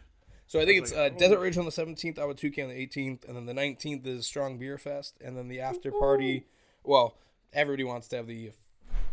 So 0.48 0.60
I 0.60 0.66
think 0.66 0.82
was 0.82 0.91
it's 0.91 1.00
like, 1.00 1.12
uh, 1.12 1.16
oh. 1.16 1.20
Desert 1.20 1.40
Ridge 1.41 1.58
on 1.60 1.66
the 1.66 1.72
17th, 1.72 2.16
Ahwatukee 2.16 2.64
on 2.64 2.70
the 2.70 2.88
18th, 2.88 3.28
and 3.28 3.38
then 3.38 3.46
the 3.46 3.54
19th 3.54 4.08
is 4.08 4.26
Strong 4.26 4.58
Beer 4.58 4.80
Fest, 4.80 5.16
and 5.24 5.38
then 5.38 5.48
the 5.48 5.60
after 5.60 5.91
party. 5.91 6.46
Well, 6.84 7.16
everybody 7.54 7.84
wants 7.84 8.08
to 8.10 8.16
have 8.16 8.26
the 8.26 8.52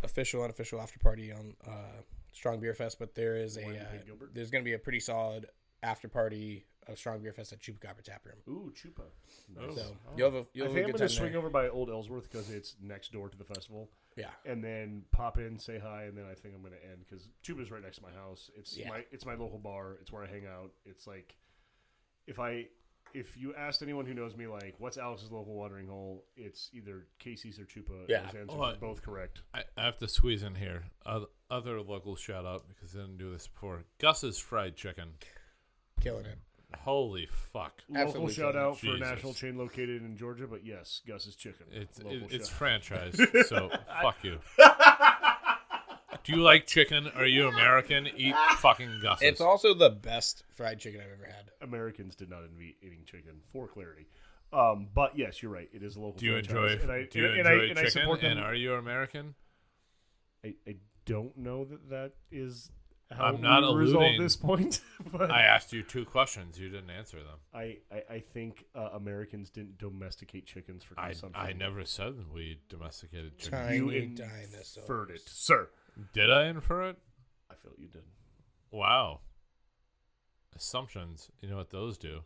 official 0.03 0.41
unofficial 0.43 0.81
after 0.81 0.97
party 0.97 1.31
on 1.31 1.53
uh, 1.67 2.01
Strong 2.33 2.59
Beer 2.59 2.73
Fest, 2.73 2.97
but 2.97 3.13
there 3.13 3.35
is 3.35 3.55
a 3.57 3.67
uh, 3.67 3.83
there's 4.33 4.49
going 4.49 4.63
to 4.63 4.65
be 4.65 4.73
a 4.73 4.79
pretty 4.79 4.99
solid 4.99 5.45
after 5.83 6.07
party 6.07 6.65
of 6.89 6.97
Strong 6.97 7.19
Beer 7.21 7.33
Fest 7.33 7.53
at 7.53 7.59
Chupacabra 7.59 8.01
Tap 8.03 8.25
Room. 8.25 8.35
Ooh, 8.47 8.71
Chupa. 8.73 9.03
Nice. 9.55 9.75
So 9.75 9.81
Oh. 10.07 10.13
you'll 10.17 10.31
have 10.31 10.41
a 10.43 10.47
you'll 10.53 10.65
I 10.65 10.67
have 10.69 10.73
think 10.75 10.77
a 10.77 10.87
I'm 10.87 10.91
good 10.91 10.97
gonna 10.99 11.09
time 11.09 11.17
swing 11.17 11.31
there. 11.31 11.39
over 11.39 11.49
by 11.49 11.67
Old 11.69 11.89
Ellsworth 11.89 12.29
because 12.29 12.49
it's 12.49 12.75
next 12.81 13.11
door 13.11 13.29
to 13.29 13.37
the 13.37 13.43
festival, 13.43 13.89
Yeah, 14.15 14.31
and 14.45 14.63
then 14.63 15.03
pop 15.11 15.37
in, 15.37 15.57
say 15.59 15.79
hi, 15.79 16.03
and 16.03 16.17
then 16.17 16.25
I 16.25 16.33
think 16.35 16.55
I'm 16.55 16.61
gonna 16.63 16.75
end 16.91 17.05
because 17.07 17.27
Chupa's 17.43 17.71
right 17.71 17.81
next 17.83 17.97
to 17.97 18.03
my 18.03 18.11
house. 18.11 18.49
It's 18.55 18.77
Yeah. 18.77 18.89
my 18.89 19.05
it's 19.11 19.25
my 19.25 19.35
local 19.35 19.59
bar. 19.59 19.97
It's 20.01 20.11
where 20.11 20.23
I 20.23 20.27
hang 20.27 20.45
out. 20.47 20.71
It's 20.85 21.07
like 21.07 21.35
if 22.25 22.39
I 22.39 22.67
if 23.13 23.37
you 23.37 23.55
asked 23.55 23.81
anyone 23.81 24.05
who 24.05 24.13
knows 24.13 24.35
me, 24.35 24.47
like, 24.47 24.75
what's 24.79 24.97
Alex's 24.97 25.31
local 25.31 25.55
watering 25.55 25.87
hole? 25.87 26.25
It's 26.35 26.69
either 26.73 27.07
Casey's 27.19 27.57
or 27.57 27.63
Chupa. 27.63 28.05
Yeah. 28.09 28.23
Those 28.25 28.35
answers 28.35 28.49
Oh, 28.59 28.61
I- 28.61 28.75
both 28.75 29.01
correct. 29.01 29.43
I, 29.53 29.63
I 29.77 29.85
have 29.85 29.97
to 29.99 30.09
squeeze 30.09 30.43
in 30.43 30.55
here. 30.55 30.83
Other, 31.05 31.27
other 31.49 31.81
local 31.81 32.17
shout 32.17 32.45
out 32.45 32.67
because 32.67 32.93
I 32.93 32.99
didn't 32.99 33.17
do 33.17 33.31
this 33.31 33.47
before. 33.47 33.85
Gus's 33.97 34.37
Fried 34.37 34.75
Chicken. 34.75 35.13
killing 36.01 36.25
it. 36.25 36.37
Holy 36.79 37.27
fuck. 37.53 37.81
Local 37.89 38.03
Absolutely 38.07 38.33
shout 38.33 38.53
killing 38.53 38.55
it. 38.55 38.69
out 38.69 38.79
for 38.79 38.87
a 38.87 38.91
Jesus. 38.91 39.07
national 39.09 39.33
chain 39.33 39.57
located 39.57 40.01
in 40.03 40.17
Georgia, 40.17 40.47
but 40.47 40.65
yes, 40.65 41.01
Gus's 41.07 41.35
Chicken. 41.35 41.65
It's 41.71 41.97
Local 42.01 42.17
it, 42.27 42.31
it's 42.31 42.49
shout- 42.49 42.57
franchise, 42.57 43.19
so 43.47 43.69
fuck 44.01 44.17
you. 44.23 44.39
Do 46.23 46.33
you 46.33 46.41
like 46.41 46.67
chicken? 46.67 47.07
Are 47.15 47.25
you 47.25 47.47
American? 47.47 48.07
Eat 48.17 48.35
fucking 48.57 48.99
Gus's. 49.01 49.21
It's 49.21 49.39
also 49.41 49.73
the 49.73 49.89
best 49.89 50.43
fried 50.49 50.77
chicken 50.79 50.99
I've 50.99 51.11
ever 51.13 51.25
had. 51.25 51.51
Americans 51.61 52.15
did 52.15 52.29
not 52.29 52.39
invent 52.43 52.75
eating 52.81 53.03
chicken, 53.05 53.39
for 53.53 53.67
clarity. 53.67 54.07
Um, 54.51 54.87
but 54.93 55.17
yes, 55.17 55.41
you're 55.41 55.51
right. 55.51 55.69
It 55.73 55.83
is 55.83 55.95
a 55.95 55.99
local. 56.01 56.19
do 56.19 56.25
you 56.25 56.31
franchise, 56.33 56.73
enjoy? 56.73 56.83
and 56.83 56.91
I, 56.91 57.03
do 57.09 57.19
you 57.19 57.25
and, 57.27 57.37
enjoy 57.39 57.49
I, 57.49 57.53
and 57.53 57.71
I 57.79 57.83
chicken? 57.83 57.91
support 57.91 58.21
them. 58.21 58.31
and 58.31 58.39
are 58.41 58.55
you 58.55 58.73
American? 58.73 59.35
I, 60.43 60.55
I 60.67 60.75
don't 61.05 61.37
know 61.37 61.63
that 61.65 61.89
that 61.89 62.11
is 62.31 62.71
how 63.11 63.25
I'm 63.25 63.41
not 63.41 63.61
we 63.73 63.79
resolve 63.79 64.03
alluding- 64.03 64.21
this 64.21 64.35
point, 64.35 64.81
but 65.11 65.31
I 65.31 65.41
asked 65.43 65.71
you 65.73 65.81
two 65.83 66.03
questions. 66.05 66.59
You 66.59 66.69
didn't 66.69 66.89
answer 66.89 67.17
them. 67.17 67.37
I, 67.53 67.77
I, 67.91 68.15
I 68.15 68.19
think 68.19 68.65
uh, 68.75 68.89
Americans 68.93 69.49
didn't 69.49 69.77
domesticate 69.77 70.45
chickens 70.45 70.83
for 70.83 70.99
I, 70.99 71.11
consumption. 71.11 71.41
I 71.41 71.53
never 71.53 71.85
said 71.85 72.15
we 72.33 72.59
domesticated 72.69 73.37
chicken. 73.37 73.59
Tiny 73.59 73.77
You 73.77 74.07
dinosaurs. 74.15 74.77
inferred 74.77 75.11
it, 75.11 75.21
sir. 75.25 75.69
Did 76.13 76.29
I 76.31 76.47
infer 76.47 76.89
it? 76.89 76.97
I 77.49 77.55
feel 77.55 77.71
you 77.77 77.87
did. 77.87 78.03
Wow. 78.71 79.21
Assumptions. 80.55 81.29
You 81.41 81.49
know 81.49 81.57
what 81.57 81.69
those 81.69 81.97
do? 81.97 82.21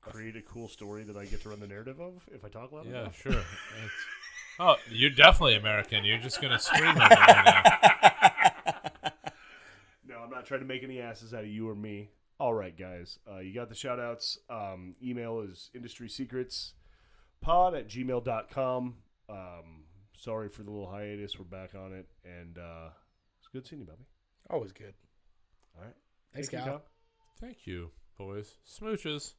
Create 0.00 0.36
a 0.36 0.42
cool 0.42 0.68
story 0.68 1.02
that 1.04 1.16
I 1.16 1.24
get 1.24 1.42
to 1.42 1.48
run 1.48 1.60
the 1.60 1.66
narrative 1.66 1.98
of 2.00 2.28
if 2.32 2.44
I 2.44 2.48
talk 2.48 2.72
loud 2.72 2.86
Yeah, 2.86 3.02
enough. 3.02 3.18
sure. 3.22 3.32
It's, 3.32 3.92
oh, 4.58 4.74
you're 4.90 5.08
definitely 5.10 5.54
American. 5.56 6.04
You're 6.04 6.18
just 6.18 6.42
gonna 6.42 6.58
scream 6.58 6.90
over 6.90 6.98
me 6.98 7.06
now. 7.08 7.62
No, 10.24 10.30
I'm 10.30 10.30
not 10.30 10.46
trying 10.46 10.60
to 10.60 10.66
make 10.66 10.82
any 10.82 11.00
asses 11.00 11.34
out 11.34 11.42
of 11.44 11.48
you 11.50 11.68
or 11.68 11.74
me. 11.74 12.10
All 12.40 12.54
right, 12.54 12.76
guys. 12.76 13.18
Uh, 13.30 13.38
you 13.38 13.54
got 13.54 13.68
the 13.68 13.74
shout 13.74 14.00
outs. 14.00 14.38
Um, 14.50 14.94
email 15.02 15.40
is 15.40 15.70
industry 15.74 16.08
secrets 16.08 16.74
pod 17.40 17.74
at 17.74 17.88
gmail.com. 17.88 18.94
Um, 19.28 19.84
sorry 20.16 20.48
for 20.48 20.62
the 20.62 20.70
little 20.70 20.90
hiatus. 20.90 21.38
We're 21.38 21.44
back 21.44 21.74
on 21.74 21.92
it. 21.92 22.06
And 22.24 22.58
uh, 22.58 22.90
it's 23.38 23.48
good 23.52 23.66
seeing 23.66 23.80
you, 23.80 23.86
Bobby. 23.86 24.04
Always 24.50 24.72
good. 24.72 24.94
All 25.76 25.84
right. 25.84 25.94
Thanks, 26.32 26.48
Thank 26.48 26.64
you, 26.64 26.70
Kyle. 26.70 26.78
Kyle. 26.78 26.84
Thank 27.40 27.66
you, 27.66 27.90
boys. 28.18 28.56
Smooches. 28.68 29.34